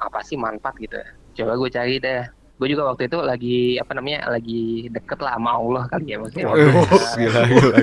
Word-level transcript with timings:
apa 0.00 0.18
sih 0.20 0.34
manfaat 0.34 0.74
gitu 0.76 0.96
coba 1.36 1.52
gue 1.54 1.70
cari 1.70 1.96
deh 1.96 2.24
gue 2.56 2.68
juga 2.68 2.84
waktu 2.86 3.06
itu 3.06 3.18
lagi 3.18 3.58
apa 3.76 3.92
namanya 3.92 4.28
lagi 4.28 4.62
deket 4.88 5.16
lah 5.18 5.32
sama 5.34 5.50
Allah 5.54 5.82
kali 5.86 6.06
ya 6.06 6.16
maksudnya 6.16 6.44
Waduh, 6.44 6.72
Nah, 6.76 7.14
gila, 7.16 7.40
gila. 7.46 7.78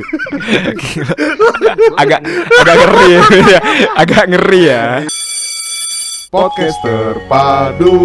Gila. 0.76 1.14
agak 1.98 2.20
agak 2.54 2.76
ngeri 2.78 3.08
ya, 3.08 3.22
ya. 3.48 3.60
agak 3.96 4.24
ngeri 4.28 4.62
ya. 4.64 4.84
Podcaster 6.28 7.18
Padu. 7.26 7.96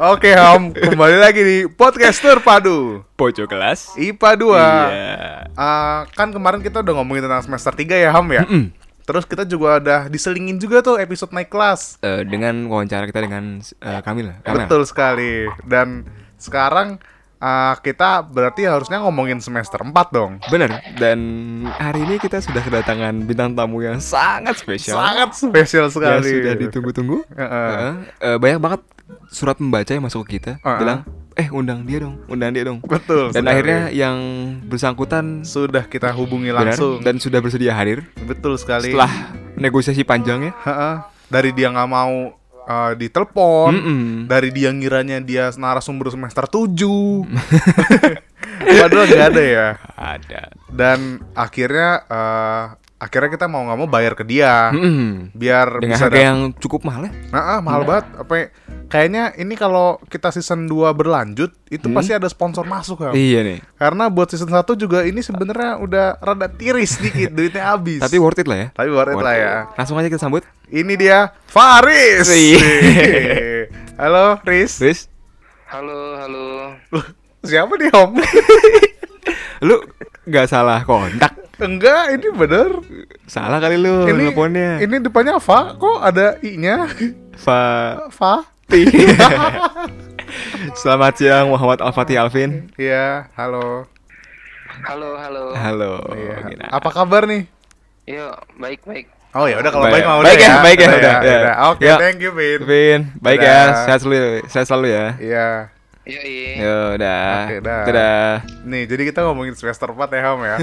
Oke 0.00 0.30
Ham, 0.32 0.70
kembali 0.70 1.16
lagi 1.16 1.42
di 1.42 1.56
Podcaster 1.66 2.38
Padu 2.38 3.02
Pojok 3.12 3.46
kelas. 3.46 3.94
IPA 3.96 4.30
2 4.36 4.46
Iya. 4.46 5.50
Ah, 5.52 6.06
Kan 6.12 6.30
kemarin 6.30 6.58
kita 6.60 6.80
udah 6.80 6.94
ngomongin 6.96 7.26
tentang 7.26 7.42
semester 7.42 7.70
3 7.72 7.94
ya 7.96 8.10
Ham 8.10 8.26
ya 8.28 8.42
Mm-mm. 8.42 8.70
Terus 9.06 9.22
kita 9.22 9.46
juga 9.46 9.78
udah 9.78 10.00
diselingin 10.10 10.58
juga 10.58 10.82
tuh 10.82 10.98
episode 10.98 11.30
naik 11.30 11.46
kelas 11.46 12.02
Eh, 12.02 12.26
dengan 12.26 12.66
wawancara 12.66 13.06
kita 13.06 13.22
dengan 13.22 13.62
uh. 13.62 14.02
Kamel. 14.02 14.34
Betul 14.42 14.82
sekali 14.82 15.46
Dan 15.62 16.02
sekarang 16.36 16.98
ah, 17.38 17.78
kita 17.78 18.26
berarti 18.26 18.66
harusnya 18.66 18.98
ngomongin 19.00 19.38
semester 19.38 19.78
4 19.78 19.94
dong 20.10 20.42
Bener. 20.50 20.82
Dan 20.98 21.18
hari 21.70 22.02
ini 22.02 22.18
kita 22.18 22.42
sudah 22.42 22.58
kedatangan 22.60 23.14
bintang 23.22 23.54
tamu 23.54 23.78
yang 23.78 24.02
sangat 24.02 24.58
spesial. 24.58 24.98
Sangat 24.98 25.30
spesial 25.38 25.86
yang 25.86 25.94
sekali 25.94 26.30
sudah 26.42 26.54
ditunggu-tunggu. 26.58 27.18
Heeh. 27.30 27.70
Heeh. 27.70 27.92
Eh, 28.26 28.36
banyak 28.42 28.58
banget 28.58 28.82
surat 29.30 29.54
membaca 29.62 29.90
yang 29.94 30.02
masuk 30.02 30.26
ke 30.26 30.42
kita. 30.42 30.58
Heeh. 30.66 30.78
Bilang, 30.82 31.00
eh 31.36 31.46
undang 31.52 31.84
dia 31.84 32.00
dong, 32.00 32.16
undang 32.26 32.50
dia 32.50 32.64
dong. 32.64 32.80
Betul 32.80 33.28
Dan 33.28 33.44
sekali. 33.44 33.52
akhirnya 33.52 33.80
yang 33.92 34.16
bersangkutan 34.64 35.44
Sudah 35.44 35.84
kita 35.84 36.08
hubungi 36.10 36.48
benar 36.48 36.72
langsung 36.72 36.98
dan 36.98 37.16
sudah 37.16 37.38
bersedia 37.38 37.70
hadir 37.70 38.02
Betul 38.24 38.56
sekali 38.56 38.88
setelah 38.90 39.12
negosiasi 39.54 40.00
panjang 40.00 40.48
ya. 40.48 40.52
Heeh. 40.64 40.94
dari 41.26 41.50
dia 41.50 41.66
nggak 41.68 41.86
mau 41.86 42.30
uh, 42.64 42.90
ditelepon, 42.94 43.70
Mm-mm. 43.74 44.00
dari 44.26 44.48
dia 44.48 44.70
ngiranya 44.70 45.20
dia 45.20 45.44
narasumber 45.52 46.08
semester 46.08 46.46
7 46.46 46.66
Padahal 48.80 49.04
nggak 49.06 49.26
ada 49.30 49.42
ya. 49.42 49.66
Ada. 49.92 50.40
Dan 50.70 50.98
akhirnya 51.32 52.02
uh, 52.06 52.64
akhirnya 53.06 53.30
kita 53.30 53.46
mau 53.46 53.62
nggak 53.62 53.78
mau 53.78 53.86
bayar 53.86 54.12
ke 54.12 54.22
dia 54.22 54.74
Mm-mm. 54.74 55.30
biar 55.30 55.78
Dengan 55.78 55.94
bisa 55.94 56.06
harga 56.06 56.20
yang 56.20 56.38
cukup 56.52 56.82
mahal 56.82 57.06
ya. 57.06 57.12
Nah, 57.30 57.42
ah, 57.48 57.60
mahal 57.60 57.82
banget. 57.82 58.06
Apa 58.18 58.32
ya- 58.36 58.50
kayaknya 58.86 59.34
ini 59.34 59.54
kalau 59.54 60.02
kita 60.04 60.28
season 60.28 60.66
2 60.66 60.90
berlanjut 60.90 61.54
itu 61.68 61.86
Hmm. 61.86 61.94
pasti 61.94 62.12
ada 62.12 62.26
sponsor 62.26 62.62
masuk 62.62 63.00
kan. 63.00 63.14
Iya 63.14 63.42
nih. 63.42 63.58
Karena 63.74 64.06
buat 64.06 64.26
season 64.26 64.48
1 64.48 64.74
juga 64.74 65.02
ini 65.02 65.18
sebenarnya 65.18 65.78
udah 65.78 66.18
rada 66.18 66.46
tiris 66.48 66.98
dikit 66.98 67.30
duitnya 67.30 67.62
habis. 67.68 67.98
Tapi 67.98 68.16
worth 68.16 68.38
it 68.38 68.46
lah 68.46 68.58
ya. 68.58 68.68
Tapi 68.74 68.88
worth 68.90 69.12
it 69.12 69.18
lah 69.18 69.34
ya. 69.34 69.54
Langsung 69.74 69.94
aja 69.96 70.06
kita 70.06 70.18
sambut. 70.18 70.42
Ini 70.66 70.94
dia 70.94 71.30
Faris. 71.46 72.26
Halo, 73.96 74.36
Riz. 74.42 74.76
Riz, 74.76 75.00
halo 75.66 76.20
halo 76.20 76.44
Loh, 76.92 77.06
Siapa 77.40 77.74
nih, 77.74 77.88
Om? 77.90 78.10
lu 79.60 79.76
nggak 80.24 80.46
salah 80.46 80.82
kontak. 80.82 81.32
Enggak, 81.56 82.12
ini 82.12 82.28
bener. 82.30 82.68
Salah 83.24 83.56
kali 83.56 83.76
lu 83.76 84.04
ini 84.04 84.28
teleponnya. 84.28 84.76
ini 84.78 85.00
depannya 85.00 85.40
Fa, 85.40 85.72
kok 85.72 85.98
ada 85.98 86.36
I-nya? 86.40 86.84
Fa 87.34 87.60
Fa? 88.10 88.44
Selamat 90.74 91.16
siang 91.16 91.48
Muhammad 91.48 91.80
Al-Fatih 91.80 92.18
Alvin. 92.18 92.68
Iya, 92.76 93.30
halo. 93.32 93.86
halo 94.84 95.16
halo 95.16 95.44
Halo. 95.54 95.92
Iya. 96.12 96.36
Gina. 96.44 96.66
Apa 96.68 96.92
kabar 96.92 97.24
nih? 97.24 97.48
yuk 98.06 98.30
baik 98.54 98.86
baik 98.86 99.06
Oh 99.34 99.44
ya 99.44 99.58
udah 99.58 99.68
kalau 99.68 99.84
Baik. 99.90 99.98
baik 99.98 100.04
mah 100.06 100.16
Baik 100.16 100.38
udah 100.38 100.46
ya, 100.46 100.56
baik 100.62 100.78
ya, 100.78 100.86
Udah 100.86 100.96
udah, 100.96 101.12
ya. 101.18 101.38
udah. 101.42 101.54
Oke, 101.68 101.84
Ya. 101.84 101.96
thank 101.98 102.18
you, 102.18 102.30
Vin. 102.32 102.58
Vin, 102.62 103.00
baik 103.18 103.40
ya. 103.40 103.60
Sehat 103.84 103.98
selalu, 104.00 104.20
sehat 104.46 104.66
selalu 104.66 104.86
ya. 104.88 105.06
Iya. 105.18 105.48
Iya 106.06 106.50
Ya 106.56 106.74
udah. 106.92 107.26
Oke, 107.44 107.56
dah. 107.60 107.82
Dadah. 107.84 108.30
Nih, 108.62 108.86
jadi 108.86 109.02
kita 109.04 109.20
ngomongin 109.22 109.52
semester 109.52 109.90
4 109.90 110.06
ya, 110.08 110.20
Ham 110.22 110.40
ya. 110.40 110.56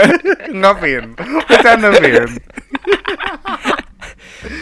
Enggak, 0.54 0.74
Vin. 0.78 1.04
Bercanda, 1.44 1.88
Vin. 1.90 2.30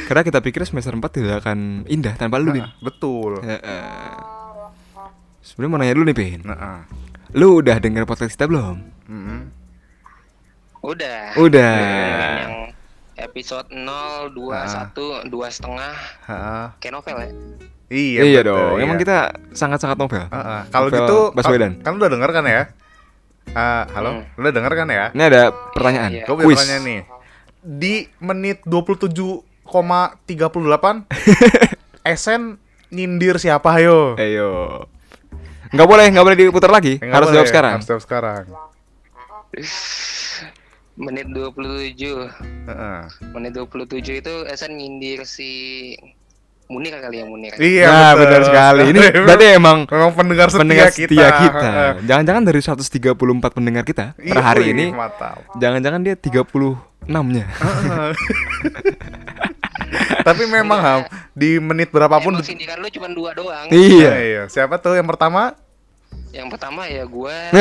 Karena 0.09 0.23
kita 0.23 0.39
pikir 0.39 0.63
semester 0.63 0.91
4 0.91 1.03
tidak 1.11 1.37
akan 1.43 1.85
indah 1.87 2.15
tanpa 2.15 2.37
lu, 2.37 2.51
Vin. 2.51 2.65
Betul. 2.79 3.41
Heeh. 3.41 4.11
Sebenarnya 5.41 5.69
mau 5.69 5.79
nanya 5.79 5.95
dulu 5.95 6.07
nih, 6.07 6.17
Vin. 6.17 6.41
Nah, 6.43 6.57
ah. 6.57 6.81
Lu 7.33 7.59
udah 7.59 7.77
denger 7.77 8.05
podcast 8.05 8.33
kita 8.33 8.47
belum? 8.47 8.77
Mm-mm. 9.05 9.41
udah 10.83 11.39
Udah. 11.39 11.79
yang 12.43 12.75
episode 13.15 13.71
0 13.71 13.87
2 14.35 14.51
Ah. 14.51 14.91
1 14.91 15.31
dua 15.31 15.47
setengah 15.47 15.95
Ha-ha. 16.27 16.75
kayak 16.77 16.91
novel 16.93 17.17
ya 17.17 17.31
Iya, 17.93 18.25
Iya, 18.25 18.41
betul, 18.41 18.49
dong. 18.49 18.73
iya. 18.73 18.83
Emang 18.83 18.97
kita 18.97 19.17
sangat-sangat 19.53 19.95
novel. 19.95 20.25
Ah, 20.27 20.35
ah. 20.35 20.61
Kalau 20.67 20.89
gitu 20.89 21.31
Baswedan. 21.31 21.77
Kan, 21.77 21.85
kan 21.85 21.91
lu 21.93 22.01
udah 22.01 22.11
denger 22.11 22.31
kan 22.33 22.43
ya? 22.43 22.63
Ah, 23.53 23.85
halo, 23.93 24.11
Hmm. 24.17 24.23
lu 24.33 24.43
udah 24.43 24.55
denger 24.55 24.73
kan 24.75 24.89
ya? 24.89 25.05
Ini 25.13 25.23
ada 25.23 25.43
pertanyaan. 25.71 26.11
Iya. 26.11 26.25
Gue 26.25 26.35
punya 26.39 26.57
pertanyaan 26.57 26.83
nih. 26.83 27.01
Di 27.61 27.95
menit 28.19 28.59
27,38 28.65 31.05
Esen 32.05 32.57
nyindir 32.89 33.37
siapa 33.37 33.77
ayo? 33.77 34.17
Ayo. 34.17 34.85
Nggak 35.69 35.87
boleh, 35.87 36.05
nggak 36.09 36.23
boleh 36.23 36.37
diputar 36.39 36.69
lagi. 36.69 36.97
Nggak 36.97 37.13
harus 37.13 37.29
boleh, 37.29 37.37
jawab 37.39 37.49
sekarang. 37.49 37.73
Harus 37.77 37.87
jawab 37.87 38.03
sekarang. 38.03 38.43
menit 40.93 41.25
27 41.27 42.29
Heeh. 42.69 43.01
menit 43.33 43.53
27 43.53 44.15
itu 44.15 44.35
Esen 44.45 44.75
nyindir 44.75 45.25
si 45.25 45.93
Munir 46.73 46.97
kali 46.97 47.17
ya 47.21 47.25
Munir 47.29 47.53
Iya, 47.61 47.85
nah, 47.93 48.11
betul. 48.17 48.21
benar 48.25 48.43
sekali. 48.49 48.83
Ini 48.89 48.99
berarti 49.29 49.47
emang 49.53 49.79
memang 49.85 50.13
pendengar 50.17 50.49
setia 50.49 50.61
pendengar 50.65 50.89
kita. 50.89 51.05
setia 51.05 51.29
kita. 51.37 51.69
Jangan-jangan 52.09 52.43
dari 52.49 52.61
134 52.65 53.57
pendengar 53.57 53.85
kita 53.85 54.05
per 54.17 54.25
Iya, 54.25 54.41
hari 54.41 54.65
ini, 54.73 54.97
jangan-jangan 55.61 56.01
dia 56.01 56.17
36-nya. 56.17 57.45
Tapi 60.23 60.43
memang 60.49 60.81
Ham, 60.81 61.01
di 61.37 61.61
menit 61.61 61.93
berapapun 61.93 62.33
Emang 62.39 62.47
sindiran 62.47 62.79
lu 62.81 62.89
cuma 62.89 63.11
dua 63.13 63.37
doang 63.37 63.67
iya. 63.69 64.13
iya. 64.23 64.43
Siapa 64.49 64.79
tuh 64.81 64.97
yang 64.97 65.05
pertama? 65.05 65.53
yang 66.33 66.49
pertama 66.49 66.89
ya 66.89 67.05
gua 67.05 67.53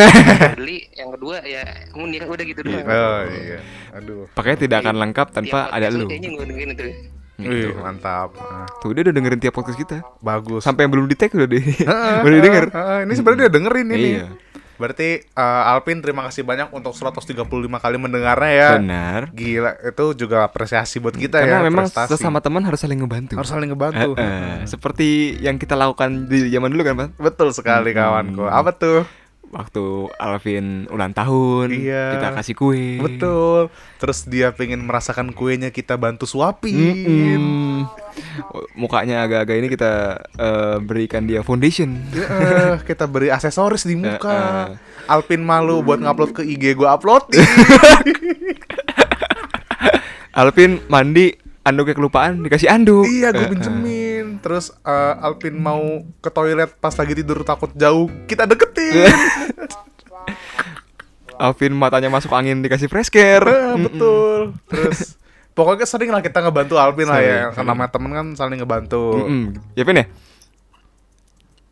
beli 0.55 0.87
yang 0.95 1.11
kedua 1.11 1.43
ya 1.43 1.59
Munir 1.91 2.23
udah 2.23 2.45
gitu 2.47 2.63
doang 2.63 2.87
Oh 2.87 3.19
iya. 3.27 3.59
Aduh. 3.99 4.31
Pakainya 4.31 4.59
tidak 4.63 4.77
akan 4.87 4.95
lengkap 4.95 5.27
tanpa 5.35 5.67
ada 5.67 5.91
lu. 5.91 6.07
kayaknya 6.07 6.29
gua 6.31 6.45
dengerin 6.47 6.71
itu 6.71 6.83
Gitu. 7.35 7.71
Wih, 7.71 7.75
mantap. 7.75 8.35
Ah, 8.37 8.67
Tuh 8.77 8.91
dia 8.91 9.01
udah 9.01 9.13
dengerin 9.13 9.39
tiap 9.39 9.53
podcast 9.53 9.75
kita. 9.75 10.03
bagus. 10.19 10.61
Sampai 10.61 10.85
yang 10.85 10.91
belum 10.91 11.05
di 11.05 11.15
tag 11.15 11.31
udah 11.31 11.45
di 11.45 11.57
Heeh, 11.57 12.15
udah 12.25 12.39
heeh. 12.69 12.99
Ini 13.03 13.13
sebenarnya 13.13 13.47
dia 13.47 13.53
dengerin 13.53 13.87
ini. 13.89 14.09
Iya. 14.15 14.27
Berarti 14.75 15.09
eh, 15.21 15.69
Alvin 15.69 16.01
terima 16.01 16.25
kasih 16.25 16.41
banyak 16.41 16.69
untuk 16.69 16.89
135 16.91 17.37
kali 17.77 17.95
mendengarnya 17.97 18.51
ya. 18.51 18.69
Benar. 18.75 19.21
Gila, 19.29 19.71
itu 19.79 20.05
juga 20.17 20.41
apresiasi 20.41 20.97
buat 20.97 21.13
kita 21.13 21.37
Karena 21.37 21.61
ya. 21.61 21.65
memang 21.65 21.85
prestasi. 21.85 22.17
sesama 22.17 22.41
teman 22.41 22.61
harus 22.61 22.77
saling 22.77 22.97
ngebantu. 22.97 23.37
harus 23.37 23.45
saling 23.47 23.69
ngebantu. 23.69 24.17
Heeh. 24.17 24.65
Seperti 24.65 25.07
yang 25.37 25.57
kita 25.57 25.73
lakukan 25.73 26.25
di 26.25 26.49
zaman 26.49 26.69
dulu 26.69 26.81
kan, 26.81 26.93
Pak? 26.97 27.09
Betul 27.15 27.53
sekali 27.53 27.93
kawanku. 27.93 28.41
Apa 28.43 28.73
tuh? 28.73 29.05
Waktu 29.51 29.83
Alvin 30.15 30.87
ulang 30.87 31.11
tahun, 31.11 31.75
Iya. 31.75 32.15
kita 32.15 32.27
kasih 32.33 32.55
kue. 32.55 32.97
Betul. 32.97 33.67
Terus 33.99 34.23
dia 34.23 34.55
pengen 34.55 34.87
merasakan 34.87 35.35
kuenya 35.35 35.69
kita 35.69 35.99
bantu 35.99 36.23
suapin. 36.23 36.71
Mm-mm. 36.71 37.83
Mukanya 38.73 39.27
agak-agak 39.27 39.55
ini 39.59 39.67
kita 39.67 39.91
eh, 40.39 40.77
berikan 40.79 41.27
dia 41.27 41.43
foundation. 41.43 41.99
Eh, 42.15 42.79
kita 42.87 43.03
beri 43.05 43.27
aksesoris 43.27 43.83
di 43.83 43.99
muka. 43.99 44.71
Eh, 44.71 45.11
Alvin 45.11 45.43
malu 45.43 45.83
buat 45.83 45.99
ngupload 45.99 46.31
ke 46.31 46.41
IG 46.47 46.71
gua 46.73 46.95
upload. 46.95 47.27
Alvin 50.31 50.79
mandi, 50.87 51.35
anduknya 51.61 51.91
kelupaan 51.91 52.39
dikasih 52.39 52.71
anduk. 52.71 53.03
iya, 53.03 53.29
gue 53.29 53.45
pinjemin. 53.51 54.00
Terus 54.41 54.73
eh, 54.83 55.13
Alvin 55.23 55.55
mau 55.55 56.01
ke 56.19 56.29
toilet 56.33 56.69
pas 56.81 56.93
lagi 56.97 57.13
tidur 57.13 57.45
takut 57.45 57.69
jauh, 57.77 58.09
kita 58.25 58.49
deketin. 58.49 59.05
Alvin 61.41 61.73
matanya 61.73 62.09
masuk 62.13 62.33
angin 62.33 62.61
dikasih 62.61 62.85
fresh 62.85 63.09
care. 63.09 63.41
Eh, 63.45 63.75
betul. 63.89 64.53
Terus 64.69 65.17
pokoknya 65.57 65.89
sering 65.89 66.13
lah 66.13 66.21
kita 66.21 66.41
ngebantu 66.41 66.77
Alvin 66.77 67.09
lah 67.09 67.21
ya. 67.21 67.49
Karena 67.49 67.73
namanya 67.73 67.89
temen 67.89 68.11
kan 68.13 68.27
saling 68.37 68.61
ngebantu. 68.61 69.25
Mm-mm. 69.25 69.57
Ya 69.73 69.85
Vin 69.85 70.01
ya? 70.01 70.07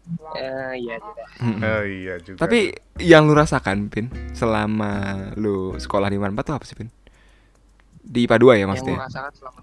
Eh, 0.09 0.73
iya 0.81 0.95
juga 0.97 1.23
Mm-mm. 1.45 1.61
Oh 1.61 1.83
iya 1.85 2.15
juga. 2.17 2.37
Tapi 2.41 2.73
yang 2.97 3.29
lu 3.29 3.37
rasakan, 3.37 3.93
Pin, 3.93 4.09
selama 4.33 5.21
lu 5.37 5.77
sekolah 5.77 6.09
di 6.09 6.17
Manpa 6.17 6.41
tuh 6.41 6.57
apa 6.57 6.65
sih, 6.65 6.73
Pin? 6.73 6.89
Di 8.01 8.25
IPA 8.25 8.37
2 8.41 8.57
ya 8.57 8.65
yang 8.65 8.69
maksudnya? 8.73 8.97
gua 8.97 9.05
rasakan 9.05 9.33
selama 9.37 9.59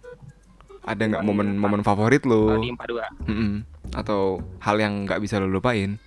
Ada 0.86 1.02
nggak 1.04 1.22
momen-momen 1.22 1.82
favorit 1.82 2.22
lu? 2.22 2.56
di 2.56 2.70
42 2.70 3.26
Mm-mm. 3.26 3.52
Atau 3.92 4.20
hal 4.58 4.76
yang 4.76 5.04
nggak 5.04 5.18
bisa 5.18 5.36
lu 5.36 5.50
lupain? 5.50 5.98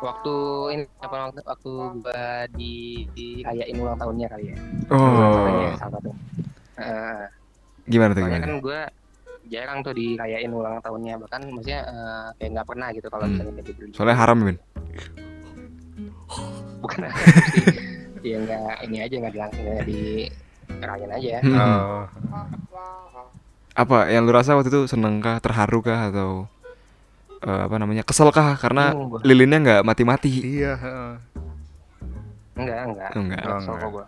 waktu 0.00 0.32
ini 0.72 0.84
apa 0.96 1.28
waktu, 1.28 1.40
waktu 1.44 1.70
gua 2.00 2.24
di 2.50 2.72
dirayain 3.12 3.76
ulang 3.76 3.92
tahunnya 3.94 4.26
kali 4.28 4.44
ya 4.48 4.56
Oh, 4.88 5.44
Katanya 5.44 5.68
salah 5.76 5.92
satu 5.92 6.10
Eh, 6.74 7.24
gimana 7.86 8.10
tuh 8.10 8.24
gimana? 8.24 8.40
kan 8.40 8.54
gua 8.58 8.80
jarang 9.44 9.78
tuh 9.82 9.92
dirayain 9.92 10.48
ulang 10.48 10.80
tahunnya 10.80 11.20
bahkan 11.20 11.44
maksudnya 11.44 11.84
eh, 11.84 12.26
kayak 12.34 12.50
nggak 12.50 12.66
pernah 12.66 12.88
gitu 12.90 13.06
kalau 13.06 13.24
Hmm. 13.24 13.32
misalnya 13.34 13.52
kayak 13.52 13.66
dibeli 13.66 13.92
Soalnya 13.92 14.16
haram, 14.16 14.38
Pin. 14.40 14.56
bukan 16.80 16.98
ya 18.24 18.36
nggak 18.38 18.74
ini 18.80 18.96
aja 18.98 19.14
nggak 19.18 19.32
dilangsung 19.34 19.64
nggak 19.66 19.84
dirayain 19.84 21.10
aja 21.12 21.34
Hmm. 21.42 21.60
Oh. 21.60 22.02
Apa 23.74 24.10
yang 24.10 24.26
lu 24.26 24.32
rasa 24.34 24.58
waktu 24.58 24.68
itu 24.68 24.90
seneng 24.90 25.22
kah, 25.22 25.38
terharu 25.38 25.80
kah 25.80 26.10
atau 26.10 26.50
eh, 27.40 27.60
apa 27.66 27.76
namanya? 27.78 28.02
Kesel 28.02 28.28
kah 28.30 28.58
karena 28.58 28.92
gua. 28.92 29.22
lilinnya 29.22 29.58
nggak 29.62 29.82
mati-mati? 29.86 30.32
Iya. 30.42 30.74
heeh. 30.76 31.12
enggak 32.60 32.80
enggak 32.84 33.10
Oh, 33.16 33.22
enggak. 33.24 33.40
Oh, 33.40 33.56
Kesel 33.56 33.74
kok 33.78 33.90
gua. 33.90 34.06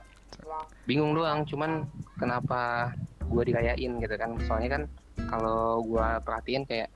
bingung 0.85 1.15
doang 1.15 1.47
cuman 1.47 1.87
kenapa 2.19 2.91
gua 3.25 3.43
dirayain 3.47 3.93
gitu 3.97 4.15
kan 4.19 4.37
soalnya 4.45 4.71
kan 4.77 4.83
kalau 5.31 5.81
gua 5.81 6.21
perhatiin 6.21 6.67
kayak 6.69 6.91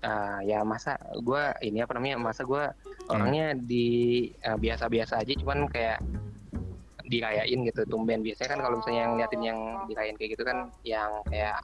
eh, 0.00 0.38
ya 0.46 0.64
masa 0.64 0.96
gua 1.20 1.52
ini 1.60 1.84
apa 1.84 1.92
namanya 1.98 2.16
masa 2.16 2.46
gua 2.46 2.72
orangnya 3.10 3.52
di 3.52 3.86
eh, 4.32 4.56
biasa-biasa 4.56 5.20
aja 5.20 5.32
cuman 5.36 5.68
kayak 5.68 6.00
dirayain 7.10 7.58
gitu 7.66 7.82
tumben 7.90 8.22
biasanya 8.22 8.54
kan 8.54 8.60
kalau 8.62 8.78
misalnya 8.78 9.00
yang 9.02 9.12
liatin 9.18 9.42
yang 9.42 9.58
dirayain 9.90 10.14
kayak 10.14 10.30
gitu 10.38 10.46
kan 10.46 10.70
yang 10.86 11.10
kayak 11.26 11.58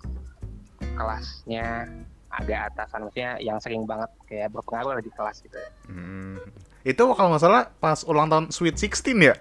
kelasnya 0.99 1.87
agak 2.27 2.75
atasan 2.75 3.07
maksudnya 3.07 3.39
yang 3.39 3.57
sering 3.63 3.87
banget 3.87 4.11
kayak 4.27 4.51
berpengaruh 4.51 4.99
lah 4.99 5.03
di 5.03 5.13
kelas 5.15 5.41
gitu 5.41 5.57
Hmm. 5.87 6.43
Itu 6.83 7.03
kalau 7.15 7.35
nggak 7.35 7.43
salah 7.43 7.67
pas 7.79 8.03
ulang 8.07 8.31
tahun 8.31 8.45
Sweet 8.51 8.79
16 8.79 9.19
ya? 9.19 9.35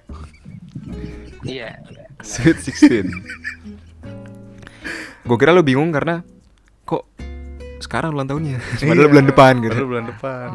iya 1.45 1.77
iya. 1.89 2.05
Sweet 2.21 2.57
16. 2.61 3.05
Gue 5.25 5.37
kira 5.41 5.53
lu 5.53 5.65
bingung 5.65 5.89
karena 5.89 6.21
kok 6.85 7.09
sekarang 7.81 8.13
ulang 8.13 8.29
tahunnya. 8.29 8.57
Padahal 8.81 8.97
Iya, 8.97 9.09
bulan 9.09 9.25
depan 9.29 9.53
gitu. 9.61 9.73
Padahal 9.73 9.89
bulan 9.89 10.05
depan. 10.09 10.49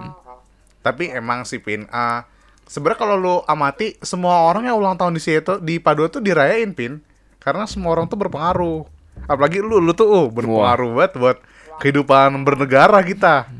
Tapi 0.80 1.04
emang 1.14 1.46
sih 1.46 1.58
Pin, 1.62 1.86
ah, 1.90 2.24
sebenarnya 2.70 2.98
kalau 3.02 3.16
lu 3.18 3.34
amati 3.50 3.98
semua 3.98 4.46
orang 4.46 4.70
yang 4.70 4.78
ulang 4.78 4.94
tahun 4.94 5.18
di 5.18 5.22
situ 5.22 5.58
di 5.58 5.82
Padua 5.82 6.06
tuh 6.06 6.22
dirayain 6.22 6.70
Pin, 6.70 7.02
karena 7.42 7.66
semua 7.66 7.98
orang 7.98 8.06
tuh 8.06 8.14
berpengaruh. 8.14 8.86
Apalagi 9.26 9.58
lu, 9.58 9.82
lu 9.82 9.90
tuh 9.90 10.06
oh, 10.06 10.26
berpengaruh 10.30 10.94
banget 10.94 11.12
buat 11.18 11.38
kehidupan 11.82 12.30
bernegara 12.46 13.02
kita. 13.02 13.50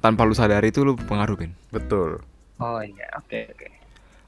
Tanpa 0.00 0.24
lu 0.24 0.32
sadari 0.32 0.72
itu 0.72 0.82
lu 0.82 0.96
pengaruh, 0.96 1.36
Pin. 1.38 1.52
Betul. 1.70 2.18
oh 2.60 2.80
iya 2.84 3.08
oke 3.16 3.56
oke 3.56 3.66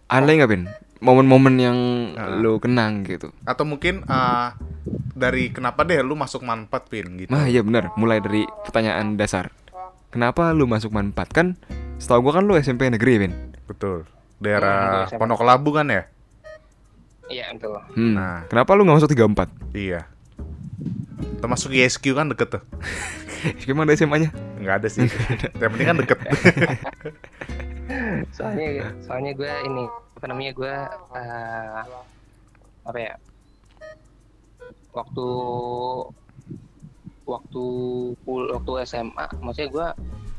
Ada 0.09 0.29
nggak, 0.29 0.51
Pin? 0.53 0.63
Momen-momen 1.03 1.55
yang 1.59 1.79
Ah. 2.15 2.39
lu 2.39 2.63
kenang 2.63 3.03
gitu. 3.03 3.33
Atau 3.43 3.67
mungkin 3.67 4.07
ah, 4.07 4.55
dari 5.13 5.51
kenapa 5.51 5.83
deh 5.83 5.99
lu 6.05 6.15
masuk 6.15 6.45
manfaat 6.45 6.87
Pin 6.87 7.19
gitu. 7.19 7.33
Nah, 7.33 7.49
iya 7.49 7.65
benar. 7.65 7.91
Mulai 7.97 8.21
dari 8.23 8.45
pertanyaan 8.63 9.17
dasar. 9.17 9.51
Kenapa 10.13 10.53
lu 10.53 10.69
masuk 10.69 10.93
manfaat 10.93 11.33
kan? 11.33 11.57
Setahu 11.97 12.29
gua 12.29 12.37
kan 12.37 12.45
lu 12.45 12.53
SMP 12.61 12.93
negeri, 12.93 13.27
Pin. 13.27 13.33
Betul. 13.65 14.05
Hmm, 14.05 14.45
Daerah 14.45 15.09
SMA. 15.09 15.17
Pondok 15.17 15.41
Labu 15.41 15.73
kan 15.73 15.89
ya? 15.89 16.05
iya 17.33 17.49
betul 17.57 17.81
Hmm. 17.97 18.13
Nah. 18.13 18.45
Kenapa 18.53 18.77
lu 18.77 18.85
nggak 18.85 19.01
masuk 19.01 19.17
34? 19.17 19.49
Iya. 19.73 20.05
Termasuk 21.41 21.73
ISQ 21.73 22.13
kan 22.13 22.29
deket 22.29 22.61
tuh. 22.61 22.63
Gimana 23.65 23.89
ada 23.89 23.97
SMA-nya? 23.97 24.29
Nggak 24.61 24.85
ada 24.85 24.89
sih. 24.93 25.09
Yang 25.63 25.71
penting 25.73 25.89
kan 25.89 25.97
deket. 25.97 26.19
soalnya 28.37 28.93
soalnya 29.05 29.33
gue 29.33 29.53
ini 29.69 29.85
apa 30.17 30.27
namanya 30.29 30.53
gue 30.55 30.75
eh, 31.19 31.83
apa 32.89 32.99
ya 32.99 33.15
waktu 34.93 35.27
waktu 37.25 37.65
waktu 38.27 38.73
SMA 38.85 39.27
maksudnya 39.41 39.71
gue 39.71 39.87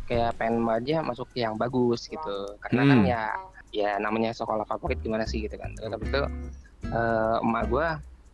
kayak 0.03 0.35
pengen 0.35 0.67
aja 0.67 0.99
masuk 0.99 1.31
yang 1.33 1.55
bagus 1.55 2.05
gitu 2.07 2.37
karena 2.59 2.81
kan 2.85 2.97
Hmm. 2.99 3.07
ya 3.07 3.21
ya 3.73 3.91
namanya 3.97 4.29
sekolah 4.35 4.67
favorit 4.67 5.01
gimana 5.01 5.23
sih 5.25 5.41
gitu 5.41 5.55
kan 5.57 5.71
terus 5.73 5.89
habis 5.89 6.07
itu 6.11 6.21
eh, 6.91 7.35
emak 7.41 7.63
gue 7.71 7.87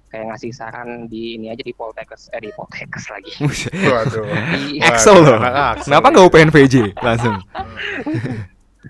kayak 0.09 0.25
ngasih 0.33 0.51
saran 0.51 1.05
di 1.05 1.37
ini 1.37 1.53
aja 1.53 1.61
di 1.61 1.69
Poltekkes 1.69 2.33
eh 2.33 2.41
di 2.41 2.49
Poltekkes 2.57 3.13
lagi. 3.13 3.29
Waduh. 3.93 4.25
di 4.57 4.81
Excel 4.81 5.21
loh. 5.21 5.37
Axel. 5.37 5.85
Kenapa 5.93 6.07
nggak 6.09 6.25
UPNVJ 6.33 6.75
langsung? 6.97 7.37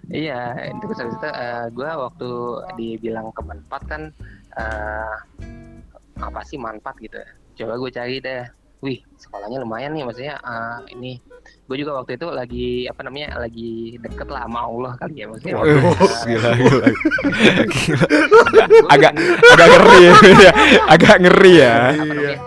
Iya, 0.09 0.53
terus 0.81 0.97
habis 1.01 1.17
itu 1.17 1.29
gue 1.73 1.89
waktu 1.89 2.29
dibilang 2.77 3.29
ke 3.29 3.41
manfaat 3.41 3.83
kan 3.89 4.01
eh 4.57 5.15
apa 6.17 6.41
sih 6.45 6.57
manfaat 6.57 6.97
gitu. 6.97 7.17
Coba 7.57 7.73
gue 7.77 7.89
cari 7.93 8.17
deh. 8.17 8.45
Wih, 8.79 9.03
sekolahnya 9.19 9.59
lumayan 9.59 9.91
nih 9.91 10.07
maksudnya 10.07 10.35
eh, 10.39 10.77
ini. 10.95 11.19
Gue 11.67 11.77
juga 11.77 11.99
waktu 11.99 12.15
itu 12.15 12.27
lagi 12.31 12.67
apa 12.87 13.01
namanya 13.03 13.37
lagi 13.37 13.99
deket 13.99 14.27
lah 14.31 14.47
sama 14.47 14.59
Allah 14.65 14.91
kali 14.95 15.15
ya 15.19 15.25
maksudnya. 15.27 15.55
Waduh, 15.59 15.83
Eh, 15.83 16.23
gila, 16.25 16.49
gila. 16.55 16.87
Gila. 17.67 18.05
Agak 18.87 19.11
agak 19.51 19.67
ngeri 19.67 19.99
ya. 19.99 20.51
Agak 20.87 21.15
ngeri 21.19 21.53
ya. 21.59 21.75
Iya. 21.91 21.99
namanya, 21.99 22.37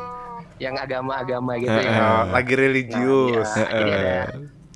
yang 0.62 0.74
agama-agama 0.78 1.52
gitu 1.58 1.74
Eh, 1.74 1.84
ya. 1.84 2.00
Oh, 2.00 2.22
lagi 2.32 2.54
religius. 2.54 3.50
Nah, 3.52 3.66
iya. 3.66 3.76
jadi 3.76 3.92
ada 3.92 4.16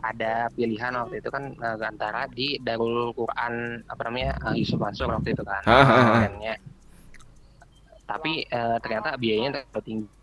ada 0.07 0.33
pilihan 0.55 0.93
waktu 0.95 1.19
itu 1.19 1.29
kan 1.35 1.45
eh, 1.57 1.77
antara 1.83 2.31
di 2.31 2.61
Darul 2.63 3.11
Quran 3.17 3.83
apa 3.89 4.01
namanya 4.07 4.39
eh, 4.51 4.55
Yusuf 4.63 4.79
Mansur 4.79 5.11
waktu 5.11 5.35
itu 5.35 5.43
kan 5.43 5.63
ah, 5.67 5.83
ah. 5.83 5.87
pilihannya. 6.23 6.55
tapi 8.07 8.47
eh, 8.47 8.77
ternyata 8.79 9.19
biayanya 9.19 9.51
terlalu 9.67 9.83
tinggi 9.83 10.16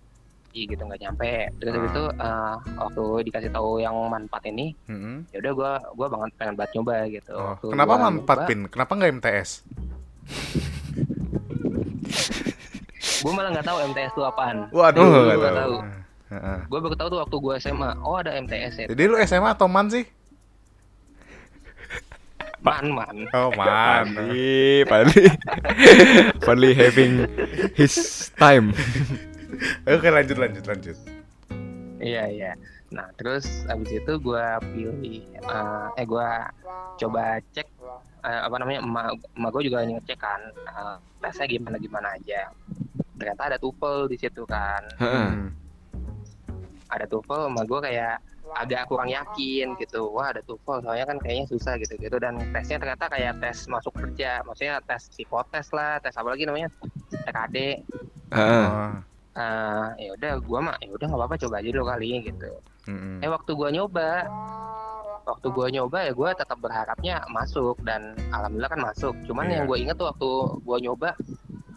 gitu 0.55 0.79
nggak 0.79 1.01
nyampe 1.01 1.31
terus 1.57 1.73
Ah. 1.73 1.83
itu 1.83 2.03
eh, 2.13 2.55
waktu 2.77 3.03
dikasih 3.25 3.49
tahu 3.49 3.69
yang 3.77 3.95
manfaat 4.05 4.45
ini 4.45 4.77
Mm-mm. 4.85 5.25
ya 5.29 5.41
udah 5.41 5.51
gua 5.51 5.71
gua 5.91 6.07
banget 6.07 6.29
pengen 6.37 6.53
banget 6.53 6.71
nyoba 6.73 6.95
gitu 7.09 7.33
Oh, 7.33 7.45
Waktu 7.51 7.65
Kenapa 7.69 7.93
manfaat 7.97 8.39
Pin? 8.45 8.59
Kenapa 8.67 8.91
nggak 8.93 9.11
MTS? 9.17 9.49
gua 13.19 13.31
malah 13.33 13.49
nggak 13.51 13.65
tahu 13.65 13.77
MTS 13.87 14.11
itu 14.11 14.21
apaan 14.21 14.57
Waduh, 14.69 15.01
Oh, 15.01 15.23
nggak 15.33 15.55
tahu. 15.57 15.75
gua 16.67 16.79
baru 16.79 16.95
tahu 16.95 17.07
tuh 17.09 17.19
waktu 17.19 17.35
gua 17.37 17.53
SMA 17.57 17.89
oh 17.99 18.15
ada 18.15 18.31
MTS 18.35 18.73
ya 18.77 18.85
Jadi 18.87 19.01
lu 19.03 19.15
SMA 19.23 19.49
atau 19.49 19.65
man 19.65 19.87
sih? 19.87 20.05
man 22.63 22.87
man 22.89 23.27
Oh 23.35 23.51
man. 23.53 24.07
Padli, 24.07 24.87
Padli, 24.87 25.23
Padli 26.47 26.71
having 26.71 27.27
his 27.75 27.91
time. 28.37 28.71
Oke 29.93 30.07
lanjut 30.09 30.37
lanjut 30.37 30.65
lanjut. 30.65 30.97
Iya 32.03 32.23
iya. 32.27 32.51
Nah 32.91 33.07
terus 33.15 33.65
abis 33.71 34.03
itu 34.03 34.13
gue 34.19 34.45
pilih, 34.75 35.23
eh, 35.39 35.87
eh 35.97 36.05
gue 36.05 36.29
coba 36.99 37.39
cek 37.55 37.67
eh, 38.27 38.41
apa 38.43 38.55
namanya 38.59 38.83
emak 38.83 39.07
emak 39.39 39.49
gue 39.55 39.63
juga 39.71 39.87
ngecek 39.87 40.19
kan 40.19 40.41
eh, 40.51 40.95
tesnya 41.23 41.45
gimana 41.47 41.77
gimana 41.79 42.07
aja. 42.19 42.51
Ternyata 43.17 43.41
ada 43.55 43.57
TOEFL 43.57 44.11
di 44.11 44.17
situ 44.19 44.43
kan. 44.43 44.83
Hmm. 44.99 45.55
Ada 46.91 47.07
TOEFL, 47.07 47.49
emak 47.49 47.65
gue 47.71 47.79
kayak 47.87 48.15
agak 48.53 48.85
kurang 48.91 49.09
yakin 49.09 49.73
gitu. 49.79 50.11
Wah 50.11 50.35
ada 50.35 50.43
TOEFL, 50.43 50.83
soalnya 50.83 51.05
kan 51.07 51.17
kayaknya 51.23 51.45
susah 51.47 51.79
gitu 51.79 51.95
gitu. 51.97 52.19
Dan 52.19 52.37
tesnya 52.51 52.77
ternyata 52.77 53.07
kayak 53.07 53.39
tes 53.39 53.65
masuk 53.71 53.95
kerja, 53.95 54.43
maksudnya 54.43 54.83
tes 54.83 55.07
psikotes 55.09 55.71
lah, 55.71 55.97
tes 56.03 56.13
apa 56.13 56.27
lagi 56.29 56.43
namanya 56.43 56.69
TKD. 57.25 57.57
Heeh. 58.33 59.12
Eh, 59.33 59.85
ya 59.99 60.09
udah 60.13 60.33
gue 60.37 60.59
mah 60.61 60.75
ya 60.77 60.89
udah 60.91 61.05
nggak 61.09 61.19
apa-apa 61.19 61.35
coba 61.41 61.55
aja 61.57 61.69
dulu 61.69 61.85
kali 61.87 62.09
gitu. 62.21 62.49
Mm-mm. 62.85 63.17
Eh 63.17 63.29
waktu 63.31 63.51
gua 63.53 63.69
nyoba, 63.69 64.27
waktu 65.23 65.47
gua 65.49 65.67
nyoba 65.69 65.97
ya 66.03 66.11
gua 66.11 66.29
tetap 66.31 66.59
berharapnya 66.59 67.23
masuk 67.27 67.79
dan 67.81 68.13
alhamdulillah 68.29 68.69
kan 68.69 68.81
masuk. 68.83 69.13
Cuman 69.23 69.47
Iya. 69.47 69.53
yang 69.55 69.63
gue 69.65 69.77
inget 69.79 69.95
tuh 69.95 70.07
waktu 70.07 70.29
gua 70.61 70.77
nyoba, 70.77 71.09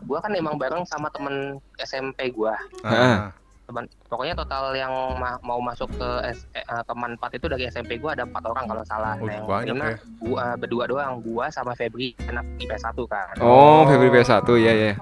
gua 0.02 0.18
kan 0.18 0.34
emang 0.34 0.58
bareng 0.58 0.84
sama 0.84 1.08
temen 1.08 1.56
SMP 1.78 2.28
gua. 2.28 2.58
Ah. 2.82 3.30
Teman, 3.66 3.82
pokoknya 4.06 4.34
total 4.36 4.70
yang 4.74 4.92
ma- 5.16 5.42
mau 5.42 5.58
masuk 5.58 5.90
ke 5.90 6.10
S, 6.28 6.46
eh, 6.52 6.60
eh, 6.60 6.82
ke 6.82 6.92
Manfaat 6.92 7.34
itu 7.34 7.46
dari 7.46 7.66
SMP 7.66 7.96
gua 7.96 8.12
ada 8.12 8.22
empat 8.22 8.44
orang 8.44 8.62
kalau 8.64 8.84
salah. 8.84 9.14
Oh, 9.16 9.26
Nah, 9.26 9.32
yang 9.34 9.74
banyak 9.74 9.74
ya. 9.74 9.98
gua 10.20 10.44
berdua 10.54 10.84
doang, 10.86 11.18
gua 11.18 11.48
sama 11.48 11.72
Febri 11.72 12.14
anak 12.26 12.46
IPS 12.58 12.82
1 12.84 13.06
kan. 13.06 13.34
Oh, 13.40 13.82
Febri 13.84 14.06
PS1 14.08 14.46
ya 14.56 14.72
ya. 14.72 14.92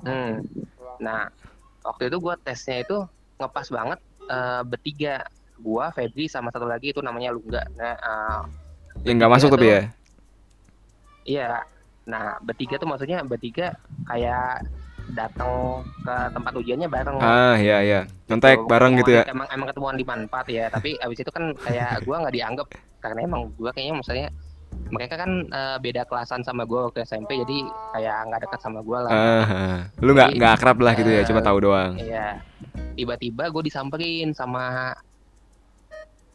Hmm. 0.00 0.38
Nah, 0.98 1.32
waktu 1.90 2.06
itu 2.06 2.16
gua 2.22 2.38
tesnya 2.38 2.86
itu 2.86 3.02
ngepas 3.42 3.66
banget 3.74 3.98
eh, 4.30 4.62
bertiga. 4.62 5.26
Gua, 5.60 5.92
Febri 5.92 6.24
sama 6.24 6.48
satu 6.48 6.64
lagi 6.64 6.96
itu 6.96 7.04
namanya 7.04 7.36
Lungga. 7.36 7.60
Nah, 7.76 7.92
eh, 7.92 8.40
Yang 9.04 9.16
nggak 9.20 9.32
masuk 9.36 9.48
tapi 9.52 9.66
ya. 9.68 9.82
Iya. 11.28 11.50
Nah, 12.08 12.40
bertiga 12.40 12.80
tuh 12.80 12.88
maksudnya 12.88 13.20
bertiga 13.20 13.76
kayak 14.08 14.64
datang 15.12 15.84
ke 16.00 16.14
tempat 16.32 16.52
ujiannya 16.56 16.88
bareng. 16.88 17.16
Ah, 17.20 17.54
iya 17.60 17.78
iya. 17.84 18.00
Kontak 18.24 18.64
bareng 18.64 18.96
gitu 19.04 19.20
ya. 19.20 19.22
Emang 19.28 19.46
emang 19.52 19.66
ketemuan 19.68 19.96
di 19.98 20.06
manfaat 20.06 20.46
ya, 20.48 20.72
tapi 20.72 20.96
abis 20.96 21.18
itu 21.20 21.30
kan 21.34 21.52
kayak 21.60 22.06
gua 22.08 22.24
nggak 22.24 22.34
dianggap 22.34 22.66
karena 23.04 23.20
emang 23.26 23.52
gua 23.58 23.70
kayaknya 23.74 23.94
maksudnya 24.00 24.28
mereka 24.88 25.14
kan 25.16 25.30
eh, 25.44 25.76
beda 25.78 26.02
kelasan 26.04 26.42
sama 26.42 26.64
gua 26.64 26.90
waktu 26.90 27.02
SMP 27.02 27.38
jadi 27.38 27.58
kayak 27.94 28.16
nggak 28.26 28.40
dekat 28.44 28.60
sama 28.60 28.80
gua 28.80 29.06
lah. 29.06 29.12
Ah, 29.12 29.44
ah. 29.44 29.78
lu 29.98 30.10
nggak 30.12 30.34
nggak 30.34 30.52
akrab 30.52 30.78
lah 30.78 30.92
gitu 30.92 31.08
ya, 31.08 31.20
eh, 31.20 31.24
cuma 31.24 31.40
tahu 31.40 31.58
doang. 31.60 31.94
Iya. 31.96 32.42
tiba-tiba 32.90 33.48
gue 33.48 33.62
disamperin 33.64 34.30
sama 34.30 34.92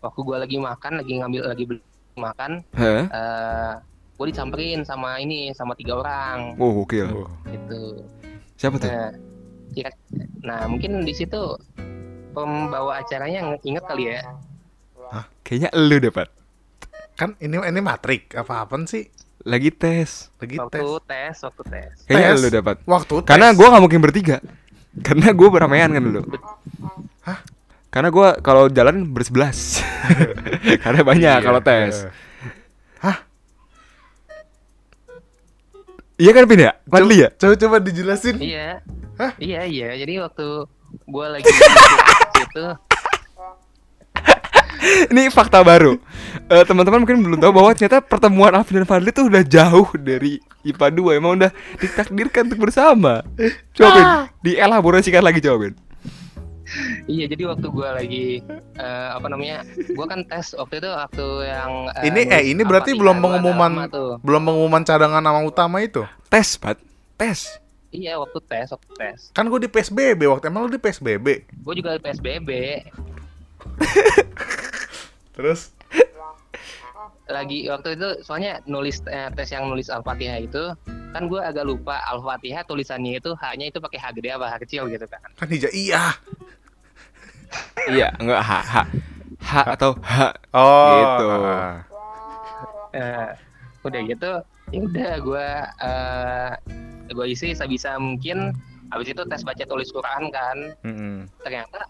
waktu 0.02 0.20
gue 0.20 0.38
lagi 0.40 0.58
makan 0.58 0.94
lagi 0.98 1.14
ngambil 1.16 1.42
lagi 1.46 1.64
beli 1.64 1.82
makan 2.16 2.64
Heh? 2.74 3.06
eh 3.06 3.74
gue 4.16 4.26
disamperin 4.32 4.82
sama 4.82 5.20
ini 5.20 5.52
sama 5.52 5.76
tiga 5.76 6.00
orang 6.00 6.56
Oh, 6.58 6.72
gokil. 6.82 7.06
Oh. 7.12 7.30
gitu 7.46 8.02
Siapa 8.56 8.80
tuh? 8.80 8.88
nah 8.88 9.12
kira- 9.74 10.00
nah 10.42 10.66
mungkin 10.66 11.04
di 11.04 11.12
situ 11.12 11.38
pembawa 12.32 13.04
acaranya 13.04 13.54
inget 13.62 13.84
kali 13.84 14.10
ya 14.10 14.22
Kayaknya 15.46 15.70
lu 15.78 16.02
deh, 16.02 16.10
Pat. 16.10 16.34
Kan 17.16 17.40
ini 17.40 17.56
ini 17.58 17.80
matrik 17.80 18.36
apa 18.36 18.64
apaan 18.64 18.84
sih? 18.86 19.08
Lagi 19.46 19.72
tes. 19.72 20.28
Lagi 20.38 20.60
waktu 20.60 20.76
tes. 20.76 20.90
tes 21.06 21.36
waktu 21.46 21.64
tes 21.70 21.90
Kayaknya 22.06 22.32
Tes? 22.34 22.42
lu 22.44 22.50
dapat. 22.52 22.76
Waktu 22.84 23.14
tes. 23.24 23.30
Karena 23.30 23.48
gua 23.54 23.68
nggak 23.72 23.84
mungkin 23.84 24.02
bertiga. 24.04 24.38
Karena 25.00 25.32
gua 25.32 25.50
beramean 25.50 25.92
kan 25.92 26.04
dulu. 26.04 26.22
Hah? 27.24 27.40
Karena 27.88 28.10
gua 28.12 28.36
kalau 28.40 28.68
jalan 28.68 29.08
bersebelas. 29.08 29.80
Karena 30.84 31.02
banyak 31.02 31.38
Iya, 31.40 31.46
kalau 31.46 31.62
tes. 31.62 32.04
eh. 32.04 33.18
Iya 36.16 36.32
kan 36.32 36.48
Pin 36.48 36.64
ya? 36.64 36.72
Fadli 36.88 37.28
ya? 37.28 37.30
Coba 37.36 37.54
coba 37.60 37.76
dijelasin. 37.80 38.40
iya 38.40 38.80
Hah? 39.16 39.32
iya 39.36 39.64
iya 39.64 39.96
jadi 39.96 40.24
waktu 40.24 40.64
gue 41.08 41.26
lagi 41.28 41.44
di 41.44 41.60
situ 42.36 42.66
Ini 45.12 45.32
fakta 45.34 45.62
baru. 45.66 45.98
Eh, 46.52 46.64
teman-teman 46.68 47.02
mungkin 47.04 47.18
belum 47.24 47.40
tahu 47.42 47.54
bahwa 47.56 47.72
ternyata 47.74 48.00
pertemuan 48.04 48.54
Alvin 48.54 48.84
dan 48.84 48.88
Fadli 48.88 49.10
tuh 49.10 49.28
udah 49.28 49.44
jauh 49.46 49.90
dari 49.98 50.38
IPA 50.66 50.88
2 50.94 51.20
emang 51.20 51.38
udah 51.40 51.52
ditakdirkan 51.82 52.50
untuk 52.50 52.70
bersama. 52.70 53.26
Coba 53.74 53.90
Pin, 53.94 54.06
dielaborasikan 54.52 55.24
lagi 55.26 55.42
coba. 55.42 55.74
Iya, 57.06 57.30
jadi 57.30 57.46
waktu 57.46 57.68
gua 57.70 57.94
lagi 57.94 58.42
eh, 58.74 59.10
apa 59.14 59.30
namanya? 59.30 59.62
Gua 59.94 60.10
kan 60.10 60.26
tes 60.26 60.58
waktu 60.58 60.82
itu 60.82 60.90
waktu 60.90 61.28
yang 61.46 61.72
eh, 61.94 62.10
Ini 62.10 62.22
eh 62.26 62.44
ini 62.58 62.62
berarti 62.66 62.98
belum 62.98 63.22
pengumuman 63.22 63.86
belum 64.26 64.42
pengumuman 64.42 64.82
cadangan 64.82 65.22
nama 65.22 65.46
utama 65.46 65.82
itu. 65.86 66.02
Tes, 66.26 66.58
Pat. 66.58 66.82
Tes. 67.16 67.62
Iya, 67.94 68.20
waktu 68.20 68.42
tes, 68.44 68.68
waktu 68.74 68.92
tes. 68.98 69.20
Kan 69.32 69.48
gue 69.48 69.62
di 69.62 69.70
PSBB 69.72 70.28
waktu 70.28 70.52
emang 70.52 70.68
lu 70.68 70.74
di 70.74 70.82
PSBB. 70.82 71.48
Gue 71.64 71.74
juga 71.80 71.96
PSBB, 71.96 72.50
Terus 75.36 75.76
lagi 77.26 77.66
waktu 77.68 77.98
itu 77.98 78.22
soalnya 78.22 78.62
nulis 78.70 79.02
eh, 79.10 79.30
tes 79.34 79.50
yang 79.50 79.66
nulis 79.66 79.90
Al-Fatihah 79.90 80.40
itu 80.46 80.64
kan 81.10 81.26
gua 81.26 81.50
agak 81.50 81.66
lupa 81.66 81.98
Al-Fatihah 82.14 82.62
tulisannya 82.70 83.18
itu 83.18 83.34
hanya 83.42 83.66
itu 83.68 83.82
pakai 83.82 83.98
H 83.98 84.06
gede 84.14 84.30
apa 84.38 84.46
H 84.46 84.56
kecil 84.62 84.86
gitu 84.94 85.06
kan. 85.10 85.26
kan 85.34 85.48
hijau 85.50 85.72
iya. 85.74 86.14
Iya, 87.90 88.08
enggak 88.20 88.42
H, 88.42 88.52
H. 88.62 88.76
H 89.42 89.54
atau 89.78 89.92
H. 90.02 90.16
Oh. 90.54 90.92
Gitu. 91.02 91.28
Eh, 92.96 93.30
udah 93.86 94.02
gitu, 94.08 94.32
ya 94.74 94.80
udah 94.82 95.14
gua 95.22 95.50
eh 95.82 96.52
gua 97.14 97.26
isi 97.26 97.54
sebisa 97.54 97.98
mungkin 97.98 98.54
habis 98.94 99.12
itu 99.12 99.22
tes 99.26 99.42
baca 99.42 99.64
tulis 99.66 99.90
Quran 99.90 100.30
kan. 100.30 100.58
Mm-mm. 100.86 101.26
ternyata 101.42 101.90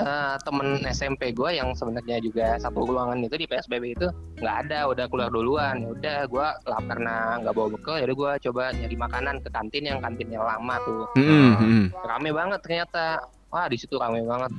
eh, 0.00 0.34
temen 0.40 0.80
SMP 0.88 1.36
gue 1.36 1.50
yang 1.52 1.76
sebenarnya 1.76 2.16
juga 2.24 2.56
satu 2.56 2.88
ruangan 2.88 3.20
itu 3.20 3.36
di 3.36 3.44
PSBB 3.44 3.84
itu 3.98 4.08
nggak 4.40 4.56
ada 4.68 4.88
udah 4.88 5.04
keluar 5.12 5.28
duluan. 5.28 5.84
Ya 5.84 5.88
udah 5.92 6.18
gue 6.28 6.46
lapar 6.68 6.92
karena 6.92 7.16
nggak 7.40 7.54
bawa 7.56 7.68
bekal 7.72 7.96
ya 8.00 8.04
udah 8.08 8.16
gue 8.16 8.30
coba 8.50 8.62
nyari 8.76 8.96
makanan 8.96 9.34
ke 9.40 9.48
kantin 9.48 9.84
yang 9.88 9.98
kantinnya 10.00 10.40
lama 10.40 10.74
tuh. 10.84 11.04
Mm-mm, 11.16 11.50
mm-mm. 11.56 11.84
rame 12.04 12.30
banget 12.32 12.60
ternyata. 12.60 13.06
Wah 13.52 13.66
di 13.68 13.76
situ 13.76 13.96
rame 13.96 14.20
banget. 14.24 14.52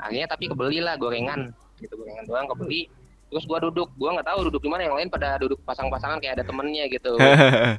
Akhirnya 0.00 0.28
tapi 0.28 0.48
kebeli 0.50 0.80
lah 0.80 0.96
gorengan. 0.96 1.52
Gitu 1.80 1.92
gorengan 1.96 2.24
doang 2.28 2.48
kebeli. 2.52 2.88
Terus 3.32 3.44
gue 3.48 3.58
duduk. 3.68 3.88
Gue 3.96 4.10
nggak 4.12 4.28
tahu 4.28 4.52
duduk 4.52 4.60
di 4.60 4.68
mana 4.68 4.84
yang 4.84 4.96
lain 4.96 5.08
pada 5.08 5.40
duduk 5.40 5.56
pasang-pasangan 5.64 6.20
kayak 6.20 6.40
ada 6.40 6.44
temennya 6.44 6.84
gitu. 6.92 7.16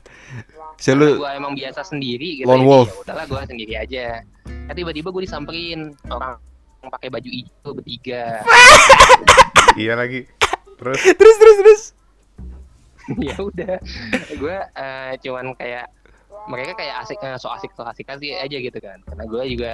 Saya 0.82 0.96
lu 0.98 1.22
gue 1.22 1.30
emang 1.30 1.54
biasa 1.54 1.86
sendiri 1.86 2.42
gitu 2.42 2.50
Lone 2.50 2.66
jadi 2.66 2.70
wolf. 2.70 2.90
ya 2.90 2.98
udahlah 3.06 3.26
gue 3.30 3.42
sendiri 3.46 3.74
aja. 3.78 4.06
Eh, 4.50 4.74
tiba-tiba 4.74 5.14
gue 5.14 5.24
disamperin. 5.30 5.94
Orang 6.10 6.42
pakai 6.92 7.10
baju 7.12 7.30
hijau 7.30 7.72
bertiga. 7.76 8.24
Iya 9.74 9.98
lagi. 9.98 10.30
Terus? 10.78 11.02
Terus 11.02 11.36
terus 11.42 11.58
terus. 11.58 11.82
ya 13.26 13.36
udah. 13.42 13.76
Gue 14.38 14.58
eh, 14.62 15.12
cuman 15.26 15.58
kayak 15.58 15.90
mereka 16.46 16.78
kayak 16.78 16.96
asik 17.02 17.18
eh, 17.24 17.40
so 17.42 17.50
asik 17.50 17.72
so 17.74 17.82
asik 17.82 18.06
aja 18.06 18.46
gitu 18.46 18.78
kan. 18.78 19.02
Karena 19.02 19.24
gue 19.26 19.44
juga 19.58 19.74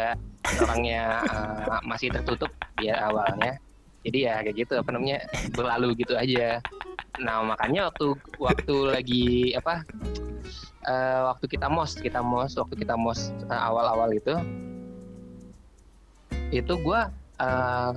orangnya 0.63 1.19
eh, 1.27 1.79
masih 1.83 2.15
tertutup 2.15 2.47
ya 2.79 3.11
awalnya. 3.11 3.59
Jadi 4.07 4.17
ya 4.23 4.39
kayak 4.39 4.55
gitu 4.55 4.73
apa 4.79 4.89
namanya 4.95 5.19
berlalu 5.51 5.99
gitu 5.99 6.15
aja. 6.15 6.63
Nah 7.19 7.43
makanya 7.43 7.91
waktu 7.91 8.15
waktu 8.39 8.75
lagi 8.87 9.27
apa 9.59 9.83
eh, 10.87 11.21
waktu 11.27 11.45
kita 11.51 11.67
mos 11.67 11.99
kita 11.99 12.23
mos 12.23 12.55
waktu 12.55 12.75
kita 12.79 12.95
mos 12.95 13.35
eh, 13.51 13.61
awal-awal 13.67 14.15
itu 14.15 14.31
itu 16.49 16.73
gue 16.81 17.01
eh, 17.39 17.93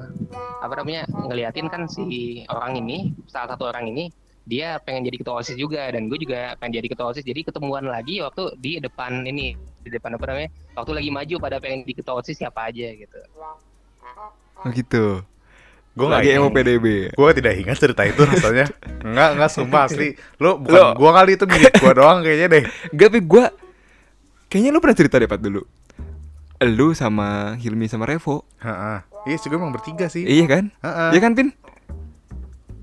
apa 0.62 0.74
namanya 0.78 1.02
ngeliatin 1.08 1.66
kan 1.66 1.88
si 1.88 2.04
orang 2.46 2.78
ini 2.78 3.16
salah 3.26 3.56
satu 3.56 3.68
orang 3.68 3.88
ini 3.88 4.12
dia 4.42 4.74
pengen 4.82 5.06
jadi 5.06 5.22
ketua 5.22 5.38
osis 5.38 5.54
juga 5.54 5.86
dan 5.88 6.10
gue 6.10 6.18
juga 6.18 6.58
pengen 6.58 6.82
jadi 6.82 6.88
ketua 6.90 7.14
osis 7.14 7.22
jadi 7.22 7.46
ketemuan 7.46 7.86
lagi 7.86 8.18
waktu 8.18 8.58
di 8.58 8.82
depan 8.82 9.22
ini 9.22 9.54
di 9.54 9.90
depan 9.90 10.18
apa 10.18 10.24
namanya 10.26 10.50
waktu 10.74 10.92
lagi 10.98 11.10
maju 11.14 11.34
pada 11.38 11.56
pengen 11.62 11.86
di 11.86 11.94
ketua 11.94 12.18
osis 12.18 12.38
siapa 12.38 12.68
aja 12.68 12.90
gitu 12.90 13.20
Oh 14.62 14.70
gitu. 14.70 15.26
gue 15.92 16.06
nggak 16.06 16.22
Lagi 16.22 16.38
emo 16.38 16.48
PDB. 16.48 16.86
Gue 17.12 17.30
tidak 17.34 17.52
ingat 17.58 17.76
cerita 17.76 18.06
itu 18.06 18.22
rasanya. 18.22 18.70
Enggak, 19.02 19.28
enggak 19.34 19.50
sumpah 19.50 19.82
asli. 19.90 20.14
Lu 20.38 20.56
bukan 20.56 20.72
Lo- 20.72 20.94
gua 20.94 21.10
kali 21.18 21.34
itu 21.34 21.44
milik 21.44 21.74
gua 21.82 21.92
doang 21.92 22.18
kayaknya 22.22 22.46
deh. 22.48 22.64
Enggak, 22.94 23.06
tapi 23.10 23.20
gua 23.26 23.44
kayaknya 24.46 24.70
lu 24.70 24.78
pernah 24.78 24.96
cerita 24.96 25.18
deh 25.18 25.26
Pat 25.26 25.42
dulu. 25.42 25.66
Lu 26.64 26.92
sama 26.92 27.28
Hilmi 27.56 27.86
sama 27.86 28.04
Revo. 28.04 28.46
Heeh. 28.58 28.98
Iya 29.24 29.36
sih 29.36 29.46
gue 29.46 29.56
emang 29.56 29.70
bertiga 29.70 30.06
sih. 30.06 30.22
Iya 30.22 30.44
kan? 30.46 30.64
Heeh. 30.78 31.08
Iya 31.10 31.20
kan, 31.20 31.32
Pin? 31.32 31.48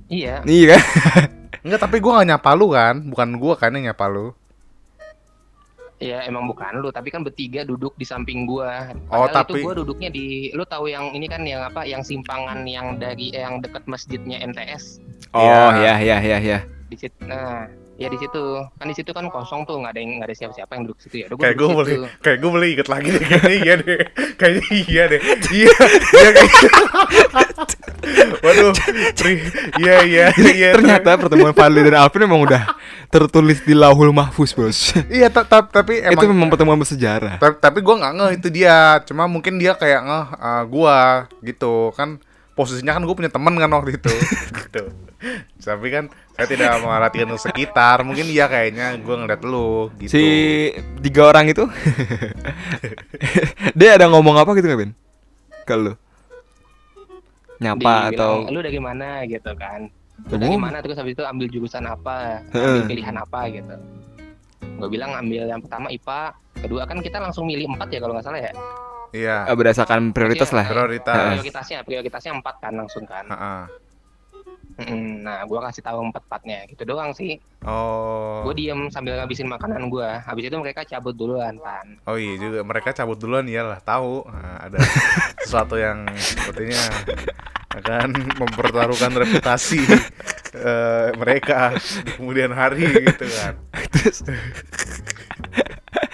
iya 0.07 0.35
Iya 0.41 0.65
kan? 0.71 0.81
Enggak, 1.63 1.79
tapi 1.81 1.99
gua 1.99 2.17
gak 2.17 2.29
nyapa 2.29 2.51
lu 2.53 2.71
kan. 2.71 2.95
Bukan 3.03 3.29
gua 3.35 3.53
kan 3.53 3.71
yang 3.71 3.89
nyapa 3.89 4.07
lu. 4.07 4.31
ya 5.99 6.23
emang 6.23 6.47
bukan 6.47 6.79
lu 6.79 6.87
tapi 6.89 7.11
kan 7.11 7.19
bertiga 7.19 7.61
duduk 7.61 7.91
di 7.93 8.07
samping 8.07 8.47
gua 8.47 8.95
Oh, 9.11 9.27
tapi- 9.27 9.59
itu 9.59 9.67
gua 9.67 9.75
duduknya 9.75 10.07
di 10.07 10.47
lu 10.49 10.63
tahu 10.63 10.87
yang 10.87 11.11
ini 11.11 11.27
kan 11.27 11.43
yang 11.43 11.59
apa 11.61 11.83
yang 11.83 11.99
simpangan 11.99 12.63
yang 12.63 12.95
dari 12.95 13.35
eh, 13.35 13.43
yang 13.43 13.59
dekat 13.59 13.83
masjidnya 13.83 14.39
MTS 14.39 15.03
Oh, 15.35 15.43
Iya. 15.43 15.99
ya 15.99 16.15
ya 16.15 16.17
ya 16.23 16.37
ya. 16.39 16.59
di 16.87 16.95
situ 16.95 17.19
nah 17.27 17.67
ya 17.99 18.07
di 18.07 18.15
situ 18.15 18.43
kan 18.79 18.87
di 18.87 18.95
situ 18.95 19.11
kan 19.11 19.27
kosong 19.27 19.67
tuh 19.67 19.75
nggak 19.75 19.91
ada 19.91 19.99
yang 19.99 20.11
nggak 20.17 20.29
ada 20.31 20.35
siapa-siapa 20.35 20.71
yang 20.73 20.83
duduk 20.87 20.99
situ 21.03 21.15
ya 21.19 21.27
Kayak 21.29 21.55
gue 21.55 21.67
boleh, 21.67 21.93
kayak 22.23 22.37
gue 22.39 22.49
boleh 22.49 22.67
inget 22.71 22.87
lagi 22.87 23.09
deh. 23.11 23.21
Kayaknya 23.21 23.55
iya 23.59 23.73
deh. 23.75 23.99
Kayaknya 24.39 24.63
iya 24.71 25.03
deh. 25.05 25.21
Iya, 25.51 25.71
iya 26.15 26.29
kayak 26.31 26.51
Waduh, 28.39 28.71
tri- 29.13 29.43
iya 29.77 29.95
iya 30.07 30.25
iya. 30.31 30.69
Ternyata 30.73 31.19
pertemuan 31.19 31.51
Fadli 31.51 31.83
dan 31.83 31.99
Alvin 31.99 32.23
memang 32.23 32.47
udah 32.47 32.63
tertulis 33.11 33.59
di 33.61 33.75
lauhul 33.75 34.15
mahfuz, 34.15 34.55
Bos. 34.55 34.95
Iya, 35.11 35.27
ta- 35.27 35.43
ta- 35.43 35.67
tapi 35.67 35.99
emang 35.99 36.15
Itu 36.15 36.25
memang 36.31 36.47
pertemuan 36.47 36.79
bersejarah. 36.79 37.37
Ta- 37.37 37.59
tapi 37.59 37.83
gua 37.83 37.99
nggak 37.99 38.13
ngeh 38.15 38.31
itu 38.39 38.47
dia 38.49 39.03
cuma 39.03 39.27
mungkin 39.27 39.59
dia 39.59 39.75
kayak 39.75 40.01
ngeh 40.07 40.25
uh, 40.39 40.63
gua 40.65 40.97
gitu 41.43 41.91
kan 41.93 42.17
posisinya 42.59 42.91
kan 42.99 43.07
gue 43.07 43.15
punya 43.15 43.31
teman 43.31 43.55
kan 43.55 43.71
waktu 43.71 43.95
itu. 43.95 44.11
Gitu. 44.59 44.83
Tapi 45.59 45.87
kan 45.91 46.07
saya 46.35 46.47
tidak 46.47 46.79
merhatikan 46.83 47.31
sekitar. 47.39 48.03
Mungkin 48.03 48.27
iya 48.31 48.47
kayaknya 48.47 48.95
gua 49.03 49.19
ngeliat 49.19 49.41
lu 49.43 49.91
gitu. 49.99 50.11
Si 50.15 50.23
tiga 51.03 51.27
orang 51.31 51.51
itu? 51.51 51.67
Dia 53.79 53.99
ada 53.99 54.07
ngomong 54.07 54.39
apa 54.39 54.55
gitu 54.55 54.67
nggak, 54.71 54.79
Bin? 54.79 54.91
Ke 55.67 55.75
lu? 55.75 55.93
Nyapa 57.59 58.07
Dibilang, 58.07 58.15
atau 58.15 58.31
lu 58.47 58.59
dari 58.63 58.79
mana 58.79 59.27
gitu 59.27 59.51
kan. 59.59 59.91
Lu 60.31 60.35
Oh. 60.35 60.39
dari 60.39 60.55
mana 60.55 60.79
terus 60.79 60.95
habis 60.99 61.15
itu 61.15 61.23
ambil 61.27 61.47
jurusan 61.51 61.83
apa 61.83 62.43
ambil 62.55 62.87
pilihan 62.87 63.15
apa 63.19 63.39
gitu. 63.51 63.75
Gue 64.79 64.89
bilang 64.91 65.11
ambil 65.15 65.43
yang 65.43 65.59
pertama 65.59 65.91
IPA 65.91 66.21
kedua 66.59 66.83
kan 66.87 66.99
kita 67.03 67.19
langsung 67.19 67.47
milih 67.47 67.67
empat 67.71 67.87
ya 67.91 67.99
kalau 67.99 68.15
nggak 68.15 68.27
salah 68.27 68.39
ya 68.39 68.51
iya. 69.15 69.47
Eh, 69.49 69.55
berdasarkan 69.55 70.11
prioritas 70.11 70.49
lah. 70.53 70.65
prioritas. 70.67 71.39
Prioritasnya 71.39 71.79
prioritasnya 71.85 72.31
empat 72.37 72.55
kan 72.61 72.73
langsung 72.75 73.05
kan. 73.05 73.25
Heeh. 73.27 73.63
Mm-mm. 74.79 75.27
nah 75.27 75.43
gue 75.43 75.59
kasih 75.59 75.83
tahu 75.83 75.99
empat 76.07 76.23
empatnya. 76.23 76.59
Gitu 76.71 76.87
doang 76.87 77.11
sih. 77.11 77.35
Oh. 77.67 78.47
Gue 78.47 78.55
diem 78.55 78.87
sambil 78.87 79.19
ngabisin 79.19 79.51
makanan 79.51 79.91
gue 79.91 80.07
habis 80.23 80.47
itu 80.47 80.55
mereka 80.55 80.87
cabut 80.87 81.11
duluan 81.11 81.59
kan. 81.59 81.99
Oh 82.07 82.15
iya 82.15 82.39
juga. 82.39 82.63
Mereka 82.63 82.95
cabut 82.95 83.19
duluan 83.19 83.43
iyalah. 83.51 83.83
Tahu. 83.83 84.23
Nah, 84.31 84.57
ada 84.63 84.79
sesuatu 85.43 85.75
yang 85.75 86.07
sepertinya 86.15 86.79
akan 87.69 88.09
mempertaruhkan 88.39 89.13
reputasi 89.13 89.83
eh, 90.57 91.09
mereka 91.13 91.75
di 92.07 92.11
kemudian 92.15 92.55
hari 92.55 92.87
gitu 93.03 93.25
kan. 93.29 93.53
Terus 93.93 94.23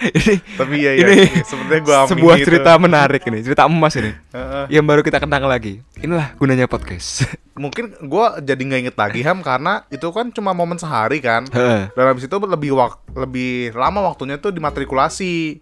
ini 0.02 0.34
Tapi 0.54 0.74
iya 0.76 0.92
iya, 0.94 1.06
ini 1.08 1.40
sebenarnya 1.42 1.82
gua 1.82 1.98
sebuah 2.06 2.34
itu. 2.36 2.46
cerita 2.46 2.76
menarik 2.76 3.22
ini, 3.24 3.38
cerita 3.40 3.64
emas 3.64 3.94
ini. 3.96 4.12
Heeh. 4.30 4.64
Yang 4.78 4.84
baru 4.84 5.00
kita 5.02 5.18
kenang 5.18 5.44
lagi. 5.44 5.80
Inilah 5.98 6.36
gunanya 6.36 6.66
podcast. 6.66 7.24
Mungkin 7.56 7.96
gua 8.04 8.36
jadi 8.38 8.60
nggak 8.60 8.80
inget 8.86 8.96
lagi 8.96 9.20
Ham 9.24 9.40
karena 9.40 9.84
itu 9.88 10.04
kan 10.10 10.28
cuma 10.30 10.52
momen 10.52 10.76
sehari 10.76 11.20
kan. 11.20 11.48
Heeh. 11.48 11.88
Dan 11.92 12.04
habis 12.06 12.24
itu 12.24 12.36
lebih 12.36 12.76
wak 12.76 13.00
lebih 13.16 13.72
lama 13.72 14.04
waktunya 14.04 14.36
tuh 14.36 14.52
di 14.52 14.60
matrikulasi. 14.60 15.60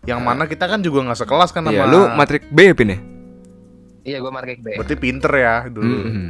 Yang 0.00 0.20
mana 0.20 0.48
kita 0.48 0.64
kan 0.64 0.80
juga 0.80 1.04
nggak 1.04 1.20
sekelas 1.20 1.52
kan 1.52 1.68
Iya, 1.68 1.84
sama 1.84 1.92
lu 1.92 2.00
matrik 2.16 2.48
B 2.48 2.72
ya, 2.72 2.72
Pin 2.72 2.88
ya? 2.88 2.98
Iya 4.00 4.16
gue 4.16 4.32
market 4.32 4.58
B. 4.58 4.80
Berarti 4.80 4.96
pinter 4.96 5.28
ya 5.30 5.68
dulu. 5.68 5.92
Mm-mm. 6.00 6.28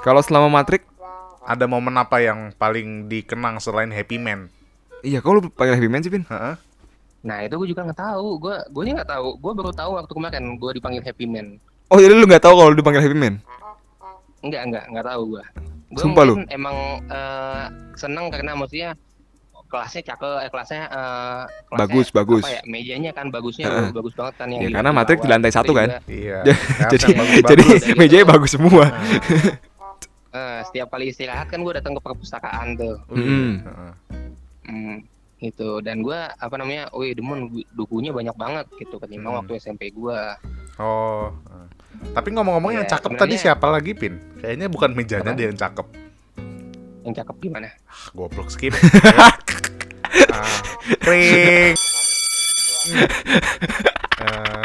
Kalau 0.00 0.20
selama 0.20 0.52
matrik, 0.52 0.84
Ada 1.40 1.64
momen 1.64 1.96
apa 1.96 2.20
yang 2.20 2.52
paling 2.54 3.08
dikenang 3.08 3.58
selain 3.58 3.88
Happy 3.88 4.20
Man? 4.20 4.52
iya 5.00 5.18
kok 5.18 5.32
lu 5.32 5.48
panggil 5.48 5.80
Happy 5.80 5.88
Man 5.88 6.04
sih, 6.04 6.12
Pin? 6.12 6.28
Heeh. 6.28 6.54
Nah 7.20 7.44
itu 7.44 7.54
gue 7.60 7.68
juga 7.68 7.84
nggak 7.84 8.00
tahu. 8.00 8.28
Gue 8.40 8.56
gue 8.72 8.82
nggak 8.96 9.10
tahu. 9.10 9.28
Gue 9.36 9.52
baru 9.52 9.72
tahu 9.72 9.90
waktu 10.00 10.12
kemarin 10.12 10.44
gue 10.56 10.70
dipanggil 10.76 11.02
Happy 11.04 11.26
Man. 11.28 11.60
Oh, 11.90 11.98
jadi 11.98 12.14
lu 12.14 12.24
nggak 12.24 12.44
tahu 12.44 12.54
kalau 12.56 12.70
lu 12.72 12.78
dipanggil 12.80 13.02
Happy 13.02 13.18
Man? 13.18 13.42
Enggak 14.40 14.62
enggak 14.68 14.84
nggak 14.88 15.06
tahu 15.06 15.22
gue. 15.36 15.44
Gue 15.90 16.02
Sumpah 16.06 16.22
lu? 16.22 16.34
emang 16.48 17.02
eh, 17.10 17.64
seneng 17.98 18.30
karena 18.30 18.54
maksudnya 18.54 18.94
kelasnya 19.70 20.02
cakep, 20.02 20.34
eh, 20.46 20.50
kelasnya 20.50 20.82
eh, 20.86 21.42
kelasnya 21.70 21.78
Bagus, 21.86 22.08
bagus. 22.10 22.44
Ya? 22.46 22.62
Mejanya 22.66 23.10
kan 23.14 23.30
bagusnya 23.30 23.66
Heeh. 23.70 23.90
bagus 23.94 24.14
banget 24.18 24.34
kan 24.38 24.46
yang 24.50 24.60
Ya, 24.62 24.68
di 24.70 24.74
karena 24.74 24.90
matrik 24.90 25.18
di 25.22 25.28
lantai 25.30 25.52
satu 25.54 25.70
kan? 25.74 26.02
Iya. 26.06 26.42
jadi 26.94 27.06
jadi 27.42 27.64
bagus. 27.66 27.82
mejanya 27.94 28.26
bagus 28.26 28.50
semua. 28.54 28.84
eh, 30.38 30.60
setiap 30.70 30.88
kali 30.90 31.10
istirahat 31.10 31.46
kan 31.50 31.60
gue 31.62 31.74
datang 31.74 31.94
ke 31.94 32.00
perpustakaan 32.02 32.78
tuh. 32.78 32.96
Mm-mm. 33.10 33.50
Heeh. 33.66 33.92
Hmm, 34.70 34.96
gitu 35.40 35.80
dan 35.80 36.00
gue 36.00 36.14
apa 36.16 36.54
namanya, 36.54 36.92
wih 36.92 37.10
demen 37.10 37.48
bukunya 37.70 38.10
banyak 38.10 38.32
banget 38.34 38.66
gitu 38.76 38.96
ketimbang 38.96 39.32
Hmm. 39.32 39.40
waktu 39.40 39.56
SMP 39.56 39.88
gue. 39.88 40.20
Oh. 40.76 41.32
heeh. 41.32 41.66
Tapi 42.10 42.28
ngomong-ngomong 42.30 42.72
yang 42.74 42.86
Iya, 42.86 42.92
cakep 42.94 43.12
tadi 43.14 43.34
siapa 43.36 43.66
lagi, 43.66 43.92
Pin? 43.92 44.16
Kayaknya 44.38 44.66
bukan 44.66 44.90
mejanya 44.92 45.26
Apa? 45.26 45.36
dia 45.36 45.46
yang 45.46 45.58
cakep. 45.58 45.86
Yang 47.02 47.14
cakep 47.20 47.36
gimana? 47.40 47.68
Ah, 47.82 48.04
goblok 48.10 48.48
skip. 48.48 48.72
ah, 50.32 50.56
pring. 50.98 51.76
Ah. 54.18 54.64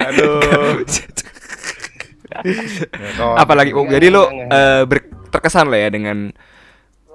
aduh. 0.06 0.80
Ya, 2.36 3.10
kalau- 3.16 3.36
Apalagi 3.36 3.70
oh, 3.72 3.82
Enggak, 3.82 3.94
jadi 3.96 4.06
lu 4.08 4.22
enggak, 4.22 4.32
enggak. 4.32 4.56
eh, 4.56 4.82
ber- 4.84 5.08
terkesan 5.28 5.66
lah 5.68 5.78
ya 5.78 5.88
dengan 5.88 6.18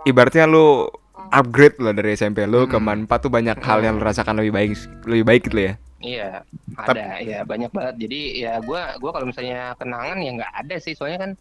ibaratnya 0.03 0.46
lu 0.46 0.86
upgrade 1.31 1.79
lah 1.79 1.95
dari 1.95 2.13
SMP 2.13 2.43
lu 2.43 2.67
ke 2.67 2.77
Hmm. 2.77 2.85
Manpa 2.85 3.17
tuh 3.17 3.31
banyak 3.31 3.57
hal 3.63 3.79
yang 3.81 3.97
lu 3.97 4.03
rasakan 4.03 4.43
lebih 4.43 4.53
baik 4.53 4.71
lebih 5.07 5.25
baik 5.25 5.41
gitu 5.47 5.59
ya. 5.71 5.73
Iya, 6.01 6.41
ada 6.81 7.21
ya 7.21 7.45
banyak 7.45 7.69
banget. 7.69 7.95
Jadi 8.09 8.41
ya 8.41 8.57
gua 8.59 8.97
gua 8.97 9.13
kalau 9.13 9.29
misalnya 9.29 9.77
kenangan 9.77 10.17
ya 10.17 10.31
nggak 10.33 10.53
ada 10.65 10.75
sih 10.81 10.97
soalnya 10.97 11.29
kan 11.29 11.31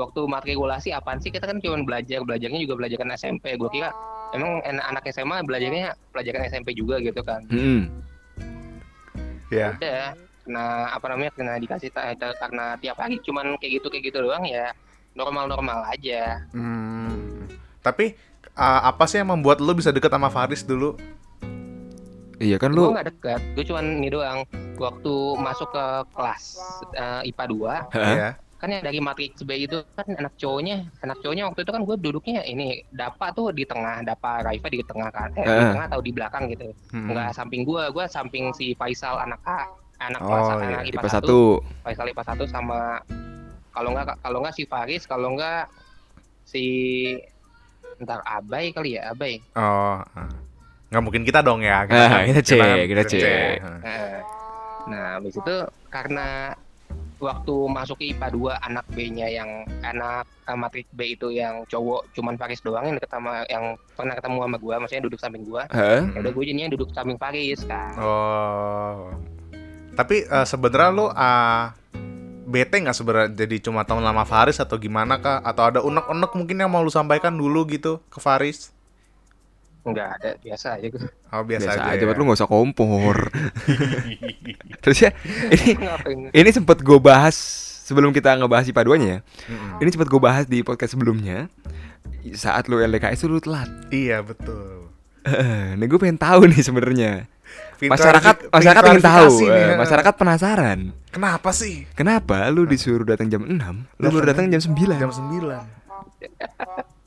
waktu 0.00 0.20
matrikulasi 0.24 0.96
apaan 0.96 1.20
sih 1.20 1.28
kita 1.28 1.44
kan 1.44 1.60
cuma 1.60 1.84
belajar 1.84 2.24
belajarnya 2.24 2.60
juga 2.64 2.74
belajarkan 2.80 3.12
SMP. 3.14 3.54
Gua 3.60 3.68
kira 3.68 3.92
emang 4.32 4.64
anak 4.64 5.04
SMA 5.12 5.44
belajarnya 5.44 5.92
pelajaran 6.10 6.48
SMP 6.48 6.72
juga 6.72 6.98
gitu 7.04 7.20
kan. 7.20 7.44
Mm-mm. 7.52 7.92
ya. 9.52 9.76
Udah 9.76 10.16
kena 10.42 10.90
apa 10.90 11.06
namanya 11.12 11.30
kena 11.36 11.54
dikasih 11.60 11.92
karena 11.92 12.74
tiap 12.82 12.96
hari 12.98 13.20
cuman 13.22 13.60
kayak 13.60 13.78
gitu 13.78 13.86
kayak 13.92 14.10
gitu 14.10 14.18
doang 14.24 14.42
ya 14.48 14.72
normal-normal 15.12 15.84
aja. 15.92 16.40
Hmm. 16.56 17.44
Tapi 17.84 18.16
ah, 18.54 18.80
apa 18.86 19.04
sih 19.04 19.18
yang 19.18 19.30
membuat 19.30 19.58
lu 19.58 19.72
bisa 19.72 19.88
deket 19.88 20.08
sama 20.08 20.28
Faris 20.28 20.62
dulu? 20.62 20.96
Iya 22.36 22.58
kan 22.58 22.74
lu 22.74 22.90
nggak 22.90 23.06
dekat, 23.08 23.40
gue 23.54 23.64
cuman 23.64 23.84
ini 23.98 24.08
doang. 24.08 24.42
Waktu 24.74 25.14
masuk 25.38 25.70
ke 25.70 25.84
kelas 26.10 26.44
eh, 26.92 27.28
IPA 27.30 27.44
2 27.46 27.94
Heeh. 27.94 28.16
Ya. 28.18 28.30
kan 28.56 28.70
yang 28.70 28.78
dari 28.80 28.98
matrix 28.98 29.42
B 29.42 29.66
itu 29.66 29.82
kan 29.94 30.06
anak 30.06 30.38
cowoknya 30.38 30.86
anak 31.02 31.18
cowoknya 31.18 31.50
waktu 31.50 31.66
itu 31.66 31.72
kan 31.74 31.82
gue 31.82 31.96
duduknya 31.98 32.40
ini 32.42 32.86
dapa 32.90 33.34
tuh 33.34 33.50
di 33.50 33.66
tengah 33.66 34.06
dapa 34.06 34.38
Raifa 34.38 34.70
di 34.70 34.78
tengah 34.80 35.10
kan 35.10 35.34
eh, 35.34 35.42
di 35.42 35.64
tengah 35.74 35.86
atau 35.90 35.98
di 35.98 36.14
belakang 36.14 36.46
gitu 36.46 36.70
Hmm. 36.94 37.10
nggak 37.10 37.34
samping 37.34 37.66
gue 37.66 37.82
gue 37.90 38.04
samping 38.06 38.54
si 38.54 38.78
Faisal 38.78 39.18
anak 39.18 39.42
A 39.42 39.66
anak 39.98 40.22
Oh, 40.22 40.30
kelas 40.30 40.46
iya. 40.46 40.54
anak 40.62 40.80
IPA, 40.86 40.94
IPA 40.94 41.10
1 41.10 41.26
1. 41.26 41.82
Faisal 41.82 42.06
IPA 42.14 42.22
1 42.22 42.54
sama 42.54 42.80
kalau 43.74 43.88
nggak 43.92 44.06
kalau 44.22 44.38
nggak 44.40 44.54
si 44.54 44.62
Faris 44.62 45.02
kalau 45.10 45.28
nggak 45.34 45.62
si 46.46 46.64
ntar 48.00 48.20
Abai 48.24 48.72
kali 48.72 48.96
ya 48.96 49.12
Abai 49.12 49.42
Oh. 49.52 50.00
ah. 50.00 50.30
Nggak 50.92 51.02
mungkin 51.08 51.22
kita 51.24 51.40
dong 51.40 51.64
ya. 51.64 51.88
Ah, 51.88 52.20
kita 52.28 52.40
cek, 52.44 52.84
kita 52.84 53.02
cek. 53.08 53.56
Ah. 53.64 53.80
Nah, 53.80 54.18
nah 54.88 55.06
habis 55.16 55.32
itu 55.36 55.56
karena 55.88 56.52
waktu 57.16 57.54
masuk 57.70 57.96
ke 58.02 58.12
IPA 58.12 58.28
2 58.34 58.66
anak 58.66 58.84
B-nya 58.92 59.30
yang 59.30 59.50
anak 59.86 60.26
eh, 60.42 60.58
matrik 60.58 60.90
B 60.90 61.14
itu 61.14 61.30
yang 61.30 61.62
cowok 61.70 62.10
cuman 62.12 62.34
Faris 62.34 62.58
doang 62.60 62.82
yang 62.82 62.98
deket 62.98 63.14
sama 63.14 63.46
yang 63.46 63.78
pernah 63.94 64.18
ketemu 64.18 64.38
sama 64.42 64.56
gua 64.58 64.74
maksudnya 64.82 65.04
duduk 65.06 65.20
samping 65.22 65.46
gua 65.46 65.62
Heeh. 65.70 66.02
ya 66.12 66.18
udah 66.18 66.32
gue 66.34 66.44
jadinya 66.50 66.70
duduk 66.74 66.90
samping 66.90 67.14
Faris 67.16 67.62
kan 67.62 67.94
Oh. 67.94 69.14
Tapi 69.94 70.26
eh, 70.26 70.46
sebenarnya 70.48 70.90
lu 70.90 71.06
ah, 71.08 71.70
bete 72.52 72.76
nggak 72.76 72.92
sebenarnya 72.92 73.28
jadi 73.32 73.56
cuma 73.64 73.88
teman 73.88 74.04
lama 74.04 74.28
Faris 74.28 74.60
atau 74.60 74.76
gimana 74.76 75.16
kah? 75.16 75.40
Atau 75.40 75.64
ada 75.64 75.80
unek-unek 75.80 76.36
mungkin 76.36 76.60
yang 76.60 76.68
mau 76.68 76.84
lu 76.84 76.92
sampaikan 76.92 77.32
dulu 77.32 77.64
gitu 77.66 78.04
ke 78.12 78.20
Faris? 78.20 78.68
nggak 79.82 80.08
ada 80.14 80.30
biasa 80.38 80.78
aja 80.78 80.86
gue 80.94 81.10
Oh 81.34 81.42
biasa, 81.42 81.74
Biasa, 81.74 81.80
aja. 81.90 81.98
aja, 81.98 82.04
ya. 82.06 82.14
lu 82.14 82.22
gak 82.28 82.38
usah 82.38 82.46
kompor. 82.46 83.32
Terus 84.84 84.98
ya, 85.00 85.10
ini 85.50 85.74
ngapain 85.74 86.18
ini 86.30 86.50
sempet 86.52 86.84
gue 86.84 86.98
bahas 87.02 87.34
sebelum 87.82 88.14
kita 88.14 88.36
ngebahas 88.36 88.68
IPA 88.68 88.82
2 88.86 89.00
nya 89.02 89.08
ya. 89.08 89.18
Mm-mm. 89.50 89.82
Ini 89.82 89.88
sempet 89.90 90.08
gue 90.12 90.20
bahas 90.22 90.44
di 90.46 90.62
podcast 90.62 90.94
sebelumnya. 90.94 91.50
Saat 92.30 92.70
lu 92.70 92.78
LDKS 92.78 93.26
lu 93.26 93.42
telat. 93.42 93.66
Iya 93.90 94.22
betul. 94.22 94.92
Eh, 95.26 95.74
Nih 95.80 95.86
gue 95.90 95.98
pengen 95.98 96.20
tahu 96.20 96.46
nih 96.46 96.62
sebenarnya. 96.62 97.12
Pintar- 97.82 97.98
Masyarakat 97.98 98.36
masyarakat 98.54 98.82
ingin 98.94 99.02
tahu. 99.02 99.34
nih, 99.42 99.50
ya. 99.50 99.74
masyarakat 99.74 100.14
penasaran. 100.14 100.78
Kenapa 101.10 101.50
sih? 101.50 101.82
Kenapa 101.98 102.46
lu 102.54 102.62
disuruh 102.62 103.02
datang 103.02 103.26
jam 103.26 103.42
6, 103.42 103.58
lu 103.98 104.06
baru 104.06 104.26
datang 104.30 104.46
jam 104.46 104.62
9? 104.62 105.02
Jam 105.02 105.10
9 105.10 105.82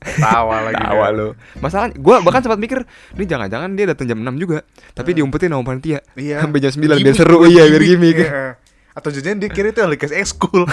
Tawa 0.06 0.70
lagi 0.70 0.78
Tawa 0.78 1.08
kan. 1.08 1.16
lu. 1.16 1.28
Masalah 1.58 1.88
gua 1.96 2.20
bahkan 2.20 2.44
sempat 2.44 2.60
mikir, 2.60 2.84
ini 3.16 3.24
jangan-jangan 3.24 3.72
dia 3.72 3.88
datang 3.90 4.06
jam 4.06 4.20
6 4.20 4.36
juga, 4.36 4.62
tapi 4.92 5.16
diumpetin 5.16 5.50
sama 5.50 5.64
panitia. 5.64 6.04
Iya. 6.14 6.38
Sampai 6.44 6.60
jam 6.60 6.70
9 6.70 6.78
biar 6.78 6.98
Gimik, 7.00 7.16
seru 7.16 7.38
iya 7.48 7.64
biar 7.66 7.82
gimmick. 7.82 8.20
Iya. 8.20 8.60
Atau 8.92 9.12
jangan 9.12 9.40
dia 9.40 9.48
kira 9.48 9.72
itu 9.72 9.80
LKS 9.80 10.12
ekskul 10.16 10.64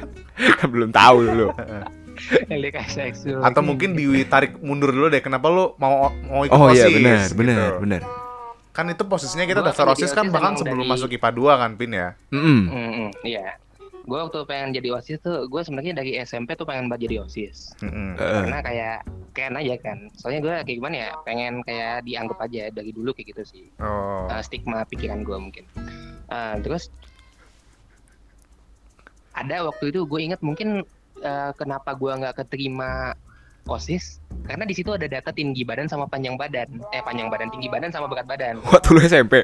Belum 0.72 0.92
tahu 0.92 1.24
seksual 2.84 3.40
Atau 3.40 3.64
mungkin 3.64 3.96
ditarik 3.96 4.60
mundur 4.60 4.92
dulu 4.92 5.08
deh 5.08 5.24
Kenapa 5.24 5.48
lu 5.48 5.72
mau 5.80 6.12
mau 6.28 6.44
ikut 6.44 6.52
Oh 6.52 6.68
iya 6.68 6.92
benar, 6.92 7.24
gitu. 7.24 7.40
benar, 7.40 7.70
benar. 7.80 8.00
Kan 8.74 8.90
itu 8.90 9.06
posisinya 9.06 9.46
kita 9.46 9.62
Gua 9.62 9.70
daftar 9.70 9.86
kan 9.86 9.94
OSIS 9.94 10.10
kan 10.10 10.26
OSIS 10.26 10.34
bahkan 10.34 10.52
sebelum 10.58 10.82
dari- 10.82 10.90
masuk 10.90 11.08
IPA 11.14 11.30
2 11.30 11.62
kan 11.62 11.70
Pin 11.78 11.92
ya? 11.94 12.08
Mm-mm. 12.34 12.60
Mm-mm, 12.66 13.08
iya. 13.22 13.54
Gue 14.04 14.18
waktu 14.20 14.36
pengen 14.44 14.76
jadi 14.76 14.92
osis 15.00 15.16
tuh 15.24 15.48
gue 15.48 15.62
sebenarnya 15.64 15.96
dari 15.96 16.18
SMP 16.20 16.52
tuh 16.58 16.68
pengen 16.68 16.90
banget 16.92 17.08
jadi 17.08 17.24
osis. 17.24 17.72
Mm-mm. 17.80 18.20
Eh, 18.20 18.32
karena 18.44 18.58
kayak 18.60 18.96
keren 19.32 19.56
aja 19.56 19.74
kan. 19.80 19.98
Soalnya 20.18 20.40
gue 20.44 20.52
kayak 20.66 20.76
gimana 20.76 20.96
ya 21.06 21.10
pengen 21.24 21.64
kayak 21.64 22.04
dianggap 22.04 22.38
aja 22.44 22.68
dari 22.68 22.90
dulu 22.92 23.14
kayak 23.16 23.32
gitu 23.32 23.42
sih. 23.46 23.64
Oh. 23.80 24.28
Uh, 24.28 24.42
stigma 24.44 24.84
pikiran 24.84 25.24
gue 25.24 25.38
mungkin. 25.38 25.64
Uh, 26.28 26.58
terus 26.60 26.90
ada 29.34 29.66
waktu 29.66 29.94
itu 29.94 30.04
gue 30.04 30.20
ingat 30.20 30.42
mungkin 30.44 30.82
uh, 31.22 31.50
kenapa 31.56 31.94
gue 31.96 32.12
nggak 32.12 32.44
keterima 32.44 33.16
osis 33.66 34.20
karena 34.44 34.62
di 34.62 34.72
situ 34.72 34.92
ada 34.92 35.04
data 35.04 35.30
tinggi 35.30 35.64
badan 35.64 35.88
sama 35.88 36.04
panjang 36.04 36.36
badan. 36.36 36.68
Eh 36.90 37.00
panjang 37.00 37.28
badan 37.28 37.48
tinggi 37.48 37.66
badan 37.66 37.88
sama 37.88 38.06
berat 38.06 38.24
badan. 38.24 38.60
Waktu 38.62 38.88
lu 38.90 39.00
SMP. 39.00 39.34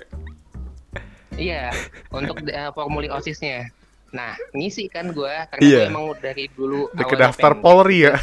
iya 1.41 1.73
untuk 2.11 2.37
uh, 2.43 2.71
formulir 2.71 3.09
osisnya. 3.11 3.73
Nah 4.13 4.35
ngisi 4.53 4.91
kan 4.91 5.09
gue 5.09 5.31
karena 5.49 5.63
Iya. 5.63 5.79
gue 5.79 5.89
emang 5.89 6.05
dari 6.19 6.45
dulu 6.51 6.91
ke 6.91 7.17
daftar 7.17 7.55
pengen- 7.55 7.63
Polri 7.63 7.99
ya. 8.05 8.15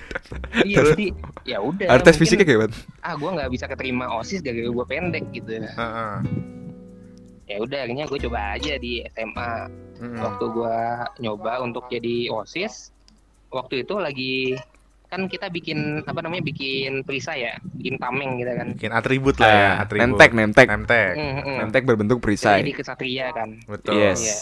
iya 0.64 0.78
jadi 0.86 1.06
ya 1.44 1.58
udah 1.60 1.86
Ada 1.90 2.02
tes 2.02 2.16
mungkin, 2.16 2.20
fisiknya 2.24 2.46
kayak 2.46 2.72
ah 3.02 3.14
gue 3.14 3.28
nggak 3.28 3.50
bisa 3.50 3.64
keterima 3.66 4.08
osis 4.16 4.40
gara-gara 4.40 4.70
gue 4.70 4.86
pendek 4.86 5.24
gitu. 5.34 5.50
Heeh. 5.60 6.14
ya 7.48 7.56
udah 7.58 7.80
akhirnya 7.80 8.04
gue 8.04 8.18
coba 8.28 8.38
aja 8.54 8.76
di 8.76 9.00
SMA 9.08 9.52
Mm-mm. 9.98 10.20
waktu 10.20 10.44
gua 10.52 10.78
nyoba 11.16 11.64
untuk 11.64 11.88
jadi 11.88 12.28
osis 12.28 12.92
waktu 13.48 13.82
itu 13.82 13.96
lagi 13.96 14.52
kan 15.08 15.24
kita 15.24 15.46
bikin 15.48 16.02
apa 16.02 16.18
namanya 16.20 16.42
bikin 16.42 17.00
perisai 17.00 17.42
ya 17.42 17.52
bikin 17.72 17.96
tameng 17.96 18.36
gitu 18.36 18.50
kan 18.50 18.66
Bikin 18.72 18.90
atribut 18.92 19.34
lah 19.36 19.48
ya 19.48 19.56
Ah, 19.56 19.72
atribut 19.82 20.14
nemtek, 20.14 20.30
nemtek. 20.32 20.66
Nemtek 20.68 21.10
Mm, 21.14 21.32
mm. 21.38 21.54
Nemtek 21.58 21.82
berbentuk 21.82 22.18
perisai. 22.18 22.60
jadi 22.60 22.70
kesatria 22.74 23.26
kan 23.30 23.48
Betul 23.64 23.96
Yes. 23.96 24.20
Iya. 24.20 24.36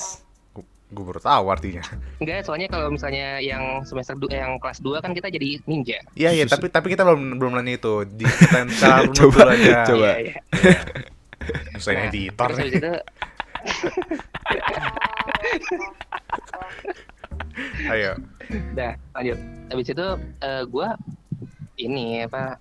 Gue 0.87 1.03
baru 1.03 1.19
tahu 1.19 1.45
artinya. 1.49 1.83
Enggak, 2.17 2.43
soalnya 2.43 2.67
kalau 2.67 2.89
misalnya 2.89 3.37
yang 3.39 3.83
semester 3.83 4.15
du- 4.15 4.27
eh, 4.27 4.39
yang 4.39 4.57
kelas 4.57 4.79
2 4.79 4.99
kan 4.99 5.11
kita 5.11 5.29
jadi 5.29 5.59
ninja. 5.65 5.99
Iya 6.15 6.29
iya, 6.33 6.45
tapi 6.47 6.69
tapi 6.69 6.87
kita 6.89 7.03
belum 7.03 7.37
belum 7.37 7.51
nanya 7.55 7.75
itu. 7.75 8.07
Di 8.07 8.23
kita 8.23 8.63
Coba, 9.19 9.51
aja. 9.51 9.83
coba. 9.83 10.09
Iya, 10.15 10.17
iya. 10.23 10.35
Misalnya 11.75 12.01
Nah, 12.01 12.09
editor 12.09 12.47
terus 12.49 12.57
nih. 12.57 12.65
habis 12.65 12.79
itu 12.79 12.87
Ayo. 17.87 18.13
Udah, 18.73 18.93
lanjut. 19.13 19.39
Habis 19.67 19.87
itu 19.89 20.07
eh, 20.41 20.63
gua 20.67 20.89
ini 21.77 22.23
apa 22.23 22.57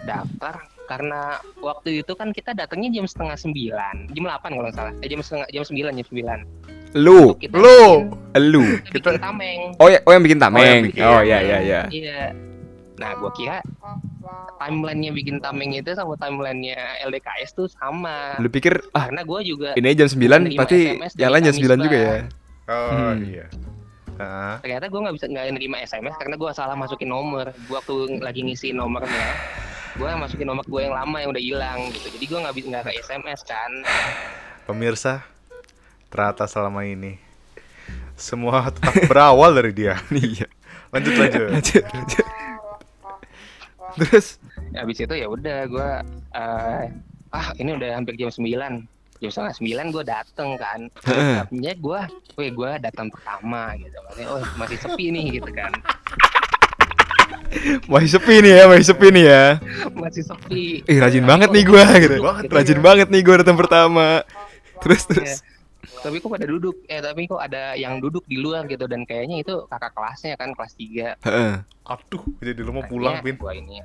daftar 0.00 0.58
karena 0.84 1.20
waktu 1.56 2.02
itu 2.02 2.12
kan 2.12 2.30
kita 2.30 2.50
datangnya 2.50 2.90
jam 2.92 3.06
setengah 3.06 3.36
sembilan, 3.36 4.10
jam 4.10 4.22
delapan 4.24 4.48
kalau 4.50 4.64
nggak 4.64 4.74
salah. 4.74 4.92
Eh, 4.98 5.08
jam 5.08 5.20
setengah 5.20 5.46
jam 5.48 5.62
sembilan 5.62 5.92
jam 5.94 6.06
sembilan. 6.06 6.38
Lu, 6.92 7.38
Kita 7.38 7.54
Lu! 7.54 8.10
bikin- 8.34 8.50
lu. 8.50 8.64
kita 8.82 8.98
bikin 9.08 9.22
tameng. 9.22 9.60
Oh 9.78 9.86
ya, 9.86 10.02
oh 10.02 10.10
yang 10.10 10.20
bikin 10.20 10.36
Oh, 10.36 10.42
yang 10.42 10.46
tameng. 10.50 10.80
bikin. 10.84 11.02
Oh 11.04 11.20
iya 11.20 11.38
iya 11.40 11.58
iya. 11.60 11.80
Iya. 11.86 12.20
Nah, 12.96 13.14
gua 13.14 13.30
kira 13.30 13.62
timelinenya 14.58 15.10
bikin 15.10 15.38
tameng 15.38 15.70
itu 15.72 15.90
sama 15.92 16.14
timelinenya 16.16 16.76
LDKS 17.02 17.54
tuh 17.54 17.66
sama. 17.68 18.34
Lu 18.36 18.48
pikir 18.48 18.82
ah 18.92 19.06
Karena 19.06 19.22
gua 19.22 19.40
juga 19.40 19.72
ini 19.72 19.94
jam 19.94 20.04
9 20.04 20.18
Menerima 20.20 20.58
pasti 20.58 20.78
SMS 20.90 21.12
yang 21.14 21.30
lain 21.30 21.42
dari 21.42 21.48
jam 21.48 21.54
9 21.56 21.78
juga 21.80 21.98
ya. 21.98 22.18
Oh 22.66 22.90
Hmm. 22.90 23.16
iya. 23.24 23.46
Heeh. 24.20 24.54
ternyata 24.60 24.84
gua 24.92 25.00
nggak 25.08 25.16
bisa 25.16 25.26
nggak 25.32 25.44
nerima 25.56 25.76
SMS 25.80 26.14
karena 26.20 26.36
gua 26.36 26.52
salah 26.52 26.76
masukin 26.76 27.08
nomor. 27.08 27.56
Gua 27.64 27.80
waktu 27.80 28.20
lagi 28.20 28.44
ngisi 28.44 28.76
nomornya, 28.76 29.26
gua 29.96 30.20
masukin 30.20 30.44
nomor 30.44 30.64
gua 30.68 30.84
yang 30.84 30.94
lama 30.94 31.16
yang 31.24 31.30
udah 31.32 31.40
hilang 31.40 31.88
gitu. 31.96 32.12
Jadi 32.12 32.24
gua 32.28 32.38
nggak 32.44 32.54
bisa 32.60 32.66
nggak 32.68 32.84
ke 32.84 32.92
SMS 33.00 33.40
kan. 33.48 33.72
Pemirsa, 34.68 35.24
ternyata 36.12 36.44
selama 36.44 36.84
ini 36.84 37.16
semua 38.14 38.68
tetap 38.68 38.92
berawal 39.10 39.56
dari 39.56 39.72
dia. 39.72 39.96
Iya. 40.12 40.46
Lanjut 40.92 41.14
lanjut. 41.16 41.48
Lanjut, 41.48 41.84
lanjut. 41.88 42.26
Terus 43.96 44.26
Habis 44.70 45.02
itu 45.02 45.14
ya 45.18 45.26
udah 45.26 45.58
gua 45.66 45.90
eh, 46.30 46.84
ah 47.34 47.46
ini 47.58 47.74
udah 47.74 47.90
hampir 47.98 48.14
jam 48.14 48.30
9 48.30 48.46
jam 49.20 49.30
setengah 49.30 49.54
sembilan 49.56 49.86
gue 49.92 50.04
dateng 50.08 50.50
kan 50.56 50.80
Heeh. 51.04 51.36
Tapi 51.44 51.56
gue 51.76 52.00
weh 52.40 52.50
gue 52.50 52.70
datang 52.80 53.06
pertama 53.12 53.76
gitu 53.76 53.96
Maksudnya, 54.00 54.28
oh 54.32 54.40
masih 54.56 54.78
sepi 54.80 55.04
nih 55.12 55.24
gitu 55.40 55.50
kan 55.52 55.72
masih 57.90 58.10
sepi 58.14 58.34
nih 58.46 58.52
ya, 58.56 58.62
masih 58.70 58.86
sepi 58.94 59.06
nih 59.10 59.24
ya. 59.26 59.44
masih 59.90 60.22
sepi 60.22 60.64
Ih 60.86 60.98
rajin 61.02 61.26
banget 61.26 61.50
nih 61.50 61.64
gua 61.66 61.82
gitu. 61.98 62.22
banget, 62.22 62.42
Rajin 62.46 62.78
banget 62.78 63.08
nih 63.10 63.22
gua 63.26 63.42
datang 63.42 63.58
pertama. 63.58 64.22
Terus 64.78 65.02
terus. 65.10 65.42
Iya. 65.42 65.48
tapi 66.00 66.16
kok 66.22 66.32
pada 66.32 66.46
duduk 66.48 66.80
eh 66.88 67.02
tapi 67.02 67.28
kok 67.28 67.42
ada 67.42 67.76
yang 67.76 68.00
duduk 68.00 68.24
di 68.24 68.40
luar 68.40 68.64
gitu 68.64 68.88
dan 68.88 69.04
kayaknya 69.04 69.44
itu 69.44 69.66
kakak 69.68 69.92
kelasnya 69.92 70.32
kan 70.38 70.54
kelas 70.56 70.72
3 70.78 71.26
Heeh. 71.26 71.52
Aduh, 71.90 72.22
jadi 72.40 72.60
lu 72.62 72.72
mau 72.72 72.86
pulang, 72.88 73.20
Pin. 73.20 73.36
gua 73.36 73.52
ini 73.52 73.82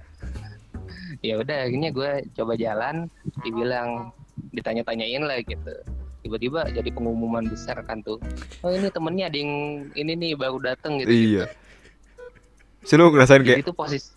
ya 1.24 1.42
udah 1.42 1.66
akhirnya 1.66 1.90
gue 1.90 2.12
coba 2.38 2.54
jalan 2.56 3.10
dibilang 3.42 4.14
ditanya-tanyain 4.52 5.24
lah 5.24 5.40
gitu 5.40 5.74
tiba-tiba 6.22 6.66
jadi 6.70 6.90
pengumuman 6.90 7.46
besar 7.46 7.82
kan 7.86 8.02
tuh 8.02 8.18
oh 8.62 8.70
ini 8.70 8.90
temennya 8.90 9.30
ada 9.30 9.38
yang 9.38 9.54
ini 9.94 10.12
nih 10.14 10.32
baru 10.34 10.58
dateng 10.60 10.98
gitu 11.00 11.14
Iya. 11.14 11.46
Sih 12.82 12.98
lu 12.98 13.10
ngerasain 13.10 13.42
kayak 13.42 13.62
itu 13.62 13.74
posis 13.74 14.14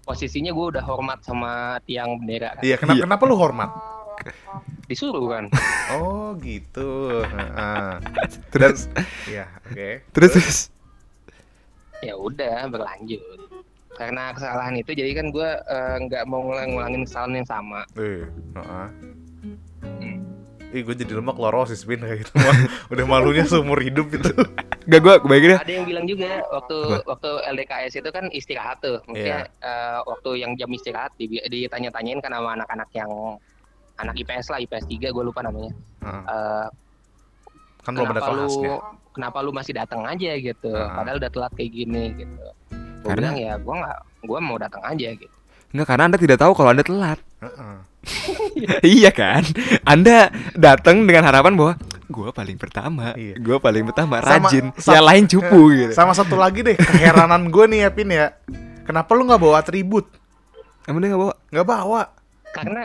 posisinya 0.00 0.50
gue 0.50 0.66
udah 0.76 0.82
hormat 0.82 1.20
sama 1.20 1.76
tiang 1.84 2.16
bendera 2.18 2.56
kan. 2.56 2.62
Iya, 2.64 2.76
kenapa 2.76 2.96
Iya. 2.96 3.04
kenapa 3.04 3.22
lu 3.24 3.36
hormat? 3.36 3.70
disuruh 4.84 5.24
kan 5.32 5.44
Oh, 5.96 6.36
gitu. 6.40 7.22
Heeh. 7.24 7.90
terus 8.52 8.84
Iya, 9.24 9.48
oke. 9.64 9.88
terus 10.12 10.30
terus. 10.36 10.58
ya 12.00 12.12
udah 12.16 12.68
berlanjut 12.68 13.20
karena 14.00 14.32
kesalahan 14.32 14.74
itu 14.74 14.90
jadi 14.92 15.12
kan 15.12 15.28
gue 15.28 15.44
eh, 15.44 15.96
nggak 16.00 16.24
mau 16.24 16.40
ngulang-ngulangin 16.40 17.04
kesalahan 17.04 17.36
yang 17.36 17.44
sama 17.46 17.84
Eh, 17.94 18.24
heeh. 18.56 18.86
Hmm. 19.82 20.18
Ih, 20.70 20.80
gue 20.80 20.94
jadi 20.94 21.12
lemak 21.12 21.34
klorosis, 21.34 21.82
Pin 21.82 21.98
kayak 21.98 22.22
gitu. 22.22 22.32
Udah 22.92 23.04
malunya 23.04 23.44
seumur 23.44 23.76
hidup 23.76 24.08
itu. 24.16 24.30
Gak 24.82 25.00
gua 25.00 25.20
bayangin 25.20 25.50
ya. 25.50 25.58
ada 25.58 25.72
yang 25.72 25.84
bilang 25.84 26.06
juga 26.06 26.40
waktu 26.48 26.76
Apa? 26.80 27.04
waktu 27.06 27.30
LDKS 27.52 27.92
itu 27.96 28.10
kan 28.10 28.24
istirahat 28.30 28.80
tuh 28.80 28.96
maksudnya 29.04 29.44
eh, 29.60 29.98
waktu 30.02 30.30
yang 30.38 30.56
jam 30.56 30.70
istirahat 30.70 31.12
di- 31.14 31.36
ditanya-tanyain 31.42 32.18
kan 32.18 32.32
sama 32.32 32.56
anak-anak 32.56 32.88
yang 32.90 33.10
anak 33.96 34.16
IPS 34.16 34.48
lah 34.48 34.58
IPS 34.58 34.88
3 34.88 35.12
gue 35.12 35.22
lupa 35.22 35.44
namanya 35.44 35.70
Heeh. 36.00 36.24
Eh, 36.24 36.66
Kan 37.80 37.92
belum 37.92 38.08
ada 38.08 38.20
kenapa 38.20 38.32
lu 38.34 38.46
kenapa 39.10 39.38
lu 39.40 39.50
masih 39.50 39.72
datang 39.74 40.00
aja 40.02 40.32
gitu 40.34 40.70
Ah. 40.70 40.96
padahal 40.96 41.18
udah 41.18 41.30
telat 41.30 41.52
kayak 41.52 41.72
gini 41.74 42.04
gitu 42.16 42.44
gue 43.00 43.06
Karena- 43.06 43.32
bilang 43.32 43.38
ya 43.38 43.52
gue 43.56 43.74
nggak 43.74 43.98
gue 44.22 44.38
mau 44.38 44.56
datang 44.56 44.82
aja 44.84 45.08
gitu 45.12 45.36
Enggak 45.70 45.86
karena 45.86 46.04
Anda 46.04 46.18
tidak 46.18 46.38
tahu 46.38 46.50
kalau 46.50 46.74
Anda 46.74 46.82
telat. 46.82 47.22
Heeh. 47.38 47.74
iya 48.98 49.14
kan? 49.14 49.46
Anda 49.86 50.26
datang 50.52 51.06
dengan 51.06 51.22
harapan 51.22 51.54
bahwa 51.54 51.78
gua 52.10 52.34
paling 52.34 52.58
pertama, 52.58 53.14
Iya. 53.14 53.38
gua 53.38 53.62
paling 53.62 53.86
pertama, 53.86 54.18
Sama- 54.18 54.50
rajin, 54.50 54.74
sa- 54.74 54.98
yang 54.98 55.06
lain 55.06 55.24
cupu 55.30 55.60
gitu. 55.78 55.94
Sama 55.94 56.10
satu 56.10 56.34
lagi 56.34 56.66
deh, 56.66 56.74
keheranan 56.74 57.54
gue 57.54 57.64
nih 57.70 57.86
ya, 57.86 57.90
Pin 57.94 58.10
ya. 58.10 58.34
Kenapa 58.82 59.14
lu 59.14 59.30
nggak 59.30 59.38
bawa 59.38 59.62
atribut? 59.62 60.10
Emang 60.90 60.98
dia 60.98 61.14
nggak 61.14 61.22
bawa? 61.22 61.34
Nggak 61.54 61.68
bawa. 61.70 62.02
karena 62.50 62.82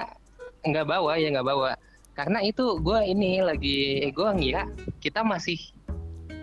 nggak 0.62 0.86
bawa 0.86 1.12
ya 1.18 1.28
nggak 1.34 1.48
bawa 1.48 1.70
karena 2.14 2.40
itu 2.40 2.66
gue 2.78 3.00
ini 3.02 3.42
lagi 3.42 3.78
gue 4.08 4.30
ngira 4.30 4.70
kita 5.02 5.26
masih 5.26 5.58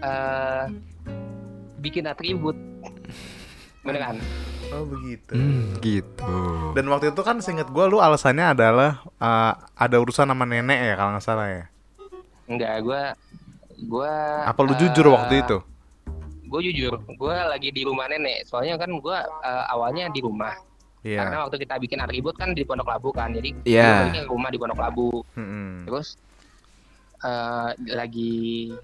eh 0.02 0.66
bikin 1.78 2.10
atribut 2.10 2.58
beneran 3.82 4.18
Oh, 4.72 4.88
begitu. 4.88 5.36
Hmm, 5.36 5.76
gitu. 5.84 6.32
Dan 6.72 6.88
waktu 6.88 7.12
itu 7.12 7.20
kan 7.20 7.36
seinget 7.38 7.68
gue 7.68 7.84
lu 7.84 8.00
alasannya 8.00 8.56
adalah 8.56 9.04
uh, 9.20 9.52
ada 9.76 10.00
urusan 10.00 10.24
sama 10.24 10.48
nenek 10.48 10.80
ya 10.82 10.94
kalau 10.96 11.12
nggak 11.12 11.20
salah 11.20 11.44
ya. 11.46 11.64
enggak 12.42 12.80
gue 12.80 13.02
gue 13.84 14.12
Apa 14.42 14.60
lu 14.62 14.72
jujur 14.74 15.06
waktu 15.08 15.44
itu? 15.44 15.58
gue 16.42 16.60
jujur 16.64 16.92
gue 17.06 17.36
lagi 17.42 17.68
di 17.68 17.80
rumah 17.80 18.08
nenek 18.08 18.44
soalnya 18.44 18.76
kan 18.76 18.88
gue 18.88 19.16
awalnya 19.68 20.08
di 20.08 20.20
rumah 20.20 20.52
Iya. 21.02 21.18
karena 21.18 21.36
waktu 21.42 21.56
kita 21.58 21.74
bikin 21.76 21.98
atribut 21.98 22.32
kan 22.32 22.54
di 22.54 22.62
Pondok 22.62 22.86
Labu 22.86 23.10
kan 23.10 23.28
jadi 23.28 23.50
gua 23.58 23.90
baliknya 23.98 24.22
ke 24.22 24.30
rumah 24.30 24.48
di 24.48 24.58
Pondok 24.60 24.78
Labu 24.78 25.08
Mm-mm. 25.34 25.82
terus 25.82 26.14
eh, 27.22 27.68
lagi 27.92 28.32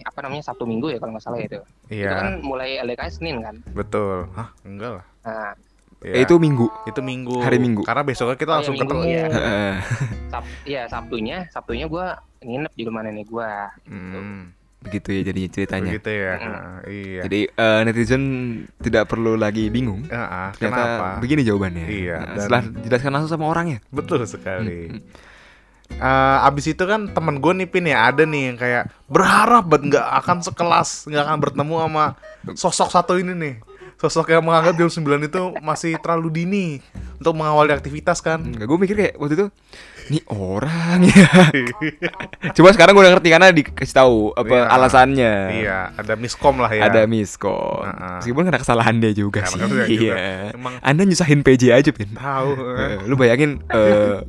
apa 0.00 0.18
namanya 0.20 0.42
Sabtu 0.44 0.64
Minggu 0.64 0.88
ya 0.88 0.98
kalau 0.98 1.12
nggak 1.12 1.24
salah 1.24 1.38
itu 1.38 1.58
itu 1.58 1.60
Iya, 1.90 2.10
kan 2.12 2.40
mulai 2.40 2.78
LDKS 2.78 3.18
Senin 3.18 3.40
kan 3.40 3.58
betul. 3.68 4.28
Hah, 4.32 4.48
enggak 4.62 4.90
lah. 4.96 5.06
nah 5.22 5.52
Iya. 5.98 6.14
Eh, 6.14 6.22
itu 6.22 6.34
minggu. 6.36 6.70
itu 6.86 7.00
minggu. 7.00 7.42
hari 7.42 7.58
Minggu. 7.58 7.82
Karena 7.82 8.06
besoknya 8.06 8.38
kita 8.38 8.46
Oh, 8.48 8.54
langsung 8.54 8.70
iya, 8.70 8.80
Minggu, 8.80 8.94
ketemu. 8.94 9.10
iya. 9.10 9.26
Sab 10.30 10.44
iya 10.62 10.82
Sabtunya 10.86 11.36
Sabtunya 11.48 11.86
gue 11.86 12.06
nginep 12.40 12.72
di 12.72 12.82
rumah 12.86 13.02
nenek 13.02 13.26
gue 13.26 13.50
Mm, 13.84 14.54
Begitu 14.78 15.08
ya 15.10 15.20
jadinya 15.26 15.50
ceritanya. 15.50 15.90
begitu 15.90 16.10
ya. 16.12 16.32
Mm. 16.32 16.38
Heeh, 16.38 16.76
iya. 16.88 17.20
Jadi 17.26 17.40
eh, 17.50 17.80
netizen 17.82 18.22
tidak 18.78 19.04
perlu 19.06 19.34
lagi 19.34 19.66
bingung. 19.68 20.06
Heeh, 20.06 20.46
Ternyata 20.54 20.78
kenapa? 20.78 21.08
begini 21.18 21.42
jawabannya. 21.42 21.84
Iya, 21.84 22.14
Nah, 22.16 22.22
dan- 22.22 22.38
Setelah 22.38 22.62
jelaskan 22.78 23.10
langsung 23.10 23.32
sama 23.32 23.44
orangnya. 23.48 23.78
Betul 23.90 24.22
sekali. 24.24 24.80
Hmm. 24.88 25.02
Eh, 25.90 26.38
abis 26.44 26.68
itu 26.68 26.84
kan 26.84 27.08
temen 27.08 27.36
gue 27.36 27.52
nih 27.54 27.66
Pin 27.66 27.82
ya 27.82 28.06
ada 28.06 28.22
nih 28.22 28.42
yang 28.46 28.56
kayak 28.56 28.82
berharap 29.04 29.66
banget 29.66 29.96
nggak 29.96 30.06
akan 30.16 30.36
sekelas 30.40 30.88
nggak 31.06 31.24
akan 31.24 31.38
bertemu 31.40 31.74
sama 31.80 32.04
sosok 32.54 32.88
satu 32.88 33.12
ini 33.16 33.32
nih 33.32 33.54
sosok 33.96 34.30
yang 34.30 34.40
menganggap 34.40 34.78
jam 34.78 34.86
9 34.86 35.02
itu 35.24 35.42
masih 35.58 35.98
terlalu 35.98 36.28
dini 36.32 36.66
untuk 37.18 37.34
mengawali 37.34 37.74
aktivitas 37.74 38.20
kan 38.20 38.38
Enggak, 38.38 38.64
gue 38.64 38.78
mikir 38.78 38.94
kayak 38.96 39.14
waktu 39.16 39.34
itu 39.34 39.46
nih 40.08 40.22
orang 40.30 41.04
ya. 41.04 41.28
Coba 42.56 42.68
sekarang 42.70 42.94
gue 42.94 43.02
udah 43.02 43.12
ngerti 43.12 43.28
karena 43.28 43.48
dikasih 43.50 43.92
tahu 43.94 44.32
apa 44.32 44.54
Iya. 44.54 44.64
alasannya. 44.70 45.34
iya 45.58 45.78
ada 45.92 46.14
miskom 46.14 46.56
lah 46.56 46.70
ya 46.70 46.86
Ada 46.86 47.04
miskom. 47.04 47.84
Heeh. 47.84 48.16
Meskipun 48.16 48.42
karena 48.46 48.56
kesalahan 48.56 48.94
dia 48.96 49.12
juga 49.12 49.42
Karena 49.42 49.66
sih. 49.66 49.68
dia 49.68 49.84
juga. 49.84 50.14
Iya. 50.14 50.16
Emang- 50.54 50.78
Anda 50.80 51.02
nyusahin 51.02 51.42
PJ 51.42 51.62
aja, 51.74 51.90
Pin. 51.90 52.14
tahu 52.14 52.50
lu 53.04 53.14
bayangin 53.16 53.60
eh 53.68 54.22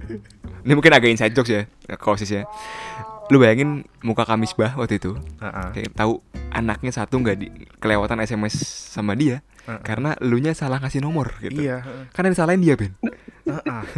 ini 0.70 0.72
mungkin 0.72 0.94
agak 0.94 1.10
inside 1.10 1.34
jokes 1.34 1.50
ya, 1.50 1.66
kosis 1.98 2.30
ya. 2.32 2.44
Lu 3.30 3.38
bayangin 3.38 3.86
muka 4.02 4.22
Kamisbah 4.22 4.74
waktu 4.74 4.98
itu, 4.98 5.14
Heeh. 5.38 5.68
kayak 5.74 5.90
tahu 5.94 6.18
anaknya 6.50 6.92
satu 6.92 7.18
nggak 7.18 7.36
di 7.36 7.48
kelewatan 7.78 8.18
SMS 8.20 8.58
sama 8.90 9.14
dia 9.14 9.42
Heeh. 9.66 9.82
karena 9.82 10.14
elunya 10.18 10.54
salah 10.54 10.78
ngasih 10.78 11.00
nomor 11.00 11.34
gitu. 11.40 11.58
iya 11.58 11.82
Kan 12.10 12.26
yang 12.26 12.34
disalahin 12.34 12.60
dia, 12.60 12.74
Ben. 12.74 12.90
Heeh. 13.46 13.82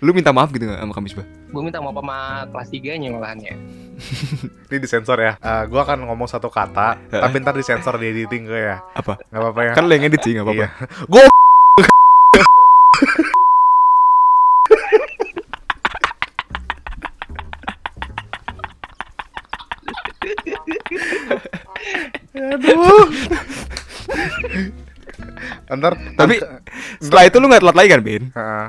Lu 0.00 0.12
minta 0.12 0.32
maaf 0.32 0.48
gitu 0.48 0.64
gak 0.64 0.78
sama 0.78 0.92
Kamisbah? 0.94 1.26
gue 1.50 1.60
minta 1.60 1.76
maaf 1.76 1.92
sama 1.92 2.16
kelas 2.48 2.68
3 2.70 2.96
nya 2.96 3.08
malahannya 3.10 3.52
ini 4.70 4.76
disensor 4.78 5.18
ya 5.18 5.32
Eh, 5.36 5.62
gua 5.66 5.82
akan 5.82 6.06
ngomong 6.06 6.24
satu 6.24 6.46
kata 6.46 6.94
tapi 7.10 7.36
ntar 7.36 7.52
disensor 7.52 7.96
di 7.96 8.08
editing 8.08 8.46
gue 8.46 8.60
ya 8.64 8.76
Apa? 8.94 9.18
nggak 9.20 9.40
apa-apa 9.42 9.60
ya 9.60 9.72
Kan 9.74 9.82
lu 9.84 9.92
yang 9.92 10.06
edit 10.06 10.18
sih, 10.22 10.30
gak 10.32 10.42
apa-apa. 10.42 10.56
Iya. 10.56 10.68
gue 11.10 11.20
Aduh. 22.50 23.06
Ntar 25.70 25.94
Tapi 26.18 26.34
setelah 26.98 27.24
itu 27.26 27.36
lu 27.38 27.46
nggak 27.46 27.62
telat 27.62 27.76
lagi 27.76 27.88
kan, 27.94 28.00
Bin? 28.02 28.22
Heeh. 28.34 28.66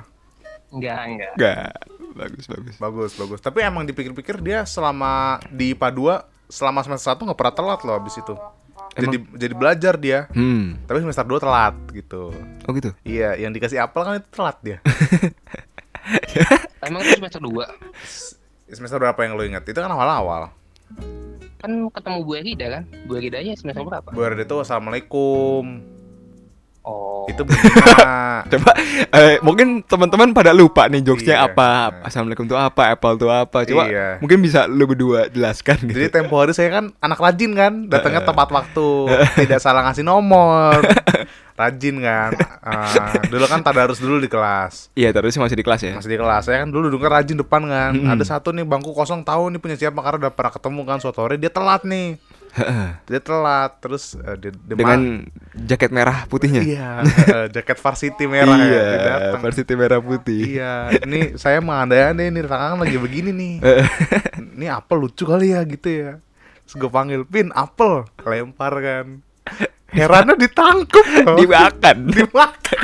Enggak, 0.72 1.02
enggak. 1.08 1.32
Enggak. 1.36 1.74
Bagus, 2.12 2.46
bagus. 2.46 2.76
bagus 2.78 3.12
bagus. 3.16 3.40
Tapi 3.40 3.64
emang 3.64 3.88
dipikir-pikir 3.88 4.44
dia 4.44 4.68
selama 4.68 5.40
di 5.50 5.74
IPA 5.74 5.90
2 5.96 6.52
selama 6.52 6.84
semester 6.84 7.16
1 7.16 7.26
nggak 7.32 7.40
pernah 7.40 7.56
telat 7.56 7.80
loh 7.88 7.96
abis 7.96 8.20
itu. 8.20 8.36
Jadi 8.92 9.18
jadi 9.40 9.54
belajar 9.56 9.94
dia. 9.96 10.28
Hmm. 10.36 10.76
Tapi 10.84 11.00
semester 11.00 11.24
2 11.24 11.40
telat 11.40 11.76
gitu. 11.96 12.36
Oh 12.68 12.72
gitu. 12.76 12.92
Iya, 13.08 13.40
yang 13.40 13.56
dikasih 13.56 13.80
apel 13.80 14.04
kan 14.04 14.20
itu 14.20 14.30
telat 14.36 14.58
dia. 14.60 14.78
Emang 16.86 17.02
itu 17.06 17.16
semester 17.16 17.40
2 17.40 18.76
semester 18.76 18.98
berapa 19.00 19.20
yang 19.24 19.36
lo 19.36 19.44
ingat? 19.44 19.64
Itu 19.68 19.80
kan 19.80 19.92
awal-awal. 19.92 20.52
Kan 21.62 21.72
ketemu 21.94 22.18
Bu 22.26 22.32
Erida 22.36 22.66
kan? 22.68 22.84
Bu 23.06 23.14
Eridanya 23.16 23.54
semester 23.54 23.86
berapa? 23.86 24.10
Bu 24.10 24.20
Erda 24.20 24.42
itu 24.42 24.58
assalamualaikum. 24.58 25.64
Oh. 26.82 27.30
Itu. 27.30 27.46
Coba 28.52 28.72
eh, 29.14 29.38
mungkin 29.46 29.86
teman-teman 29.86 30.34
pada 30.34 30.50
lupa 30.50 30.90
nih 30.90 31.06
jokesnya 31.06 31.38
Iya. 31.38 31.54
apa. 31.54 32.02
Assalamualaikum 32.02 32.50
tuh 32.50 32.58
apa, 32.58 32.98
Apple 32.98 33.22
tuh 33.22 33.30
apa. 33.30 33.62
Coba 33.70 33.86
Iya. 33.86 34.18
mungkin 34.18 34.42
bisa 34.42 34.66
lu 34.66 34.90
berdua 34.90 35.30
jelaskan 35.30 35.78
gitu. 35.86 35.94
Jadi 36.02 36.10
tempo 36.10 36.42
hari 36.42 36.58
saya 36.58 36.74
kan 36.74 36.90
anak 36.98 37.22
rajin 37.22 37.54
kan, 37.54 37.86
datangnya 37.86 38.26
Heeh. 38.26 38.34
tepat 38.34 38.50
waktu, 38.50 38.88
tidak 39.46 39.62
salah 39.62 39.86
ngasih 39.86 40.02
nomor, 40.02 40.82
rajin 41.62 41.96
kan. 42.02 42.32
Ah, 42.62 43.18
dulu 43.30 43.46
kan 43.46 43.62
tadarus 43.62 43.98
dulu 43.98 44.18
di 44.18 44.30
kelas, 44.30 44.90
Iya, 44.94 45.10
terus 45.14 45.34
masih 45.34 45.58
di 45.58 45.66
kelas 45.66 45.82
ya. 45.82 45.94
masih 45.98 46.14
di 46.14 46.18
kelas. 46.18 46.46
Saya 46.46 46.66
kan 46.66 46.70
dulu 46.70 46.90
duduknya 46.90 47.22
rajin 47.22 47.38
depan 47.38 47.62
kan. 47.66 47.92
Mm-mm. 47.94 48.14
Ada 48.14 48.38
satu 48.38 48.50
nih 48.50 48.66
bangku 48.66 48.94
kosong 48.94 49.22
tahu 49.22 49.50
nih 49.50 49.58
punya 49.58 49.78
siapa 49.78 49.98
karena 50.02 50.28
udah 50.28 50.34
pernah 50.34 50.54
ketemu 50.54 50.82
kan 50.84 50.98
suatu 50.98 51.20
hari 51.22 51.38
dia 51.38 51.50
telat 51.50 51.82
nih, 51.82 52.18
dia 53.08 53.22
telat 53.24 53.72
terus 53.80 54.14
eh, 54.14 54.36
dia, 54.38 54.52
dia 54.54 54.76
Dengan 54.76 55.00
jaket 55.56 55.90
merah 55.90 56.28
putihnya. 56.28 56.62
Iya, 56.62 56.90
eh, 57.06 57.46
jaket 57.50 57.78
varsity 57.80 58.26
merah 58.28 58.60
ya. 58.60 58.68
iya, 58.68 58.84
datang. 59.00 59.42
varsity 59.42 59.74
merah 59.74 60.00
putih. 60.04 60.42
Iya, 60.58 60.74
ini 61.08 61.34
saya 61.36 61.58
mengandai-andai 61.60 62.28
nih 62.30 62.44
tangan 62.44 62.78
lagi 62.82 62.98
begini 62.98 63.32
nih. 63.32 63.54
Ini 64.58 64.68
apel 64.70 64.98
lucu 65.02 65.24
kali 65.26 65.56
ya 65.56 65.64
gitu 65.66 65.90
ya. 65.90 66.12
Terus 66.68 66.76
gue 66.78 66.92
panggil, 66.92 67.26
"Pin, 67.26 67.50
apel." 67.52 68.06
Lempar 68.22 68.74
kan. 68.78 69.06
Herannya 69.92 70.36
ditangkep 70.40 71.06
loh. 71.28 71.38
Dimakan. 71.38 71.98
Dimakan. 72.16 72.80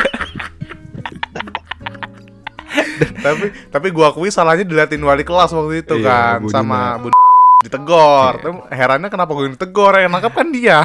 tapi 3.17 3.45
tapi 3.73 3.87
gua 3.89 4.13
akui 4.13 4.29
salahnya 4.29 4.61
diliatin 4.67 5.01
wali 5.01 5.25
kelas 5.25 5.49
waktu 5.49 5.81
itu 5.81 5.97
Iya, 5.97 6.37
kan 6.37 6.45
sama 6.51 6.99
Bu 7.01 7.09
ditegor. 7.63 8.33
Iya. 8.37 8.51
Herannya 8.69 9.09
kenapa 9.09 9.33
gue 9.33 9.49
ditegor? 9.57 9.97
Yang 9.97 10.11
nangkep 10.13 10.33
kan 10.33 10.47
dia. 10.53 10.79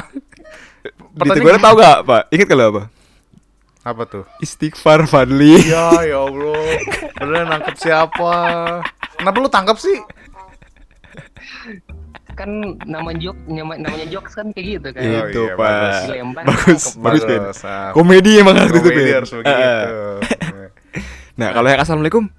Ditegurnya 1.13 1.61
tahu 1.61 1.75
gak, 1.77 1.97
Pak? 2.03 2.23
Ingat 2.33 2.47
kalau 2.49 2.65
apa? 2.73 2.83
Apa 3.83 4.03
tuh? 4.09 4.23
Istighfar 4.41 5.05
Fadli. 5.05 5.59
Ya, 5.69 5.91
ya 6.01 6.25
Allah. 6.25 6.65
Beneran 7.19 7.47
nangkep 7.51 7.75
siapa? 7.77 8.33
Kenapa 9.19 9.37
lu 9.37 9.49
tangkap 9.51 9.77
sih? 9.77 9.95
Kan 12.33 12.49
nama 12.83 13.09
jok 13.11 13.37
nama, 13.45 13.73
namanya 13.75 14.07
jokes 14.07 14.33
kan 14.33 14.49
kayak 14.49 14.65
gitu 14.77 14.87
kan. 14.89 15.01
Iya. 15.01 15.19
itu, 15.27 15.41
iya, 15.43 15.53
Pak. 15.53 15.61
bagus. 15.63 15.97
Dilempar, 16.03 16.43
Bagus, 16.43 16.83
bagus, 16.95 17.23
Ben. 17.23 17.41
ah. 17.63 17.89
Komedi 17.91 18.31
emang 18.37 18.55
harus 18.55 18.73
itu, 18.73 18.89
Ben. 18.89 19.15
harus 19.15 19.31
begitu. 19.31 19.53
Eh, 19.53 20.67
Nah, 21.33 21.49
kalau 21.49 21.65
yang 21.65 21.81
assalamualaikum, 21.81 22.29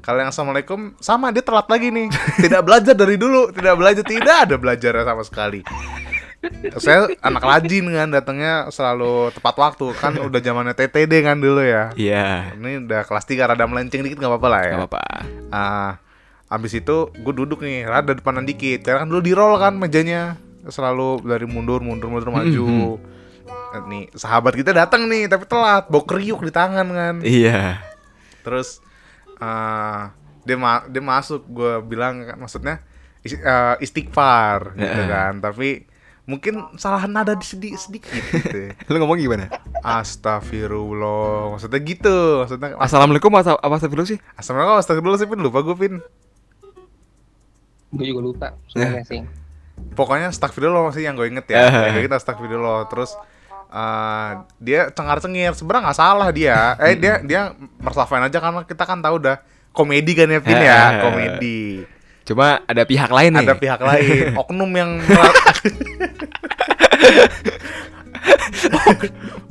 Kalau 0.00 0.18
yang 0.18 0.32
assalamualaikum 0.32 0.80
sama 0.98 1.28
dia 1.28 1.44
telat 1.44 1.68
lagi 1.68 1.92
nih. 1.92 2.08
Tidak 2.40 2.64
belajar 2.64 2.96
dari 2.96 3.14
dulu, 3.14 3.52
tidak 3.52 3.76
belajar, 3.76 4.00
tidak 4.02 4.36
ada 4.42 4.56
belajarnya 4.56 5.04
sama 5.04 5.20
sekali. 5.22 5.60
Saya 6.78 7.12
anak 7.20 7.42
rajin 7.42 7.84
kan, 7.84 8.08
datangnya 8.08 8.70
selalu 8.70 9.34
tepat 9.34 9.54
waktu 9.54 9.86
kan 9.92 10.16
udah 10.16 10.40
zamannya 10.40 10.72
TTD 10.72 11.12
kan 11.20 11.36
dulu 11.36 11.60
ya. 11.60 11.90
iya, 11.92 12.54
Ini 12.54 12.88
udah 12.88 13.04
kelas 13.04 13.26
3 13.26 13.50
rada 13.52 13.66
melenceng 13.66 14.00
dikit 14.00 14.16
nggak 14.16 14.32
apa-apa 14.32 14.48
lah 14.48 14.60
ya. 14.62 14.72
nggak 14.72 14.88
apa-apa. 14.88 15.02
Ah, 15.50 15.90
abis 16.48 16.72
itu 16.74 16.96
gue 17.12 17.34
duduk 17.34 17.60
nih, 17.60 17.84
rada 17.84 18.12
depanan 18.12 18.42
dikit. 18.42 18.82
Karena 18.82 19.04
kan 19.04 19.08
dulu 19.08 19.20
di 19.20 19.32
roll 19.32 19.56
kan 19.56 19.76
mejanya, 19.76 20.36
selalu 20.64 21.20
dari 21.22 21.44
mundur, 21.44 21.80
mundur, 21.80 22.08
mundur, 22.08 22.28
maju. 22.28 22.96
Eh, 23.48 23.82
Nih 23.84 24.04
sahabat 24.12 24.52
kita 24.52 24.72
datang 24.72 25.04
nih, 25.06 25.28
tapi 25.28 25.44
telat, 25.44 25.86
bawa 25.86 26.04
kriuk 26.04 26.40
di 26.40 26.48
tangan 26.48 26.88
kan. 26.88 27.14
Iya. 27.20 27.84
Terus 28.40 28.80
ah, 29.36 30.12
dia 30.42 30.56
ma- 30.56 30.84
dia 30.84 31.00
masuk, 31.00 31.44
gue 31.44 31.84
bilang 31.84 32.24
kan, 32.24 32.36
maksudnya 32.38 32.80
is- 33.20 33.36
eh, 33.36 33.76
istighfar 33.78 34.72
gitu 34.72 35.02
kan. 35.04 35.38
Tapi 35.38 35.84
mungkin 36.24 36.60
salah 36.76 37.04
nada 37.04 37.32
di 37.32 37.44
sedikit 37.44 37.76
sedikit 37.78 38.12
gitu. 38.24 38.72
Lu 38.88 38.96
ngomong 39.00 39.16
gimana? 39.16 39.52
Astagfirullah, 39.80 41.52
maksudnya 41.52 41.80
gitu, 41.80 42.16
maksudnya 42.40 42.76
Assalamualaikum 42.76 43.32
apa 43.32 43.56
astagfirullah 43.58 44.08
sih? 44.08 44.20
Assalamualaikum, 44.32 44.76
astagfirullah 44.78 45.20
sih, 45.20 45.28
Pin. 45.28 45.40
lupa 45.40 45.60
gue 45.60 45.76
pin. 45.76 45.94
Gue 47.88 48.04
juga 48.12 48.20
lupa 48.20 48.48
sebenarnya 48.68 49.04
sih. 49.08 49.20
pokoknya 49.94 50.34
astagfirullah 50.34 50.90
sih 50.90 51.06
yang 51.06 51.14
gue 51.14 51.30
inget 51.30 51.46
ya. 51.48 51.70
Kayak 51.70 52.02
gitu 52.10 52.14
astagfirullah 52.18 52.90
terus 52.90 53.14
eh, 53.70 54.30
dia 54.58 54.90
cengar 54.92 55.22
cengir 55.22 55.54
sebenarnya 55.54 55.82
nggak 55.90 55.98
salah 55.98 56.28
dia. 56.34 56.74
Eh 56.82 56.98
dia 56.98 57.22
dia 57.28 57.54
mersafain 57.80 58.24
aja 58.26 58.38
karena 58.42 58.66
kita 58.66 58.84
kan 58.84 58.98
tahu 59.00 59.22
udah 59.22 59.38
komedi 59.72 60.12
kan 60.18 60.28
ya? 60.28 60.40
Pin 60.42 60.58
ya 60.58 61.00
komedi. 61.00 61.86
Cuma 62.28 62.60
ada 62.68 62.84
pihak 62.84 63.08
lain 63.08 63.32
nih. 63.40 63.46
ada 63.48 63.56
pihak 63.56 63.80
lain. 63.80 64.34
Oknum 64.44 64.68
yang 64.76 64.98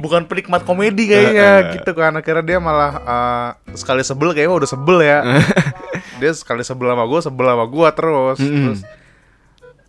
bukan 0.03 0.29
penikmat 0.29 0.61
komedi 0.67 1.09
kayaknya. 1.09 1.73
Gitu 1.79 1.91
kan. 1.97 2.13
Akhirnya 2.13 2.45
dia 2.45 2.59
malah 2.61 2.91
eh, 3.01 3.49
sekali 3.73 4.05
sebel 4.05 4.35
kayaknya 4.35 4.53
udah 4.61 4.69
sebel 4.69 5.01
ya 5.01 5.23
dia 6.17 6.31
sekali 6.31 6.61
sebel 6.61 6.89
sama 6.89 7.03
gue 7.03 7.19
sebel 7.21 7.45
sama 7.47 7.65
gue 7.65 7.87
terus 7.91 8.37
Mm-mm. 8.39 8.63
terus 8.67 8.81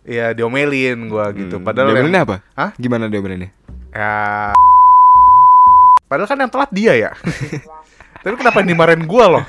ya 0.03 0.31
diomelin 0.31 1.05
gue 1.05 1.25
gitu 1.37 1.55
Hmm, 1.55 1.63
padahal 1.63 1.89
yang- 1.89 2.01
diomelinnya 2.01 2.21
apa? 2.23 2.35
Hah? 2.53 2.69
Gimana 2.75 3.05
diomelinnya? 3.05 3.49
ya 3.89 4.53
padahal 6.05 6.25
kan 6.25 6.37
yang 6.39 6.49
telat 6.49 6.69
dia 6.69 6.93
ya 6.95 7.11
tapi 8.21 8.35
kenapa 8.35 8.59
yang 8.59 8.69
dimarahin 8.71 9.03
gue 9.03 9.25
loh 9.27 9.43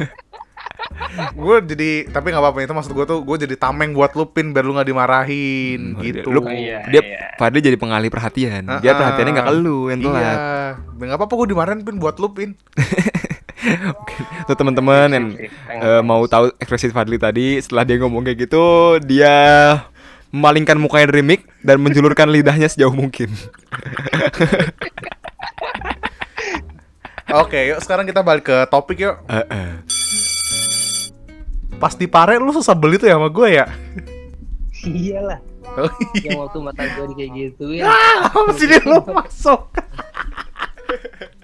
gue 1.30 1.56
jadi 1.66 1.90
tapi 2.08 2.28
nggak 2.28 2.40
apa-apa 2.40 2.58
itu 2.60 2.72
maksud 2.72 2.92
gue 2.92 3.04
tuh 3.04 3.20
gue 3.20 3.36
jadi 3.38 3.54
tameng 3.54 3.92
buat 3.92 4.12
lupin 4.12 4.50
biar 4.50 4.62
lu 4.62 4.72
nggak 4.72 4.86
dimarahin 4.86 5.80
Hmm, 5.92 6.00
gitu 6.02 6.28
lu- 6.30 6.44
Iya, 6.46 6.84
dia 6.86 7.02
iya. 7.02 7.18
Fadli 7.36 7.60
jadi 7.62 7.74
pengalih 7.74 8.08
perhatian. 8.08 8.68
Dia 8.78 8.92
Ah, 8.92 8.96
perhatiannya 8.98 9.32
nggak 9.34 9.48
ke 9.48 9.54
lu 9.56 9.88
yang 9.88 10.00
telat. 10.02 10.20
Iya, 10.20 10.36
nggak 10.98 11.16
apa-apa 11.16 11.34
gue 11.34 11.48
dimarahin 11.48 11.80
pin 11.80 11.96
buat 11.96 12.16
lu 12.16 12.28
pin. 13.60 14.24
Tuh 14.48 14.56
teman-teman 14.56 15.08
yang 15.12 15.26
eh, 15.68 16.02
mau 16.02 16.24
tahu 16.24 16.52
ekspresi 16.56 16.90
Fadli 16.90 17.20
tadi 17.20 17.60
setelah 17.60 17.84
dia 17.84 17.96
ngomong 18.00 18.24
kayak 18.24 18.48
gitu, 18.48 18.96
dia 19.04 19.36
memalingkan 20.30 20.78
mukanya 20.78 21.10
dari 21.10 21.22
mic 21.26 21.40
dan 21.60 21.82
menjulurkan 21.82 22.30
lidahnya 22.34 22.70
sejauh 22.70 22.94
mungkin. 22.94 23.30
Oke, 27.30 27.70
yuk 27.70 27.78
sekarang 27.78 28.10
kita 28.10 28.26
balik 28.26 28.50
ke 28.50 28.56
topik 28.66 28.98
yuk. 28.98 29.14
Eh, 29.30 29.46
eh. 29.46 29.70
Pas 31.78 31.94
di 31.94 32.10
pare 32.10 32.36
lu 32.42 32.50
susah 32.50 32.74
beli 32.74 32.98
tuh 32.98 33.06
ya 33.06 33.16
sama 33.16 33.30
gue 33.30 33.48
ya. 33.54 33.66
Iyalah. 34.82 35.38
Oh 35.70 35.86
Yang 36.18 36.38
waktu 36.42 36.58
mata 36.58 36.82
gue 36.82 37.04
di 37.12 37.14
kayak 37.14 37.30
gitu 37.38 37.64
ya. 37.78 37.86
Apa 38.26 38.50
sih 38.58 38.66
dia 38.66 38.82
lu 38.82 38.98
masuk? 39.06 39.70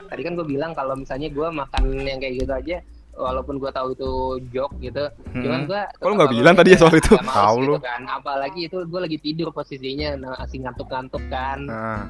Tadi 0.07 0.23
kan 0.23 0.33
gue 0.35 0.47
bilang 0.47 0.73
kalau 0.73 0.95
misalnya 0.95 1.29
gue 1.29 1.49
makan 1.49 1.83
yang 2.01 2.17
kayak 2.17 2.35
gitu 2.39 2.53
aja 2.53 2.77
walaupun 3.13 3.57
gue 3.57 3.71
tahu 3.71 3.89
itu 3.91 4.11
joke 4.51 4.77
gitu, 4.79 5.01
Hmm. 5.27 5.41
cuman 5.41 5.61
gue 5.65 5.81
lu 6.03 6.15
nggak 6.15 6.33
bilang 6.33 6.53
tadi 6.55 6.69
ya 6.71 6.79
soal 6.79 6.93
itu? 6.95 7.17
Tahu 7.17 7.57
lu. 7.59 7.73
gitu 7.73 7.81
kan. 7.83 8.05
Apalagi 8.07 8.61
itu 8.65 8.79
gue 8.79 9.01
lagi 9.01 9.17
tidur 9.17 9.49
posisinya, 9.51 10.09
nah, 10.15 10.35
asing 10.39 10.63
ngantuk-ngantuk 10.63 11.25
kan, 11.27 11.59
Nah, 11.63 12.05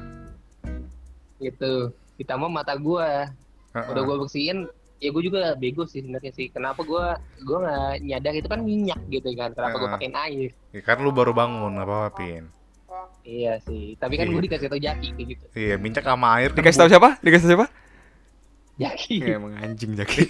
gitu. 1.39 1.93
Ditambah 2.17 2.49
mata 2.49 2.73
gue, 2.73 3.07
uh-uh. 3.71 3.87
udah 3.87 4.01
gue 4.03 4.15
bersihin, 4.19 4.67
ya 4.97 5.09
gue 5.09 5.23
juga 5.23 5.53
bego 5.53 5.85
sih 5.85 6.01
sebenarnya 6.01 6.33
sih. 6.33 6.49
Kenapa 6.49 6.81
gue 6.81 7.03
gue 7.39 7.57
nggak 7.57 7.93
nyadar 8.03 8.33
itu 8.33 8.47
kan 8.47 8.59
minyak 8.61 8.99
gitu 9.07 9.29
kan? 9.31 9.53
Kenapa 9.53 9.75
gue 9.77 9.87
Ah. 9.87 9.93
pakein 9.95 10.15
air? 10.17 10.49
Ya, 10.73 10.81
kan 10.81 10.99
lu 10.99 11.11
baru 11.11 11.31
bangun 11.31 11.71
apa 11.77 11.93
apa 12.03 12.17
pin. 12.17 12.49
Iya 13.21 13.59
sih. 13.61 13.93
Tapi 13.95 14.15
kan 14.15 14.25
Iya. 14.25 14.33
gue 14.33 14.41
dikasih 14.41 14.67
tau 14.67 14.79
Jaki 14.81 15.07
kayak 15.13 15.27
gitu. 15.29 15.45
Iya, 15.53 15.75
minyak 15.77 16.01
sama 16.01 16.27
air. 16.35 16.49
kan 16.49 16.57
Dikasih 16.57 16.79
tahu 16.79 16.87
bu- 16.87 16.93
siapa? 16.93 17.09
Dikasih 17.21 17.43
tahu 17.43 17.51
siapa? 17.53 17.67
Jaki. 18.77 19.25
Ya, 19.25 19.41
emang 19.41 19.57
anjing 19.57 19.97
Jaki. 19.97 20.21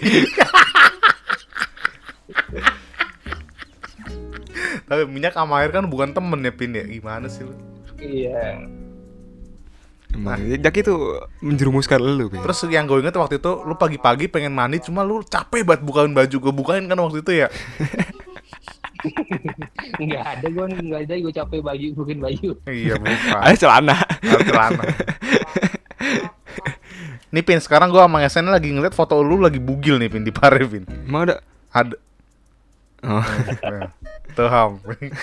Tapi 4.88 5.04
minyak 5.04 5.36
sama 5.36 5.60
air 5.60 5.68
kan 5.68 5.84
bukan 5.84 6.16
temen 6.16 6.40
ya 6.40 6.52
pin 6.52 6.72
ya. 6.72 6.84
Gimana 6.88 7.28
sih 7.28 7.44
lu? 7.44 7.52
Iya. 8.00 8.64
Emang 10.16 10.40
Jaki 10.48 10.80
tuh 10.80 11.28
menjerumuskan 11.44 12.00
lu, 12.00 12.32
Bin. 12.32 12.40
Terus 12.40 12.64
yang 12.72 12.88
gue 12.88 13.04
inget 13.04 13.12
waktu 13.20 13.36
itu 13.36 13.52
lu 13.68 13.76
pagi-pagi 13.76 14.32
pengen 14.32 14.56
mandi 14.56 14.80
cuma 14.80 15.04
lu 15.04 15.20
capek 15.20 15.68
banget 15.68 15.84
bukain 15.84 16.16
baju 16.16 16.36
gue 16.40 16.52
bukain 16.56 16.88
kan 16.88 16.96
waktu 16.96 17.20
itu 17.20 17.32
ya. 17.44 17.52
nggak 20.02 20.24
ada 20.26 20.46
gue 20.50 20.64
nggak 20.90 21.06
ada 21.06 21.14
gue 21.22 21.30
capek 21.30 21.62
baju 21.62 21.86
bikin 22.02 22.18
baju 22.18 22.50
Iya 22.66 22.96
bukan. 22.96 23.14
Ada 23.44 23.56
celana. 23.60 23.96
Ada 24.24 24.42
celana. 24.48 24.84
Nih 27.28 27.44
Pin, 27.44 27.60
sekarang 27.60 27.92
gua 27.92 28.08
sama 28.08 28.24
SN 28.24 28.48
lagi 28.48 28.72
ngeliat 28.72 28.96
foto 28.96 29.20
lu 29.20 29.40
lagi 29.40 29.60
bugil 29.60 30.00
nih 30.00 30.08
Pin 30.08 30.24
di 30.24 30.32
Pare 30.32 30.64
Pin. 30.64 30.88
Emang 31.04 31.28
ada? 31.28 31.36
Ada. 31.72 31.96
Oh. 33.04 33.24
Tuh 34.36 34.48
Ham. 34.48 34.80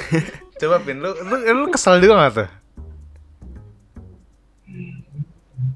Coba 0.61 0.77
Pin, 0.85 1.01
lu, 1.01 1.11
lu, 1.11 1.35
lu 1.65 1.67
kesel 1.73 1.99
juga 1.99 2.21
gak 2.21 2.33
tuh? 2.45 2.49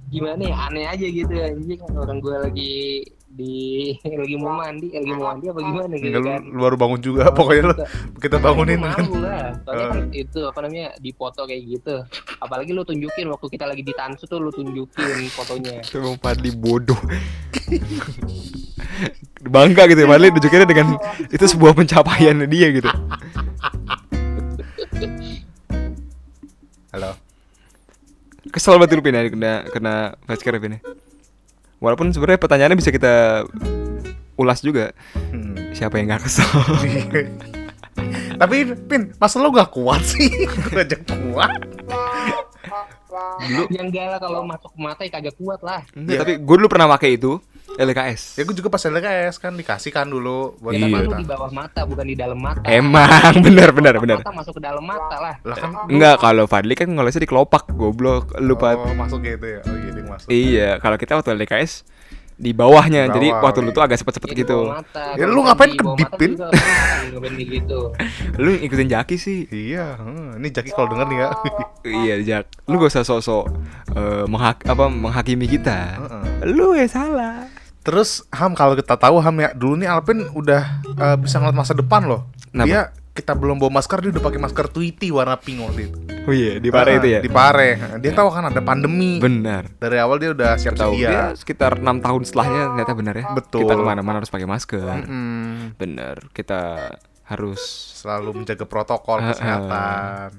gimana 0.09 0.41
ya 0.41 0.57
aneh 0.67 0.85
aja 0.89 1.05
gitu 1.05 1.33
anjing 1.37 1.81
orang 1.93 2.17
gue 2.17 2.35
lagi 2.41 2.77
di 3.39 3.95
lagi 4.19 4.35
mau 4.35 4.51
mandi 4.53 4.91
lagi 4.91 5.07
mau 5.09 5.31
mandi 5.31 5.45
apa 5.47 5.59
gimana 5.59 5.93
gitu 5.95 6.11
Enggak, 6.11 6.19
lu, 6.19 6.27
kan 6.27 6.41
lu 6.43 6.59
baru 6.59 6.75
bangun 6.75 6.99
juga, 6.99 7.23
pokoknya 7.31 7.63
lu 7.63 7.73
kita 8.19 8.37
bangunin 8.37 8.77
Gua 8.77 8.91
kan. 8.91 9.05
lah 9.15 9.47
soalnya 9.63 9.79
Eh. 9.79 9.89
kan 9.89 10.03
itu 10.11 10.39
apa 10.43 10.59
namanya 10.59 10.87
di 10.99 11.11
foto 11.11 11.41
kayak 11.43 11.61
gitu 11.63 11.95
apalagi 12.37 12.71
lu 12.71 12.83
tunjukin 12.83 13.25
waktu 13.25 13.47
kita 13.47 13.65
lagi 13.65 13.81
di 13.81 13.93
tansu 13.93 14.23
tuh 14.25 14.37
lu 14.37 14.51
tunjukin 14.51 15.31
fotonya 15.31 15.79
Itu 15.87 16.03
Bang 16.03 16.19
Fadli 16.19 16.51
bodoh. 16.51 16.99
Bangga 19.39 19.87
gitu 19.87 20.03
ya, 20.03 20.07
Fadli 20.07 20.27
nunjukinnya 20.29 20.67
dengan 20.67 20.87
itu 21.25 21.45
sebuah 21.45 21.71
pencapaian 21.71 22.35
dia 22.43 22.67
gitu. 22.69 22.91
Halo. 26.91 27.15
Kesel 28.49 28.75
banget 28.75 28.97
lu 28.97 29.03
Pin 29.05 29.13
ya 29.13 29.23
kena 29.29 29.51
kena 29.69 29.93
facecare 30.25 30.57
Pin 30.57 30.75
ya. 30.75 30.79
Walaupun 31.79 32.11
sebenarnya 32.11 32.39
pertanyaannya 32.39 32.77
bisa 32.77 32.91
kita 32.91 33.43
ulas 34.35 34.59
juga. 34.59 34.91
Hmm. 35.31 35.55
Siapa 35.71 35.95
yang 35.95 36.11
gak 36.11 36.27
kesel? 36.27 36.47
Tapi 38.39 38.55
Pin, 38.87 39.11
masa 39.15 39.39
lu 39.39 39.51
gak 39.51 39.71
kuat 39.71 39.99
sih? 40.01 40.27
Gua 40.69 40.79
aja 40.79 40.97
kuat. 40.99 41.51
yang 43.69 43.89
enggak 43.89 44.05
lah 44.05 44.19
kalau 44.21 44.45
masuk 44.45 44.69
ke 44.69 44.79
mata 44.79 45.01
ya 45.01 45.09
kagak 45.09 45.35
kuat 45.35 45.59
lah 45.65 45.81
Enggak, 45.91 46.13
Iya. 46.13 46.19
tapi 46.21 46.33
gue 46.37 46.55
dulu 46.55 46.69
pernah 46.69 46.87
pakai 46.87 47.17
itu 47.17 47.41
LKS. 47.75 48.21
Ya 48.35 48.43
gue 48.43 48.55
juga 48.55 48.67
pas 48.67 48.81
LKS 48.81 49.35
kan 49.37 49.53
dikasih 49.53 49.91
kan 49.91 50.05
dulu 50.05 50.57
buat 50.57 50.73
Iya. 50.73 50.87
Lu 50.89 51.13
di 51.13 51.23
bawah 51.23 51.51
mata 51.51 51.85
bukan 51.85 52.03
di 52.03 52.15
dalam 52.15 52.35
mata 52.35 52.63
Emang 52.65 53.07
benar 53.45 53.69
benar 53.69 53.93
Bawah 53.95 54.03
benar. 54.03 54.17
mata 54.19 54.31
masuk 54.33 54.53
ke 54.55 54.61
dalam 54.61 54.81
mata 54.81 55.15
lah 55.15 55.35
Lah 55.43 55.55
kan 55.55 55.69
Enggak, 55.85 56.15
kalau 56.17 56.45
Fadli 56.45 56.73
kan 56.73 56.87
ngolesnya 56.87 57.21
di 57.21 57.29
kelopak, 57.29 57.69
goblok. 57.71 58.33
Lu 58.37 58.55
Pat. 58.55 58.75
Oh, 58.75 58.93
masuk 58.93 59.21
gitu 59.21 59.45
ya. 59.45 59.61
Oh 59.63 59.75
iya, 59.75 60.01
masuk. 60.01 60.27
Iya, 60.27 60.69
kalau 60.79 60.95
kita 60.95 61.13
waktu 61.15 61.35
LKS 61.35 61.83
di 62.39 62.55
bawahnya. 62.55 63.11
Di 63.11 63.19
jadi 63.19 63.27
bawah, 63.29 63.43
waktu 63.45 63.59
lu 63.59 63.69
tuh 63.69 63.83
agak 63.83 63.99
cepet-cepet 63.99 64.29
Ya, 64.31 64.37
gitu. 64.37 64.59
bawah 64.63 64.79
mata. 64.79 65.05
Ya, 65.13 65.25
lu 65.27 65.39
ngapain 65.43 65.71
bawah 65.75 65.97
kedipin? 65.97 66.31
kan 66.39 67.33
gitu 67.35 67.79
Lu 68.43 68.51
ikutin 68.55 68.87
Jaki 68.87 69.15
sih. 69.19 69.39
Iya, 69.51 69.99
hmm, 69.99 70.39
ini 70.39 70.47
Jaki 70.47 70.71
kalau 70.71 70.87
denger 70.87 71.07
nih 71.07 71.19
ya. 71.19 71.29
iya, 71.99 72.15
Jak. 72.23 72.43
Lu 72.65 72.79
gak 72.79 72.95
usah 72.95 73.03
sok-sok 73.03 73.43
eh, 73.91 74.23
menghak 74.25 74.63
apa 74.63 74.87
menghakimi 74.87 75.51
kita. 75.51 75.99
Heeh. 75.99 76.23
Lu 76.47 76.71
yang 76.71 76.87
salah. 76.87 77.43
Terus 77.81 78.27
Ham 78.29 78.53
kalau 78.53 78.73
kita 78.73 78.95
tahu 78.95 79.17
Ham 79.17 79.35
ya 79.37 79.49
dulu 79.51 79.75
nih 79.75 79.87
Alvin 79.87 80.27
udah 80.29 80.63
eh, 80.85 81.17
bisa 81.17 81.39
ngeliat 81.39 81.55
masa 81.55 81.73
depan 81.73 82.03
loh. 82.03 82.27
Kenapa? 82.49 82.65
Dia 82.65 82.81
kita 83.09 83.35
belum 83.35 83.57
bawa 83.57 83.77
masker 83.77 83.99
dia 83.99 84.11
udah 84.11 84.23
pakai 84.23 84.39
masker 84.39 84.65
Tweety 84.69 85.09
warna 85.09 85.35
pink 85.35 85.59
waktu 85.59 85.81
itu. 85.85 85.97
Oh 86.23 86.31
iya, 86.31 86.55
di 86.55 86.69
Pare 86.69 86.91
Ah, 86.91 86.97
itu 86.97 87.07
ya. 87.09 87.19
Di 87.19 87.27
Pare. 87.27 87.69
Dia 87.97 88.11
tahu 88.13 88.29
kan 88.29 88.47
ada 88.47 88.61
pandemi. 88.61 89.17
Benar. 89.17 89.75
Dari 89.75 89.97
awal 89.97 90.17
dia 90.17 90.31
udah 90.31 90.55
siap 90.55 90.75
Tahu 90.75 90.93
dia 90.93 91.33
sekitar 91.33 91.79
enam 91.79 91.99
tahun 91.99 92.21
setelahnya 92.23 92.61
ternyata 92.71 92.93
benar 92.93 93.15
ya. 93.15 93.25
Betul. 93.33 93.65
Kita 93.65 93.73
ke 93.73 93.83
mana-mana 93.83 94.21
harus 94.21 94.29
pakai 94.29 94.45
masker. 94.45 95.03
Mm-mm. 95.03 95.75
Bener. 95.75 96.15
Kita 96.31 96.93
harus 97.25 97.59
Selalu 97.97 98.29
menjaga 98.37 98.63
protokol 98.63 99.19
kesehatan. 99.25 100.29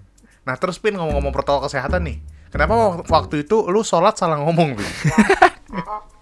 Nah 0.41 0.55
terus 0.57 0.79
Pin 0.79 0.95
ngomong-ngomong 0.95 1.33
protokol 1.33 1.69
kesehatan 1.69 2.01
nih. 2.03 2.17
Kenapa 2.49 2.73
wak- 2.73 3.07
waktu 3.07 3.45
itu 3.45 3.67
lu 3.67 3.83
sholat 3.83 4.17
salah 4.17 4.41
ngomong 4.41 4.73
Pin? 4.73 4.89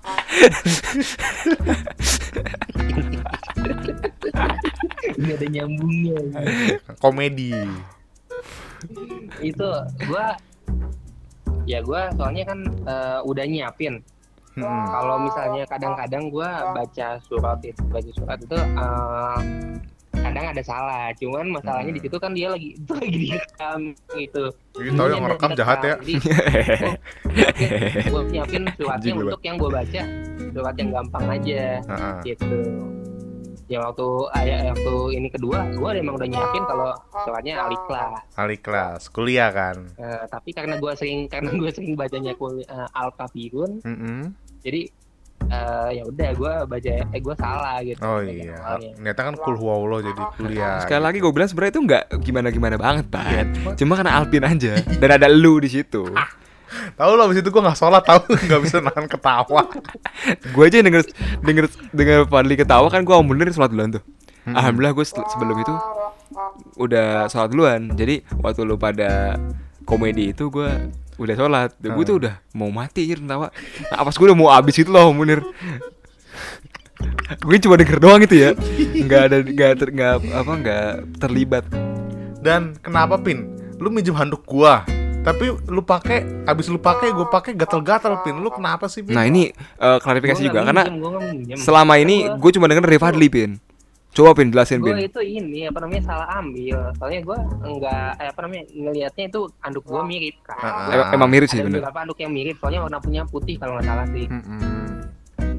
nggak 5.18 5.37
ada 5.38 5.47
nyambungnya 5.51 6.18
Komedi. 7.03 7.53
itu 9.42 9.68
gua 10.07 10.38
ya 11.66 11.83
gua 11.83 12.09
soalnya 12.14 12.44
kan 12.47 12.59
eh, 12.87 13.21
udah 13.27 13.44
nyiapin 13.47 14.01
Hmm. 14.59 14.90
kalau 14.90 15.23
misalnya 15.23 15.62
kadang-kadang 15.71 16.35
gua 16.35 16.75
baca 16.75 17.23
surat 17.31 17.62
itu 17.62 17.79
baca 17.94 18.11
surat 18.11 18.38
itu 18.42 18.59
eh, 18.59 19.38
kadang 20.29 20.47
ada 20.53 20.62
salah 20.62 21.05
cuman 21.17 21.47
masalahnya 21.57 21.93
di 21.97 22.01
situ 22.05 22.17
kan 22.21 22.33
dia 22.37 22.53
lagi 22.53 22.77
itu 22.77 22.93
lagi 23.01 23.17
direkam 23.17 23.81
gitu 24.14 24.45
Ini 24.79 24.95
tahu 24.95 25.09
yang 25.11 25.23
ngerekam 25.27 25.53
jahat 25.59 25.79
ya. 25.83 25.95
Jadi, 25.99 26.14
gue 28.14 28.23
nyiapin 28.31 28.62
suratnya 28.79 29.12
lu, 29.19 29.27
untuk 29.27 29.43
yang 29.43 29.57
gue 29.59 29.71
baca 29.75 30.03
surat 30.55 30.75
yang 30.79 30.91
gampang 30.95 31.25
aja 31.27 31.62
Heeh. 31.83 32.17
gitu 32.31 32.61
ya 33.69 33.85
waktu 33.85 34.09
ayah 34.41 34.73
waktu 34.73 34.95
ini 35.21 35.29
kedua 35.29 35.61
gue 35.77 35.91
emang 36.01 36.17
udah 36.17 36.25
nyiapin 36.25 36.64
kalau 36.64 36.88
suratnya 37.27 37.69
aliklas 37.69 38.25
kelas 38.64 39.03
kuliah 39.12 39.53
kan. 39.53 39.77
Eh, 40.01 40.25
tapi 40.33 40.57
karena 40.57 40.81
gue 40.81 40.93
sering 40.97 41.29
karena 41.29 41.53
gue 41.53 41.69
sering 41.69 41.93
bacanya 41.93 42.33
kul 42.38 42.64
uh, 42.64 42.88
al 42.97 43.12
kafirun 43.12 43.85
Mm-mm. 43.85 44.33
jadi 44.64 44.88
eh, 45.46 45.88
ya 45.96 46.03
udah 46.05 46.29
gue 46.35 46.53
baca 46.66 46.90
eh 47.14 47.20
gue 47.22 47.35
salah 47.38 47.79
gitu 47.87 48.01
Oh 48.03 48.20
iya. 48.20 48.59
awalnya. 48.59 48.90
Ternyata 48.98 49.20
kan 49.22 49.35
kul 49.38 49.55
huwallah 49.55 50.01
jadi 50.03 50.22
kuliah. 50.35 50.79
Sekali 50.83 51.03
lagi 51.07 51.18
gue 51.22 51.33
bilang 51.33 51.48
sebenarnya 51.48 51.72
itu 51.72 51.83
nggak 51.87 52.05
gimana-gimana 52.20 52.77
banget, 52.77 53.07
Pan. 53.09 53.46
Cuma 53.79 53.94
karena 53.96 54.18
Alpin 54.18 54.44
aja 54.44 54.74
dan 54.83 55.11
ada 55.14 55.27
lu 55.31 55.62
di 55.62 55.70
situ. 55.70 56.05
Tahu 56.68 57.16
lo 57.16 57.24
abis 57.24 57.40
itu 57.40 57.48
gua 57.48 57.64
nggak 57.64 57.81
sholat 57.81 58.05
tahu 58.05 58.29
nggak 58.44 58.61
bisa 58.61 58.77
nahan 58.85 59.09
ketawa. 59.09 59.64
gue 60.55 60.64
aja 60.68 60.85
denger 60.85 61.01
denger 61.40 61.64
denger 61.96 62.18
Fadli 62.29 62.61
ketawa 62.61 62.92
kan 62.92 63.09
gue 63.09 63.14
bener 63.24 63.48
sholat 63.57 63.72
duluan 63.72 63.96
tuh. 63.96 64.05
Alhamdulillah 64.44 64.92
gue 64.92 65.05
sebelum 65.09 65.57
itu 65.64 65.74
udah 66.77 67.24
sholat 67.33 67.48
duluan. 67.48 67.88
Jadi 67.96 68.20
waktu 68.44 68.68
lu 68.68 68.77
pada 68.77 69.40
komedi 69.88 70.37
itu 70.37 70.53
gue 70.53 70.68
udah 71.18 71.35
sholat. 71.35 71.70
Dan 71.76 71.92
gue 71.92 72.04
tuh 72.07 72.16
udah 72.22 72.35
mau 72.54 72.70
mati 72.70 73.04
anjir 73.04 73.18
ketawa. 73.18 73.50
Nah, 73.90 74.02
pas 74.07 74.14
gue 74.14 74.26
udah 74.26 74.38
mau 74.38 74.48
abis 74.48 74.74
itu 74.78 74.90
loh 74.90 75.11
Munir. 75.11 75.42
gue 77.38 77.57
cuma 77.61 77.76
denger 77.76 77.98
doang 77.98 78.22
itu 78.22 78.35
ya. 78.35 78.50
Nggak 78.98 79.22
ada 79.31 79.37
nggak 79.42 79.72
ter, 79.78 79.88
nggak 79.92 80.12
apa 80.33 80.52
nggak 80.59 80.87
terlibat. 81.18 81.64
Dan 82.38 82.74
kenapa 82.78 83.18
pin? 83.18 83.54
Lu 83.78 83.90
minjem 83.90 84.14
handuk 84.14 84.42
gua, 84.42 84.83
tapi 85.22 85.54
lu 85.70 85.83
pakai 85.83 86.46
abis 86.46 86.66
lu 86.66 86.78
pakai 86.78 87.14
gua 87.14 87.26
pakai 87.26 87.54
gatal-gatal 87.54 88.22
pin. 88.22 88.35
Lu 88.35 88.50
kenapa 88.50 88.90
sih 88.90 89.07
pin? 89.07 89.14
Nah 89.14 89.22
ini 89.22 89.50
eh, 89.54 89.98
klarifikasi 90.02 90.42
Gua 90.42 90.48
juga 90.50 90.61
karena 90.66 90.83
minjem, 91.22 91.59
selama 91.59 91.94
ini 91.98 92.26
Gua- 92.26 92.38
gue 92.38 92.50
cuma 92.59 92.66
denger 92.66 92.85
dari 92.87 92.98
Fadli 92.98 93.28
Pin. 93.31 93.50
Coba 94.18 94.35
Pin 94.35 94.50
jelasin 94.50 94.83
gue 94.83 94.90
Pin. 94.90 95.07
itu 95.07 95.20
ini 95.22 95.61
apa 95.64 95.78
namanya 95.78 96.02
salah 96.04 96.26
ambil 96.37 96.90
soalnya 96.92 97.20
gue 97.22 97.38
enggak 97.62 98.11
eh, 98.16 98.28
apa 98.28 98.40
namanya 98.42 98.64
ngelihatnya 98.68 99.24
itu 99.28 99.40
anduk 99.61 99.85
gue 99.85 100.02
mirip 100.04 100.37
kan 100.42 100.59
Ah, 100.59 100.90
Em- 101.07 101.14
Emang 101.14 101.31
mirip 101.31 101.46
sih 101.46 101.57
ada 101.57 101.64
bener. 101.64 101.78
beberapa 101.81 101.98
anduk 102.02 102.18
yang 102.18 102.33
mirip 102.33 102.59
soalnya 102.59 102.83
warna 102.83 102.98
punya 102.98 103.22
putih 103.24 103.54
kalau 103.57 103.78
nggak 103.78 103.87
salah 103.87 104.07
sih 104.09 104.26
Mm-mm. 104.26 104.97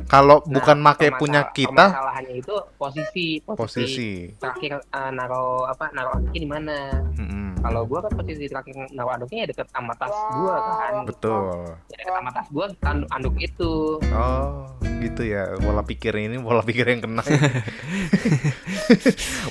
Kalau 0.06 0.42
Nah, 0.42 0.52
bukan 0.52 0.78
make 0.82 1.08
punya 1.16 1.48
kita, 1.50 1.70
permasalahannya 1.70 2.34
itu 2.36 2.54
posisi 2.76 3.40
posisi, 3.40 3.46
posisi. 3.46 4.12
terakhir 4.36 4.82
eh, 4.82 5.12
naro 5.12 5.64
apa 5.64 5.88
naro 5.92 6.12
anduknya 6.12 6.40
di 6.40 6.50
mana 6.50 6.76
Mm-mm. 7.14 7.62
kalau 7.62 7.86
gue 7.86 8.00
kan 8.00 8.12
posisi 8.12 8.44
terakhir 8.44 8.74
naro 8.90 9.08
anduknya 9.12 9.46
ya 9.46 9.48
deket 9.48 9.68
sama 9.70 9.94
tas 9.94 10.10
gue 10.10 10.52
kan 10.52 10.94
Betul. 11.06 11.44
ya, 11.86 11.96
deket 11.96 12.12
sama 12.12 12.30
tas 12.32 12.48
gue 12.50 12.66
anduk, 12.82 13.10
anduk 13.12 13.36
itu 13.38 13.72
Oh, 14.10 14.66
gitu 15.00 15.22
ya. 15.22 15.54
Pola 15.56 15.82
pikir 15.82 16.12
ini 16.18 16.36
pola 16.38 16.60
pikir 16.60 16.86
yang 16.86 17.00
kena. 17.00 17.22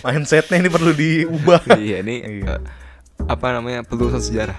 Mindsetnya 0.03 0.57
ini 0.59 0.69
perlu 0.69 0.91
diubah. 0.93 1.63
Iya 1.71 2.03
ini 2.03 2.43
Iya. 2.43 2.57
eh, 2.57 2.61
apa 3.25 3.47
namanya 3.53 3.83
pelurusan 3.83 4.21
sejarah. 4.21 4.59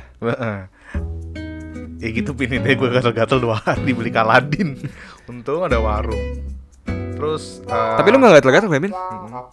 Ya 1.99 2.07
gitu 2.09 2.31
pin 2.31 2.47
deh 2.49 2.73
gue 2.73 2.89
gatel-gatel 2.89 3.37
dua 3.37 3.59
hari 3.59 3.91
beli 3.91 4.07
kaladin 4.07 4.79
untung 5.25 5.61
ada 5.61 5.77
warung 5.77 6.39
terus 7.13 7.59
eh, 7.61 7.95
Tapi 7.95 8.07
lu 8.07 8.17
nggak 8.17 8.39
gatel-gatel 8.39 8.69
Pin? 8.69 8.87
mm, 8.87 9.43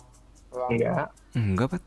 enggak 0.69 1.07
Enggak 1.33 1.67
Pat. 1.69 1.83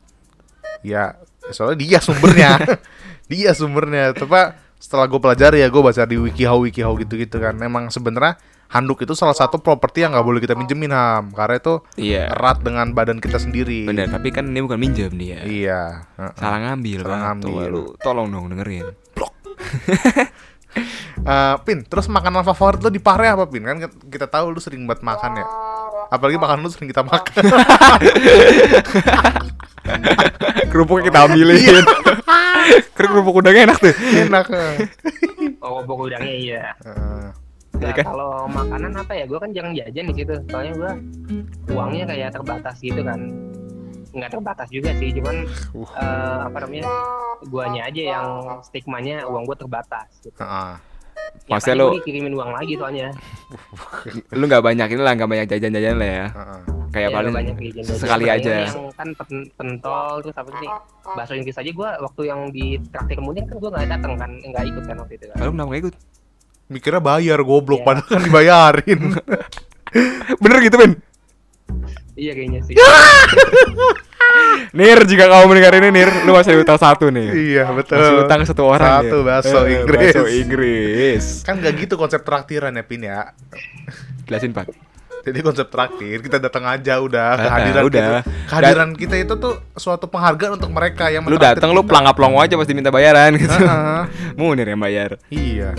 ya 0.80 1.16
soalnya 1.48 1.76
dia 1.78 1.98
sumbernya 1.98 2.50
dia 3.30 3.50
sumbernya 3.50 4.12
tapi 4.12 4.36
setelah 4.76 5.04
gue 5.06 5.16
pelajari 5.18 5.58
ya 5.58 5.68
gue 5.68 5.82
baca 5.82 6.02
di 6.02 6.16
wikihow 6.16 6.56
wikihow 6.58 6.92
gitu 6.94 7.16
gitu 7.16 7.36
kan 7.36 7.52
memang 7.52 7.88
sebenarnya 7.88 8.36
handuk 8.68 9.00
itu 9.00 9.12
salah 9.12 9.32
satu 9.32 9.58
properti 9.58 10.00
yang 10.00 10.12
nggak 10.12 10.22
boleh 10.22 10.38
kita 10.38 10.54
minjemin 10.54 10.88
ham 10.88 11.28
karena 11.30 11.56
itu 11.56 11.74
Iya. 11.96 12.30
erat 12.30 12.60
dengan 12.60 12.86
badan 12.90 13.16
kita 13.16 13.36
sendiri 13.36 13.84
Bener, 13.84 14.06
tapi 14.06 14.28
kan 14.28 14.44
ini 14.44 14.60
bukan 14.60 14.76
minjem 14.76 15.10
dia. 15.12 15.40
iya 15.42 16.06
heeh. 16.14 16.32
Salah 16.34 16.58
ngambil, 16.62 16.98
Salah 17.00 17.10
Bang. 17.10 17.36
Tuh, 17.40 17.48
ngambil. 17.50 17.68
lu 17.68 17.82
tolong 17.98 18.28
dong 18.28 18.46
dengerin. 18.48 18.86
Eh, 21.20 21.56
pin 21.68 21.84
terus 21.84 22.08
makanan 22.08 22.46
favorit 22.46 22.80
lo 22.80 22.88
di 22.88 23.02
Pare 23.02 23.28
apa 23.28 23.44
pin 23.44 23.60
kan 23.60 23.76
kita 24.08 24.24
tahu 24.24 24.54
lu 24.54 24.60
sering 24.62 24.88
buat 24.88 25.04
makan 25.04 25.36
ya 25.36 25.46
apalagi 26.08 26.40
makan 26.40 26.64
lu 26.64 26.70
sering 26.72 26.88
kita 26.88 27.04
makan 27.04 27.44
kerupuk 30.70 31.02
kita 31.02 31.26
ambilin. 31.26 31.58
Iya. 31.58 31.82
kerupuk 32.96 33.42
udangnya 33.42 33.74
enak 33.74 33.78
tuh. 33.82 33.94
Enak. 33.96 34.46
oh 35.60 35.82
bok 35.84 36.08
udangnya 36.08 36.34
iya 36.34 36.62
Heeh. 36.86 37.26
Iya 37.80 37.80
Nah, 37.80 37.96
kan? 37.96 38.04
kalau 38.12 38.44
makanan 38.44 38.92
apa 38.92 39.12
ya 39.16 39.24
gue 39.24 39.38
kan 39.40 39.50
jangan 39.56 39.72
jajan 39.72 40.04
di 40.04 40.14
situ 40.20 40.34
soalnya 40.52 40.72
gue 40.76 40.92
uangnya 41.72 42.04
kayak 42.12 42.28
terbatas 42.36 42.76
gitu 42.84 43.00
kan 43.00 43.16
nggak 44.12 44.30
terbatas 44.30 44.68
juga 44.68 44.90
sih 44.94 45.10
cuman 45.12 45.36
Uh. 45.70 45.86
eh, 45.92 46.38
apa 46.44 46.58
namanya 46.60 46.86
guanya 47.42 47.82
aja 47.84 48.02
yang 48.10 48.26
stigmanya 48.60 49.24
uang 49.24 49.44
gue 49.44 49.56
terbatas 49.56 50.06
gitu. 50.20 50.34
Heeh. 50.36 50.72
Ya, 51.40 51.52
Maksudnya 51.52 51.76
lu- 51.76 51.88
gua 51.88 51.98
dikirimin 51.98 52.34
uang 52.34 52.50
lagi 52.50 52.74
soalnya 52.74 53.08
Lu 54.34 54.44
nggak 54.44 54.62
banyak 54.62 54.88
ini 54.88 55.00
lah, 55.00 55.12
nggak 55.14 55.30
banyak 55.30 55.46
jajan-jajan 55.48 55.96
lah 55.96 56.10
ya. 56.10 56.26
Heeh. 56.28 56.60
Kayak 56.90 57.06
Ya, 57.06 57.14
paling 57.14 57.32
banyak 57.32 57.54
jajan-jajan. 57.56 57.96
sekali 57.96 58.24
Palingan 58.24 58.42
aja. 58.42 58.54
yang 58.66 58.90
kan 58.92 59.08
pen- 59.14 59.48
pentol 59.52 60.12
terus 60.20 60.36
apa 60.36 60.50
sih 60.52 60.68
bahasa 61.08 61.32
Inggris 61.32 61.56
aja 61.56 61.70
gue 61.70 61.88
waktu 62.00 62.22
yang 62.24 62.40
di 62.50 62.64
traktir 62.84 63.16
kemudian 63.16 63.46
kan 63.46 63.56
gue 63.56 63.70
nggak 63.70 63.88
datang 63.88 64.12
kan 64.16 64.30
nggak 64.36 64.64
ikut 64.66 64.84
kan 64.84 64.96
waktu 64.98 65.14
itu 65.14 65.24
kan 65.24 65.36
Lalu 65.38 65.50
kenapa 65.50 65.68
nggak 65.68 65.80
ikut? 65.80 65.94
Mikirnya 66.68 67.00
bayar 67.00 67.38
goblok 67.40 67.78
Iya. 67.78 67.86
padahal 67.86 68.08
kan 68.08 68.22
dibayarin. 68.22 69.00
Bener 70.42 70.58
gitu, 70.60 70.76
Ben? 70.76 70.92
Iya 72.20 72.32
kayaknya 72.32 72.60
sih 72.62 72.76
Nir, 74.70 75.02
jika 75.02 75.26
kamu 75.26 75.50
mendengar 75.50 75.74
ini, 75.74 75.88
Nir, 75.90 76.10
lu 76.22 76.30
masih 76.30 76.54
utang 76.56 76.78
satu 76.78 77.10
nih. 77.10 77.28
iya, 77.50 77.66
betul. 77.68 77.98
Masih 77.98 78.16
utang 78.22 78.40
satu 78.44 78.62
orang 78.62 79.02
Satu 79.02 79.18
Nir. 79.18 79.26
bakso 79.26 79.58
Eh, 79.60 79.74
Inggris. 79.74 79.98
Bakso 80.06 80.22
Inggris. 80.30 81.24
Kan 81.42 81.54
gak 81.58 81.74
gitu 81.76 81.94
konsep 81.96 82.22
traktiran 82.22 82.70
ya 82.70 82.84
Pin 82.84 83.02
ya. 83.02 83.34
Jelasin, 84.24 84.54
Pak. 84.54 84.70
Jadi 85.20 85.38
konsep 85.42 85.66
traktir 85.66 86.22
kita 86.22 86.38
datang 86.38 86.64
aja 86.64 86.96
udah 86.96 87.28
Ah, 87.28 87.36
kehadiran 87.58 87.82
udah. 87.84 88.00
kita. 88.00 88.18
Kehadiran 88.46 88.88
kita 88.94 89.14
itu 89.18 89.34
tuh 89.34 89.54
suatu 89.74 90.06
penghargaan 90.06 90.56
untuk 90.56 90.70
mereka 90.70 91.10
yang 91.10 91.26
Lu 91.26 91.36
datang 91.36 91.74
lu 91.74 91.82
kita. 91.82 91.90
pelangap 91.90 92.14
pelongo 92.14 92.38
aja 92.38 92.54
pasti 92.54 92.72
minta 92.72 92.88
bayaran 92.88 93.34
gitu. 93.34 93.50
Heeh. 93.50 94.02
Munir 94.32 94.64
yang 94.64 94.78
bayar. 94.78 95.18
Iya. 95.28 95.74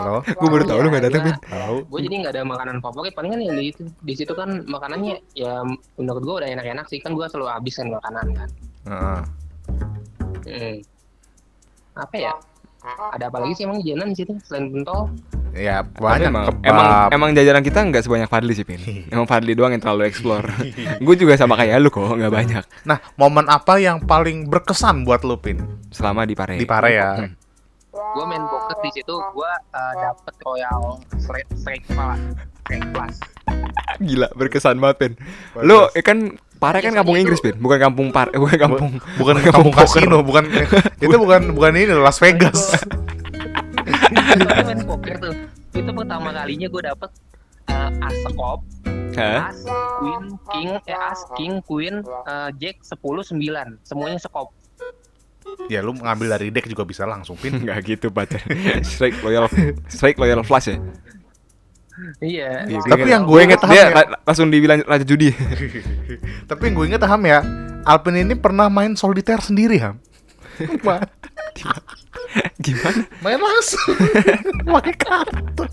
Halo? 0.00 0.24
Gue 0.24 0.48
baru 0.48 0.64
tahu 0.64 0.78
lu 0.80 0.88
nggak 0.88 1.04
datang, 1.06 1.22
Ben. 1.28 1.36
Tahu? 1.44 1.76
gue 1.84 2.00
jadi 2.08 2.14
nggak 2.24 2.32
ada 2.32 2.42
makanan 2.42 2.76
favorit 2.80 3.12
paling 3.12 3.30
kan 3.36 3.40
yang 3.40 3.56
di 3.60 3.68
di 3.76 4.14
situ 4.16 4.32
kan 4.32 4.64
makanannya 4.64 5.20
ya 5.36 5.60
menurut 6.00 6.22
gue 6.24 6.34
udah 6.40 6.48
enak-enak 6.48 6.88
sih 6.88 6.98
kan 6.98 7.12
gue 7.12 7.26
selalu 7.28 7.52
habis 7.52 7.76
kan 7.76 7.86
makanan 7.92 8.26
kan 8.32 8.48
Heeh. 8.88 9.20
Hmm. 10.40 10.76
apa 11.94 12.16
ya 12.16 12.32
ada 13.12 13.28
apa 13.28 13.44
lagi 13.44 13.60
sih 13.60 13.64
emang 13.68 13.84
jajanan 13.84 14.08
di 14.10 14.16
situ 14.16 14.32
selain 14.40 14.72
pentol 14.72 15.12
Ya 15.50 15.82
banyak 15.82 16.30
emang, 16.30 16.46
kebab. 16.46 16.62
emang 16.62 16.88
emang 17.10 17.30
jajanan 17.34 17.62
kita 17.66 17.82
nggak 17.82 18.06
sebanyak 18.06 18.30
Fadli 18.30 18.54
sih, 18.54 18.62
Pin. 18.62 18.78
Emang 19.10 19.26
Fadli 19.26 19.58
doang 19.58 19.74
yang 19.74 19.82
terlalu 19.82 20.06
explore. 20.06 20.46
Gue 21.04 21.18
juga 21.18 21.34
sama 21.34 21.58
kayak 21.58 21.82
lu 21.82 21.90
kok, 21.90 22.06
nggak 22.06 22.30
banyak. 22.30 22.62
Nah, 22.86 23.02
momen 23.18 23.50
apa 23.50 23.82
yang 23.82 23.98
paling 23.98 24.46
berkesan 24.46 25.02
buat 25.02 25.26
lu 25.26 25.34
Pin? 25.42 25.58
Selama 25.90 26.22
di 26.22 26.38
Pare. 26.38 26.54
Di 26.54 26.62
Pare 26.62 26.90
ya. 26.94 27.10
Hmm. 27.18 27.34
Gue 27.90 28.24
main 28.26 28.44
poker 28.46 28.76
di 28.86 28.90
situ 28.94 29.14
gue 29.14 29.52
uh, 29.74 29.92
dapet 29.98 30.34
royal 30.46 31.02
straight 31.18 31.48
straight 31.58 31.82
kepala 31.86 32.16
straight 32.66 32.86
plus 32.94 33.16
Gila, 34.00 34.32
berkesan 34.32 34.80
banget, 34.80 34.96
Pin. 34.96 35.12
Lu 35.60 35.90
eh, 35.92 36.00
kan 36.00 36.40
Pare 36.56 36.80
kan 36.80 36.96
kampung 36.96 37.20
Inggris, 37.20 37.40
Pin. 37.44 37.56
Bukan 37.60 37.76
kampung 37.76 38.08
Pare, 38.12 38.32
bukan 38.32 38.56
kampung 38.56 38.90
bukan 39.20 39.36
kampung 39.44 39.72
kasino, 39.76 40.24
bukan 40.24 40.48
itu 41.04 41.16
bukan 41.20 41.52
bukan 41.52 41.72
ini 41.76 41.92
Las 41.92 42.16
Vegas. 42.16 42.80
gue 44.08 44.64
main 44.64 44.80
poker 44.88 45.20
tuh. 45.20 45.34
Itu 45.76 45.90
pertama 45.92 46.32
kalinya 46.32 46.68
gue 46.72 46.82
dapet 46.84 47.10
uh, 47.68 47.90
as 48.08 48.16
Hah? 49.18 49.50
as 49.50 49.66
queen 49.98 50.24
king 50.54 50.70
eh 50.86 50.94
as 50.94 51.20
king 51.34 51.54
queen 51.66 51.94
uh, 52.30 52.48
jack 52.62 52.78
10 52.86 52.94
9 53.34 53.34
semuanya 53.82 54.22
sekop 54.22 54.54
ya 55.66 55.80
lu 55.80 55.92
ngambil 55.92 56.26
dari 56.30 56.48
deck 56.48 56.66
juga 56.66 56.82
bisa 56.82 57.04
langsung 57.04 57.34
Pin. 57.34 57.56
Enggak 57.56 57.78
gitu, 57.84 58.08
pacar. 58.08 58.42
strike 58.82 59.18
loyal 59.20 59.46
strike 59.86 60.16
loyal 60.16 60.40
flash 60.40 60.68
ya. 60.68 60.78
iya 62.18 62.64
Iya, 62.64 62.80
Tapi 62.82 63.06
yang 63.06 63.22
gue 63.22 63.40
inget 63.40 63.60
dia 63.62 63.84
Ham, 63.84 63.92
ya. 63.92 63.94
la- 63.94 64.20
langsung 64.24 64.48
dibilang 64.48 64.80
raja 64.82 65.04
judi. 65.04 65.30
Tapi 66.48 66.60
yang 66.62 66.74
gue 66.74 66.86
inget 66.86 67.02
Ham 67.02 67.22
ya, 67.22 67.38
Alpin 67.82 68.16
ini 68.16 68.34
pernah 68.34 68.66
main 68.66 68.94
soliter 68.94 69.36
sendiri 69.38 69.76
Ham. 69.78 70.00
Ma- 70.80 71.04
Gimana? 72.56 73.04
main 73.20 73.36
langsung, 73.36 73.96
main 74.64 74.94
kartu. 74.94 75.64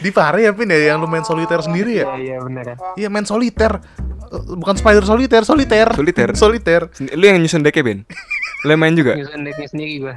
Di 0.00 0.10
Pare 0.10 0.40
ya 0.40 0.52
Pin 0.52 0.66
ya 0.68 0.78
yang 0.88 0.98
lu 0.98 1.06
main 1.06 1.22
soliter 1.22 1.58
sendiri 1.58 1.98
ya? 1.98 2.14
iya 2.14 2.16
iya 2.16 2.36
benar 2.38 2.64
ya 2.64 2.76
Iya 2.96 3.08
main 3.08 3.24
soliter, 3.24 3.72
Eh, 3.76 4.03
bukan 4.42 4.74
spider 4.74 5.02
soliter, 5.02 5.42
soliter. 5.42 5.86
Soliter. 5.92 6.28
soliter. 6.38 6.80
Sendi- 6.90 7.14
Lu 7.14 7.24
yang 7.24 7.38
nyusun 7.38 7.62
decknya, 7.62 7.82
Ben? 7.84 7.98
Lu 8.62 8.70
yang 8.70 8.80
main 8.80 8.94
juga? 8.94 9.12
nyusun 9.18 9.42
decknya 9.42 9.66
sendiri 9.68 9.94
gue 10.00 10.14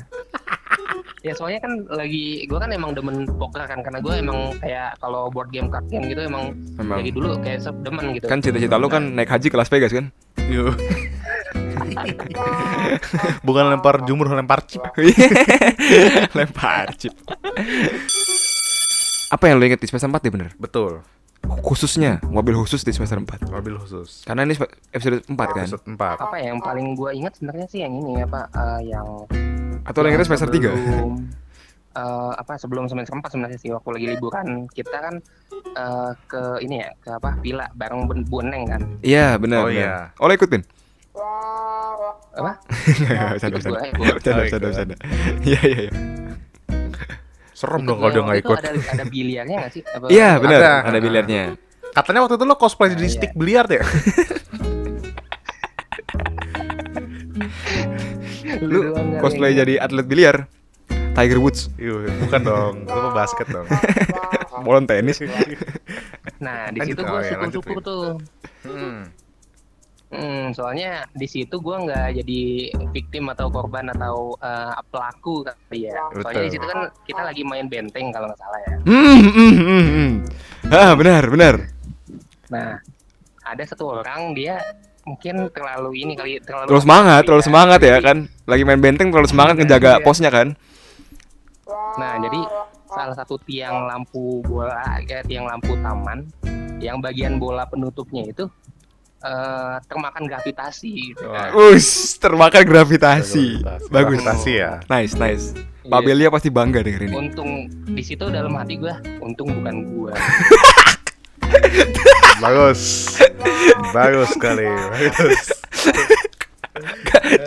ya 1.26 1.36
soalnya 1.36 1.59
kan 1.59 1.84
lagi 1.91 2.47
gue 2.47 2.55
kan 2.55 2.72
emang 2.72 2.95
demen 2.95 3.28
poker 3.36 3.68
kan 3.68 3.84
karena 3.84 3.99
gue 3.99 4.13
emang 4.15 4.55
kayak 4.63 4.95
kalau 5.01 5.28
board 5.28 5.51
game 5.51 5.68
card 5.68 5.84
game 5.91 6.07
gitu 6.07 6.24
emang 6.24 6.55
Memang. 6.80 7.03
dari 7.03 7.11
dulu 7.11 7.36
kayak 7.41 7.59
sep 7.59 7.76
demen 7.84 8.15
gitu 8.15 8.32
Kan 8.32 8.39
cita-cita 8.39 8.80
lu 8.80 8.88
kan 8.88 9.11
naik 9.11 9.28
haji 9.28 9.51
ke 9.51 9.57
Las 9.57 9.68
Vegas 9.68 9.91
kan? 9.91 10.07
Yuk. 10.47 10.72
bukan 13.47 13.65
lempar 13.68 14.07
jumur, 14.07 14.32
lempar 14.32 14.63
chip. 14.63 14.80
Lempar 16.32 16.95
chip. 16.95 17.11
Apa 19.28 19.51
yang 19.51 19.59
lu 19.59 19.67
inget 19.67 19.80
di 19.80 19.88
semester 19.88 20.07
4 20.07 20.23
ya 20.23 20.32
bener? 20.32 20.49
Betul, 20.55 21.03
Khususnya, 21.38 22.19
mobil 22.28 22.57
khusus 22.57 22.82
di 22.82 22.91
semester 22.91 23.19
4 23.19 23.47
mobil 23.47 23.78
khusus. 23.78 24.23
Karena 24.23 24.43
ini 24.43 24.55
episode 24.89 25.21
4 25.21 25.36
kan? 25.47 25.63
Episode 25.63 25.86
4. 25.86 26.17
apa 26.17 26.36
ya, 26.36 26.51
yang 26.51 26.59
paling 26.59 26.88
gue 26.93 27.11
ingat 27.13 27.36
sebenarnya 27.36 27.67
sih 27.67 27.80
yang 27.84 27.93
ini 27.93 28.19
apa 28.19 28.47
eh, 28.49 28.82
yang 28.88 29.07
Atau 29.84 30.01
lu 30.01 30.09
ingetnya 30.09 30.28
semester 30.28 30.49
3? 30.49 30.59
sebelum, 30.59 31.13
eh, 32.01 32.32
apa 32.36 32.53
sebelum 32.57 32.84
semester 32.88 33.13
4 33.13 33.23
sebenarnya 33.30 33.59
sih 33.59 33.69
waktu 33.69 33.89
lagi 33.91 34.07
liburan 34.09 34.47
kita 34.69 34.97
kan 34.97 35.15
eh, 35.69 36.11
ke 36.25 36.41
ini 36.59 36.82
ya 36.82 36.89
ke 36.97 37.09
apa 37.13 37.36
villa 37.38 37.67
bareng 37.71 38.01
Bu 38.25 38.39
Neng 38.41 38.63
kan 38.67 38.82
Iya 38.99 39.36
benar 39.38 39.59
Oh, 39.61 39.71
iya. 39.71 40.11
Oh 40.17 40.28
lu 40.28 40.36
ikut 40.39 40.49
Pin? 40.49 40.63
apa 42.34 42.51
ikut. 43.45 43.61
Bercanda 43.61 43.61
Oh, 43.61 44.11
bercanda 44.13 44.41
ikut. 44.43 44.61
bercanda 44.61 44.95
Iya 45.47 45.59
iya 45.63 45.80
iya 45.86 45.91
Serem 47.58 47.82
dong 47.84 47.97
kalau 47.97 48.12
dia 48.12 48.22
nggak 48.22 48.39
ikut. 48.39 48.58
ada 48.60 48.70
ada 48.70 49.03
biliarnya 49.03 49.55
nggak 49.58 49.72
sih? 49.74 49.82
Apa- 49.84 50.08
Iya 50.08 50.30
benar 50.38 50.60
Ada. 50.60 50.74
ada 50.86 50.99
biliarnya. 51.01 51.43
Katanya 51.89 52.20
waktu 52.22 52.36
itu 52.38 52.45
lo 52.45 52.55
cosplay 52.55 52.93
jadi 52.93 53.01
Iya. 53.01 53.10
stick 53.12 53.34
biliar 53.34 53.66
ya? 53.68 53.82
Lu 58.62 58.80
cosplay 59.18 59.51
jadi 59.53 59.74
atlet 59.78 60.05
biliar? 60.05 60.45
Tiger 61.18 61.41
Woods. 61.41 61.74
Iya, 61.76 62.14
bukan 62.22 62.41
dong. 62.43 62.74
Itu 62.86 62.93
mah 62.95 63.14
basket 63.16 63.47
dong. 63.49 63.66
Bolon 64.66 64.86
tenis. 64.86 65.18
Nah 66.38 66.70
di 66.70 66.80
situ 66.84 67.01
oh 67.01 67.05
gue 67.08 67.20
ya, 67.24 67.41
lanjut, 67.41 67.62
syukur-syukur 67.66 67.78
tuh 67.82 68.05
Hmm. 70.08 70.55
Soalnya 70.55 71.03
di 71.12 71.28
situ 71.28 71.60
gua 71.60 71.84
nggak 71.84 72.24
jadi 72.24 72.41
victim 72.95 73.28
atau 73.28 73.51
korban 73.51 73.91
atau 73.91 74.39
eh, 74.39 74.76
pelaku 74.88 75.43
kali 75.43 75.91
ya. 75.91 75.99
Soalnya 76.24 76.47
Betul. 76.47 76.47
di 76.47 76.51
situ 76.55 76.66
kan 76.66 76.80
kita 77.03 77.22
lagi 77.28 77.43
main 77.43 77.68
benteng 77.68 78.16
kalau 78.16 78.32
nggak 78.32 78.39
salah 78.39 78.60
ya. 78.64 78.76
Hmm 78.88 79.20
hmm 79.20 79.53
hmm 79.53 79.86
hmm 79.91 80.12
Ah 80.68 80.91
benar 80.99 81.24
benar 81.32 81.55
Nah, 82.51 82.80
ada 83.43 83.64
satu 83.68 83.99
orang 83.99 84.32
dia 84.36 84.60
mungkin 85.03 85.47
terlalu 85.51 86.03
ini 86.03 86.16
kali 86.16 86.39
terlalu 86.43 86.72
Terlalu 86.72 86.84
semangat, 86.84 87.20
Iya, 87.20 87.26
terlalu 87.28 87.43
semangat 87.43 87.80
ya 87.84 87.97
kan 88.03 88.18
Lagi 88.47 88.64
main 88.68 88.80
benteng 88.84 89.08
terlalu 89.12 89.28
semangat 89.32 89.55
ngejaga 89.60 89.99
Iya. 89.99 90.03
posnya 90.03 90.32
kan 90.32 90.55
Nah, 91.99 92.14
jadi 92.24 92.39
salah 92.88 93.16
satu 93.16 93.36
tiang 93.43 93.84
lampu 93.88 94.39
bola, 94.47 94.99
ya, 95.03 95.20
tiang 95.28 95.43
lampu 95.43 95.76
taman, 95.84 96.24
yang 96.80 97.03
bagian 97.03 97.36
bola 97.41 97.68
penutupnya 97.68 98.24
itu 98.24 98.47
eh, 99.20 99.76
termakan 99.86 100.24
gravitasi. 100.26 100.91
Gitu 101.13 101.26
kan. 101.26 101.49
Us, 101.53 102.18
termakan 102.18 102.63
gravitasi 102.65 103.61
Bagus 103.89 104.22
Gravitasi 104.22 104.51
ya. 104.53 104.72
Nice 104.88 105.13
nice 105.18 105.45
Iya. 105.88 105.91
Pak 105.95 106.01
Belia 106.03 106.28
pasti 106.28 106.51
bangga 106.51 106.84
denger 106.84 107.07
ini 107.07 107.15
Untung 107.15 107.51
di 107.88 108.03
situ 108.03 108.28
dalam 108.28 108.51
hati 108.59 108.76
gua, 108.76 108.99
untung 109.24 109.55
bukan 109.55 109.76
gua. 109.88 110.13
Bagus. 112.43 113.15
Bagus 113.95 114.30
sekali. 114.36 114.68
Bagus. 114.68 115.43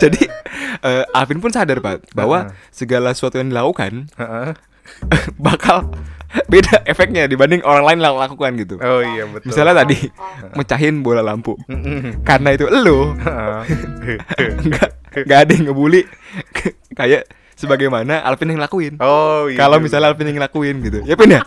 Jadi 0.01 0.21
eh, 0.81 1.05
Alvin 1.15 1.39
pun 1.39 1.53
sadar 1.53 1.79
Pak 1.79 2.11
Bahwa 2.11 2.49
Heeh. 2.49 2.53
segala 2.73 3.13
sesuatu 3.15 3.39
yang 3.39 3.53
dilakukan 3.53 4.09
Heeh. 4.17 4.49
Bakal 5.45 5.93
beda 6.51 6.83
efeknya 6.87 7.27
dibanding 7.27 7.61
orang 7.63 7.83
lain 7.83 7.99
yang 7.99 8.17
lakukan 8.17 8.51
gitu 8.59 8.75
oh 8.79 9.01
iya 9.03 9.27
betul. 9.27 9.51
Misalnya 9.51 9.83
tadi 9.83 9.97
Mecahin 10.55 11.03
bola 11.03 11.19
lampu. 11.23 11.55
Karena 12.23 12.55
itu 12.55 12.67
elu 12.67 13.15
Heeh. 13.19 13.61
nggak 14.67 14.89
nggak 15.27 15.39
ada 15.47 15.51
yang 15.51 15.65
ngebully 15.71 16.07
Kayak 16.95 17.27
sebagaimana 17.55 18.23
Alvin 18.23 18.55
yang 18.55 18.59
ngelakuin 18.63 18.93
oh 19.03 19.51
iya. 19.51 19.59
Kalau 19.59 19.77
misalnya 19.83 20.11
Alvin 20.11 20.27
yang 20.31 20.37
ngelakuin 20.39 20.75
gitu 20.83 20.99
Ya 21.03 21.15
Pin 21.19 21.35
ya? 21.35 21.43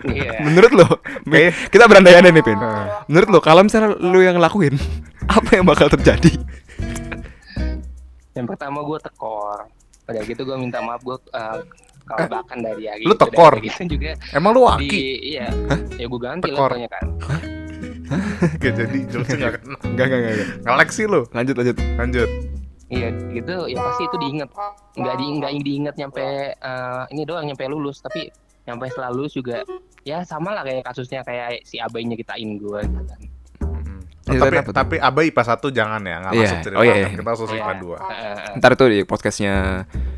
Iya. 0.00 0.40
Menurut 0.40 0.72
lo, 0.72 0.86
kita 1.68 1.84
berandai-andai 1.84 2.32
nih, 2.32 2.40
Pin. 2.40 2.56
Menurut 3.10 3.28
lo, 3.28 3.38
kalau 3.44 3.60
misalnya 3.66 3.92
lo 4.00 4.16
yang 4.22 4.40
ngelakuin, 4.40 4.80
apa 5.28 5.50
yang 5.52 5.68
bakal 5.68 5.92
terjadi? 5.92 6.32
Yang 8.32 8.46
pertama 8.56 8.80
gue 8.86 8.98
tekor. 9.02 9.68
Pada 10.08 10.20
gitu 10.24 10.42
gue 10.42 10.56
minta 10.56 10.80
maaf 10.80 11.04
gue 11.04 11.16
uh, 11.36 11.60
kalau 12.10 12.26
bahkan 12.26 12.58
dari 12.58 12.84
hari 12.84 13.02
lu 13.06 13.14
tekor? 13.14 13.52
dari 13.54 13.70
gitu 13.70 13.82
juga 13.94 14.10
Emang 14.34 14.50
lu 14.52 14.60
di 14.60 14.66
waki? 14.66 15.00
iya 15.22 15.46
ya 15.94 16.06
gue 16.10 16.20
ganti 16.20 16.50
lah 16.50 16.58
Tekor. 16.58 16.70
pokoknya 16.74 16.90
kan 16.90 17.04
Gak 18.58 18.74
jadi, 18.74 18.98
jokesnya 19.06 19.36
gak 19.38 19.52
kena 19.62 19.76
Enggak, 19.86 20.04
enggak, 20.10 20.18
enggak. 20.18 20.48
Ngelek 20.66 20.90
sih 20.90 21.06
lu 21.06 21.20
Lanjut, 21.30 21.54
lanjut. 21.54 21.76
Lanjut 21.94 22.30
iya 22.90 23.08
gitu 23.30 23.70
ya 23.70 23.78
pasti 23.78 24.02
itu 24.02 24.16
diinget 24.18 24.50
nggak 24.98 25.14
di 25.14 25.26
nggak 25.38 25.50
diinget 25.62 25.94
nyampe 25.94 26.26
uh, 26.58 27.06
ini 27.14 27.22
doang 27.22 27.46
nyampe 27.46 27.62
lulus 27.70 28.02
tapi 28.02 28.34
nyampe 28.66 28.90
setelah 28.90 29.14
lulus 29.14 29.38
juga 29.38 29.62
ya 30.02 30.26
sama 30.26 30.50
lah 30.58 30.66
kayak 30.66 30.82
kasusnya 30.82 31.22
kayak 31.22 31.62
si 31.62 31.78
abainya 31.78 32.18
kitain 32.18 32.58
gue 32.58 32.80
gitu 32.82 33.02
kan 33.06 33.20
Hmm. 34.20 34.36
Ya, 34.36 34.40
tapi 34.42 34.56
tuh? 34.60 34.74
tapi 34.76 34.96
Abai 34.96 35.24
IPA 35.28 35.42
1 35.48 35.72
jangan 35.72 36.00
ya, 36.02 36.16
nggak 36.20 36.32
Iya. 36.32 36.42
masuk 36.44 36.58
cerita 36.60 36.76
Oh, 36.76 36.84
iya, 36.84 36.92
kan. 36.92 37.00
iya. 37.00 37.08
Kita 37.10 37.30
khusus 37.32 37.50
Iya. 37.50 37.58
IPA 37.58 37.72
2 37.74 37.88
Eh, 37.90 37.96
eh, 37.96 38.56
Ntar 38.56 38.70
itu 38.70 38.84
di 38.86 38.98
podcastnya 39.02 39.54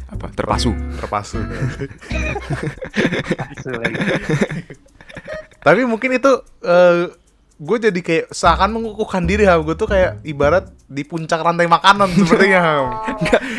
apa 0.06 0.26
terpasu. 0.28 0.70
Terpasu. 0.98 1.38
Tapi 5.62 5.80
mungkin 5.84 6.10
itu 6.12 6.32
eh 6.60 7.06
gue 7.62 7.76
jadi 7.80 7.94
kayak 7.94 8.26
seakan 8.28 8.74
mengukuhkan 8.74 9.22
diri 9.22 9.46
Ham 9.46 9.62
Gue 9.62 9.78
tuh 9.78 9.86
kayak 9.86 10.18
ibarat 10.26 10.66
di 10.84 11.06
puncak 11.06 11.38
rantai 11.38 11.70
makanan 11.70 12.10
sepertinya 12.10 12.58
Ham 12.66 12.86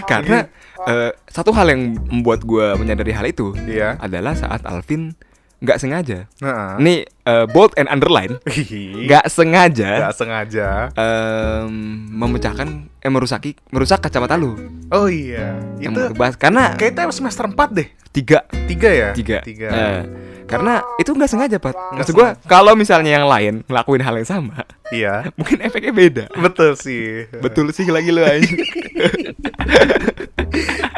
karena 0.03 0.51
eh, 0.83 1.15
satu 1.25 1.55
hal 1.55 1.71
yang 1.71 1.81
membuat 2.11 2.43
gua 2.43 2.75
menyadari 2.75 3.15
hal 3.15 3.23
itu 3.23 3.55
Iya 3.55 3.95
adalah 3.97 4.35
saat 4.35 4.67
Alvin 4.67 5.15
nggak 5.64 5.80
sengaja. 5.80 6.28
Nah. 6.43 6.76
Ini 6.76 7.07
eh, 7.07 7.45
bold 7.47 7.72
and 7.80 7.88
underline, 7.88 8.36
Nggak 8.43 9.07
nggak 9.07 9.26
sengaja 9.32 10.11
sengaja 10.11 10.91
em, 10.99 11.72
memecahkan 12.11 12.68
eh 12.99 13.11
merusaki 13.11 13.55
merusak 13.72 14.03
kacamata 14.03 14.36
lu. 14.36 14.59
Oh 14.91 15.07
iya 15.07 15.55
Yang 15.80 15.91
Itu 15.95 15.99
mau 16.03 16.11
kebahas 16.11 16.36
karena 16.36 16.64
kayaknya 16.76 17.16
semester 17.16 17.47
4 17.47 17.55
deh 17.80 17.88
tiga 18.14 18.45
Tiga 18.68 18.89
ya? 18.93 19.09
tiga, 19.16 19.39
Tiga 19.41 19.68
Eh, 19.72 20.01
karena 20.45 20.84
itu 21.01 21.09
nggak 21.16 21.32
sengaja. 21.32 21.57
Nggak 21.57 21.95
Maksud 21.97 22.14
gua 22.14 22.36
kalau 22.45 22.76
misalnya 22.78 23.18
yang 23.18 23.26
lain 23.26 23.66
ngelakuin 23.66 24.03
hal 24.05 24.14
yang 24.20 24.28
sama, 24.28 24.68
Iya 24.93 25.26
mungkin 25.39 25.64
efeknya 25.64 25.95
beda. 25.95 26.26
Betul 26.36 26.78
sih 26.78 27.26
Betul 27.41 27.72
sih 27.74 27.88
lagi 27.89 28.11
lu 28.14 28.22
anjing. 28.22 28.53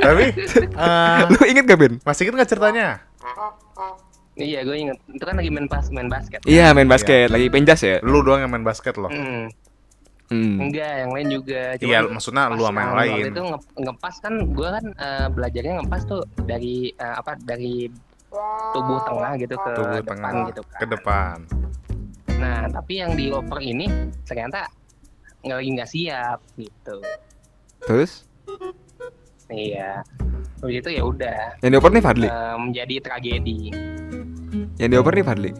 Tapi 0.05 0.25
eh, 0.85 1.19
lu 1.31 1.39
inget 1.47 1.63
gak 1.65 1.79
Ben? 1.79 1.93
Masih 2.03 2.27
inget 2.27 2.35
gak 2.45 2.51
ceritanya? 2.51 3.01
Iya 4.35 4.59
gue 4.61 4.75
inget 4.75 4.97
itu 5.07 5.23
kan 5.23 5.35
lagi 5.35 5.47
main 5.47 5.65
pas 5.65 5.85
main 5.89 6.07
basket 6.07 6.39
Iya 6.43 6.71
main 6.71 6.85
basket 6.85 7.27
lagi 7.27 7.47
penjas 7.47 7.79
ya. 7.79 7.97
Lu 7.99 8.19
doang 8.19 8.39
yang 8.39 8.51
main 8.51 8.61
basket 8.61 8.95
loh 8.95 9.07
Hmm, 9.07 9.47
Hmm. 10.25 10.57
enggak 10.59 11.05
yang 11.05 11.11
lain 11.11 11.27
juga 11.31 11.77
Iya 11.77 12.01
Cuman 12.01 12.17
maksudnya 12.17 12.43
lu 12.49 12.61
sama 12.61 12.79
yang 12.81 12.91
waktu 12.91 12.99
lain 12.99 13.23
itu 13.29 13.41
nge- 13.45 13.69
ngepas 13.79 14.15
kan 14.19 14.33
gue 14.49 14.69
kan 14.71 14.85
eh, 14.91 15.27
belajarnya 15.29 15.73
ngepas 15.79 16.01
tuh 16.03 16.21
dari 16.41 16.75
eh, 16.91 17.15
apa 17.15 17.31
dari 17.37 17.87
tubuh 18.71 18.99
tengah 18.99 19.31
gitu 19.37 19.55
ke 19.55 19.69
Tubuh 19.71 19.97
depan 19.97 20.15
tengah 20.17 20.45
gitu 20.49 20.61
kan. 20.65 20.79
Ke 20.81 20.85
depan 20.89 21.37
Nah 22.35 22.61
tapi 22.67 22.93
yang 22.97 23.13
di 23.13 23.29
loper 23.29 23.59
ini 23.59 23.85
ternyata 24.23 24.67
nggak 25.39 25.55
lagi 25.55 25.69
nggak 25.71 25.89
siap 25.89 26.39
gitu. 26.55 26.97
Terus 27.81 28.11
Iya. 29.45 30.01
Habis 30.57 30.81
itu 30.81 30.89
ya 30.89 31.03
udah 31.05 31.37
yang 31.61 31.71
dioper 31.71 31.93
nih 31.93 32.01
Fadli. 32.01 32.25
eh, 32.25 32.55
menjadi 32.57 32.95
tragedi. 32.99 33.59
Yang 34.75 34.89
dioper 34.91 35.13
nih 35.13 35.25
Fadli. 35.25 35.51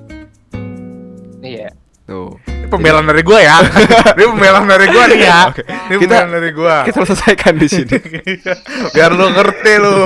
Iya. 1.40 1.70
Tuh. 2.06 2.38
Ini 2.46 2.70
pembelaan 2.70 3.06
dari 3.06 3.22
gua 3.26 3.42
ya 3.42 3.62
Ini 4.18 4.26
pembelaan 4.30 4.66
dari 4.66 4.86
gua 4.90 5.04
nih 5.06 5.20
ya 5.22 5.40
Oke. 5.50 5.62
Ini 5.66 5.96
Kita- 5.98 6.18
pembelaan 6.22 6.32
dari 6.34 6.50
gua 6.54 6.76
Kita 6.86 6.98
selesaikan 7.02 7.54
di 7.58 7.66
sini. 7.70 7.98
Biar 8.94 9.10
lu 9.10 9.26
ngerti 9.30 9.74
lu 9.82 9.98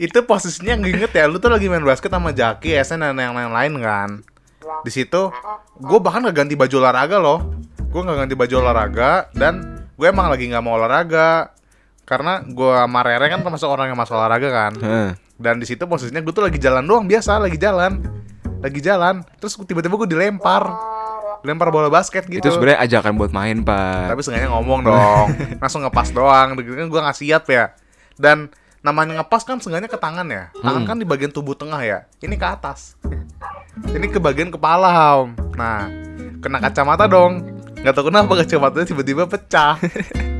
Itu 0.00 0.24
posisinya 0.24 0.80
nggak 0.80 0.92
inget 0.96 1.12
ya 1.12 1.24
Lu 1.28 1.36
tuh 1.36 1.52
lagi 1.52 1.68
main 1.68 1.84
basket 1.84 2.08
sama 2.08 2.32
Jaki, 2.32 2.76
SN 2.76 3.00
dan 3.00 3.16
yang 3.16 3.36
lain-lain 3.36 3.74
kan 3.80 4.10
di 4.84 4.92
situ 4.92 5.32
gue 5.80 5.98
bahkan 5.98 6.22
gak 6.22 6.36
ganti 6.44 6.54
baju 6.54 6.76
olahraga 6.78 7.16
loh 7.18 7.42
gue 7.80 8.00
gak 8.00 8.18
ganti 8.22 8.34
baju 8.36 8.54
olahraga 8.60 9.26
dan 9.34 9.82
gue 9.96 10.06
emang 10.06 10.30
lagi 10.30 10.46
nggak 10.46 10.62
mau 10.62 10.76
olahraga 10.78 11.50
karena 12.04 12.44
gue 12.44 12.70
sama 12.70 13.00
Rere 13.02 13.26
kan 13.28 13.40
termasuk 13.40 13.66
orang 13.66 13.90
yang 13.90 13.98
masuk 13.98 14.14
olahraga 14.14 14.48
kan 14.48 14.72
Heeh. 14.78 15.10
Dan 15.40 15.56
di 15.56 15.64
situ 15.64 15.80
posisinya 15.82 16.20
gue 16.20 16.30
tuh 16.30 16.44
lagi 16.44 16.60
jalan 16.60 16.84
doang 16.84 17.04
biasa 17.04 17.40
lagi 17.40 17.56
jalan. 17.56 17.98
Lagi 18.60 18.78
jalan 18.78 19.24
terus 19.40 19.56
tiba-tiba 19.58 19.96
gue 19.96 20.08
dilempar. 20.08 20.68
Lempar 21.40 21.72
bola 21.72 21.88
basket 21.88 22.28
gitu. 22.28 22.44
Itu 22.44 22.52
sebenarnya 22.52 22.84
ajakan 22.84 23.16
buat 23.16 23.32
main, 23.32 23.64
Pak. 23.64 24.12
tapi 24.12 24.20
sengaja 24.20 24.52
ngomong 24.52 24.84
dong. 24.84 25.26
Langsung 25.64 25.80
ngepas 25.80 26.12
doang. 26.12 26.52
Gitu 26.54 26.76
kan 26.76 26.86
gue 26.86 27.00
nggak 27.00 27.16
siap 27.16 27.48
ya. 27.48 27.72
Dan 28.14 28.52
namanya 28.80 29.24
ngepas 29.24 29.48
kan 29.48 29.56
sengaja 29.56 29.88
ke 29.88 29.96
tangan 29.96 30.28
ya. 30.28 30.52
Tangan 30.54 30.84
Hmm. 30.84 30.88
kan 30.88 30.96
di 31.00 31.08
bagian 31.08 31.32
tubuh 31.32 31.56
tengah 31.56 31.80
ya. 31.80 32.04
Ini 32.20 32.36
ke 32.36 32.44
atas. 32.44 33.00
Ini 33.88 34.06
ke 34.06 34.20
bagian 34.20 34.52
kepala 34.52 34.92
Ham. 34.92 35.32
nah 35.56 35.88
kena 36.38 36.60
kacamata 36.60 37.08
dong. 37.08 37.40
Nggak 37.80 37.96
tahu 37.96 38.12
kenapa 38.12 38.32
kacamatanya 38.36 38.84
tiba-tiba 38.84 39.24
pecah 39.24 39.80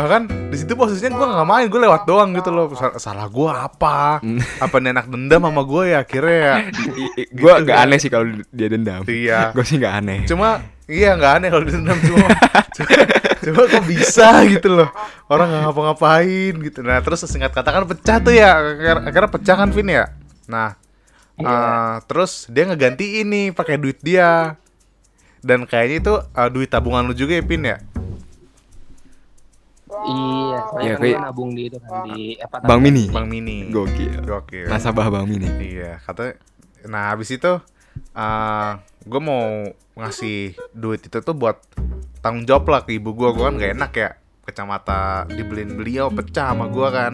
bahkan 0.00 0.22
di 0.48 0.56
situ 0.56 0.72
posisinya 0.72 1.10
gue 1.12 1.26
nggak 1.28 1.46
main 1.46 1.66
gue 1.66 1.80
lewat 1.80 2.02
doang 2.04 2.30
gitu 2.32 2.48
loh 2.48 2.70
Sal- 2.72 2.96
salah 2.96 3.26
gue 3.26 3.48
apa 3.48 4.18
Hmm. 4.18 4.38
apa 4.64 4.76
nih 4.76 4.90
anak 4.90 5.06
dendam 5.06 5.42
sama 5.42 5.62
gue 5.62 5.82
ya 5.88 5.98
akhirnya 6.00 6.36
ya 6.36 6.54
gue 7.28 7.50
Gitu 7.50 7.62
nggak 7.62 7.76
kan. 7.76 7.84
aneh 7.84 7.98
sih 7.98 8.08
kalau 8.08 8.24
dia 8.48 8.68
dendam. 8.68 9.00
iya 9.04 9.40
Gue 9.54 9.62
sih 9.62 9.76
nggak 9.76 9.94
aneh. 9.96 10.18
cuma 10.24 10.60
iya 10.84 11.14
nggak 11.14 11.32
aneh 11.34 11.48
kalau 11.48 11.64
dendam 11.64 11.98
cuma 12.06 12.26
cuma, 13.38 13.60
kok 13.66 13.84
bisa 13.84 14.28
gitu 14.46 14.68
loh 14.72 14.88
orang 15.26 15.46
nggak 15.48 15.62
ngapa-ngapain 15.64 16.54
gitu 16.60 16.78
nah 16.80 16.98
terus 16.98 17.22
singkat 17.22 17.50
kata 17.50 17.70
kan 17.70 17.84
pecah 17.84 18.18
tuh 18.18 18.32
ya 18.32 18.50
akhir- 18.54 19.04
akhirnya 19.04 19.30
pecah 19.30 19.56
kan 19.56 19.68
Vin 19.68 19.90
ya 19.90 20.04
nah 20.44 20.78
Iya. 21.34 21.46
eh, 21.46 21.94
terus 22.04 22.46
dia 22.46 22.64
ngeganti 22.64 23.22
ini 23.22 23.50
pakai 23.50 23.76
duit 23.76 24.00
dia 24.00 24.58
dan 25.38 25.62
kayaknya 25.62 25.96
itu 26.00 26.14
eh, 26.18 26.48
duit 26.48 26.66
tabungan 26.66 27.04
lu 27.04 27.14
juga 27.14 27.30
ya 27.32 27.42
Pin 27.42 27.62
ya 27.62 27.78
Iya. 29.88 30.58
Kan 30.60 30.78
kayak- 30.78 31.00
gue 31.00 31.24
nabung 31.24 31.50
di 31.52 31.62
itu 31.66 31.78
kan 31.78 31.92
di 32.04 32.36
apa? 32.36 32.56
Bang 32.60 32.80
Mini. 32.80 33.04
Bang 33.08 33.26
Mini 33.26 33.68
Gokil. 33.68 34.20
Gokil. 34.20 34.66
Nasabah 34.66 35.08
Bang 35.08 35.26
Mini. 35.26 35.48
Iya, 35.58 35.98
katanya. 36.00 36.34
Nah, 36.84 37.10
habis 37.10 37.28
itu 37.28 37.52
eh 38.14 38.70
gue 39.02 39.20
mau 39.20 39.64
ngasih 39.94 40.54
duit 40.70 41.00
itu 41.00 41.18
tuh 41.18 41.34
buat 41.34 41.58
tanggung 42.18 42.44
jawab 42.44 42.68
lah 42.68 42.80
ke 42.82 42.94
ibu 42.94 43.12
gue. 43.12 43.28
Gue 43.30 43.44
kan 43.44 43.56
gak 43.56 43.72
enak 43.74 43.92
ya. 43.92 44.10
Kacamata 44.42 45.26
dibeliin 45.26 45.74
beliau 45.74 46.08
pecah 46.08 46.52
sama 46.52 46.66
gue 46.66 46.88
kan. 46.88 47.12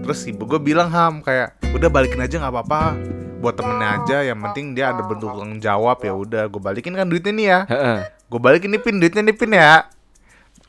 Terus 0.00 0.22
ibu 0.24 0.46
gue 0.46 0.60
bilang 0.60 0.86
ham 0.88 1.18
kayak 1.18 1.58
udah 1.72 1.88
balikin 1.88 2.20
aja 2.20 2.38
nggak 2.38 2.54
apa-apa 2.54 2.94
buat 3.36 3.52
temennya 3.52 4.00
aja 4.00 4.18
yang 4.24 4.40
penting 4.40 4.72
dia 4.72 4.90
ada 4.90 5.02
bentuk 5.02 5.28
tanggung 5.28 5.58
jawab 5.58 5.98
ya 5.98 6.10
udah 6.10 6.48
gue 6.48 6.56
balikin 6.56 6.96
kan 6.96 7.04
duitnya 7.04 7.32
nih 7.32 7.46
ya 7.46 7.60
Heeh. 7.68 7.98
gue 8.24 8.40
balikin 8.40 8.70
nih 8.70 8.80
pin 8.80 8.96
duitnya 8.96 9.20
nih 9.20 9.36
pin 9.36 9.52
ya 9.52 9.84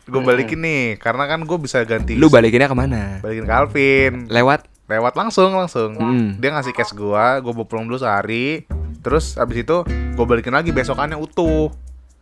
gue 0.09 0.21
balikin 0.21 0.59
nih 0.59 0.83
karena 0.95 1.23
kan 1.25 1.39
gue 1.39 1.57
bisa 1.57 1.81
ganti 1.81 2.13
Lu 2.13 2.27
balikinnya 2.27 2.65
ke 2.65 2.73
mana? 2.73 3.19
balikin 3.19 3.43
ke 3.43 3.51
Alvin 3.51 4.13
Lewat. 4.27 4.63
lewat 4.85 5.13
langsung 5.13 5.51
langsung 5.51 5.91
Hmm. 5.93 6.29
dia 6.35 6.49
ngasih 6.49 6.71
cash 6.71 6.91
gua 6.91 7.37
gua 7.37 7.51
bawa 7.53 7.65
pulang 7.65 7.85
dulu 7.85 7.97
sehari 7.97 8.63
terus 8.97 9.35
abis 9.35 9.61
itu 9.61 9.83
gua 10.15 10.25
balikin 10.25 10.49
lagi 10.49 10.71
besokannya 10.71 11.15
utuh 11.15 11.75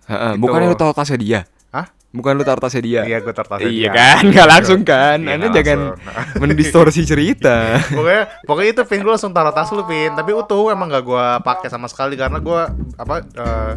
Heeh. 0.04 0.34
Gitu. 0.34 0.42
Bukan 0.44 0.62
lu 0.64 0.74
taruh 0.74 0.92
tasnya 0.92 1.14
dia. 1.16 1.40
Hah? 1.70 1.86
Bukan 2.12 2.32
lu 2.32 2.42
taruh 2.42 2.58
tasnya 2.60 2.78
dia. 2.80 3.02
iya 3.04 3.18
gua 3.20 3.34
tertarik 3.34 3.70
Iya 3.76 3.90
kan, 3.92 4.22
nggak 4.24 4.48
langsung 4.48 4.82
kan? 4.82 5.18
Iya, 5.20 5.34
Anda 5.36 5.48
jangan 5.52 5.80
langsung. 5.94 6.40
mendistorsi 6.40 7.02
cerita. 7.04 7.78
pokoknya 7.92 8.22
pokoknya 8.44 8.70
itu 8.72 8.82
pin 8.84 9.02
gua 9.02 9.14
langsung 9.14 9.30
taruh 9.30 9.50
tas 9.52 9.70
lu 9.70 9.82
pin 9.84 10.10
tapi 10.12 10.30
utuh 10.32 10.70
emang 10.70 10.88
gak 10.88 11.02
gua 11.04 11.38
pakai 11.40 11.68
sama 11.68 11.86
sekali 11.86 12.14
karena 12.14 12.38
gua 12.38 12.66
apa 12.96 13.16
eh, 13.22 13.74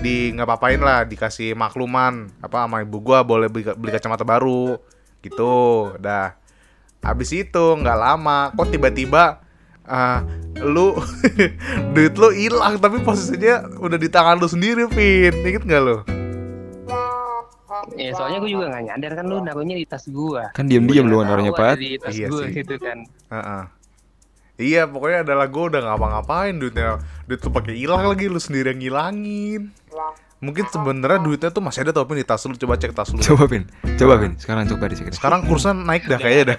di 0.00 0.32
nggak 0.32 0.48
papain 0.48 0.80
lah 0.80 1.04
dikasih 1.04 1.52
makluman 1.52 2.30
apa 2.40 2.64
sama 2.64 2.80
ibu 2.80 2.98
gua 3.02 3.20
boleh 3.20 3.52
beli, 3.52 3.68
beli 3.76 3.90
kacamata 3.92 4.24
baru 4.24 4.80
gitu 5.20 5.92
dah 6.00 6.34
habis 7.02 7.30
itu 7.34 7.64
nggak 7.78 7.98
lama 7.98 8.50
kok 8.54 8.70
tiba-tiba 8.70 9.42
ah, 9.86 10.22
lu 10.62 10.94
duit 11.94 12.14
lu 12.14 12.28
hilang 12.30 12.78
tapi 12.78 13.02
posisinya 13.02 13.78
udah 13.82 13.98
di 13.98 14.08
tangan 14.08 14.38
lu 14.38 14.46
sendiri 14.46 14.86
pin 14.88 15.34
inget 15.42 15.66
nggak 15.66 15.82
lu 15.82 15.98
Iya, 17.98 18.14
soalnya 18.14 18.38
gue 18.46 18.50
juga 18.54 18.66
gak 18.70 18.84
nyadar 18.88 19.12
kan 19.18 19.24
lu 19.26 19.36
naruhnya 19.42 19.74
di 19.74 19.84
tas 19.84 20.06
gue. 20.06 20.42
Kan 20.54 20.70
diem-diem 20.70 21.02
lu 21.02 21.18
naruhnya, 21.26 21.50
Pat. 21.50 21.76
Di 21.76 21.98
tas 21.98 22.14
Iya 22.14 22.30
sih. 22.30 22.62
gitu 22.62 22.78
kan. 22.78 23.04
Heeh. 23.26 23.62
Iya 24.60 24.84
pokoknya 24.84 25.24
adalah 25.24 25.48
gue 25.48 25.64
udah 25.72 25.80
ngapa-ngapain 25.80 26.54
duitnya 26.60 27.00
duit 27.24 27.40
tuh 27.40 27.48
pakai 27.48 27.72
hilang 27.72 28.04
lagi 28.04 28.28
lu 28.28 28.36
sendiri 28.36 28.76
yang 28.76 28.80
ngilangin 28.84 29.72
mungkin 30.42 30.66
sebenarnya 30.66 31.22
duitnya 31.22 31.50
tuh 31.54 31.62
masih 31.62 31.86
ada 31.86 31.94
tau 31.94 32.02
pin 32.02 32.18
di 32.18 32.26
tas 32.26 32.42
lu 32.44 32.58
coba 32.58 32.74
cek 32.74 32.92
tas 32.92 33.14
lu 33.14 33.22
Coba 33.22 33.46
Pin. 33.46 33.62
Coba 33.94 34.18
Pin. 34.18 34.34
Sekarang 34.34 34.66
coba 34.66 34.90
dicek. 34.90 35.14
sekarang 35.14 35.46
kursnya 35.46 35.70
naik 35.70 36.10
dah 36.10 36.18
kayaknya 36.18 36.44
dah. 36.52 36.58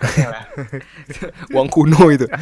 Uang 1.54 1.68
kuno 1.68 2.08
itu. 2.08 2.24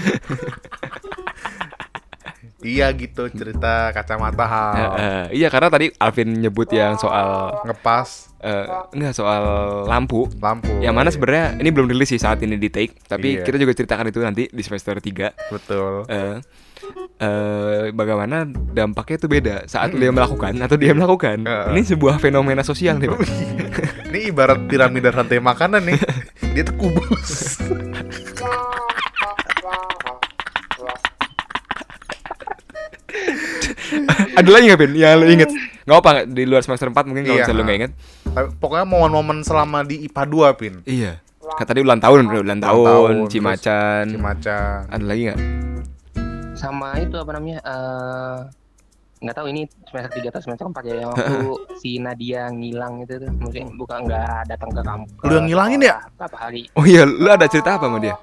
Iya 2.62 2.94
gitu 2.94 3.26
cerita 3.28 3.90
kacamata 3.90 4.46
hal. 4.46 4.72
Eh, 4.72 4.90
eh, 4.96 5.24
iya 5.36 5.48
karena 5.50 5.68
tadi 5.68 5.90
Alvin 5.98 6.30
nyebut 6.36 6.70
yang 6.70 6.94
soal 6.96 7.58
Ngepas 7.64 8.32
eh, 8.38 8.66
enggak 8.92 9.14
soal 9.14 9.44
lampu. 9.86 10.30
lampu. 10.38 10.70
Yang 10.78 10.94
mana 10.94 11.08
Iya, 11.08 11.14
sebenarnya 11.14 11.46
ini 11.58 11.70
belum 11.70 11.88
rilis 11.90 12.10
sih 12.10 12.18
saat 12.18 12.38
ini 12.40 12.56
di 12.56 12.70
take, 12.70 12.98
tapi 13.04 13.38
Iya. 13.38 13.44
kita 13.44 13.58
juga 13.58 13.74
ceritakan 13.74 14.06
itu 14.08 14.20
nanti 14.20 14.44
di 14.46 14.62
semester 14.62 14.98
3 14.98 15.34
betul. 15.50 16.06
eh 16.08 16.38
eh, 17.18 17.94
bagaimana 17.94 18.46
dampaknya 18.48 19.16
itu 19.18 19.28
beda 19.28 19.56
saat 19.66 19.94
dia 19.94 20.10
melakukan 20.10 20.54
atau 20.58 20.78
dia 20.78 20.94
melakukan. 20.94 21.46
Heeh. 21.46 21.66
Ini 21.74 21.82
sebuah 21.88 22.18
fenomena 22.18 22.62
sosial 22.62 22.98
nih, 22.98 23.10
Pak. 23.10 23.20
Ini 24.12 24.20
ibarat 24.28 24.66
piramida 24.66 25.10
rantai 25.10 25.40
makanan 25.40 25.82
nih. 25.86 26.00
Dia 26.54 26.68
tuh 26.68 26.76
kubus. 26.76 27.62
Ada 34.40 34.50
lagi 34.50 34.64
nggak, 34.66 34.80
Ben? 34.80 34.92
Yang 34.94 35.14
lu 35.16 35.26
inget? 35.30 35.50
Nggak 35.82 35.98
apa 35.98 36.12
di 36.24 36.44
luar 36.44 36.62
semester 36.62 36.88
4 36.88 37.04
mungkin 37.04 37.24
kalau 37.24 37.34
Iya. 37.34 37.44
misalnya 37.44 37.58
lu 37.58 37.64
nggak 37.64 37.78
inget. 37.78 37.92
Tapi 38.26 38.48
Pokoknya 38.58 38.86
momen-momen 38.86 39.38
selama 39.42 39.80
di 39.82 39.96
IPA 40.04 40.24
2, 40.26 40.56
Pin. 40.56 40.74
Iya. 40.84 41.20
Kata 41.42 41.68
tadi 41.68 41.80
ulang 41.80 42.00
tahun, 42.00 42.26
ulang 42.26 42.62
tahun, 42.62 42.86
tahun, 42.88 43.14
Cimacan. 43.28 44.04
Cimacan. 44.08 44.80
Ada 44.88 45.04
lagi 45.04 45.22
nggak? 45.28 45.40
sama 46.54 46.94
itu 46.96 47.18
apa 47.18 47.32
namanya 47.34 47.58
eh 47.60 48.38
nggak 49.18 49.34
tahu 49.34 49.50
ini 49.50 49.66
semester 49.82 50.14
3 50.14 50.30
atau 50.30 50.42
semester 50.42 50.66
4 50.68 50.78
ya 50.84 50.96
yang 51.00 51.10
waktu 51.10 51.38
si 51.82 51.98
Nadia 51.98 52.50
ngilang 52.50 53.02
itu 53.02 53.18
tuh 53.18 53.34
mungkin 53.34 53.74
bukan 53.74 54.06
nggak 54.06 54.46
datang 54.46 54.70
ke 54.70 54.82
kampus 54.82 55.26
Lu 55.26 55.34
yang 55.36 55.46
ngilangin 55.46 55.82
ya? 55.82 55.98
berapa 56.14 56.38
hari 56.38 56.70
Oh 56.74 56.86
iya, 56.86 57.02
lu 57.02 57.26
ada 57.26 57.46
cerita 57.46 57.78
apa 57.78 57.86
sama 57.86 57.98
dia? 57.98 58.14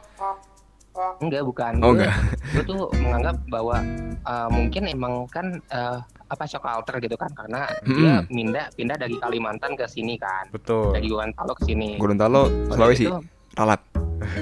Enggak 1.18 1.42
bukan 1.42 1.72
Oh, 1.78 1.90
Gua- 1.90 1.94
enggak. 2.00 2.14
gue 2.50 2.64
tuh 2.64 2.80
menganggap 2.98 3.36
bahwa 3.46 3.76
eh, 4.20 4.48
mungkin 4.48 4.82
emang 4.84 5.14
kan 5.26 5.46
eh, 5.64 5.98
apa 6.26 6.44
shock 6.44 6.62
alter 6.62 6.98
gitu 6.98 7.14
kan 7.14 7.30
karena 7.32 7.64
dia 7.82 8.20
Hmm. 8.20 8.28
pindah 8.28 8.66
pindah 8.72 8.96
dari 8.96 9.16
Kalimantan 9.16 9.72
ke 9.72 9.84
sini 9.84 10.14
kan 10.14 10.44
Betul. 10.48 10.92
dari 10.92 11.06
Gorontalo 11.06 11.52
ke 11.54 11.62
sini 11.64 11.96
Gorontalo, 11.96 12.42
Sulawesi, 12.68 13.04
gitu, 13.04 13.16
Ralat. 13.54 13.80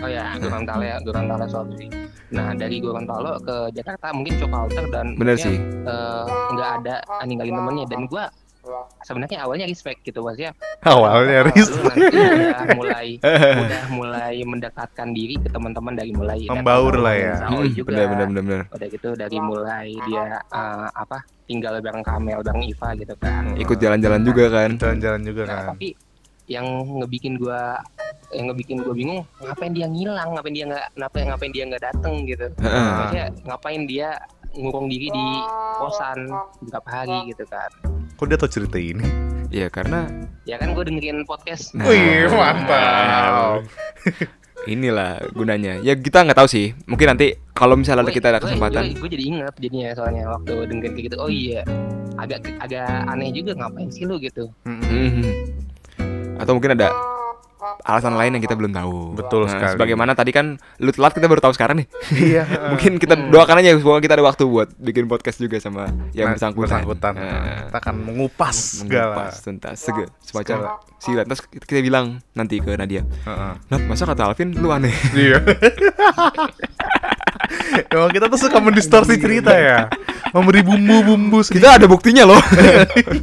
Oh 0.03 0.09
ya, 0.09 0.35
Gorontalo 0.37 0.83
ya, 0.83 0.97
Gorontalo 0.99 1.47
Sulawesi. 1.47 1.87
Nah 2.29 2.51
dari 2.53 2.77
Gorontalo 2.79 3.39
ke 3.39 3.71
Jakarta 3.71 4.11
mungkin 4.11 4.35
shock 4.35 4.51
alter 4.51 4.85
dan 4.89 5.15
Bener 5.15 5.37
sih. 5.37 5.55
eh, 5.63 6.25
nggak 6.51 6.71
ada 6.81 6.95
ninggalin 7.23 7.55
temennya 7.55 7.87
dan 7.87 8.03
gua 8.05 8.27
sebenarnya 9.01 9.39
awalnya 9.43 9.67
respect 9.67 10.03
gitu 10.03 10.21
maksudnya. 10.21 10.53
Awalnya 10.83 11.47
nanti 11.47 11.63
udah 11.65 12.63
mulai 12.75 13.09
udah 13.57 13.83
mulai 13.91 14.35
mendekatkan 14.41 15.11
diri 15.11 15.37
ke 15.37 15.49
teman-teman 15.49 15.93
dari 15.93 16.11
mulai 16.11 16.43
Membaur 16.45 16.95
lah 16.99 17.15
ya. 17.15 17.35
Saoi 17.41 17.69
Hmm, 17.69 17.75
juga. 17.75 17.89
bener 17.93 18.07
bener 18.09 18.27
bener 18.29 18.43
bener. 18.43 18.63
udah 18.71 18.87
gitu 18.89 19.09
dari 19.15 19.39
mulai 19.39 19.87
dia 20.07 20.27
eh, 20.43 20.89
apa 20.93 21.19
tinggal 21.47 21.79
bareng 21.79 22.03
Kamel 22.03 22.41
bareng 22.41 22.65
Iva 22.65 22.89
gitu 22.95 23.15
kan. 23.17 23.55
Ikut 23.55 23.79
jalan-jalan 23.79 24.21
juga 24.23 24.45
kan. 24.49 24.71
Jalan-jalan 24.75 25.21
juga 25.23 25.43
Nah, 25.45 25.53
kan. 25.53 25.67
tapi 25.75 25.89
yang 26.47 26.67
ngebikin 27.03 27.35
gua 27.37 27.75
yang 28.31 28.51
ngebikin 28.51 28.79
gua 28.83 28.95
bingung 28.95 29.21
ngapain 29.41 29.71
dia 29.71 29.87
ngilang? 29.87 30.29
Ngapain 30.35 30.55
dia 30.55 30.65
nggak 30.67 30.87
ngapain 30.95 31.25
ngapain 31.27 31.53
dia 31.53 31.65
nggak 31.67 31.83
dateng 31.83 32.15
gitu? 32.27 32.47
Maksudnya 32.59 33.25
ngapain 33.45 33.83
dia 33.87 34.09
ngurung 34.57 34.89
diri 34.89 35.13
di 35.13 35.27
kosan 35.77 36.33
berapa 36.65 36.89
hari 36.89 37.29
gitu 37.29 37.45
kan 37.45 37.69
Kok 38.17 38.27
dia 38.33 38.41
tau 38.41 38.49
cerita 38.49 38.81
ini? 38.81 39.05
Iya 39.53 39.69
karena 39.69 40.09
ya 40.49 40.57
kan 40.57 40.73
gue 40.73 40.85
dengerin 40.89 41.29
podcast 41.29 41.77
Nah. 41.77 41.85
Wih, 41.85 42.27
mantap. 42.33 43.61
inilah 44.73 45.21
gunanya. 45.37 45.79
Ya 45.85 45.93
kita 45.95 46.25
nggak 46.25 46.39
tahu 46.41 46.49
sih. 46.49 46.73
Mungkin 46.89 47.13
nanti 47.13 47.37
kalau 47.53 47.77
misalnya 47.77 48.09
kita 48.09 48.33
ada 48.33 48.41
kesempatan. 48.41 48.97
gue 48.97 49.09
jadi 49.13 49.25
inget 49.25 49.55
jadinya 49.61 49.93
soalnya 49.93 50.25
waktu 50.33 50.53
dengerin 50.65 50.93
kayak 50.97 51.07
gitu 51.13 51.17
oh 51.21 51.29
iya 51.29 51.61
agak 52.17 52.41
agak 52.59 52.89
aneh 53.07 53.29
juga 53.37 53.53
ngapain 53.53 53.93
sih 53.93 54.09
lu 54.09 54.17
gitu 54.17 54.49
Mm-mm. 54.65 54.81
Mhm. 54.81 55.29
Atau 56.41 56.57
mungkin 56.57 56.73
ada 56.73 56.89
alasan 57.83 58.15
lain 58.15 58.33
yang 58.33 58.43
kita 58.43 58.53
belum 58.53 58.71
tahu. 58.71 59.15
Betul 59.15 59.43
Nah, 59.43 59.51
sekali. 59.51 59.73
Sebagaimana 59.75 60.13
tadi 60.13 60.31
kan 60.31 60.47
lu 60.77 60.91
telat 60.91 61.13
kita 61.13 61.25
baru 61.25 61.41
tahu 61.41 61.53
sekarang 61.53 61.77
nih. 61.79 61.87
Iya. 62.13 62.43
mungkin 62.73 62.97
kita 62.97 63.15
Hmm. 63.15 63.29
doakan 63.29 63.59
aja 63.59 63.75
semoga 63.75 63.99
kita 63.99 64.15
ada 64.15 64.25
waktu 64.25 64.43
buat 64.45 64.69
bikin 64.75 65.05
podcast 65.05 65.37
juga 65.37 65.57
sama 65.57 65.87
yang 66.13 66.29
Nah, 66.29 66.35
bersangkutan. 66.35 66.83
bersangkutan. 66.83 67.13
Nah, 67.15 67.67
Kita 67.67 67.79
akan 67.79 67.95
mengupas 67.99 68.57
segala. 68.81 69.15
mengupas 69.15 69.35
tuntas 69.41 69.77
sege 69.77 70.05
semacam 70.21 70.57
silat 70.97 71.25
terus 71.25 71.41
kita 71.45 71.81
bilang 71.81 72.07
nanti 72.33 72.57
ke 72.57 72.73
Nadia 72.73 73.05
Heeh. 73.05 73.53
nah 73.63 73.79
masa 73.85 74.05
kata 74.05 74.27
Alvin 74.27 74.55
lu 74.55 74.69
aneh 74.69 74.93
Iya. 75.13 75.39
Emang 77.89 78.11
kita 78.11 78.27
tuh 78.27 78.39
suka 78.39 78.59
mendistorsi 78.59 79.17
cerita 79.17 79.53
ya 79.53 79.87
Memberi 80.29 80.61
bumbu-bumbu 80.63 81.41
sedikit 81.41 81.63
kita 81.63 81.69
ada 81.75 81.87
buktinya 81.87 82.25
loh 82.27 82.41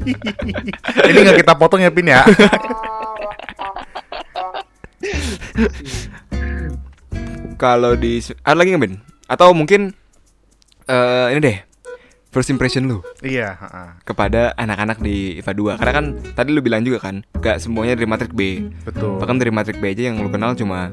Ini 1.03 1.17
nggak 1.19 1.39
kita 1.39 1.53
potong 1.53 1.81
ya 1.81 1.89
Pin 1.89 2.07
ya 2.07 2.23
kalau 7.61 7.95
di 7.95 8.19
ada 8.43 8.57
lagi 8.57 8.73
nggak 8.73 8.83
Ben 8.83 8.95
atau 9.29 9.55
mungkin 9.55 9.95
eh 10.89 11.27
ini 11.31 11.39
deh 11.39 11.57
first 12.33 12.49
impression 12.49 12.89
lu? 12.89 13.05
Iya 13.21 13.55
heeh. 13.61 13.89
kepada 14.09 14.57
anak-anak 14.57 14.97
di 15.05 15.37
IPA 15.37 15.77
2 15.77 15.79
karena 15.79 15.93
kan 15.93 16.05
tadi 16.33 16.49
lu 16.49 16.65
bilang 16.65 16.81
juga 16.81 16.97
kan 17.05 17.21
gak 17.37 17.61
semuanya 17.61 17.93
dari 17.93 18.09
matrik 18.09 18.33
B. 18.33 18.73
Betul. 18.81 19.21
Bahkan 19.21 19.37
dari 19.37 19.53
matrik 19.53 19.77
B 19.77 19.93
aja 19.93 20.09
yang 20.09 20.17
lu 20.17 20.33
kenal 20.33 20.57
cuma 20.57 20.89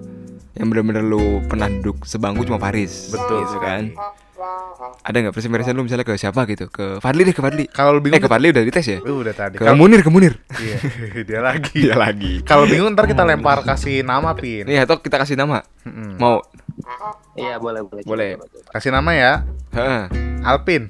yang 0.52 0.68
bener-bener 0.68 1.00
lu 1.00 1.40
pernah 1.48 1.72
duduk 1.72 2.04
sebangku 2.04 2.44
cuma 2.44 2.60
Paris. 2.60 3.08
Betul 3.08 3.48
gitu 3.48 3.58
kan 3.64 3.82
ada 5.00 5.16
nggak 5.16 5.34
first 5.34 5.46
impression 5.46 5.76
lu 5.76 5.84
misalnya 5.84 6.04
ke 6.04 6.14
siapa 6.16 6.44
gitu? 6.48 6.66
Ke 6.68 6.96
Fadli 6.98 7.22
deh 7.28 7.34
ke 7.34 7.42
Fadli. 7.42 7.64
Kalau 7.68 7.96
lu 7.96 8.00
eh 8.00 8.02
bingung 8.08 8.22
ke 8.22 8.30
Fadli 8.30 8.48
udah 8.50 8.62
dites 8.62 8.86
ya? 8.86 8.98
Uh, 9.00 9.20
udah 9.20 9.34
tadi. 9.34 9.56
Ke 9.60 9.68
Kalau- 9.68 9.76
Munir 9.76 10.00
ke 10.00 10.10
Munir. 10.10 10.34
Iya 10.56 10.76
Dia 11.28 11.40
lagi. 11.40 11.76
Iya 11.76 11.94
lagi. 11.96 12.32
Kalau 12.42 12.64
bingung 12.64 12.92
ntar 12.92 13.04
kita 13.04 13.22
lempar 13.22 13.60
kasih 13.62 14.00
nama 14.00 14.32
Pin. 14.32 14.64
Nih 14.64 14.80
atau 14.80 14.98
kita 14.98 15.20
kasih 15.20 15.36
nama. 15.36 15.60
Mau? 16.16 16.40
Iya 17.36 17.60
boleh 17.60 17.84
boleh. 17.84 18.02
Boleh. 18.04 18.30
Kasih 18.72 18.90
nama 18.90 19.10
ya. 19.12 19.32
Heeh. 19.76 20.02
Alpin. 20.40 20.88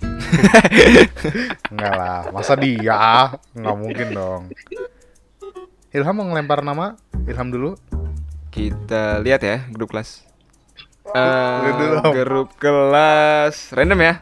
Enggak 1.75 1.95
lah 1.99 2.31
Masa 2.31 2.55
dia? 2.55 3.35
Nggak 3.55 3.77
mungkin 3.77 4.09
dong. 4.15 4.43
Ilham 5.91 6.15
mau 6.15 6.27
ngelempar 6.31 6.63
nama? 6.63 6.95
Ilham 7.27 7.51
dulu. 7.51 7.75
Kita 8.51 9.19
lihat 9.19 9.43
ya 9.43 9.67
grup 9.71 9.91
kelas. 9.91 10.30
Eh, 11.11 12.01
Om. 12.05 12.13
grup 12.13 12.49
kelas 12.61 13.73
random 13.73 14.01
ya. 14.05 14.15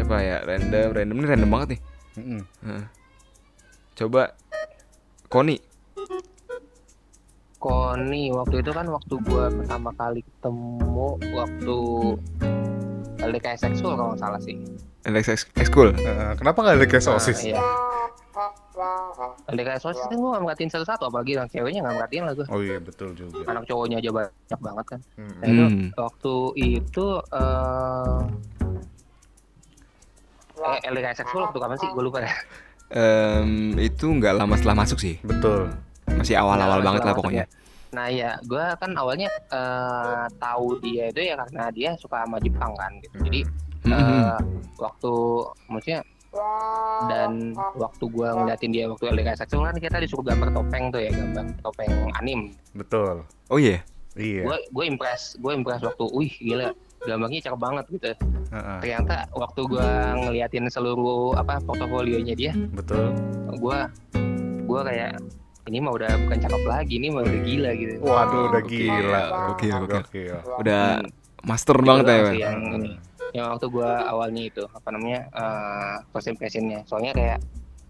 Coba 0.00 0.16
ya 0.24 0.40
random, 0.42 0.88
random 0.96 1.16
ini 1.20 1.26
random 1.28 1.50
banget 1.52 1.68
nih. 1.76 1.80
Heeh. 2.16 2.82
Coba 3.96 4.32
Koni. 5.28 5.56
Koni 7.60 8.22
waktu 8.32 8.64
itu 8.64 8.70
kan 8.72 8.86
waktu 8.88 9.14
gua 9.26 9.52
pertama 9.52 9.90
kali 9.96 10.20
ketemu 10.24 11.08
waktu 11.34 11.78
LDKS 13.20 13.60
seksual 13.68 13.96
kalau 13.96 14.14
nggak 14.14 14.22
salah 14.22 14.40
sih. 14.40 14.56
LX 15.06 15.26
School. 15.62 15.94
Eh, 15.94 16.32
Kenapa 16.34 16.58
nggak 16.60 16.76
ada 16.76 16.86
kayak 16.86 17.04
sosis? 17.04 17.38
Nah, 17.40 17.48
iya. 17.48 17.60
LDKS 19.46 19.80
sosis 19.80 20.04
kan 20.04 20.16
gua 20.16 20.30
nggak 20.34 20.44
merhatiin 20.44 20.68
satu-satu 20.68 21.08
apalagi 21.08 21.32
yang 21.32 21.48
ceweknya 21.48 21.80
nggak 21.80 21.96
merhatiin 21.96 22.24
lah 22.24 22.34
gua. 22.34 22.46
Oh 22.50 22.60
iya 22.60 22.76
betul 22.76 23.14
juga 23.14 23.46
Anak 23.46 23.64
cowoknya 23.64 23.96
aja 23.96 24.10
banyak 24.10 24.60
banget 24.60 24.86
kan. 24.86 25.00
Nah, 25.16 25.46
itu 25.46 25.64
Hmm. 25.64 25.86
waktu 25.96 26.34
itu 26.58 27.06
eh 27.32 28.20
eh, 30.58 30.78
LDKS 30.84 31.16
seksual 31.18 31.42
waktu 31.46 31.58
kapan 31.58 31.76
sih? 31.78 31.88
Gue 31.88 32.04
lupa 32.04 32.18
ya. 32.20 32.32
Em, 32.88 33.50
itu 33.78 34.06
nggak 34.06 34.34
lama 34.36 34.54
setelah 34.54 34.76
masuk 34.78 34.98
sih. 34.98 35.18
Betul 35.20 35.72
Masih 36.06 36.34
awal-awal 36.34 36.80
Nah, 36.80 36.86
banget 36.86 37.02
lah 37.02 37.14
pokoknya. 37.14 37.44
ya. 37.44 37.46
Nah 37.88 38.06
ya, 38.08 38.30
gue 38.42 38.64
kan 38.76 38.90
awalnya 38.94 39.26
eh, 39.48 40.24
tahu 40.36 40.78
dia 40.80 41.08
itu 41.08 41.20
ya 41.22 41.34
karena 41.36 41.64
dia 41.70 41.90
suka 41.96 42.22
sama 42.22 42.38
Jepang 42.38 42.72
kan. 42.74 42.92
Gitu. 43.00 43.16
Jadi 43.22 43.40
Eh, 43.86 44.36
waktu 44.76 45.12
maksudnya 45.70 46.00
dan 47.08 47.56
waktu 47.72 48.04
gue 48.06 48.28
ngeliatin 48.28 48.70
dia 48.70 48.84
waktu 48.90 49.08
LDKS 49.08 49.46
seksual 49.46 49.64
kan 49.64 49.76
kita 49.78 49.96
disuruh 50.02 50.26
gambar 50.26 50.52
topeng 50.52 50.92
tuh 50.92 51.00
ya 51.00 51.10
gambar 51.10 51.44
topeng 51.62 51.90
anim. 52.18 52.52
Betul 52.74 53.24
Oh 53.48 53.56
iya. 53.56 53.80
Iya 54.16 54.48
Gue 54.48 54.56
gue 54.72 54.84
impress, 54.88 55.36
gue 55.36 55.52
impress 55.52 55.84
waktu, 55.84 56.04
wih 56.08 56.32
gila 56.40 56.72
gambarnya 57.04 57.40
cakep 57.44 57.60
banget 57.60 57.84
gitu. 57.92 58.12
Heeh, 58.48 58.78
Ternyata 58.80 59.28
waktu 59.36 59.60
gue 59.68 59.88
ngeliatin 60.24 60.64
seluruh 60.72 61.36
apa 61.36 61.60
portofolionya 61.60 62.32
dia, 62.32 62.52
Betul 62.72 63.12
gue 63.56 63.78
gue 64.66 64.80
kayak 64.82 65.20
ini 65.66 65.78
mah 65.82 65.92
udah 65.98 66.10
bukan 66.26 66.38
cakep 66.38 66.62
lagi, 66.64 66.94
ini 66.96 67.08
mah 67.12 67.22
udah 67.26 67.40
gila 67.42 67.70
gitu. 67.76 67.92
Waduh 68.00 68.42
udah 68.48 68.62
gila 68.64 69.22
gokil, 69.52 69.76
gokil. 69.84 70.00
Gokil. 70.00 70.36
Udah 70.64 70.82
Hmm. 71.02 71.10
master 71.44 71.76
banget 71.78 72.04
ya. 72.08 72.50
yang. 72.50 72.60
Yang 73.32 73.46
waktu 73.50 73.66
gua 73.68 73.90
awalnya 74.06 74.42
itu 74.44 74.62
apa 74.66 74.88
namanya 74.90 75.26
eh 75.28 75.96
first 76.10 76.28
impressionnya. 76.28 76.82
Soalnya 76.84 77.12
kayak, 77.12 77.38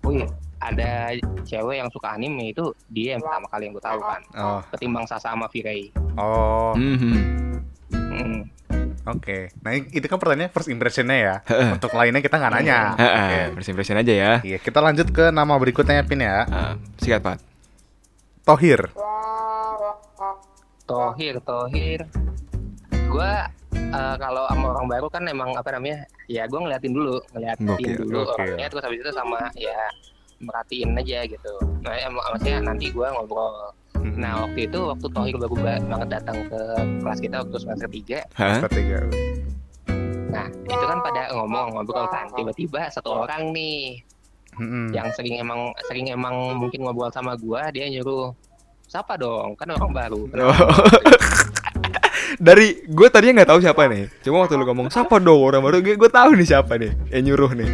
wih 0.02 0.24
ada 0.56 1.12
cewek 1.44 1.76
yang 1.76 1.90
suka 1.90 2.16
anime 2.16 2.50
itu 2.50 2.64
dia 2.88 3.14
yang 3.14 3.22
pertama 3.22 3.46
kali 3.46 3.68
yang 3.68 3.74
gue 3.76 3.84
tahu 3.84 4.00
kan. 4.00 4.22
Oh 4.34 4.60
Ketimbang 4.72 5.04
Sasa 5.04 5.30
sama 5.30 5.46
Virei. 5.46 5.92
Oh 6.16 6.72
Mhm. 6.72 7.14
Hmm. 7.92 8.40
Oke. 9.06 9.54
Nah, 9.62 9.70
i- 9.70 9.86
itu 9.86 10.02
kan 10.02 10.18
pertanyaan 10.18 10.50
first 10.50 10.66
impressionnya 10.66 11.14
ya. 11.14 11.36
Untuk 11.70 11.94
lainnya 11.94 12.18
kita 12.18 12.40
nggak 12.40 12.52
nanya. 12.52 12.98
Heeh, 12.98 13.22
Oke. 13.22 13.40
first 13.54 13.70
impression 13.70 13.94
aja 13.94 14.10
ya. 14.10 14.32
Iya, 14.42 14.58
kita 14.58 14.82
lanjut 14.82 15.06
ke 15.14 15.30
nama 15.30 15.54
berikutnya 15.54 16.02
Pin 16.02 16.18
ya. 16.18 16.42
Ah, 16.42 16.74
sikat 16.98 17.22
Pat. 17.22 17.38
Tohir. 18.42 18.90
Tohir, 20.84 21.38
Tohir. 21.40 22.00
Gue 23.76 24.14
kalau 24.18 24.44
sama 24.46 24.66
orang 24.70 24.86
baru 24.88 25.06
kan 25.08 25.22
emang 25.24 25.50
apa 25.52 25.68
namanya? 25.70 26.04
Ya 26.26 26.44
gue 26.44 26.56
ngeliatin 26.56 26.92
dulu, 26.92 27.16
ngeliatin 27.30 27.66
Gokil, 27.66 27.94
dulu 27.98 28.18
gokil. 28.22 28.34
orangnya 28.34 28.66
terus 28.68 28.82
habis 28.82 28.98
itu 28.98 29.12
sama 29.12 29.38
ya 29.54 29.76
merhatiin 30.38 30.90
aja 30.94 31.18
gitu. 31.24 31.52
Nah, 31.80 31.94
em- 31.96 32.12
maksudnya 32.14 32.56
nanti 32.62 32.86
gue 32.88 33.06
ngobrol. 33.06 33.52
Mm-mm. 33.96 34.16
Nah 34.16 34.32
waktu 34.42 34.60
itu 34.66 34.80
waktu 34.82 35.06
Tohir 35.08 35.36
baru 35.36 35.54
ba- 35.56 35.80
banget 35.82 36.08
datang 36.12 36.38
ke 36.46 36.60
kelas 37.00 37.18
kita 37.18 37.36
waktu 37.40 37.56
semester 37.56 37.88
3 37.88 38.20
Hah? 38.34 38.58
Ketiga. 38.68 38.98
Nah 40.28 40.46
itu 40.50 40.84
kan 40.86 40.98
pada 41.00 41.22
ngomong 41.32 41.66
ngobrol 41.72 42.04
kan 42.06 42.28
tiba-tiba 42.30 42.88
satu 42.90 43.24
orang 43.24 43.50
nih 43.50 44.04
Mm-mm. 44.56 44.92
yang 44.92 45.08
sering 45.12 45.36
emang 45.36 45.60
sering 45.86 46.08
emang 46.08 46.32
mungkin 46.54 46.80
ngobrol 46.80 47.08
sama 47.08 47.36
gua 47.36 47.68
dia 47.68 47.88
nyuruh 47.88 48.32
siapa 48.82 49.16
dong 49.16 49.52
kan 49.54 49.68
orang 49.70 49.90
baru 49.90 50.22
Oh. 50.38 50.52
Dari 52.36 52.84
gue 52.84 53.08
tadinya 53.08 53.42
nggak 53.42 53.50
tahu 53.50 53.60
siapa 53.64 53.82
nih. 53.88 54.04
Cuma 54.20 54.44
waktu 54.44 54.60
lu 54.60 54.64
ngomong 54.68 54.88
siapa 54.92 55.16
dong 55.16 55.40
orang 55.40 55.64
baru, 55.64 55.80
gue 55.80 56.10
tahu 56.10 56.30
nih 56.36 56.48
siapa 56.48 56.76
nih 56.76 56.92
yang 57.12 57.22
nyuruh 57.32 57.50
nih. 57.56 57.68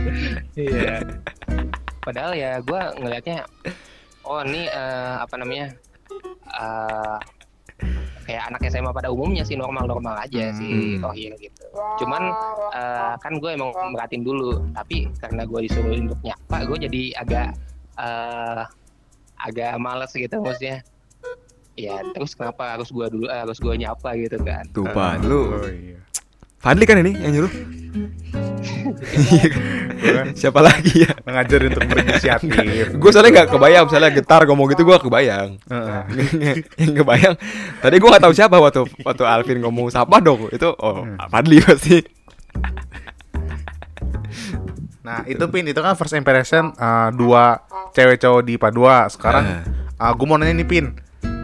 Iya. 0.54 1.02
Padahal 2.02 2.32
ya 2.34 2.58
gue 2.62 2.80
ngelihatnya, 2.98 3.46
oh 4.26 4.42
ini 4.42 4.66
eh, 4.66 5.14
apa 5.22 5.34
namanya, 5.38 5.66
eh, 6.50 7.18
kayak 8.22 8.54
anak 8.54 8.62
SMA 8.70 8.94
pada 8.94 9.10
umumnya 9.10 9.42
sih 9.42 9.58
normal-normal 9.58 10.14
aja 10.22 10.54
si 10.54 10.98
Hmm. 10.98 11.02
Tohir 11.02 11.34
gitu. 11.38 11.62
Cuman 12.02 12.22
eh, 12.74 13.14
kan 13.18 13.32
gue 13.38 13.50
emang 13.54 13.70
merhatiin 13.94 14.22
dulu, 14.22 14.62
tapi 14.74 15.10
karena 15.18 15.42
gue 15.46 15.60
disuruh 15.66 15.94
untuk 15.94 16.18
nyapa, 16.22 16.56
gue 16.66 16.78
jadi 16.86 17.02
agak 17.18 17.48
eh, 17.98 18.62
agak 19.42 19.72
males 19.82 20.10
gitu 20.14 20.38
maksudnya. 20.38 20.86
Ya 21.72 22.04
terus 22.12 22.36
kenapa 22.36 22.76
harus 22.76 22.88
gue 22.88 23.06
dulu 23.08 23.26
harus 23.26 23.56
gue 23.56 23.74
nyapa 23.74 24.12
gitu 24.20 24.36
kan? 24.44 24.64
Tuh 24.70 24.84
Pat, 24.92 25.24
Oh, 25.24 25.28
lu 25.28 25.40
iya. 25.72 25.96
Fadli 26.62 26.86
kan 26.86 27.00
ini 27.00 27.18
yang 27.18 27.32
nyuruh? 27.34 27.52
Iya 29.02 29.46
kan? 29.50 30.26
Siapa 30.40 30.60
lagi 30.62 31.02
ya? 31.02 31.10
Ngajarin 31.26 31.74
untuk 31.74 31.84
berinisiatif. 31.90 32.86
Gue 32.94 33.10
soalnya 33.10 33.42
nggak 33.42 33.50
kebayang, 33.50 33.84
misalnya 33.90 34.10
getar 34.14 34.46
ngomong 34.46 34.70
gitu 34.70 34.86
gue 34.86 34.94
kebayang. 34.94 35.58
Heeh. 35.66 36.02
yang 36.86 36.92
kebayang. 36.94 37.34
Tadi 37.82 37.94
gue 37.98 38.08
nggak 38.08 38.22
tahu 38.22 38.34
siapa 38.36 38.56
waktu 38.62 38.86
waktu 39.02 39.22
Alvin 39.26 39.58
ngomong 39.58 39.90
siapa 39.90 40.22
dong. 40.22 40.46
Itu 40.54 40.70
oh 40.78 41.02
Hmm. 41.02 41.18
Fadli 41.26 41.58
pasti. 41.58 41.98
Nah, 45.02 45.26
itu 45.26 45.42
Pin, 45.50 45.66
itu 45.66 45.82
kan 45.82 45.98
first 45.98 46.14
impression 46.14 46.70
uh, 46.78 47.10
dua 47.10 47.58
cewek 47.90 48.22
cowok 48.22 48.42
di 48.46 48.54
2. 48.54 48.70
Sekarang 49.10 49.66
Ah. 49.98 50.10
uh, 50.10 50.12
gue 50.14 50.26
mau 50.30 50.38
nanya 50.38 50.54
nih 50.54 50.62
Pin. 50.62 50.94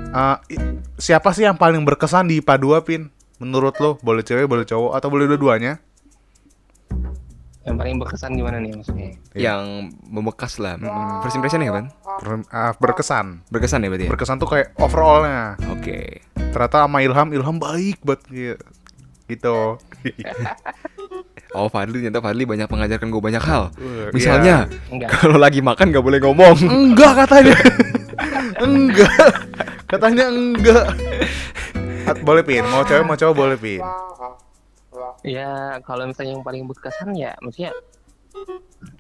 Uh, 0.08 0.36
i- 0.48 0.60
siapa 0.96 1.30
sih 1.30 1.44
yang 1.44 1.54
paling 1.54 1.84
berkesan 1.84 2.26
di 2.26 2.40
IPA 2.40 2.54
2, 2.58 2.86
Pin? 2.86 3.02
Menurut 3.38 3.76
lo, 3.78 4.00
boleh 4.00 4.22
cewek, 4.22 4.48
boleh 4.48 4.64
cowok 4.64 4.92
atau 4.94 5.08
boleh 5.08 5.28
dua-duanya? 5.28 5.78
Yang 7.62 7.76
paling 7.76 7.96
berkesan 8.00 8.32
gimana 8.32 8.56
nih 8.58 8.72
maksudnya? 8.72 9.12
yang 9.36 9.92
membekas 10.08 10.56
lah. 10.56 10.80
First 11.20 11.36
impression 11.36 11.60
ya 11.60 11.70
kan? 11.70 11.92
Uh, 12.48 12.72
berkesan. 12.80 13.44
Berkesan 13.52 13.84
ya 13.84 13.92
berarti 13.92 14.04
ya? 14.08 14.10
Berkesan 14.10 14.36
tuh 14.40 14.48
kayak 14.48 14.72
overallnya. 14.80 15.54
Oke. 15.70 16.24
Ternyata 16.34 16.88
sama 16.88 17.04
Ilham, 17.04 17.28
Ilham 17.30 17.56
baik 17.60 18.00
banget 18.02 18.22
gitu. 18.32 18.56
gitu. 19.28 19.58
Oh 21.56 21.72
Fadli, 21.72 22.04
ternyata 22.04 22.20
Fadli 22.20 22.44
banyak 22.44 22.68
mengajarkan 22.68 23.08
gue 23.08 23.22
banyak 23.24 23.40
hal. 23.40 23.72
Uh, 23.80 24.12
Misalnya, 24.12 24.68
Enggak. 24.92 25.08
kalau 25.16 25.40
lagi 25.40 25.64
makan 25.64 25.88
gak 25.96 26.04
boleh 26.04 26.20
ngomong. 26.20 26.60
Enggak 26.60 27.24
katanya. 27.24 27.56
enggak. 28.68 29.47
Katanya 29.88 30.28
enggak. 30.28 30.84
At- 32.04 32.20
Boleh 32.20 32.40
Pin, 32.40 32.64
mau 32.64 32.84
cewek 32.84 33.04
mau 33.04 33.16
cowok 33.16 33.34
boleh 33.34 33.56
Pin. 33.56 33.80
Ya 35.20 35.76
kalau 35.82 36.06
misalnya 36.06 36.38
yang 36.38 36.44
paling 36.44 36.64
berkesan 36.64 37.10
ya 37.12 37.34
maksudnya 37.42 37.74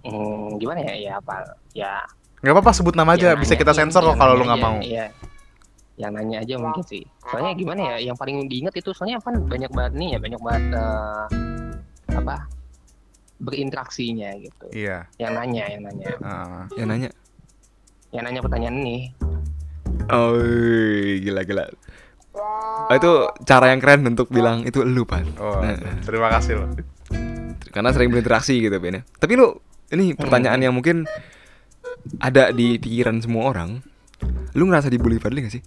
hmm, 0.02 0.58
gimana 0.58 0.82
ya 0.82 0.94
ya 0.98 1.12
apa 1.16 1.46
ya 1.70 2.02
Gak 2.38 2.54
apa-apa 2.54 2.70
sebut 2.70 2.94
nama 2.94 3.14
aja, 3.14 3.34
yang 3.34 3.38
bisa 3.38 3.54
nanya- 3.54 3.62
kita 3.66 3.72
sensor 3.74 4.02
kok 4.04 4.14
kalau 4.14 4.38
lu 4.38 4.46
nggak 4.46 4.62
mau. 4.62 4.78
Iya. 4.78 5.10
Yang 5.98 6.10
nanya 6.14 6.36
aja 6.46 6.54
mungkin 6.54 6.82
sih. 6.86 7.02
Soalnya 7.26 7.50
gimana 7.54 7.80
ya 7.82 7.94
yang 7.98 8.14
paling 8.14 8.46
diingat 8.46 8.78
itu 8.78 8.94
soalnya 8.94 9.18
kan 9.18 9.34
banyak 9.42 9.66
banget 9.74 9.92
nih 9.98 10.08
ya 10.14 10.18
banyak 10.22 10.40
banget 10.40 10.64
eh, 10.70 11.26
apa 12.14 12.36
berinteraksinya 13.42 14.38
gitu. 14.38 14.66
Iya. 14.70 15.10
Yang 15.18 15.32
nanya 15.34 15.64
yang 15.66 15.82
nanya 15.82 16.08
ah. 16.22 16.62
Yang 16.78 16.86
nanya. 16.86 17.10
yang 18.14 18.22
nanya 18.24 18.40
pertanyaan 18.40 18.76
nih. 18.86 19.02
Oh 20.06 20.38
gila 21.18 21.42
gila. 21.42 21.64
Oh, 22.88 22.94
itu 22.94 23.10
cara 23.42 23.74
yang 23.74 23.82
keren 23.82 24.06
untuk 24.06 24.30
bilang 24.30 24.62
itu 24.62 24.80
lu 24.80 25.02
pan. 25.02 25.26
Oh, 25.36 25.58
Nah, 25.58 25.74
terima 26.00 26.30
kasih 26.30 26.62
loh. 26.62 26.70
karena 27.68 27.92
sering 27.92 28.08
berinteraksi 28.08 28.56
gitu 28.56 28.72
Ben 28.78 28.94
ya. 28.94 29.02
Tapi 29.18 29.34
lu 29.34 29.52
ini 29.90 30.14
pertanyaan 30.14 30.60
yang 30.60 30.72
mungkin 30.72 31.04
ada 32.18 32.48
di 32.48 32.78
pikiran 32.78 33.20
semua 33.20 33.50
orang. 33.50 33.82
Lu 34.54 34.64
ngerasa 34.64 34.88
dibully 34.88 35.18
Fadli 35.18 35.44
gak 35.44 35.52
sih? 35.52 35.62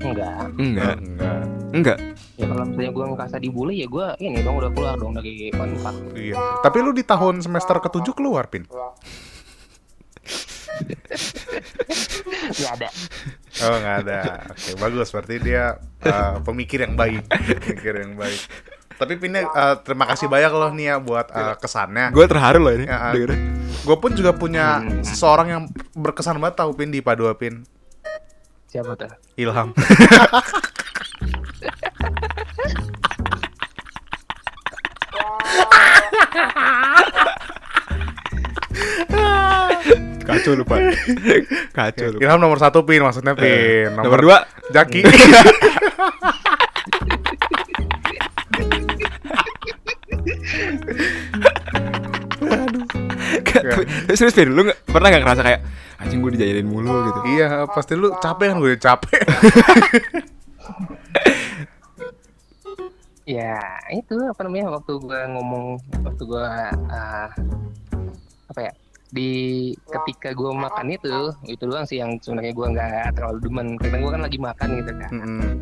Enggak. 0.00 0.50
Enggak. 0.58 0.96
Enggak. 0.98 1.38
Enggak. 1.70 1.98
Ya 2.34 2.46
kalau 2.46 2.64
misalnya 2.66 2.90
gue 2.90 3.04
ngerasa 3.14 3.36
dibully 3.38 3.74
ya 3.78 3.86
gue 3.86 4.06
ini 4.20 4.42
dong 4.42 4.56
udah 4.58 4.70
keluar 4.70 4.94
dong 4.96 5.14
dari 5.14 5.48
Unpad. 5.50 5.94
Iya. 6.12 6.36
Tapi 6.60 6.76
lu 6.80 6.90
di 6.90 7.02
tahun 7.02 7.38
semester 7.40 7.78
ketujuh 7.78 8.12
keluar 8.12 8.50
Pin. 8.50 8.66
Nggak 12.54 12.72
ada. 12.80 12.88
Oh 13.62 13.76
nggak 13.78 13.96
ada. 14.06 14.20
Oke 14.50 14.70
bagus. 14.78 15.08
Berarti 15.14 15.34
dia 15.40 15.64
uh, 16.04 16.40
pemikir 16.42 16.82
yang 16.84 16.94
baik. 16.98 17.22
Pemikir 17.62 17.94
yang 18.02 18.14
baik. 18.18 18.40
Tapi 18.94 19.18
Pin 19.18 19.34
uh, 19.34 19.74
terima 19.82 20.06
kasih 20.06 20.30
banyak 20.30 20.52
loh 20.54 20.70
nih 20.70 20.86
ya 20.94 20.96
buat 21.02 21.26
uh, 21.34 21.54
kesannya. 21.58 22.14
Gue 22.14 22.30
terharu 22.30 22.62
loh 22.62 22.72
ini. 22.74 22.86
Ya, 22.86 23.10
dengernya. 23.10 23.38
Gue 23.82 23.96
pun 23.98 24.14
juga 24.14 24.30
punya 24.32 24.78
Hmm. 24.80 25.02
seseorang 25.02 25.48
yang 25.50 25.62
berkesan 25.98 26.38
banget 26.38 26.62
tahu 26.62 26.70
Pin 26.78 26.94
di 26.94 27.02
2 27.02 27.14
Pin. 27.34 27.66
Siapa 28.70 28.94
tuh? 28.98 29.10
Ilham. 29.38 29.70
Kacau 40.34 40.52
lu 40.58 40.64
Pan. 40.66 40.82
Kacau 41.78 42.06
lu. 42.14 42.18
Ilham 42.18 42.38
nomor 42.42 42.58
satu 42.58 42.82
Pin 42.82 43.02
maksudnya 43.02 43.38
Pin. 43.38 43.46
Eh, 43.46 43.86
Nomor 43.94 44.20
dua. 44.20 44.38
Jaki. 44.74 45.02
Tapi 53.54 53.86
tapi 53.86 54.16
serius 54.18 54.36
Pin, 54.36 54.52
lu 54.52 54.66
gak, 54.66 54.78
pernah 54.84 55.08
gak 55.08 55.22
ngerasa 55.24 55.42
kayak 55.42 55.60
anjing 56.02 56.20
gue 56.20 56.36
dijailin 56.36 56.68
mulu 56.68 57.08
gitu. 57.08 57.20
iya 57.32 57.64
pasti 57.70 57.96
lu 57.96 58.12
capek 58.20 58.52
kan 58.52 58.58
gue 58.60 58.76
capek. 58.76 59.22
Ya 63.24 63.56
itu 63.88 64.20
apa 64.20 64.44
namanya 64.44 64.68
waktu 64.76 65.00
gua 65.00 65.24
ngomong 65.32 65.80
waktu 66.04 66.22
gua 66.28 66.68
ah, 66.92 67.32
apa 68.52 68.60
ya 68.68 68.72
di 69.14 69.70
ketika 69.86 70.34
gua 70.34 70.50
makan 70.50 70.90
itu 70.90 71.30
itu 71.46 71.62
doang 71.62 71.86
sih 71.86 72.02
yang 72.02 72.18
sebenarnya 72.18 72.50
gua 72.50 72.66
nggak 72.74 73.14
terlalu 73.14 73.38
demen 73.46 73.68
karena 73.78 73.96
gua 74.02 74.10
kan 74.18 74.22
lagi 74.26 74.38
makan 74.42 74.68
gitu 74.82 74.92
kan 74.98 75.10
Mm-mm. 75.14 75.54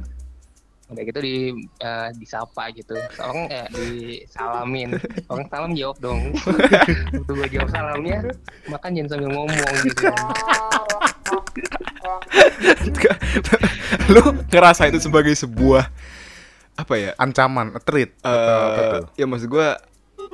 udah 0.93 1.03
gitu 1.05 1.21
di 1.21 1.37
ah, 1.85 2.09
disapa 2.17 2.73
gitu 2.73 2.97
orang 3.21 3.53
eh 3.53 3.69
disalamin 3.77 4.97
orang 5.29 5.45
salam 5.53 5.77
jawab 5.77 6.01
dong 6.01 6.33
waktu 7.13 7.33
gua 7.37 7.49
jawab 7.53 7.69
salamnya 7.69 8.19
makan 8.73 8.91
jangan 8.97 9.09
sambil 9.13 9.29
ngomong 9.37 9.75
gitu 9.85 10.09
lu 14.13 14.23
ngerasa 14.49 14.89
itu 14.89 15.01
sebagai 15.01 15.33
sebuah 15.37 15.89
apa 16.73 16.95
ya? 16.97 17.13
Ancaman, 17.21 17.77
treat. 17.85 18.17
eh 18.25 18.25
atau 18.25 18.65
apa 18.65 18.81
tuh? 18.81 19.05
ya 19.21 19.29
maksud 19.29 19.49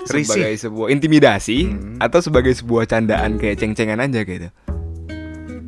Risih. 0.04 0.24
sebagai 0.28 0.54
sebuah 0.58 0.88
intimidasi 0.90 1.58
Hmm. 1.66 1.96
atau 1.98 2.18
sebagai 2.18 2.52
sebuah 2.52 2.84
candaan 2.84 3.36
kayak 3.36 3.56
ceng-cengan 3.56 3.98
aja 3.98 4.20
gitu. 4.20 4.48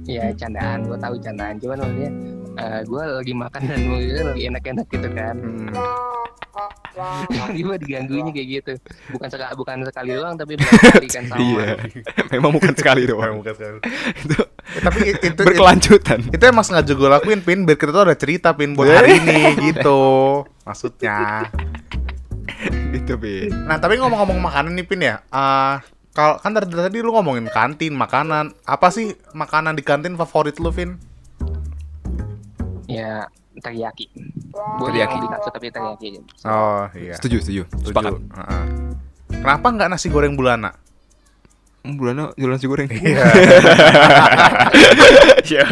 ya 0.03 0.26
candaan 0.35 0.83
gua 0.85 0.99
tahu 0.99 1.14
candaan 1.18 1.55
cuman 1.57 1.76
maksudnya 1.78 2.11
eh, 2.57 2.81
gua 2.83 3.03
lagi 3.16 3.31
makan 3.33 3.61
dan 3.62 3.78
maksudnya 3.85 4.24
lagi 4.26 4.43
enak-enak 4.45 4.87
gitu 4.89 5.09
kan 5.11 5.37
Mm. 6.91 7.55
tiba 7.55 7.78
digangguinnya 7.78 8.33
kayak 8.35 8.49
gitu 8.51 8.72
bukan 9.09 9.28
sekali 9.31 9.53
bukan 9.55 9.76
sekali 9.87 10.11
doang 10.12 10.35
tapi 10.35 10.53
berkali 10.59 11.07
kan 11.09 11.22
sama 11.24 11.39
Iya. 11.39 11.68
Memang 12.28 12.51
bukan 12.51 12.74
sekali 12.74 13.03
doang. 13.07 13.39
bukan 13.39 13.55
sekali. 13.55 13.78
Itu 14.18 14.37
Eh, 14.70 14.81
tapi 14.81 14.99
itu, 15.09 15.24
itu 15.24 15.41
berkelanjutan. 15.41 16.18
itu 16.28 16.43
emang 16.45 16.61
sengaja 16.61 16.93
gue 16.93 17.09
lakuin 17.09 17.41
pin 17.41 17.62
biar 17.62 17.74
kita 17.74 17.91
tuh 17.91 18.03
ada 18.03 18.14
cerita 18.14 18.53
pin 18.53 18.74
buat 18.74 18.91
hari 18.93 19.16
ini 19.16 19.39
gitu 19.64 20.03
maksudnya 20.61 21.47
Itu, 22.99 23.15
Bin. 23.17 23.49
nah 23.67 23.81
tapi 23.81 23.97
ngomong-ngomong 23.97 24.39
makanan 24.41 24.73
nih 24.77 24.85
pin 24.85 25.01
ya 25.01 25.23
ah 25.33 25.81
kalau 26.11 26.37
kan 26.43 26.53
dari 26.53 26.67
tadi 26.69 26.99
lu 27.01 27.15
ngomongin 27.15 27.47
kantin 27.49 27.95
makanan 27.95 28.53
apa 28.67 28.89
sih 28.91 29.15
makanan 29.33 29.79
di 29.79 29.83
kantin 29.87 30.19
favorit 30.19 30.59
lu 30.59 30.69
Vin 30.75 30.99
ya 32.91 33.31
teriyaki 33.61 34.11
Teriyaki. 34.83 35.17
tapi 35.55 35.67
teriyaki 35.71 36.05
aja 36.11 36.21
oh 36.51 36.85
iya 36.99 37.15
Setuju, 37.17 37.37
setuju. 37.39 37.63
Setuju. 37.71 37.89
Sepakat. 37.95 38.13
Heeh. 38.19 38.65
kenapa 39.41 39.67
nggak 39.71 39.89
nasi 39.95 40.07
goreng 40.11 40.35
bulana 40.35 40.75
Hmm, 41.81 41.97
Bulannya 41.97 42.37
jualan 42.37 42.55
nasi 42.55 42.66
goreng. 42.66 42.89
Iya. 42.89 43.24
Iya. 45.43 45.64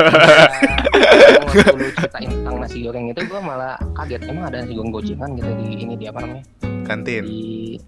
waktu 1.38 1.70
lu 1.72 1.86
ceritain 1.92 2.28
tentang 2.28 2.56
nasi 2.58 2.78
goreng 2.80 3.04
itu 3.06 3.20
gue 3.22 3.40
malah 3.40 3.76
kaget 3.94 4.26
emang 4.26 4.44
ada 4.46 4.58
nasi 4.58 4.72
goreng 4.72 4.90
gocengan 4.90 5.30
gitu 5.32 5.50
di 5.54 5.66
ini 5.78 5.94
di 5.94 6.04
apa 6.04 6.18
namanya 6.18 6.42
kantin 6.82 7.22
di 7.22 7.78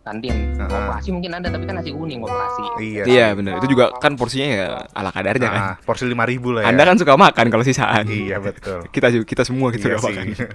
kantin 0.00 0.54
Heeh. 0.54 0.70
operasi 0.70 1.08
mungkin 1.10 1.30
ada 1.34 1.48
tapi 1.48 1.64
kan 1.64 1.74
nasi 1.74 1.90
kuning 1.90 2.20
operasi 2.20 2.62
iya 2.78 3.02
Iya, 3.04 3.26
benar. 3.34 3.58
Itu 3.58 3.66
juga 3.68 3.90
kan 3.94 4.14
porsinya 4.14 4.46
ya 4.46 4.66
ala 4.88 5.10
kadarnya 5.10 5.48
kan. 5.48 5.60
Nah, 5.60 5.76
porsi 5.82 6.04
lima 6.04 6.22
ribu 6.24 6.52
lah 6.52 6.62
ya 6.62 6.70
Anda 6.70 6.82
kan 6.84 6.96
suka 6.96 7.16
makan 7.16 7.46
kalau 7.48 7.64
sisaan. 7.64 8.04
iya 8.06 8.38
betul 8.38 8.86
Kita 8.88 9.10
juga 9.10 9.24
kita 9.26 9.42
semua 9.42 9.72
gitu 9.72 9.84
Iya 9.84 9.96
suka 9.96 10.06
sih. 10.06 10.16
makan. 10.20 10.36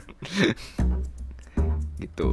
Gitu. 1.97 2.29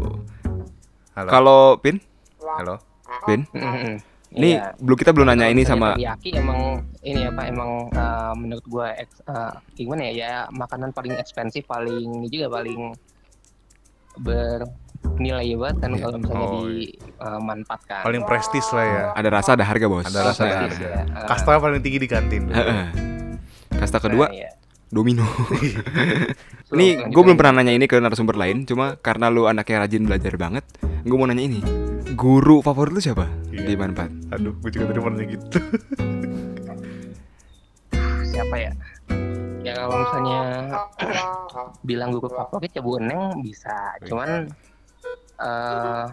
halo 1.12 1.28
Kalau 1.28 1.60
Pin, 1.76 1.96
halo 2.40 2.76
Pin, 3.24 3.40
Mm-mm. 3.50 3.96
Ini 4.32 4.56
Iya. 4.56 4.72
belum 4.76 4.96
kita 4.96 5.10
belum 5.10 5.26
nanya 5.26 5.46
ini 5.46 5.62
sama 5.62 5.92
teriyaki 5.92 6.32
emang 6.34 6.60
ini 7.00 7.20
apa 7.22 7.42
emang 7.44 7.70
eh, 7.88 8.32
menurut 8.34 8.64
gue 8.64 8.86
eks- 8.98 9.22
eh, 9.22 9.52
gimana 9.74 10.02
ya 10.04 10.12
ya 10.12 10.32
makanan 10.48 10.90
paling 10.90 11.12
ekspensif 11.14 11.64
paling 11.64 12.00
ini 12.00 12.28
juga 12.28 12.48
paling 12.50 12.96
bernilai 14.14 15.52
banget 15.54 15.76
kan 15.78 15.90
Iya. 15.90 16.00
kalau 16.02 16.16
misalnya 16.18 16.46
Oh, 16.46 16.64
dimanfaatkan 16.68 18.02
paling 18.02 18.22
prestis 18.24 18.66
lah 18.70 18.84
ya 18.84 19.02
ada 19.14 19.28
rasa 19.30 19.50
ada 19.52 19.64
harga, 19.64 19.86
Bos. 19.86 20.04
Ada 20.04 20.20
rasa, 20.22 20.42
ada 20.42 20.56
harga. 20.66 20.86
ya. 20.86 21.02
Kasta 21.24 21.56
paling 21.56 21.80
tinggi 21.80 21.98
di 21.98 22.08
kantin 22.08 22.48
Heeh. 22.48 22.84
Kasta 23.72 23.98
kedua, 23.98 24.28
nah, 24.28 24.36
iya. 24.36 24.50
domino. 24.88 25.24
So, 26.68 26.76
Ini 26.76 27.08
gue 27.08 27.22
belum 27.22 27.34
pernah 27.34 27.60
nanya 27.60 27.72
ini 27.72 27.84
ke 27.84 27.96
narasumber 27.96 28.36
lain, 28.36 28.62
cuma 28.62 28.94
karena 28.96 29.26
lu 29.26 29.44
anaknya 29.44 29.80
rajin 29.80 30.04
belajar 30.04 30.36
banget, 30.36 30.64
gue 31.02 31.16
mau 31.16 31.24
nanya 31.24 31.40
ini. 31.42 31.60
Guru 32.12 32.60
favorit 32.60 32.92
lu 32.92 33.00
siapa 33.00 33.24
Iya. 33.52 33.68
di 33.68 33.74
Manfaat? 33.76 34.12
aduh 34.32 34.56
gue 34.64 34.70
juga 34.72 34.84
tadi 34.88 34.98
mau 35.04 35.12
nanya 35.12 35.26
gitu. 35.36 35.58
Siapa 38.32 38.56
ya? 38.56 38.72
Ya 39.62 39.72
kalau 39.78 39.96
misalnya 40.02 40.40
bilang 41.86 42.10
guru 42.16 42.32
favorit 42.32 42.72
ya 42.72 42.82
Bu 42.82 42.98
Eneng 42.98 43.44
bisa. 43.44 43.94
Cuman 44.08 44.48
eh 45.38 46.06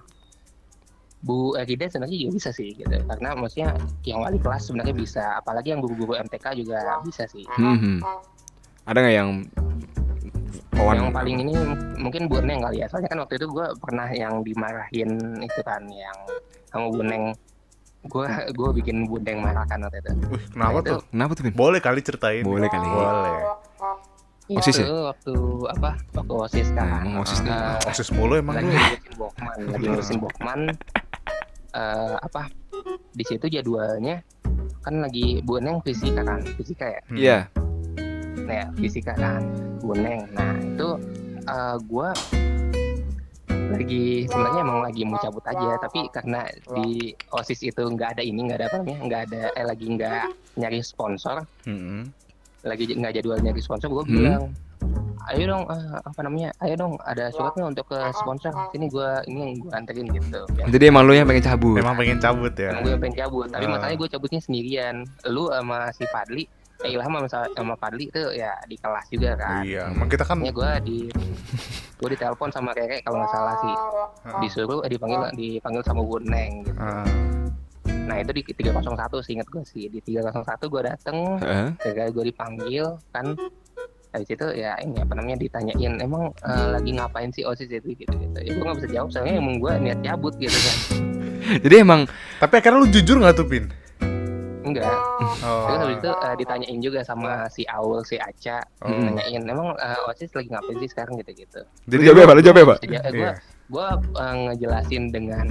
Bu 1.20 1.56
Erida 1.60 1.88
sebenarnya 1.88 2.28
juga 2.28 2.32
bisa 2.36 2.50
sih 2.52 2.76
gitu. 2.76 2.92
Karena 2.92 3.36
maksudnya 3.36 3.76
yang 4.04 4.20
wali 4.22 4.38
kelas 4.38 4.68
sebenarnya 4.68 4.96
bisa. 4.96 5.24
Apalagi 5.40 5.72
yang 5.72 5.82
guru-guru 5.82 6.20
MTK 6.20 6.60
juga 6.60 7.00
bisa 7.08 7.24
sih. 7.28 7.48
Hmm, 7.56 7.80
hmm. 7.80 7.98
Ada 8.86 8.98
nggak 9.00 9.16
yang 9.16 9.30
yang 10.80 11.12
paling 11.12 11.44
ini 11.44 11.54
mungkin 12.00 12.32
Bu 12.32 12.40
Eneng 12.40 12.64
kali 12.64 12.84
ya. 12.84 12.88
Soalnya 12.88 13.10
kan 13.12 13.20
waktu 13.24 13.36
itu 13.40 13.48
gue 13.52 13.68
pernah 13.80 14.08
yang 14.12 14.44
dimarahin 14.46 15.42
itu 15.44 15.60
kan 15.66 15.84
yang 15.92 16.18
sama 16.70 16.86
Bu 16.90 17.02
Eneng 17.02 17.34
gue 18.00 18.26
gue 18.56 18.70
bikin 18.80 19.06
Bu 19.06 19.20
Eneng 19.20 19.44
marah 19.44 19.68
kan 19.68 19.84
waktu 19.84 20.00
itu. 20.00 20.12
Wih, 20.32 20.44
kenapa 20.50 20.72
Nah, 20.72 20.80
itu. 20.80 20.94
Tuh 20.96 21.02
Kenapa 21.12 21.32
tuh, 21.36 21.44
Pin? 21.44 21.54
boleh 21.54 21.80
kali 21.80 22.00
ceritain? 22.00 22.44
Boleh 22.44 22.70
kali. 22.70 22.88
boleh. 22.88 23.42
OSIS 24.50 24.82
ya? 24.82 24.90
waktu 25.14 25.34
apa? 25.70 25.94
Waktu 26.10 26.34
osis 26.34 26.68
Nah, 26.72 26.82
kan. 26.82 27.06
Emang 27.06 27.22
OSIS 27.22 27.40
nih. 27.44 27.52
Eh, 27.54 27.90
osis 27.92 28.10
mulu 28.10 28.34
emang 28.34 28.56
lagi 28.58 28.66
ngurusin 28.66 29.14
Bokman 29.14 29.58
lagi 29.68 29.86
ngurusin 29.86 30.18
Bokman. 30.18 30.60
Eh 31.70 32.16
apa? 32.18 32.42
Di 33.14 33.24
situ 33.26 33.46
jadwalnya 33.46 34.26
kan 34.80 35.04
lagi 35.04 35.44
Bu 35.44 35.60
Neng 35.60 35.84
fisika 35.84 36.24
kan 36.24 36.40
fisika 36.56 36.86
ya? 36.88 37.02
Hmm. 37.06 37.18
Iya. 37.20 37.40
nah 38.42 38.56
ya, 38.56 38.68
fisika 38.74 39.14
kan 39.14 39.44
Bu 39.78 39.94
Neng 39.94 40.26
nah 40.34 40.56
itu 40.58 40.88
eh 41.46 41.76
gua 41.86 42.10
lagi 43.50 44.06
sebenarnya 44.26 44.62
emang 44.62 44.80
lagi 44.82 45.02
mau 45.04 45.18
cabut 45.18 45.46
aja 45.46 45.78
tapi 45.80 46.00
karena 46.10 46.42
di 46.76 46.90
osis 47.32 47.62
itu 47.64 47.82
nggak 47.82 48.14
ada 48.14 48.22
ini 48.22 48.40
nggak 48.44 48.58
ada 48.58 48.66
apa 48.68 48.76
namanya 48.80 49.00
nggak 49.04 49.22
ada 49.26 49.42
eh 49.54 49.66
lagi 49.66 49.86
nggak 49.88 50.22
nyari 50.56 50.80
sponsor 50.82 51.36
Mm-mm. 51.64 52.10
lagi 52.62 52.84
nggak 52.90 53.14
jadwal 53.14 53.38
nyari 53.38 53.60
sponsor 53.60 53.88
gue 53.88 54.04
Hmm. 54.04 54.16
bilang 54.16 54.44
ayo 55.30 55.44
dong 55.46 55.64
eh, 55.68 56.00
apa 56.00 56.20
namanya 56.24 56.50
ayo 56.60 56.74
dong 56.76 56.94
ada 57.04 57.30
suratnya 57.30 57.68
untuk 57.68 57.86
ke 57.86 58.00
sponsor 58.16 58.50
sini 58.72 58.88
gue 58.88 59.10
ini 59.28 59.38
yang 59.38 59.52
gue 59.60 59.72
anterin 59.72 60.08
gitu 60.08 60.42
ya. 60.56 60.66
Jadi 60.66 60.84
emang 60.88 61.06
lu 61.06 61.14
yang 61.14 61.28
pengen 61.28 61.46
cabut. 61.46 61.78
emang 61.78 61.94
pengen 61.94 62.18
cabut 62.18 62.54
ya 62.56 62.72
Emang 62.72 62.84
gue 62.84 62.96
pengen 62.98 63.18
cabut 63.20 63.46
tapi 63.46 63.64
Ah. 63.64 63.70
masalahnya 63.70 63.98
gue 64.00 64.10
cabutnya 64.10 64.42
sendirian 64.42 64.96
lu 65.28 65.52
sama 65.52 65.94
si 65.94 66.04
Fadli 66.08 66.44
Ilham 66.88 67.12
sama, 67.28 67.48
sama 67.52 67.74
Fadli 67.76 68.08
itu 68.08 68.24
ya 68.32 68.56
di 68.64 68.80
kelas 68.80 69.06
juga 69.12 69.36
kan. 69.36 69.62
Iya 69.68 69.92
emang 69.92 70.08
kita 70.08 70.24
kan 70.24 70.40
Makanya 70.40 70.56
gue 70.56 70.72
di 70.88 71.00
gue 72.00 72.10
ditelepon 72.16 72.50
sama 72.56 72.72
Rere 72.72 73.04
kalau 73.04 73.20
nggak 73.20 73.32
salah 73.36 73.56
sih. 73.60 73.76
Disuruh 74.40 74.80
eh, 74.88 74.92
dipanggil 74.96 75.20
dipanggil 75.36 75.84
sama 75.84 76.02
Bu 76.08 76.24
Neng 76.24 76.64
gitu. 76.64 76.80
Ah, 76.80 77.04
Nah 78.10 78.16
itu 78.18 78.32
di 78.34 78.42
301 78.42 78.96
sih 79.22 79.34
inget 79.36 79.48
gue 79.52 79.64
sih. 79.68 79.84
Di 79.92 80.00
301 80.02 80.72
gue 80.72 80.82
dateng 80.82 81.18
Heeh. 81.44 81.68
ketika 81.84 82.04
gue 82.16 82.24
dipanggil 82.32 82.86
kan. 83.12 83.36
Habis 84.10 84.34
itu 84.34 84.48
ya 84.58 84.74
ini 84.82 84.98
apa 84.98 85.14
namanya 85.14 85.38
ditanyain 85.38 86.02
emang 86.02 86.34
eh, 86.42 86.68
lagi 86.74 86.96
ngapain 86.98 87.30
sih 87.30 87.44
osis 87.44 87.68
itu? 87.70 87.94
Gitu 87.94 88.10
gitu. 88.10 88.40
Ya 88.40 88.52
gue 88.56 88.64
nggak 88.64 88.78
bisa 88.82 88.90
jawab 88.90 89.10
soalnya 89.12 89.36
emang 89.38 89.60
gue 89.60 89.72
niat 89.84 90.00
cabut 90.02 90.34
gitu 90.40 90.56
kan. 90.56 90.78
Jadi 91.68 91.76
emang 91.82 92.08
tapi 92.40 92.54
akhirnya 92.58 92.80
lu 92.82 92.88
jujur 92.90 93.20
nggak 93.20 93.36
tuh 93.36 93.46
pin 93.46 93.66
enggak 94.70 94.96
oh. 95.42 95.66
terus 95.66 95.80
habis 95.80 95.98
itu 95.98 96.12
eh, 96.12 96.36
ditanyain 96.38 96.80
juga 96.80 97.00
sama 97.02 97.32
si 97.48 97.64
Aul 97.66 98.02
si 98.04 98.16
Aca 98.16 98.62
Oh. 98.80 98.88
nanyain 98.88 99.44
emang 99.44 99.74
eh, 99.74 100.08
osis 100.08 100.32
lagi 100.32 100.48
ngapain 100.48 100.78
sih 100.78 100.88
sekarang 100.88 101.18
gitu 101.18 101.32
gitu 101.36 101.60
Jadi 101.86 102.02
jawab 102.04 102.24
apa? 102.24 102.34
Lu 102.34 102.42
jawab 102.42 102.60
apa? 102.62 102.76
jadi 102.80 102.96
eh, 102.96 103.12
gue 103.12 103.20
Iya. 103.20 103.32
gue 103.68 103.88
eh, 104.16 104.34
ngejelasin 104.42 105.04
dengan 105.10 105.48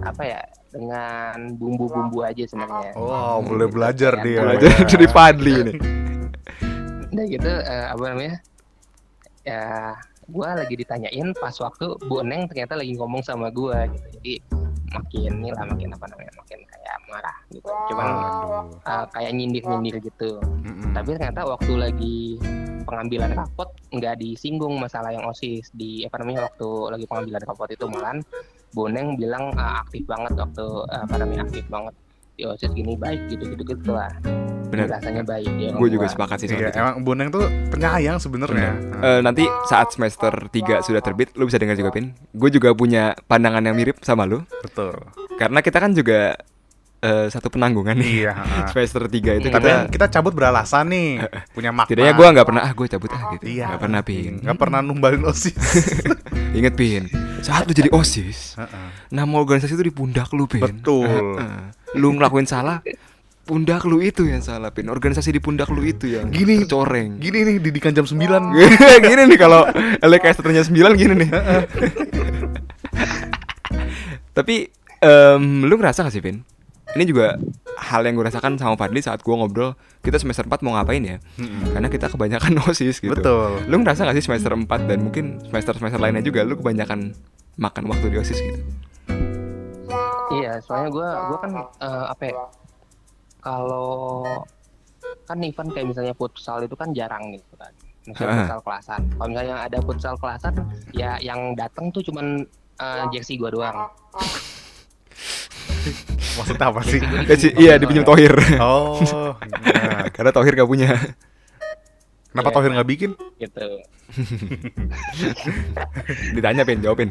apa 0.00 0.22
ya 0.22 0.40
dengan 0.68 1.36
bumbu-bumbu 1.54 2.20
aja 2.20 2.42
sebenarnya 2.42 2.92
oh 2.94 3.40
boleh 3.40 3.66
belajar 3.66 4.16
Iya, 4.16 4.24
dia 4.24 4.38
Belajar 4.42 4.72
dari 4.86 5.06
Fadli 5.06 5.54
ini. 5.58 5.74
udah 7.08 7.24
gitu 7.28 7.52
eh, 7.52 7.86
apa 7.86 8.04
namanya 8.06 8.36
ya 9.42 9.92
gue 10.24 10.48
lagi 10.48 10.74
ditanyain 10.76 11.28
pas 11.34 11.52
waktu 11.54 11.86
Bu 12.00 12.22
Neng 12.22 12.46
ternyata 12.46 12.72
lagi 12.72 12.94
ngomong 12.94 13.20
sama 13.20 13.48
gue 13.48 13.74
gitu 13.90 14.08
jadi 14.16 14.34
makin 14.92 15.32
nih 15.40 15.50
lah 15.52 15.64
makin 15.66 15.88
apa 15.92 16.06
namanya 16.12 16.32
makin 16.36 16.58
kayak 16.68 16.96
marah 17.08 17.36
gitu. 17.50 17.70
Cuman 17.90 18.06
eh, 18.84 19.06
kayak 19.12 19.30
nyindir 19.34 19.64
nyindir 19.66 19.96
gitu. 20.04 20.30
Mm-mm. 20.40 20.92
tapi 20.92 21.08
ternyata 21.16 21.42
waktu 21.48 21.72
lagi 21.74 22.18
pengambilan 22.84 23.32
rapot 23.32 23.72
nggak 23.94 24.20
disinggung 24.20 24.76
masalah 24.76 25.14
yang 25.14 25.24
osis. 25.24 25.72
Di 25.72 26.04
apa 26.04 26.20
namanya 26.20 26.50
waktu 26.50 26.68
lagi 26.92 27.04
pengambilan 27.08 27.42
rapot 27.48 27.68
itu 27.72 27.86
malahan 27.88 28.20
Bu 28.72 28.88
Neng 28.88 29.20
bilang 29.20 29.52
ah, 29.56 29.84
aktif 29.84 30.04
banget 30.08 30.32
waktu 30.36 30.66
eh, 30.88 31.02
apa 31.04 31.14
namanya 31.20 31.42
aktif 31.48 31.64
banget 31.68 31.94
di 32.32 32.42
osis 32.42 32.70
gini 32.70 32.94
baik 32.94 33.28
gitu 33.28 33.44
gitu 33.46 33.62
gitu 33.62 33.90
lah 33.90 34.08
Bener. 34.66 34.88
rasanya 34.88 35.20
baik 35.20 35.52
dia 35.52 35.68
Gue 35.70 35.88
juga 35.88 36.08
sepakat 36.08 36.40
sih 36.40 36.48
sama 36.48 36.58
Iya, 36.58 36.68
itu. 36.68 36.80
emang 36.80 36.96
Boneng 37.02 37.28
tuh 37.28 37.44
penyayang 37.68 38.16
sebenarnya. 38.16 38.72
Eh, 39.04 39.20
nanti 39.20 39.44
saat 39.64 39.92
semester 39.92 40.32
3 40.48 40.80
sudah 40.80 40.98
terbit, 40.98 41.36
lu 41.36 41.44
bisa 41.44 41.60
dengar 41.60 41.76
juga 41.76 41.92
Pin. 41.92 42.16
Gue 42.32 42.48
juga 42.48 42.72
punya 42.72 43.12
pandangan 43.22 43.60
yang 43.60 43.76
mirip 43.76 44.00
sama 44.00 44.24
lu. 44.24 44.40
Betul. 44.64 44.96
Karena 45.36 45.60
kita 45.60 45.76
kan 45.76 45.92
juga 45.92 46.40
eh, 46.98 47.28
satu 47.28 47.52
penanggungan 47.52 48.00
nih. 48.00 48.24
Iya. 48.24 48.32
Semester 48.72 49.04
3 49.04 49.12
itu 49.44 49.52
Tapi 49.52 49.60
kita 49.60 49.92
kita 49.92 50.06
cabut 50.08 50.32
beralasan 50.32 50.88
nih, 50.88 51.20
punya 51.56 51.68
makna. 51.68 51.92
Tidaknya 51.92 52.12
gue 52.16 52.26
nggak 52.32 52.46
pernah 52.48 52.62
ah 52.64 52.72
gue 52.72 52.86
cabut 52.88 53.10
ah 53.12 53.22
gitu. 53.36 53.44
Iya. 53.52 53.66
Nggak 53.68 53.82
pernah 53.84 54.00
Pin. 54.00 54.32
Nggak 54.40 54.56
pernah 54.56 54.80
numbalin 54.80 55.22
osis. 55.28 55.52
Ingat 56.56 56.72
Pin. 56.72 57.12
Saat 57.44 57.68
lu 57.68 57.76
jadi 57.76 57.92
osis, 57.92 58.56
Heeh. 58.56 58.88
nama 59.12 59.36
organisasi 59.36 59.76
itu 59.76 59.84
di 59.84 59.92
pundak 59.92 60.32
lu 60.32 60.48
Pin. 60.48 60.64
Betul. 60.64 61.36
Lu 61.92 62.12
ngelakuin 62.12 62.48
salah, 62.48 62.80
pundak 63.42 63.84
lu 63.84 64.00
itu 64.00 64.24
yang 64.24 64.40
salah 64.40 64.70
Pin. 64.72 64.88
Organisasi 64.88 65.34
di 65.34 65.40
pundak 65.42 65.68
lu 65.68 65.82
itu 65.82 66.08
yang 66.08 66.30
Gini. 66.32 66.64
coreng. 66.64 67.18
Gini 67.20 67.44
nih 67.44 67.56
didikan 67.60 67.92
jam 67.92 68.06
9 68.06 68.16
gini 69.08 69.22
nih 69.28 69.38
kalau 69.38 69.66
LKS-nya 70.00 70.64
9 70.64 70.72
gini 71.00 71.14
nih. 71.26 71.30
Tapi 74.36 74.68
em, 75.02 75.44
lu 75.68 75.74
ngerasa 75.76 76.08
gak 76.08 76.14
sih, 76.14 76.24
Vin? 76.24 76.40
Ini 76.92 77.08
juga 77.08 77.40
hal 77.80 78.04
yang 78.04 78.20
gue 78.20 78.26
rasakan 78.28 78.60
sama 78.60 78.76
Fadli 78.76 79.00
saat 79.00 79.24
gue 79.24 79.32
ngobrol 79.32 79.72
Kita 80.04 80.20
semester 80.20 80.44
4 80.44 80.60
mau 80.60 80.76
ngapain 80.76 81.00
ya 81.00 81.16
Karena 81.72 81.88
kita 81.88 82.12
kebanyakan 82.12 82.52
OSIS 82.68 83.00
gitu 83.00 83.16
Betul. 83.16 83.64
Lu 83.64 83.80
ngerasa 83.80 84.04
gak 84.04 84.12
sih 84.20 84.24
semester 84.28 84.52
4 84.52 84.68
dan 84.68 85.00
mungkin 85.00 85.40
semester-semester 85.48 85.96
lainnya 85.96 86.20
juga 86.20 86.44
Lu 86.44 86.60
kebanyakan 86.60 87.16
makan 87.56 87.84
waktu 87.88 88.12
di 88.12 88.16
osis 88.16 88.36
gitu 88.40 88.60
Iya, 90.52 90.60
soalnya 90.60 90.90
gue 90.92 91.08
gua 91.08 91.38
kan 91.40 91.52
eh, 91.80 92.04
apa 92.12 92.22
ya? 92.28 92.44
Kalau 93.40 93.88
kan 95.24 95.38
event 95.40 95.70
kayak 95.72 95.86
misalnya 95.88 96.12
futsal 96.12 96.60
itu 96.60 96.76
kan 96.76 96.92
jarang 96.92 97.32
gitu 97.32 97.56
kan. 97.56 97.72
Misalnya 98.04 98.28
Ah. 98.28 98.38
futsal 98.44 98.60
kelasan. 98.60 99.00
Kalau 99.08 99.28
misalnya 99.32 99.56
ada 99.64 99.78
futsal 99.80 100.14
kelasan, 100.20 100.52
ya 100.92 101.16
yang 101.18 101.56
datang 101.56 101.88
tuh 101.88 102.04
cuman 102.04 102.44
eh, 102.76 103.04
jersey 103.10 103.40
gue 103.40 103.48
doang. 103.48 103.88
Maksudnya 106.36 106.66
apa 106.68 106.80
sih? 106.84 107.00
Eh, 107.00 107.38
iya 107.58 107.74
dipinjam 107.80 108.04
Tohir 108.04 108.32
Oh, 108.60 109.00
nah. 109.40 110.04
karena 110.14 110.30
Tohir 110.30 110.52
gak 110.54 110.68
punya 110.68 110.92
kenapa 112.32 112.48
Iya. 112.48 112.54
Tohir 112.54 112.70
nggak 112.72 112.88
bikin? 112.88 113.10
Gitu. 113.36 113.66
ditanya 116.32 116.62
pin 116.62 116.78
jawabin 116.78 117.08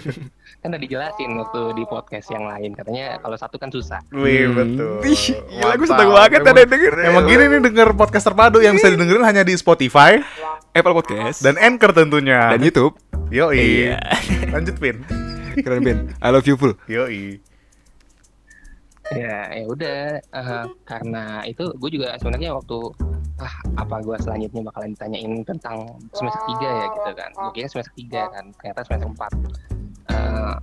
Kan 0.62 0.68
udah 0.68 0.78
dijelasin 0.78 1.30
waktu 1.36 1.60
di 1.72 1.82
podcast 1.84 2.26
yang 2.28 2.44
lain. 2.44 2.70
Katanya 2.72 3.16
kalau 3.18 3.34
satu 3.34 3.54
kan 3.54 3.68
susah. 3.68 3.98
Wih, 4.10 4.44
Hmm. 4.44 4.54
betul. 4.56 4.92
Ih, 5.04 5.22
gila, 5.52 5.72
gue 5.74 5.86
seneng 5.86 6.10
banget 6.10 6.30
Emang- 6.36 6.48
ada 6.48 6.58
yang 6.60 6.70
denger. 6.70 6.92
Emang 7.04 7.22
gini 7.24 7.42
nih 7.46 7.58
denger 7.62 7.88
podcast 7.92 8.24
terpadu 8.24 8.58
yang 8.58 8.72
bisa 8.74 8.88
didengerin 8.88 9.22
hanya 9.22 9.40
di 9.40 9.52
Spotify 9.54 10.16
Apple 10.72 10.92
Podcast 10.92 11.40
dan 11.40 11.54
Anchor 11.56 11.92
tentunya. 11.92 12.48
dan 12.48 12.60
YouTube 12.60 12.96
Yoi. 13.28 13.86
Iya. 13.86 13.96
Lanjut, 14.48 14.76
Pin. 14.76 14.96
keren 15.56 15.80
pin 15.80 15.98
I 16.18 16.28
love 16.28 16.44
you 16.44 16.54
full 16.54 16.74
Yoi. 16.84 17.40
Ya, 19.14 19.54
ya 19.54 19.64
udah. 19.70 20.18
eh, 20.18 20.64
karena 20.82 21.46
itu 21.46 21.70
gue 21.78 21.90
juga 21.94 22.18
sebenarnya 22.18 22.56
waktu 22.58 22.78
ah 23.36 23.54
apa 23.76 24.00
gue 24.00 24.16
selanjutnya 24.16 24.64
bakalan 24.64 24.96
ditanyain 24.96 25.44
tentang 25.44 26.00
semester 26.16 26.42
3 26.56 26.56
ya 26.64 26.86
gitu 26.90 27.10
kan. 27.12 27.30
Gue 27.36 27.52
kira 27.52 27.68
semester 27.68 27.94
3 27.94 28.34
kan, 28.34 28.44
ternyata 28.58 28.80
semester 28.88 29.08
4. 29.12 29.30
Eh, 30.10 30.56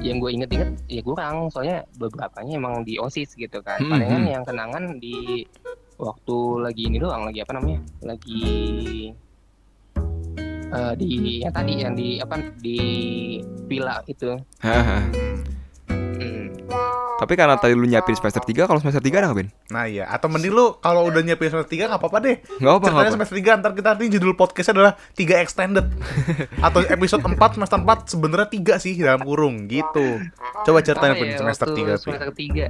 yang 0.00 0.16
gue 0.20 0.30
inget-inget 0.32 0.70
ya 0.88 1.02
kurang, 1.04 1.48
soalnya 1.52 1.84
beberapanya 1.96 2.56
emang 2.56 2.84
di 2.84 3.00
OSIS 3.00 3.36
gitu 3.36 3.60
kan. 3.64 3.80
Hmm, 3.80 3.96
Palingan 3.96 4.22
hmm. 4.24 4.32
yang 4.36 4.44
kenangan 4.44 4.84
di 5.00 5.44
waktu 6.00 6.36
lagi 6.60 6.82
ini 6.88 6.96
doang, 7.00 7.28
lagi 7.28 7.40
apa 7.40 7.52
namanya? 7.56 7.80
Lagi 8.04 8.44
eh, 10.70 10.94
di 10.96 11.08
yang 11.40 11.52
tadi 11.52 11.72
yang 11.80 11.94
di 11.96 12.08
apa 12.20 12.36
di 12.60 12.78
villa 13.64 14.04
itu. 14.06 14.36
Hmm. 14.60 15.30
Tapi 17.20 17.32
karena 17.36 17.60
tadi 17.60 17.76
lu 17.76 17.84
nyiapin 17.84 18.16
semester 18.16 18.40
3 18.40 18.64
Kalau 18.64 18.80
semester 18.80 19.04
3 19.04 19.12
ada 19.20 19.26
nggak 19.28 19.38
Bin? 19.44 19.48
Nah 19.68 19.84
iya, 19.84 20.08
atau 20.08 20.32
mending 20.32 20.52
lu 20.56 20.80
kalau 20.80 21.04
udah 21.04 21.20
nyiapin 21.20 21.52
semester 21.52 21.68
3 21.76 21.92
nggak 21.92 22.00
apa-apa 22.00 22.18
deh. 22.24 22.36
Nggak 22.40 22.72
apa 22.72 22.80
nggak 22.80 22.88
Ceritanya 22.88 23.04
apa. 23.04 23.16
semester 23.20 23.36
3 23.36 23.60
ntar 23.60 23.72
kita 23.76 23.88
nanti 23.92 24.04
judul 24.08 24.32
podcastnya 24.32 24.72
adalah 24.80 24.92
3 25.14 25.44
extended. 25.44 25.86
Atau 26.66 26.80
episode 26.88 27.20
4 27.20 27.36
semester 27.36 27.78
4 27.78 28.12
sebenarnya 28.16 28.48
3 28.48 28.80
sih 28.80 28.92
dalam 28.96 29.20
kurung 29.20 29.68
gitu. 29.68 30.06
Coba 30.64 30.80
ceritain 30.80 31.12
Apa 31.12 31.24
ya, 31.28 31.36
semester 31.36 31.68
waktu 31.68 31.84
3 31.84 31.84
Pin 31.84 31.96
semester 32.00 32.32
tiga 32.32 32.66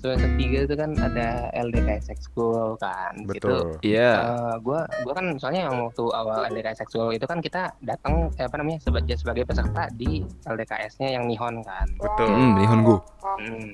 semester 0.00 0.30
tiga 0.40 0.58
itu 0.64 0.74
kan 0.74 0.90
ada 0.96 1.28
LDK 1.52 1.88
seksual 2.00 2.74
kan 2.80 3.12
itu 3.20 3.28
Betul. 3.36 3.66
Iya. 3.84 4.10
Eh, 4.16 4.54
gua 4.64 4.88
gua 5.04 5.12
kan 5.12 5.36
misalnya 5.36 5.68
yang 5.68 5.76
waktu 5.86 6.04
awal 6.16 6.48
LDK 6.48 6.68
seksual 6.80 7.12
itu 7.12 7.28
kan 7.28 7.38
kita 7.44 7.70
datang 7.84 8.32
eh, 8.40 8.48
apa 8.48 8.56
namanya 8.56 8.80
sebagai 8.80 9.14
sebagai 9.20 9.44
peserta 9.44 9.92
di 9.94 10.24
LDKS-nya 10.48 11.20
yang 11.20 11.28
Nihon 11.28 11.60
kan. 11.60 11.86
Betul. 12.00 12.28
Hmm, 12.32 12.52
Nihongo 12.56 12.96
hmm. 13.20 13.70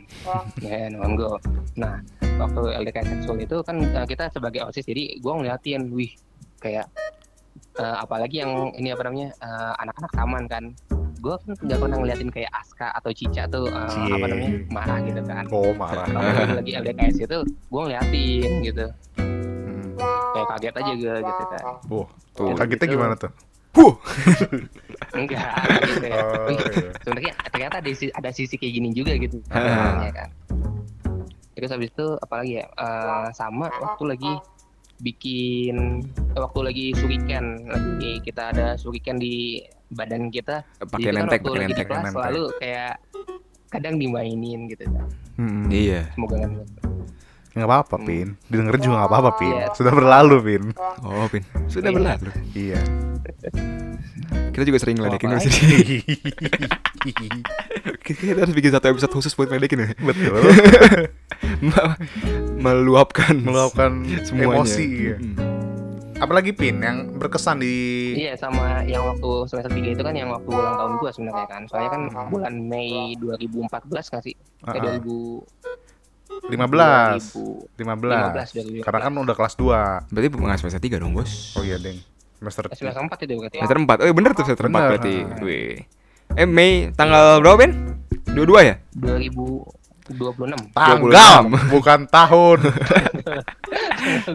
ya 0.61 0.91
Nihon 0.91 1.13
Go. 1.15 1.39
Nah 1.79 2.03
waktu 2.43 2.63
LDK 2.83 2.99
seksual 3.07 3.39
itu 3.39 3.57
kan 3.63 3.77
eh, 3.81 4.07
kita 4.07 4.29
sebagai 4.35 4.67
osis 4.67 4.85
jadi 4.85 5.23
gua 5.23 5.39
ngeliatin 5.39 5.89
wih 5.95 6.11
kayak 6.59 6.91
eh, 7.79 7.97
apalagi 8.03 8.43
yang 8.43 8.75
ini 8.75 8.91
apa 8.91 9.03
namanya 9.07 9.31
eh, 9.39 9.73
anak-anak 9.81 10.13
taman 10.13 10.45
kan 10.51 10.65
gue 11.17 11.35
kan 11.35 11.53
nggak 11.57 11.79
pernah 11.79 11.97
ngeliatin 11.97 12.29
kayak 12.29 12.51
Aska 12.53 12.89
atau 12.93 13.11
Cica 13.11 13.45
tuh 13.47 13.67
Cie. 13.89 14.13
apa 14.13 14.27
namanya 14.27 14.51
marah 14.69 14.99
gitu 15.01 15.21
kan 15.23 15.45
Oh 15.49 15.73
marah 15.73 16.07
lagi 16.53 16.73
LDKS 16.73 17.17
itu 17.21 17.39
gue 17.43 17.81
ngeliatin 17.83 18.51
gitu 18.63 18.87
Hmm. 19.17 19.93
kayak 20.33 20.47
kaget 20.53 20.75
aja 20.77 20.93
gue 20.95 21.15
gitu 21.23 21.43
kan 21.49 21.63
Wah, 21.89 22.07
Tuh. 22.33 22.53
kagetnya 22.55 22.85
Gitu. 22.85 22.95
gimana 22.95 23.15
tuh? 23.15 23.33
Huh 23.73 23.93
enggak 25.13 25.53
gitu 25.89 26.07
ya 26.07 26.17
Oh, 26.19 26.49
iya. 26.49 26.89
sebenarnya 27.01 27.33
ternyata 27.47 27.75
ada 27.79 27.89
sisi, 27.91 28.07
ada 28.11 28.31
sisi 28.31 28.55
kayak 28.55 28.73
gini 28.75 28.89
juga 28.91 29.13
gitu 29.17 29.37
Ah. 29.49 29.61
sebenarnya 29.61 30.13
kan 30.15 30.31
terus 31.53 31.71
habis 31.71 31.89
itu 31.89 32.07
apalagi 32.19 32.53
ya 32.55 32.65
Eh, 32.69 33.29
sama 33.33 33.69
waktu 33.73 34.05
lagi 34.07 34.33
bikin 34.99 36.05
waktu 36.33 36.61
lagi 36.63 36.87
suriken 36.93 37.45
lagi 37.67 38.21
kita 38.21 38.49
ada 38.49 38.67
suriken 38.75 39.17
di 39.17 39.61
badan 39.89 40.29
kita 40.29 40.67
Pakai 40.79 40.99
Jadi 41.05 41.17
lentek 41.17 41.41
pakai 41.41 41.61
lentek 41.63 41.87
kelas 41.87 42.11
selalu 42.11 42.45
kayak 42.57 42.95
kadang 43.69 43.95
dimainin 43.97 44.67
gitu 44.67 44.85
kan 44.85 45.07
Hmm. 45.37 45.69
Iya. 45.69 46.09
Semoga 46.13 46.41
kan 46.41 46.51
Nggak 47.53 47.69
apa-apa 47.69 47.97
Pin. 48.03 48.37
Didengerin 48.47 48.81
juga 48.83 48.95
nggak 48.99 49.11
apa-apa 49.11 49.31
Pin. 49.35 49.49
Iya. 49.51 49.67
Sudah 49.73 49.89
berlalu 49.91 50.37
Pin. 50.43 50.65
Oh 51.03 51.25
Pin. 51.27 51.45
Sudah 51.67 51.89
Iya. 51.89 51.97
berlalu. 51.97 52.31
Iya. 52.53 52.81
Kita 54.53 54.63
juga 54.63 54.79
sering 54.79 54.97
ngeledekin 54.97 55.29
Apa 55.29 55.37
di 55.39 55.51
sini 55.51 56.01
Kita 58.07 58.21
harus 58.35 58.53
bikin 58.53 58.73
satu 58.73 58.87
episode 58.89 59.09
khusus 59.11 59.33
buat 59.33 59.49
ngeledekin 59.49 59.79
ya? 59.79 59.89
Betul. 59.95 60.41
Me- 61.63 61.97
Meluapkan 62.57 63.37
Meluapkan 63.37 64.05
semuanya 64.23 64.57
emosi. 64.57 64.85
iya. 64.85 65.17
Mm. 65.17 65.37
Apalagi 66.17 66.51
Pin 66.51 66.81
yang 66.81 67.13
berkesan 67.15 67.61
di 67.61 67.75
Iya 68.17 68.33
sama 68.35 68.81
yang 68.83 69.05
waktu 69.05 69.31
semester 69.47 69.69
3 69.69 69.93
itu 69.93 70.01
kan 70.01 70.15
yang 70.17 70.33
waktu 70.33 70.49
ulang 70.49 70.75
tahun 70.75 70.93
gua 70.97 71.11
sebenarnya 71.13 71.47
kan. 71.47 71.63
Soalnya 71.69 71.91
kan 71.93 72.03
bulan 72.27 72.55
Mei 72.59 73.13
2014 73.17 73.69
nggak 74.11 74.25
sih? 74.25 74.35
Ah, 74.63 74.73
ah. 74.73 74.97
2000 74.97 75.45
15 76.27 76.53
15 77.79 77.79
2015 77.79 78.85
Karena 78.85 79.01
kan 79.01 79.13
udah 79.15 79.33
kelas 79.33 79.55
2 79.57 80.13
Berarti 80.13 80.27
nggak 80.29 80.59
semester 80.59 80.83
3 80.83 81.01
dong 81.01 81.17
bos 81.17 81.55
Oh 81.55 81.65
iya 81.65 81.81
Deng 81.81 81.97
Semester 82.37 82.69
Eh, 82.69 82.77
semester 82.77 83.01
4 83.01 83.25
itu 83.25 83.35
berarti. 83.39 83.57
ya? 83.57 83.63
Semester 83.65 83.79
4 83.81 84.03
Oh 84.03 84.07
iya 84.07 84.15
bener 84.15 84.31
tuh 84.33 84.45
semester 84.45 84.67
4 84.67 84.71
Bener. 84.71 84.89
berarti 84.91 85.15
Wih. 85.41 85.77
Eh 86.35 86.45
Mei 86.45 86.93
tanggal 86.93 87.41
berapa 87.41 87.57
Ben? 87.57 87.73
22 88.29 88.69
ya? 88.69 88.75
2026. 90.13 90.71
Tanggal. 90.79 91.41
Bukan 91.71 92.01
tahun. 92.07 92.59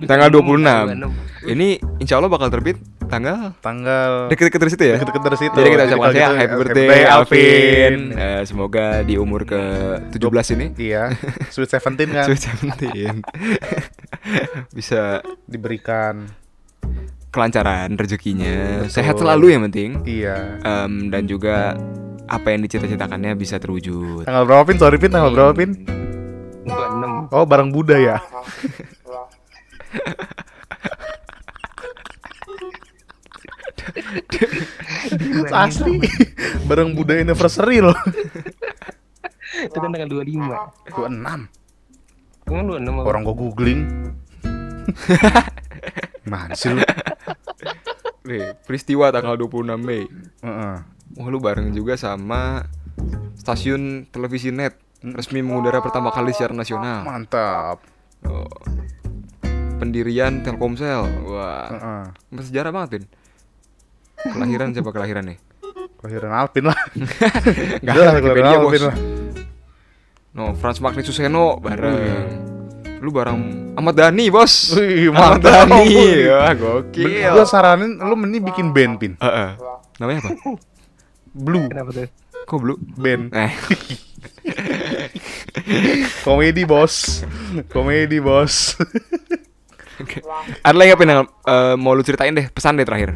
Tanggal 0.03 0.28
26 0.28 1.47
Ini 1.47 1.67
insya 1.97 2.19
Allah 2.19 2.28
bakal 2.28 2.51
terbit 2.51 2.76
tanggal 3.07 3.55
Tanggal 3.59 4.28
deket-deket 4.32 4.59
dari 4.59 4.72
situ 4.72 4.84
ya? 4.84 4.95
Deket-deket 4.99 5.24
dari 5.24 5.38
situ. 5.39 5.55
Jadi 5.55 5.69
kita 5.72 5.84
ucapkan 5.88 6.11
saya 6.11 6.19
gitu, 6.28 6.36
happy 6.39 6.55
birthday 6.55 7.01
Alvin. 7.07 7.93
Eh, 8.11 8.41
Semoga 8.43 8.86
di 9.03 9.15
umur 9.15 9.41
ke 9.43 9.61
17 10.11 10.55
ini. 10.59 10.65
Iya 10.76 11.11
Sweet 11.51 11.72
Seventeen 11.72 12.09
kan? 12.11 12.26
Sweet 12.28 12.41
17 12.80 13.24
Bisa 14.78 15.19
Diberikan 15.47 16.28
kelancaran 17.32 17.95
rezekinya. 17.95 18.84
Betul. 18.84 18.91
Sehat 18.91 19.15
selalu 19.15 19.55
yang 19.55 19.61
penting. 19.72 20.03
Iya. 20.03 20.59
Em, 20.63 21.07
Dan 21.07 21.32
juga 21.32 21.80
apa 22.28 22.47
yang 22.49 22.61
dicita-citakannya 22.63 23.36
bisa 23.36 23.57
terwujud 23.57 24.24
Tanggal 24.24 24.45
berapa 24.45 24.63
Pin? 24.63 24.78
Sorry 24.78 24.97
Pin 24.97 25.11
Tanggal 25.11 25.32
berapa 25.32 25.53
Pin? 25.53 25.72
26. 26.65 27.34
Oh 27.34 27.45
barang 27.47 27.69
Buddha 27.74 27.97
ya 27.97 28.17
Asli 35.51 35.99
Barang 36.65 36.95
Buddha 36.95 37.17
anniversary 37.17 37.82
loh 37.82 37.95
Itu 39.61 39.78
kan 39.78 39.91
tanggal 39.91 40.09
25. 40.09 40.88
26 40.88 41.49
Emang 42.51 42.67
26 42.67 42.91
apa? 42.91 43.07
Orang 43.07 43.22
gua 43.24 43.36
googling 43.36 43.82
lu? 46.72 46.82
Nih, 48.22 48.53
peristiwa 48.63 49.09
tanggal 49.11 49.36
26 49.36 49.76
Mei 49.82 50.05
Heeh. 50.41 50.76
Wah 51.14 51.28
lu 51.28 51.38
bareng 51.38 51.72
juga 51.72 51.93
sama 51.93 52.64
stasiun 53.36 54.07
televisi 54.07 54.49
net 54.49 54.78
resmi 55.01 55.41
mengudara 55.41 55.80
pertama 55.80 56.09
kali 56.09 56.32
secara 56.32 56.53
nasional. 56.53 57.03
Mantap 57.03 57.82
Oh. 58.22 58.45
Pendirian 59.76 60.45
Telkomsel. 60.45 61.09
Wah, 61.26 61.66
Heeh. 61.68 62.03
bersejarah 62.30 62.70
banget, 62.70 62.89
Bin. 62.91 63.03
Kelahiran 64.22 64.70
siapa 64.72 64.93
kelahiran 64.93 65.26
nih? 65.26 65.38
Kelahiran 65.97 66.30
Alvin 66.32 66.66
lah 66.66 66.78
Gak 67.82 67.89
Jelas 67.91 68.09
ada 68.12 68.20
kelahiran 68.22 68.45
Alvin 68.55 68.70
bos. 68.78 68.84
lah 68.84 68.97
No, 70.32 70.53
Franz 70.53 70.78
Magni 70.78 71.01
Suseno 71.01 71.57
bareng. 71.57 71.97
Lu 73.01 73.09
bareng 73.09 73.39
Ahmad 73.74 73.97
Dhani, 73.97 74.30
bos. 74.30 74.78
Wih, 74.78 75.09
Ahmad. 75.09 75.41
Dhani. 75.41 76.30
Wah, 76.30 76.53
gokil. 76.53 77.34
Gua 77.34 77.43
saranin 77.43 77.97
lu 77.97 78.14
mending 78.14 78.45
bikin 78.45 78.70
band 78.70 78.95
Pin 78.95 79.18
Heeh. 79.18 79.49
Namanya 79.97 80.22
apa? 80.22 80.30
Blue 81.34 81.67
Kenapa 81.67 81.89
tuh? 81.91 82.07
Kok 82.41 82.57
belum? 82.57 82.77
Band 82.95 83.23
Eh, 83.32 83.51
Komedi 86.23 86.63
bos 86.63 87.23
Komedi 87.67 88.17
bos 88.19 88.75
oke. 89.97 90.17
Ada 90.59 90.73
lagi 90.73 90.91
apa 90.91 91.01
yang 91.03 91.23
eh, 91.23 91.75
mau 91.75 91.91
lu 91.91 92.01
ceritain 92.01 92.32
deh? 92.32 92.47
Pesan 92.47 92.75
deh 92.75 92.84
terakhir. 92.84 93.15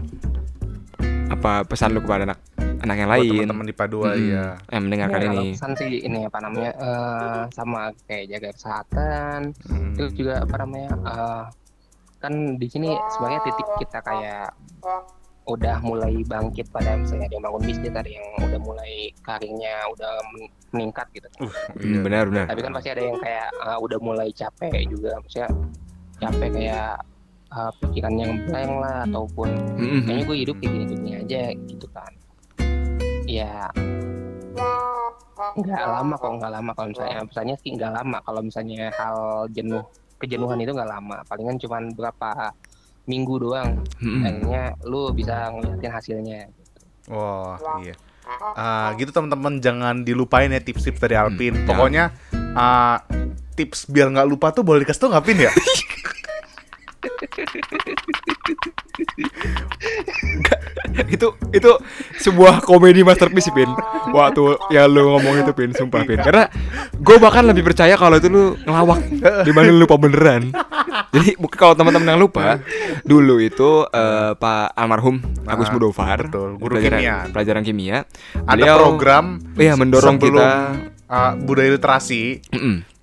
apa 1.25 1.63
pesan 1.63 1.89
lu 1.89 1.99
kepada 1.99 2.23
anak 2.23 2.37
anak 2.79 2.95
yang 2.95 3.09
Buat 3.09 3.17
lain 3.17 3.29
teman-teman 3.33 3.65
di 3.65 3.75
Padua 3.75 4.07
Mm-mm. 4.13 4.29
ya. 4.29 4.45
yang 4.69 4.81
mendengarkan 4.85 5.17
Ya, 5.17 5.25
kalau 5.25 5.41
ini 5.41 5.51
pesan 5.51 5.71
sih 5.73 5.89
ini 5.99 6.17
apa 6.21 6.37
namanya 6.39 6.71
eh, 6.77 7.41
sama 7.51 7.79
kayak 8.05 8.23
jaga 8.29 8.49
kesehatan 8.53 9.39
Hmm. 9.65 9.93
terus 9.95 10.11
juga 10.13 10.39
apa 10.39 10.55
namanya 10.59 10.91
eh, 10.93 11.43
kan 12.19 12.33
di 12.55 12.67
sini 12.67 12.89
sebenarnya 13.09 13.41
titik 13.43 13.67
kita 13.79 13.99
kayak 14.01 14.47
udah 15.45 15.77
mulai 15.85 16.25
bangkit 16.25 16.73
pada 16.73 16.97
misalnya 16.97 17.29
ada 17.29 17.35
yang 17.37 17.45
bangun 17.45 17.61
bisnis 17.69 17.93
ada 17.93 18.09
yang 18.09 18.25
udah 18.41 18.59
mulai 18.65 18.93
karirnya 19.21 19.73
udah 19.93 20.11
men- 20.33 20.53
meningkat 20.73 21.07
gitu. 21.13 21.27
Uh, 21.37 21.45
Hmm, 21.45 21.85
iya. 21.85 21.99
benar 22.01 22.23
benar. 22.27 22.45
Tapi 22.49 22.59
kan 22.65 22.71
pasti 22.73 22.89
ada 22.91 23.03
yang 23.05 23.17
kayak 23.21 23.47
eh, 23.53 23.77
udah 23.77 23.97
mulai 24.01 24.27
capek 24.33 24.73
juga 24.89 25.21
maksudnya 25.21 25.49
capek 26.17 26.49
kayak 26.49 26.91
eh, 27.53 27.71
pikiran 27.77 28.13
yang 28.17 28.31
blank 28.49 28.71
lah 28.81 28.97
ataupun 29.05 29.49
Mm-mm. 29.77 30.01
kayaknya 30.09 30.23
gue 30.25 30.37
hidup 30.41 30.55
kayak 30.57 30.71
gini-gini 30.73 31.09
aja 31.21 31.41
gitu 31.53 31.87
kan. 31.93 32.11
Ya 33.29 33.69
nggak 35.35 35.83
lama 35.85 36.15
kok 36.17 36.31
nggak 36.41 36.51
lama 36.51 36.71
kalau 36.73 36.89
misalnya 36.89 37.17
misalnya 37.21 37.55
sih 37.61 37.69
nggak 37.77 37.91
lama. 37.93 38.17
Kalau 38.25 38.41
misalnya 38.41 38.89
hal 38.97 39.45
jenuh 39.53 39.83
kejenuhan 40.17 40.57
itu 40.57 40.73
nggak 40.73 40.89
lama. 40.89 41.21
Palingan 41.29 41.61
cuman 41.61 41.93
berapa 41.93 42.49
minggu 43.05 43.37
doang 43.37 43.85
akhirnya 44.01 44.73
lu 44.85 45.13
bisa 45.13 45.53
ngeliatin 45.53 45.91
hasilnya 45.93 46.41
Wah, 47.05 47.53
iya. 47.85 47.93
Ah, 48.57 48.89
gitu 48.97 49.13
teman-teman 49.13 49.61
jangan 49.61 50.01
dilupain 50.01 50.49
ya 50.49 50.57
tips-tips 50.57 50.97
dari 50.97 51.13
Alpin. 51.13 51.53
Hmm, 51.53 51.69
Pokoknya 51.69 52.09
ah, 52.57 52.97
tips 53.53 53.85
biar 53.85 54.09
nggak 54.09 54.25
lupa 54.25 54.49
tuh 54.49 54.65
boleh 54.65 54.81
dikasih 54.81 55.05
tau 55.05 55.13
nggak 55.13 55.25
Pin 55.29 55.37
ya? 55.37 55.53
itu 61.15 61.27
itu 61.51 61.71
sebuah 62.19 62.59
komedi 62.59 63.01
masterpiece 63.01 63.49
Pin. 63.49 63.67
Waktu 64.07 64.41
ya 64.69 64.85
lu 64.85 65.09
ngomong 65.09 65.39
itu 65.39 65.51
Pin 65.51 65.71
sumpah 65.71 66.01
Pin. 66.01 66.17
Karena 66.17 66.47
gue 66.91 67.17
bahkan 67.17 67.43
lebih 67.43 67.63
percaya 67.63 67.93
kalau 67.93 68.15
itu 68.15 68.27
lu 68.27 68.43
ngelawak 68.59 68.99
dibanding 69.47 69.73
lu 69.73 69.83
lupa 69.83 69.95
beneran. 69.95 70.51
Jadi 71.11 71.35
mungkin 71.37 71.55
kalau 71.55 71.73
teman-teman 71.73 72.07
yang 72.07 72.21
lupa 72.21 72.59
dulu 73.01 73.37
itu 73.37 73.83
eh, 73.85 74.31
Pak 74.33 74.73
almarhum 74.73 75.19
Agus 75.43 75.67
Ah, 75.67 75.73
Mudovar 75.73 76.19
betul, 76.21 76.55
guru 76.55 76.73
pelajaran, 76.73 76.99
kimia. 76.99 77.15
pelajaran 77.29 77.63
kimia 77.63 77.97
Ada 78.37 78.51
Beliau- 78.57 78.79
program 78.81 79.25
iya 79.55 79.73
mendorong 79.73 80.15
sebelum 80.17 80.35
kita 80.35 80.49
ah, 81.05 81.31
budaya 81.35 81.69
literasi. 81.71 82.39
Mm-mm. 82.49 82.94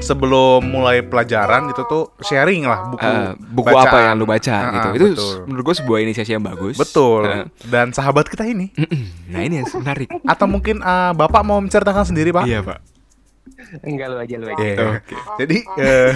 Sebelum 0.00 0.62
mulai 0.62 1.00
pelajaran 1.00 1.68
itu 1.68 1.82
tuh 1.84 2.14
sharing 2.18 2.62
lah 2.62 2.86
buku 2.86 3.02
Eh, 3.02 3.30
buku 3.36 3.66
bacaan. 3.66 3.84
apa 3.84 3.96
yang 4.00 4.14
lu 4.14 4.24
baca 4.24 4.52
Ah, 4.52 4.62
gitu 4.70 4.78
ah, 4.80 4.92
itu 4.92 5.06
betul. 5.12 5.34
menurut 5.44 5.64
gue 5.64 5.76
sebuah 5.76 5.98
inisiasi 6.00 6.30
yang 6.30 6.42
bagus 6.42 6.74
Betul. 6.74 7.22
Eh, 7.24 7.44
Dan 7.64 7.90
sahabat 7.90 8.26
kita 8.26 8.44
ini 8.44 8.70
nah 9.32 9.40
ini 9.40 9.58
yang 9.58 9.68
menarik 9.74 10.08
atau 10.22 10.46
mungkin 10.46 10.80
ah, 10.80 11.10
Bapak 11.10 11.42
mau 11.42 11.58
menceritakan 11.58 12.04
sendiri, 12.04 12.30
Pak? 12.30 12.44
iya 12.44 12.60
pak 12.60 12.78
enggak 13.80 14.06
lu 14.06 14.16
aja 14.16 14.34
lu 14.34 14.46
aja 14.46 14.62
Iya. 14.62 14.76
Oke. 14.94 15.14
Jadi 15.36 15.56
eh, 15.76 16.10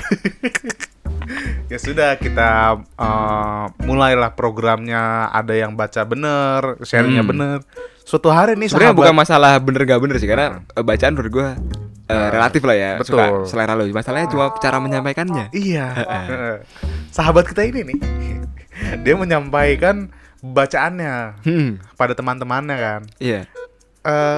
ya 1.70 1.78
sudah 1.78 2.14
kita 2.16 2.50
eh, 2.78 3.64
mulailah 3.82 4.32
programnya 4.32 5.02
ada 5.28 5.52
yang 5.52 5.72
baca 5.72 6.02
bener, 6.02 6.78
sharingnya 6.80 7.20
Hmm. 7.20 7.30
bener. 7.30 7.58
Suatu 8.02 8.28
hari 8.28 8.54
nih 8.54 8.66
sebenarnya 8.66 8.92
sahabat 8.92 9.00
bukan 9.00 9.16
masalah 9.16 9.52
bener 9.58 9.82
gak 9.84 9.98
bener 9.98 10.16
sih 10.16 10.26
karena 10.26 10.46
bacaan 10.72 11.12
menurut 11.12 11.32
gue 11.32 11.48
eh, 12.12 12.28
relatif 12.30 12.62
lah 12.62 12.76
ya 12.76 12.90
Betul. 13.00 13.16
suka 13.16 13.24
selera 13.48 13.72
lo 13.72 13.84
masalahnya 13.88 14.28
cuma 14.28 14.52
cara 14.56 14.76
menyampaikannya 14.78 15.48
Iya. 15.50 15.86
Sahabat 17.16 17.44
kita 17.44 17.64
ini 17.64 17.84
nih, 17.84 17.98
dia 19.04 19.14
menyampaikan 19.16 20.08
bacaannya 20.40 21.44
hmm, 21.44 21.96
pada 21.96 22.12
teman-temannya 22.12 22.76
kan. 22.76 23.00
iya 23.16 23.46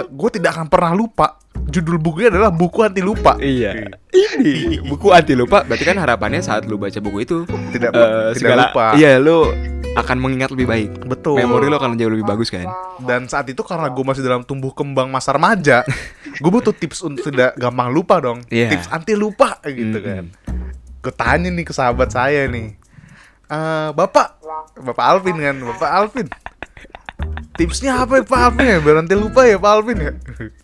gue 0.04 0.30
tidak 0.30 0.52
akan 0.54 0.66
pernah 0.68 0.92
lupa. 0.92 1.40
Judul 1.64 1.96
bukunya 1.96 2.28
adalah 2.28 2.52
buku 2.52 2.84
anti 2.84 3.00
lupa. 3.00 3.40
iya 3.40 3.88
ini 4.12 4.84
buku 4.84 5.08
anti 5.08 5.32
lupa 5.32 5.64
berarti 5.64 5.80
kan 5.82 5.96
harapannya 5.96 6.44
saat 6.44 6.68
lu 6.68 6.76
baca 6.76 7.00
buku 7.00 7.24
itu 7.24 7.38
Tidak, 7.48 7.88
eh, 7.88 8.36
tidak 8.36 8.36
segala 8.36 8.62
lupa. 8.68 8.86
iya 8.94 9.16
lu 9.16 9.48
akan 9.94 10.16
mengingat 10.18 10.50
lebih 10.50 10.66
baik 10.66 10.90
Betul. 11.04 11.38
memori 11.38 11.66
lo 11.66 11.76
akan 11.76 11.94
jauh 11.94 12.10
lebih 12.10 12.24
bagus 12.24 12.48
kan 12.48 12.66
Dan 12.96 13.26
saat 13.26 13.46
itu 13.46 13.60
karena 13.60 13.86
gue 13.86 14.02
masih 14.02 14.20
dalam 14.20 14.42
tumbuh 14.42 14.70
kembang 14.70 15.06
masa 15.06 15.30
remaja, 15.30 15.86
gue 16.42 16.50
butuh 16.50 16.70
tips 16.70 17.02
untuk 17.02 17.26
tidak 17.26 17.54
gampang 17.54 17.90
lupa 17.90 18.18
dong. 18.18 18.42
Iya. 18.48 18.70
Tips 18.70 18.86
anti 18.88 19.14
lupa 19.14 19.58
gitu 19.64 19.98
Mm-mm. 19.98 20.04
kan. 20.04 20.24
Gue 20.98 21.12
tanya 21.12 21.48
nih 21.48 21.62
ke 21.62 21.70
sahabat 21.70 22.08
saya 22.08 22.46
nih, 22.46 22.74
"Eh, 23.44 23.88
bapak, 23.90 24.40
bapak 24.76 25.04
Alvin 25.04 25.36
kan, 25.36 25.56
bapak 25.64 25.90
Alvin. 25.92 26.26
Tipsnya 27.54 28.02
apa 28.02 28.18
ya 28.18 28.24
Pak 28.24 28.40
Alvin 28.44 28.66
ya 28.66 28.78
biar 28.78 28.94
nanti 28.96 29.14
lupa 29.14 29.46
ya 29.46 29.54
Pak 29.56 29.70
Alvin 29.72 29.98
ya. 30.00 30.12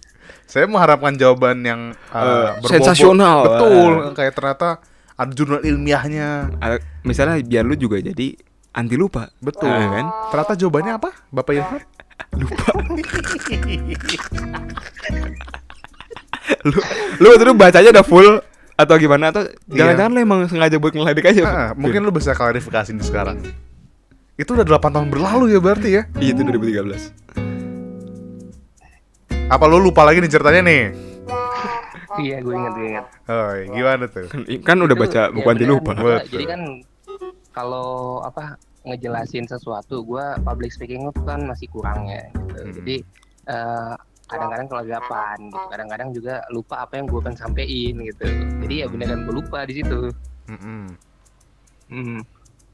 saya 0.50 0.66
mengharapkan 0.66 1.14
jawaban 1.14 1.62
yang 1.62 1.80
Eh, 2.10 2.18
berbobot. 2.58 2.66
sensasional. 2.68 3.38
Betul, 3.44 3.92
kayak 4.12 4.34
ternyata 4.34 4.68
ada 5.14 5.30
jurnal 5.30 5.62
ilmiahnya. 5.62 6.50
Ah, 6.58 6.74
misalnya 7.02 7.38
biar 7.40 7.62
lu 7.62 7.74
juga 7.74 8.00
jadi 8.00 8.34
anti 8.72 8.94
lupa 8.94 9.28
Betul. 9.38 9.66
Ah, 9.66 9.88
kan 9.90 10.06
Ternyata 10.30 10.54
jawabannya 10.56 10.92
apa? 10.94 11.10
Bapak 11.28 11.52
Ilham? 11.52 11.78
lupa 12.32 12.68
lu 16.62 16.78
lu 17.18 17.28
itu 17.32 17.52
bacanya 17.54 17.90
udah 17.90 18.04
full 18.04 18.28
atau 18.74 18.94
gimana 18.96 19.28
atau 19.28 19.42
Iya. 19.66 19.76
jangan-jangan 19.76 20.10
lu 20.10 20.20
emang 20.20 20.40
sengaja 20.46 20.76
buat 20.76 20.92
ngeledek 20.92 21.26
aja 21.26 21.42
Ah, 21.42 21.70
mungkin 21.74 22.00
lu 22.00 22.10
bisa 22.10 22.32
klarifikasi 22.32 22.92
nih 22.92 23.02
sekarang. 23.02 23.40
Itu 24.34 24.52
udah 24.52 24.64
8 24.64 24.88
tahun 24.90 25.08
berlalu 25.08 25.50
ya 25.50 25.60
berarti 25.60 25.88
ya? 25.90 26.02
iya 26.16 26.32
itu 26.32 26.40
2013 26.40 27.12
Apa 29.48 29.64
lu 29.66 29.80
lupa 29.80 30.02
lagi 30.02 30.20
nih 30.20 30.30
ceritanya 30.30 30.62
nih? 30.62 30.82
iya 32.18 32.36
gue 32.38 32.52
inget 32.52 32.72
gue 32.72 32.86
inget 32.88 33.06
Oh, 33.26 33.50
gimana 33.70 34.04
tuh? 34.06 34.26
kan, 34.26 34.40
kan 34.60 34.76
udah 34.78 34.96
baca 34.96 35.20
ya 35.22 35.30
buku 35.30 35.46
anti 35.46 35.62
beneran, 35.62 35.76
lupa 35.76 35.92
jadi 36.26 36.44
kan 36.46 36.60
kalau 37.50 37.90
apa 38.20 38.54
ngejelasin 38.82 39.44
sesuatu 39.44 40.00
gue 40.00 40.24
public 40.40 40.72
speaking 40.72 41.04
itu 41.04 41.20
kan 41.22 41.44
masih 41.44 41.68
kurang 41.68 42.08
ya 42.08 42.24
gitu. 42.32 42.58
Hmm. 42.58 42.72
jadi 42.72 42.96
eh, 43.46 43.94
kadang-kadang 44.24 44.68
kelagapan 44.70 45.36
gitu 45.50 45.66
kadang-kadang 45.68 46.08
juga 46.14 46.34
lupa 46.48 46.86
apa 46.86 46.96
yang 46.96 47.06
gue 47.06 47.20
pengen 47.20 47.36
sampein 47.36 47.94
gitu 47.98 48.26
jadi 48.62 48.74
ya 48.74 48.86
beneran 48.86 49.26
gue 49.26 49.34
lupa 49.36 49.66
di 49.66 49.74
situ 49.76 50.00
Mm-mm. 50.48 50.82
Hmm. 51.90 52.20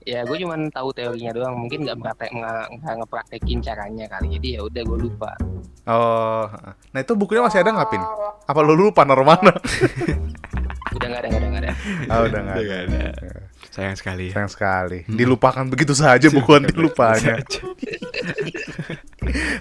ya 0.04 0.22
gue 0.22 0.36
cuman 0.36 0.68
tahu 0.70 0.92
teorinya 0.92 1.32
doang 1.32 1.56
mungkin 1.56 1.82
nggak 1.82 1.96
praktek 1.98 2.30
nggak 2.30 2.64
nggak 2.76 2.94
ngepraktekin 3.00 3.58
caranya 3.58 4.04
kali 4.06 4.36
jadi 4.36 4.48
ya 4.56 4.60
udah 4.62 4.82
gue 4.84 4.98
lupa 5.02 5.32
Oh, 5.86 6.50
nah 6.90 6.98
itu 6.98 7.14
bukunya 7.14 7.46
masih 7.46 7.62
ada 7.62 7.70
nggak 7.70 7.86
pin? 7.86 8.02
Apa 8.42 8.58
lu 8.58 8.74
lupa 8.74 9.06
naruh 9.06 9.22
mana? 9.22 9.54
udah 10.98 11.06
nggak 11.06 11.20
ada 11.22 11.28
nggak 11.30 11.38
ada 11.38 11.46
nggak 11.46 11.62
ada 11.62 11.70
Oh, 12.10 12.20
udah 12.26 12.40
nggak 12.42 12.56
ada. 12.58 12.62
nggak 12.66 12.80
ada. 12.82 13.06
Sayang 13.76 13.92
sekali 13.94 14.32
ya 14.32 14.34
Sayang 14.34 14.48
sekali. 14.48 14.98
Dilupakan 15.04 15.68
begitu 15.68 15.92
saja 15.92 16.26
buku 16.26 16.48
anti 16.50 16.72
lupanya. 16.74 17.36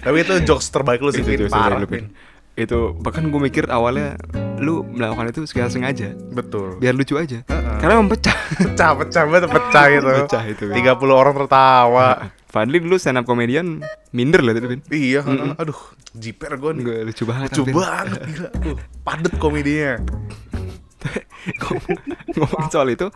Tapi 0.00 0.16
itu 0.18 0.32
jokes 0.42 0.68
terbaik 0.68 1.00
lu 1.00 1.10
sih, 1.10 1.20
itu, 1.20 1.28
Pin. 1.28 1.38
itu, 1.38 1.46
Parah, 1.48 1.84
Pin. 1.84 2.08
Itu 2.56 2.96
bahkan 2.96 3.20
gue 3.22 3.40
mikir 3.42 3.68
awalnya 3.68 4.16
lu 4.56 4.80
melakukan 4.82 5.28
itu 5.28 5.44
segala 5.44 5.68
sengaja 5.68 6.16
Betul. 6.32 6.80
biar 6.80 6.96
lucu 6.96 7.12
aja 7.14 7.44
Heeh. 7.44 7.76
karena 7.76 8.00
memang 8.00 8.08
pecah 8.08 8.32
Pecah, 8.56 8.96
pecah 8.96 9.22
banget, 9.22 9.52
pecah 9.60 9.84
gitu. 9.92 10.08
pecah 10.24 10.42
itu 10.46 10.64
Pin. 10.72 10.80
30 10.80 10.96
orang 11.12 11.34
tertawa. 11.36 12.08
Fadli 12.56 12.80
dulu 12.80 12.96
stand 12.96 13.20
up 13.20 13.28
comedian 13.28 13.84
minder 14.10 14.40
loh 14.40 14.56
itu 14.56 14.64
Pin 14.66 14.80
Iya, 14.88 15.20
Mm-mm. 15.20 15.60
aduh, 15.60 15.76
jiper 16.16 16.56
gue 16.56 16.70
nih. 16.72 16.82
Nggak, 16.82 16.98
lucu 17.04 17.22
banget 17.28 17.48
Lucu 17.52 17.62
Pin. 17.62 17.74
banget, 17.76 18.20
gila. 18.24 18.48
Padet 19.04 19.34
komedinya. 19.36 19.92
Ngomongin 22.36 22.68
soal 22.68 22.88
itu 22.88 23.06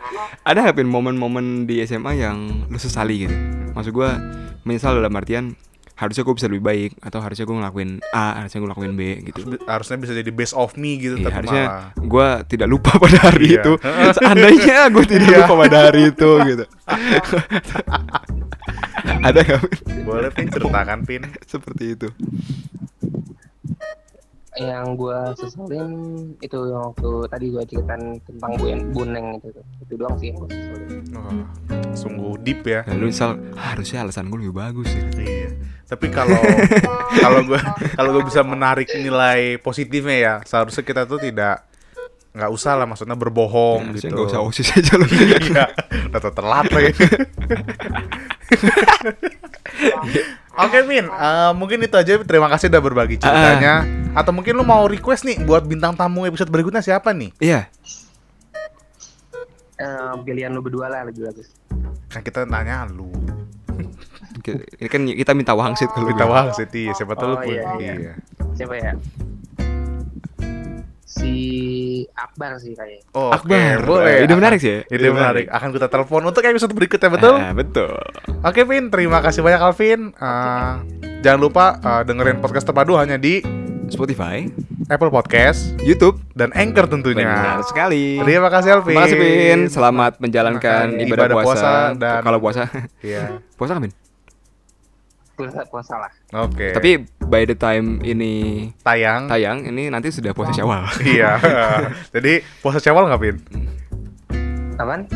ada 0.43 0.59
nggak 0.61 0.77
pin 0.77 0.87
momen-momen 0.87 1.65
di 1.65 1.81
SMA 1.83 2.17
yang 2.17 2.37
lu 2.67 2.77
sesali 2.77 3.27
gitu 3.27 3.35
maksud 3.73 3.91
gue 3.91 4.09
menyesal 4.63 4.95
dalam 4.95 5.11
artian 5.13 5.53
harusnya 5.95 6.25
gue 6.25 6.33
bisa 6.33 6.49
lebih 6.49 6.65
baik 6.65 6.91
atau 6.99 7.21
harusnya 7.21 7.45
gue 7.45 7.53
ngelakuin 7.53 8.01
A 8.11 8.41
harusnya 8.41 8.57
gue 8.57 8.67
ngelakuin 8.67 8.93
B 8.97 9.01
gitu 9.21 9.39
Harusnya 9.69 10.01
bisa 10.01 10.17
jadi 10.17 10.33
best 10.33 10.57
of 10.57 10.73
me 10.81 10.97
gitu, 10.97 11.21
Iya, 11.21 11.29
tapi 11.29 11.35
harusnya 11.37 11.65
gue 11.95 12.27
tidak 12.49 12.69
lupa 12.73 12.97
pada 12.97 13.21
hari 13.21 13.53
Iya. 13.53 13.61
itu 13.61 13.73
seandainya 14.17 14.89
gue 14.89 15.05
tidak 15.05 15.29
Iya. 15.29 15.39
lupa 15.45 15.55
pada 15.61 15.77
hari 15.85 16.01
itu 16.09 16.31
gitu 16.49 16.65
ada 19.29 19.39
nggak? 19.45 19.61
Boleh 20.05 20.31
Pin 20.33 20.49
ceritakan 20.49 20.99
Pin. 21.05 21.23
seperti 21.45 21.85
itu 21.93 22.09
yang 24.59 24.99
gue 24.99 25.15
seselin 25.39 25.91
itu 26.43 26.59
yang 26.67 26.91
waktu 26.91 27.11
tadi 27.31 27.47
gue 27.55 27.63
ceritain 27.71 28.19
tentang 28.27 28.51
buen 28.59 28.91
buneng 28.91 29.27
itu 29.39 29.55
tuh. 29.55 29.63
itu 29.79 29.95
doang 29.95 30.19
sih 30.19 30.35
yang 30.35 30.43
gue 30.43 30.49
seselin 30.51 31.03
Wah, 31.15 31.47
sungguh 31.95 32.35
deep 32.43 32.67
ya. 32.67 32.83
Dan 32.83 32.99
lu 32.99 33.07
misal 33.11 33.39
"Ah, 33.55 33.75
harusnya 33.75 34.03
alasan 34.03 34.27
gue 34.27 34.39
lebih 34.43 34.59
bagus 34.59 34.91
ya. 34.91 35.07
Iya. 35.15 35.51
Tapi 35.87 36.07
kalau 36.11 36.39
kalau 37.23 37.41
gue 37.47 37.61
kalau 37.95 38.11
gue 38.19 38.25
bisa 38.27 38.43
menarik 38.43 38.91
nilai 38.91 39.55
positifnya 39.63 40.19
ya, 40.19 40.35
seharusnya 40.43 40.83
kita 40.83 41.07
tuh 41.07 41.23
tidak 41.23 41.71
nggak 42.31 42.47
usah 42.55 42.79
lah 42.79 42.87
maksudnya 42.87 43.19
berbohong 43.19 43.91
harusnya 43.91 44.07
gitu. 44.07 44.15
nggak 44.15 44.31
usah 44.31 44.43
osis 44.47 44.71
aja 44.71 44.95
lu 44.95 45.07
Iya, 45.51 45.67
udah 46.11 46.31
telat 46.31 46.67
lagi. 46.71 46.95
Oke, 50.63 50.79
Min. 50.83 51.07
Eh, 51.07 51.51
mungkin 51.53 51.79
itu 51.79 51.95
aja. 51.95 52.13
Terima 52.19 52.49
kasih 52.49 52.69
udah 52.69 52.81
berbagi 52.81 53.17
Ah. 53.17 53.23
ceritanya. 53.23 53.75
Atau 54.13 54.31
mungkin 54.31 54.53
lu 54.53 54.63
mau 54.63 54.85
request 54.85 55.23
nih 55.23 55.41
buat 55.41 55.63
bintang 55.63 55.95
tamu 55.95 56.25
episode 56.25 56.49
berikutnya 56.49 56.81
siapa 56.81 57.11
nih? 57.11 57.31
Iya. 57.39 57.71
Eh, 59.77 60.13
pilihan 60.23 60.51
lu 60.51 60.61
berdua 60.61 60.87
lah 60.87 61.01
lebih 61.03 61.25
bagus. 61.25 61.49
Kan 62.07 62.21
kita 62.21 62.45
nanya 62.45 62.85
lu. 62.85 63.09
Kan 64.83 65.03
kita 65.07 65.33
minta 65.33 65.53
wangsit 65.53 65.89
kalau 65.89 66.07
Kita 66.07 66.25
gitu. 66.25 66.33
wang 66.33 66.49
sih, 66.53 66.67
siapa 66.93 67.13
tahu 67.15 67.29
lu 67.29 67.37
Oh, 67.37 67.41
pun. 67.41 67.49
iya, 67.51 67.63
iya. 67.77 67.93
Iya. 67.95 68.13
Siapa 68.53 68.75
ya? 68.77 68.93
Si 71.11 71.35
Akbar 72.13 72.55
sih 72.57 72.71
kayaknya. 72.71 73.03
Oh, 73.13 73.35
Akbar. 73.35 73.83
boleh. 73.83 74.23
Ide 74.23 74.31
menarik 74.33 74.59
sih 74.59 74.71
ya? 74.71 74.81
Ide 74.87 75.11
menarik. 75.11 75.51
Akan 75.51 75.75
kita 75.75 75.91
telepon 75.91 76.23
untuk 76.23 76.39
episode 76.41 76.71
berikutnya, 76.71 77.11
betul? 77.11 77.35
Ah, 77.35 77.51
betul. 77.51 77.99
Oke, 78.41 78.63
Vin. 78.63 78.89
Terima 78.89 79.19
kasih 79.19 79.43
banyak, 79.43 79.59
Alvin. 79.59 80.15
Eh, 80.15 80.73
jangan 81.21 81.41
lupa 81.41 81.65
eh, 81.77 82.03
dengerin 82.05 82.39
podcast 82.39 82.63
terpadu 82.63 82.95
hanya 82.95 83.19
di 83.19 83.43
Spotify, 83.91 84.47
Apple 84.87 85.11
Podcast 85.11 85.75
YouTube, 85.81 86.23
dan 86.33 86.55
Anchor 86.55 86.87
tentunya. 86.87 87.27
benar 87.27 87.67
sekali. 87.67 88.23
Terima 88.23 88.47
kasih, 88.47 88.71
Alvin. 88.73 88.95
Terima 88.95 89.03
kasih 89.03 89.19
Pin. 89.19 89.61
Selamat 89.67 90.13
menjalankan 90.17 90.95
Makan 90.95 91.03
ibadah, 91.03 91.27
ibadah 91.27 91.37
puasa. 91.37 91.51
puasa 91.51 91.71
dan- 91.99 92.23
kalau 92.23 92.39
puasa, 92.39 92.63
Iya. 93.03 93.43
puasa 93.59 93.75
kan 93.75 93.83
Pin? 93.83 93.93
Puasa, 95.35 95.61
puasa 95.67 95.95
lah. 95.99 96.13
Oke. 96.39 96.71
Tapi 96.71 97.03
by 97.31 97.47
the 97.47 97.55
time 97.55 98.03
ini 98.03 98.67
tayang. 98.83 99.31
tayang, 99.31 99.63
ini 99.63 99.87
nanti 99.87 100.11
sudah 100.11 100.35
puasa 100.35 100.51
Syawal. 100.51 100.91
iya. 101.15 101.39
Jadi 102.15 102.43
puasa 102.59 102.83
Syawal 102.83 103.07
nggak, 103.07 103.21
Vin? 103.23 103.37
Apaan? 104.75 105.07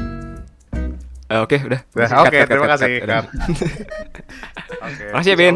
Eh, 1.26 1.40
Oke, 1.42 1.58
udah. 1.58 1.80
Udah, 1.90 2.06
Cut, 2.06 2.30
Oke, 2.30 2.36
cut, 2.38 2.46
terima 2.46 2.66
cut, 2.70 2.72
kasih. 2.78 2.92
udah. 3.02 3.20
Oke. 4.86 5.04
Makasih 5.10 5.32
ya, 5.34 5.36
Pin. 5.36 5.54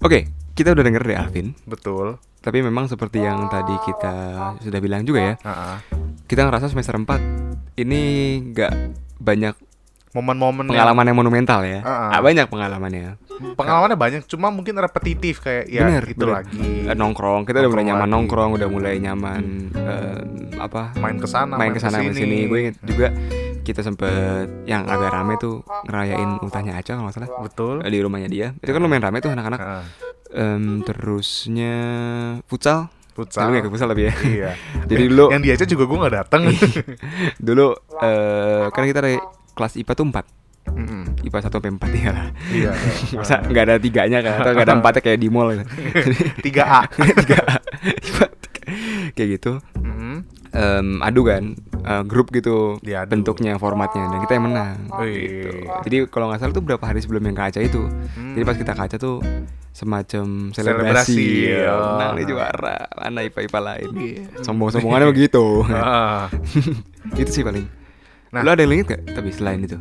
Oke, 0.00 0.18
kita 0.54 0.68
udah 0.72 0.84
denger 0.86 1.02
deh 1.02 1.18
Alvin. 1.18 1.46
Betul. 1.66 2.20
Tapi 2.40 2.64
memang 2.64 2.88
seperti 2.88 3.20
yang 3.20 3.50
tadi 3.52 3.74
kita 3.84 4.14
sudah 4.64 4.80
bilang 4.80 5.04
juga 5.04 5.20
ya, 5.20 5.34
Heeh. 5.44 5.76
kita 6.24 6.48
ngerasa 6.48 6.72
semester 6.72 6.96
4 6.96 7.20
ini 7.76 8.00
nggak 8.48 8.72
banyak 9.20 9.52
Momen-momen 10.10 10.66
yang- 10.66 10.74
pengalaman 10.74 11.04
yang 11.06 11.18
monumental 11.18 11.60
ya. 11.62 11.80
Ah, 11.82 12.18
banyak 12.18 12.46
pengalamannya. 12.46 13.14
pengalamannya 13.54 13.94
banyak, 13.94 14.22
cuma 14.26 14.50
mungkin 14.50 14.76
repetitif 14.76 15.40
kayak 15.40 15.64
ya 15.64 15.86
Bener, 15.86 16.02
gitu 16.04 16.26
bener. 16.26 16.42
lagi. 16.42 16.60
Eh, 16.84 16.92
nongkrong, 16.92 17.46
kita 17.46 17.62
udah 17.62 17.70
mulai 17.70 17.84
nyaman 17.86 18.02
lagi. 18.02 18.12
nongkrong, 18.12 18.50
udah 18.52 18.68
mulai 18.68 18.94
nyaman 18.98 19.42
eh, 19.72 20.20
apa? 20.58 20.92
Main 20.98 21.16
ke 21.16 21.24
sana, 21.24 21.54
main 21.54 21.70
main 21.70 21.72
ke 21.72 21.80
sana 21.80 22.02
ke 22.02 22.10
sini. 22.10 22.10
ke 22.10 22.16
sini. 22.20 22.38
Gue 22.44 22.58
inget 22.60 22.76
juga 22.82 23.06
kita 23.60 23.80
sempet 23.80 24.44
yang 24.66 24.84
agak 24.84 25.08
rame 25.10 25.38
tuh 25.38 25.62
ngerayain 25.86 26.36
ultahnya 26.38 26.74
Aca 26.74 26.92
kalau 26.92 27.08
salah 27.08 27.30
Betul. 27.40 27.80
eh, 27.80 27.88
di 27.88 27.98
rumahnya 27.98 28.28
dia. 28.28 28.46
Itu 28.56 28.70
kan 28.70 28.82
lumayan 28.82 29.04
rame 29.06 29.22
tuh 29.22 29.30
anak-anak. 29.30 29.60
Heeh. 29.62 29.84
Em, 30.32 30.82
terusnya 30.82 31.74
futsal. 32.44 32.90
Futsal. 33.10 33.48
Tapi 33.48 33.60
ke 33.60 33.68
futsal 33.68 33.88
tapi 33.88 34.04
ya. 34.04 34.14
Iya. 34.20 34.50
Jadi 34.90 35.02
dulu 35.06 35.30
yang 35.30 35.40
diajak 35.40 35.66
juga 35.66 35.86
gue 35.86 35.96
nggak 35.98 36.14
datang. 36.18 36.42
dulu 37.46 37.72
eh 38.00 38.64
kan 38.68 38.84
kita 38.84 39.00
kelas 39.52 39.74
IPA 39.76 39.92
tuh 39.94 40.06
4 40.08 40.40
Mm-mm. 40.70 41.02
IPA 41.26 41.38
1 41.40 41.50
sampai 41.50 41.72
4 41.72 42.04
ya 42.04 42.10
lah. 42.14 42.26
Iya. 42.52 42.70
Masa 43.18 43.42
nggak 43.42 43.64
ada 43.66 43.74
tiganya 43.80 44.18
kan 44.22 44.32
atau 44.44 44.50
nggak 44.54 44.66
ada 44.68 44.74
empatnya 44.78 45.00
kayak 45.02 45.18
di 45.18 45.28
mall 45.32 45.48
gitu. 45.50 45.64
Tiga 46.46 46.62
A. 46.68 46.80
Tiga 46.94 47.04
IPA 47.10 47.22
tiga. 47.24 47.40
kayak 49.16 49.28
gitu. 49.40 49.52
Mm-mm. 49.80 50.22
Em, 50.50 50.98
adu 50.98 51.22
kan 51.22 51.54
eh, 51.78 52.02
grup 52.06 52.34
gitu 52.34 52.74
Diadu. 52.82 53.06
bentuknya 53.06 53.54
formatnya 53.54 54.10
dan 54.10 54.18
kita 54.26 54.32
yang 54.34 54.50
menang 54.50 54.76
Wih. 54.98 55.14
gitu. 55.14 55.50
Jadi 55.86 55.96
kalau 56.10 56.26
nggak 56.30 56.42
salah 56.42 56.54
tuh 56.54 56.62
berapa 56.62 56.82
hari 56.82 56.98
sebelum 57.02 57.22
yang 57.22 57.38
kaca 57.38 57.58
itu. 57.62 57.86
Hmm. 57.86 58.34
Jadi 58.34 58.44
pas 58.46 58.56
kita 58.58 58.72
kaca 58.74 58.96
tuh 58.98 59.22
semacam 59.70 60.50
Selebrasi, 60.50 61.14
selebrasi, 61.14 61.26
ya. 61.62 61.70
menang 61.94 62.10
nih 62.18 62.24
juara 62.26 62.78
mana 62.98 63.22
IPA 63.22 63.40
IPA 63.46 63.60
lain. 63.62 63.90
Sombong-sombongannya 64.42 65.08
begitu. 65.10 65.62
Ah. 65.70 66.26
itu 67.14 67.30
sih 67.30 67.42
paling. 67.46 67.79
Nah. 68.30 68.40
Lo 68.40 68.50
ada 68.50 68.62
yang 68.62 68.70
inget 68.72 68.88
gak? 68.88 69.02
Tapi 69.10 69.28
selain 69.30 69.58
itu? 69.58 69.74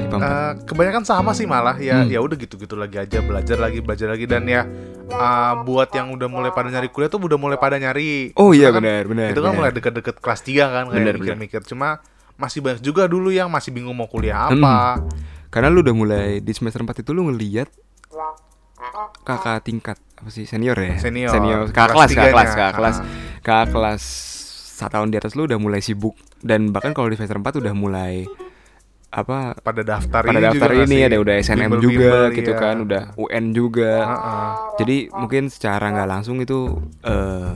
Eh, 0.00 0.52
kebanyakan 0.64 1.04
sama 1.04 1.30
sih 1.30 1.44
malah 1.44 1.76
ya 1.76 2.00
Hmm. 2.00 2.08
ya 2.08 2.18
udah 2.18 2.34
gitu-gitu 2.34 2.72
lagi 2.72 2.96
aja 2.96 3.20
belajar 3.20 3.56
lagi 3.56 3.78
belajar 3.78 4.08
lagi 4.08 4.24
dan 4.24 4.42
ya 4.44 4.64
eh, 5.06 5.52
buat 5.62 5.86
yang 5.90 6.08
udah 6.10 6.24
mulai 6.26 6.48
pada 6.48 6.66
nyari 6.66 6.88
kuliah 6.88 7.06
tuh 7.06 7.20
udah 7.20 7.36
mulai 7.36 7.56
pada 7.56 7.76
nyari 7.76 8.32
Oh 8.34 8.50
iya 8.50 8.70
kan- 8.70 8.80
benar 8.80 9.04
benar. 9.04 9.28
itu 9.28 9.38
kan 9.38 9.44
benar. 9.46 9.58
mulai 9.60 9.70
deket-deket 9.70 10.16
kelas 10.16 10.40
3 10.40 10.64
kan 10.66 10.84
kayak 10.86 10.96
Bener, 10.96 11.14
mikir-mikir 11.14 11.60
cuma 11.62 12.00
masih 12.34 12.58
banyak 12.58 12.80
juga 12.80 13.04
dulu 13.04 13.28
yang 13.28 13.46
masih 13.46 13.68
bingung 13.68 13.92
mau 13.92 14.06
kuliah 14.06 14.48
Hmm. 14.48 14.58
apa 14.58 15.04
Karena 15.46 15.68
lu 15.68 15.78
udah 15.80 15.92
mulai 15.92 16.28
di 16.38 16.52
semester 16.52 16.80
4 16.80 16.96
itu 16.96 17.12
lu 17.12 17.28
ngeliat 17.28 17.68
kakak 19.20 19.60
tingkat 19.62 19.98
apa 20.14 20.28
sih 20.28 20.44
senior 20.44 20.74
ya? 20.74 20.96
Senior. 20.96 21.28
Senior 21.28 21.60
Kelas 21.66 21.70
kakak 21.70 21.92
kelas, 21.92 22.10
kakak 22.10 22.30
kelas, 22.30 22.50
kakak 22.50 22.72
kelas, 22.74 22.96
Ah. 22.96 23.04
kakak 23.40 23.66
kelas 23.70 24.02
tahun 24.88 25.10
di 25.10 25.18
atas 25.18 25.34
lu 25.34 25.44
udah 25.44 25.58
mulai 25.58 25.82
sibuk 25.82 26.14
dan 26.40 26.70
bahkan 26.70 26.94
kalau 26.94 27.10
di 27.10 27.18
semester 27.18 27.36
4 27.36 27.60
udah 27.60 27.74
mulai 27.74 28.24
apa 29.10 29.58
pada 29.58 29.82
daftar 29.82 30.22
pada 30.22 30.38
ini 30.38 30.46
daftar 30.46 30.70
juga 30.70 30.86
ini 30.86 30.98
ada 31.02 31.16
udah 31.18 31.34
SNM 31.36 31.58
Bimbel-bimbel, 31.66 31.82
juga 31.82 32.14
gitu 32.30 32.52
iya. 32.54 32.62
kan, 32.62 32.76
udah 32.78 33.02
UN 33.18 33.44
juga. 33.50 33.92
Heeh. 34.06 34.48
Jadi 34.78 34.96
mungkin 35.10 35.42
secara 35.50 35.90
nggak 35.90 36.08
langsung 36.08 36.38
itu 36.38 36.78
eh 37.02 37.50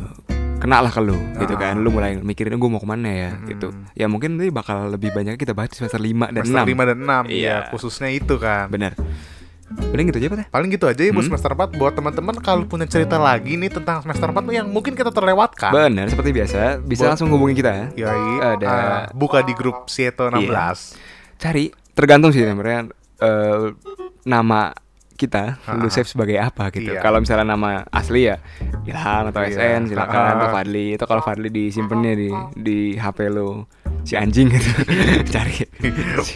kena 0.58 0.80
lah 0.80 0.88
ke 0.88 0.98
lu 0.98 1.14
gitu 1.36 1.54
Ah. 1.54 1.60
kan 1.60 1.76
lu 1.78 1.92
mulai 1.92 2.16
mikirin 2.16 2.56
gue 2.56 2.70
mau 2.72 2.80
ke 2.80 2.88
mana 2.88 3.04
ya 3.06 3.30
Mm-mm. 3.36 3.48
gitu 3.52 3.68
ya 3.92 4.08
mungkin 4.08 4.40
nanti 4.40 4.48
bakal 4.48 4.88
lebih 4.88 5.12
banyak 5.12 5.36
kita 5.36 5.52
bahas 5.52 5.68
di 5.68 5.76
semester 5.76 6.00
5 6.00 6.32
dan 6.32 6.40
semester 6.40 6.64
6 6.64 6.72
5 6.72 6.88
dan 6.88 6.98
6 7.04 7.28
Iya. 7.28 7.44
ya 7.44 7.56
khususnya 7.68 8.08
itu 8.08 8.34
kan 8.40 8.72
benar 8.72 8.96
Paling 9.74 10.06
gitu 10.08 10.18
aja 10.18 10.28
Pak 10.28 10.36
teh 10.36 10.46
paling 10.48 10.68
gitu 10.68 10.84
aja 10.84 10.98
ya 10.98 11.10
buat 11.10 11.20
Hmm. 11.20 11.30
semester 11.30 11.50
4 11.52 11.70
buat 11.72 11.92
teman-teman 11.92 12.34
kalau 12.36 12.62
punya 12.64 12.84
cerita 12.84 13.14
lagi 13.16 13.54
nih 13.54 13.70
tentang 13.70 14.00
semester 14.00 14.26
4 14.28 14.42
yang 14.48 14.66
mungkin 14.66 14.92
kita 14.92 15.08
terlewatkan 15.08 15.70
Benar, 15.70 16.06
seperti 16.08 16.30
biasa 16.32 16.78
bisa 16.80 17.00
Buat- 17.00 17.10
langsung 17.12 17.30
hubungi 17.30 17.54
kita. 17.56 17.94
Yoi, 17.94 18.32
Ada- 18.40 18.58
Iya. 18.60 18.74
ah, 18.90 19.04
buka 19.12 19.40
di 19.40 19.52
grup 19.52 19.86
Sieto 19.86 20.26
16 20.26 20.98
Cari, 21.36 21.64
tergantung 21.92 22.30
sih 22.30 22.40
sebenarnya 22.40 22.90
eh, 23.16 23.70
nama 24.24 24.74
kita 25.14 25.62
lu 25.78 25.86
Ah. 25.86 25.92
save 25.92 26.10
sebagai 26.10 26.34
apa 26.36 26.66
gitu. 26.68 26.90
Iya. 26.90 26.98
Kalau 26.98 27.22
misalnya 27.22 27.46
nama 27.48 27.86
asli 27.86 28.26
ya 28.26 28.42
Ilham 28.82 29.30
atau 29.30 29.40
Iya. 29.40 29.54
SN 29.78 29.80
silakan 29.86 30.22
atau 30.34 30.48
Ah. 30.50 30.52
Fadli. 30.52 30.98
Itu 30.98 31.06
kalau 31.06 31.22
Fadli 31.22 31.48
disimpannya 31.48 32.12
di 32.14 32.28
di 32.52 32.78
HP 32.94 33.30
lu 33.30 33.62
si 34.04 34.14
anjing 34.14 34.52
gitu. 34.52 34.70
Cari. 35.34 35.64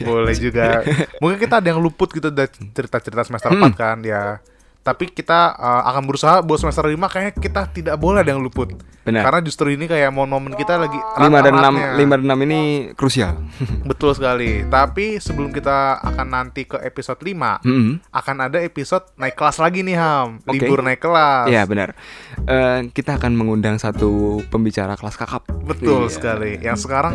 boleh 0.02 0.34
juga 0.34 0.80
mungkin 1.20 1.38
kita 1.38 1.60
ada 1.60 1.68
yang 1.68 1.80
luput 1.80 2.08
gitu 2.10 2.28
dari 2.28 2.48
cerita-cerita 2.48 3.22
semester 3.22 3.52
Hmm. 3.52 3.70
4 3.70 3.76
kan 3.76 3.98
ya 4.02 4.40
tapi 4.80 5.04
kita 5.06 5.52
uh, 5.52 5.82
akan 5.86 6.02
berusaha 6.02 6.40
buat 6.40 6.56
semester 6.56 6.82
5 6.82 6.96
kayaknya 7.04 7.34
kita 7.34 7.62
tidak 7.68 7.96
boleh 7.96 8.20
ada 8.20 8.30
yang 8.30 8.40
luput 8.40 8.72
Benar. 9.02 9.20
karena 9.22 9.40
justru 9.40 9.68
ini 9.70 9.84
kayak 9.84 10.08
momen 10.08 10.52
kita 10.52 10.76
lagi 10.76 10.96
5 10.96 11.28
dan 11.38 11.52
6 11.52 11.60
erat-eratnya. 11.60 11.88
5 11.94 12.08
dan 12.10 12.22
6 12.30 12.44
ini 12.44 12.60
krusial. 12.92 13.32
betul 13.90 14.12
sekali 14.12 14.64
tapi 14.64 15.16
sebelum 15.18 15.48
kita 15.48 15.76
akan 15.98 16.26
nanti 16.26 16.64
ke 16.64 16.80
episode 16.80 17.18
5 17.18 17.62
Mm-mm. 17.62 18.00
akan 18.08 18.36
ada 18.42 18.58
episode 18.58 19.04
naik 19.14 19.34
kelas 19.34 19.56
lagi 19.58 19.80
nih 19.80 19.94
Ham 19.94 20.40
Oke. 20.42 20.56
libur 20.56 20.80
naik 20.80 20.98
kelas 20.98 21.46
Iya 21.46 21.62
benar. 21.64 21.92
Eh, 22.40 22.88
kita 22.90 23.16
akan 23.16 23.32
mengundang 23.32 23.76
satu 23.76 24.40
pembicara 24.46 24.94
kelas 24.94 25.16
kakap. 25.16 25.44
betul 25.60 26.04
Iya. 26.04 26.12
sekali 26.12 26.52
yang 26.58 26.74
sekarang 26.74 27.14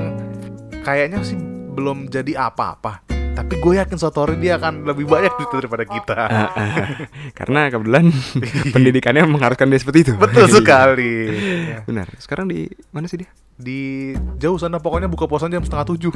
kayaknya 0.80 1.22
sih 1.22 1.38
belum 1.74 2.06
jadi 2.06 2.38
apa-apa 2.44 3.02
tapi 3.34 3.58
gue 3.58 3.74
yakin 3.76 3.98
suatu 3.98 4.22
hari 4.22 4.38
dia 4.38 4.56
akan 4.56 4.86
lebih 4.86 5.06
banyak 5.06 5.34
duit 5.34 5.50
daripada 5.52 5.84
kita 5.84 6.14
Ah, 6.16 6.50
ah. 6.50 6.50
Karena 7.34 7.68
kebetulan 7.68 8.06
pendidikannya 8.74 9.26
mengharuskan 9.26 9.68
dia 9.68 9.78
seperti 9.78 10.00
itu. 10.06 10.14
betul 10.16 10.46
sekali 10.54 11.14
Ya. 11.66 11.78
Benar. 11.84 12.08
Sekarang 12.18 12.46
di 12.46 12.70
mana 12.90 13.06
sih 13.06 13.20
dia? 13.20 13.30
di 13.54 14.10
jauh 14.42 14.58
sana 14.58 14.82
pokoknya 14.82 15.06
buka 15.06 15.30
puasa 15.30 15.46
jam 15.46 15.62
setengah 15.62 15.86
tujuh 15.86 16.10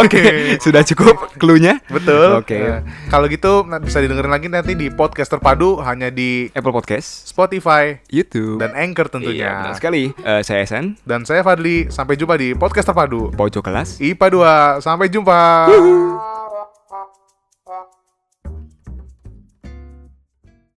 Oke, 0.00 0.22
sudah 0.56 0.80
cukup 0.84 1.36
clue-nya. 1.36 1.83
Betul. 1.94 2.28
Oke. 2.42 2.58
Nah, 2.58 2.82
kalau 3.08 3.26
gitu 3.30 3.62
bisa 3.82 3.98
didengerin 4.02 4.32
lagi 4.32 4.50
nanti 4.50 4.74
di 4.74 4.90
podcast 4.90 5.30
terpadu 5.30 5.78
hanya 5.80 6.10
di 6.10 6.50
Apple 6.52 6.74
Podcast, 6.74 7.30
Spotify 7.30 7.96
YouTube, 8.10 8.58
dan 8.58 8.74
Anchor 8.74 9.06
Iya, 9.06 9.12
tentunya 9.14 9.50
benar 9.62 9.76
sekali. 9.78 10.04
Eh, 10.10 10.42
saya 10.42 10.66
Esen, 10.66 10.98
dan 11.06 11.22
saya 11.22 11.46
Fadli. 11.46 11.86
Sampai 11.88 12.18
jumpa 12.18 12.34
di 12.34 12.52
podcast 12.58 12.90
terpadu. 12.90 13.30
Pojok 13.32 13.62
kelas. 13.62 14.02
IPA 14.02 14.26
2 14.78 14.84
sampai 14.84 15.06
jumpa 15.06 15.70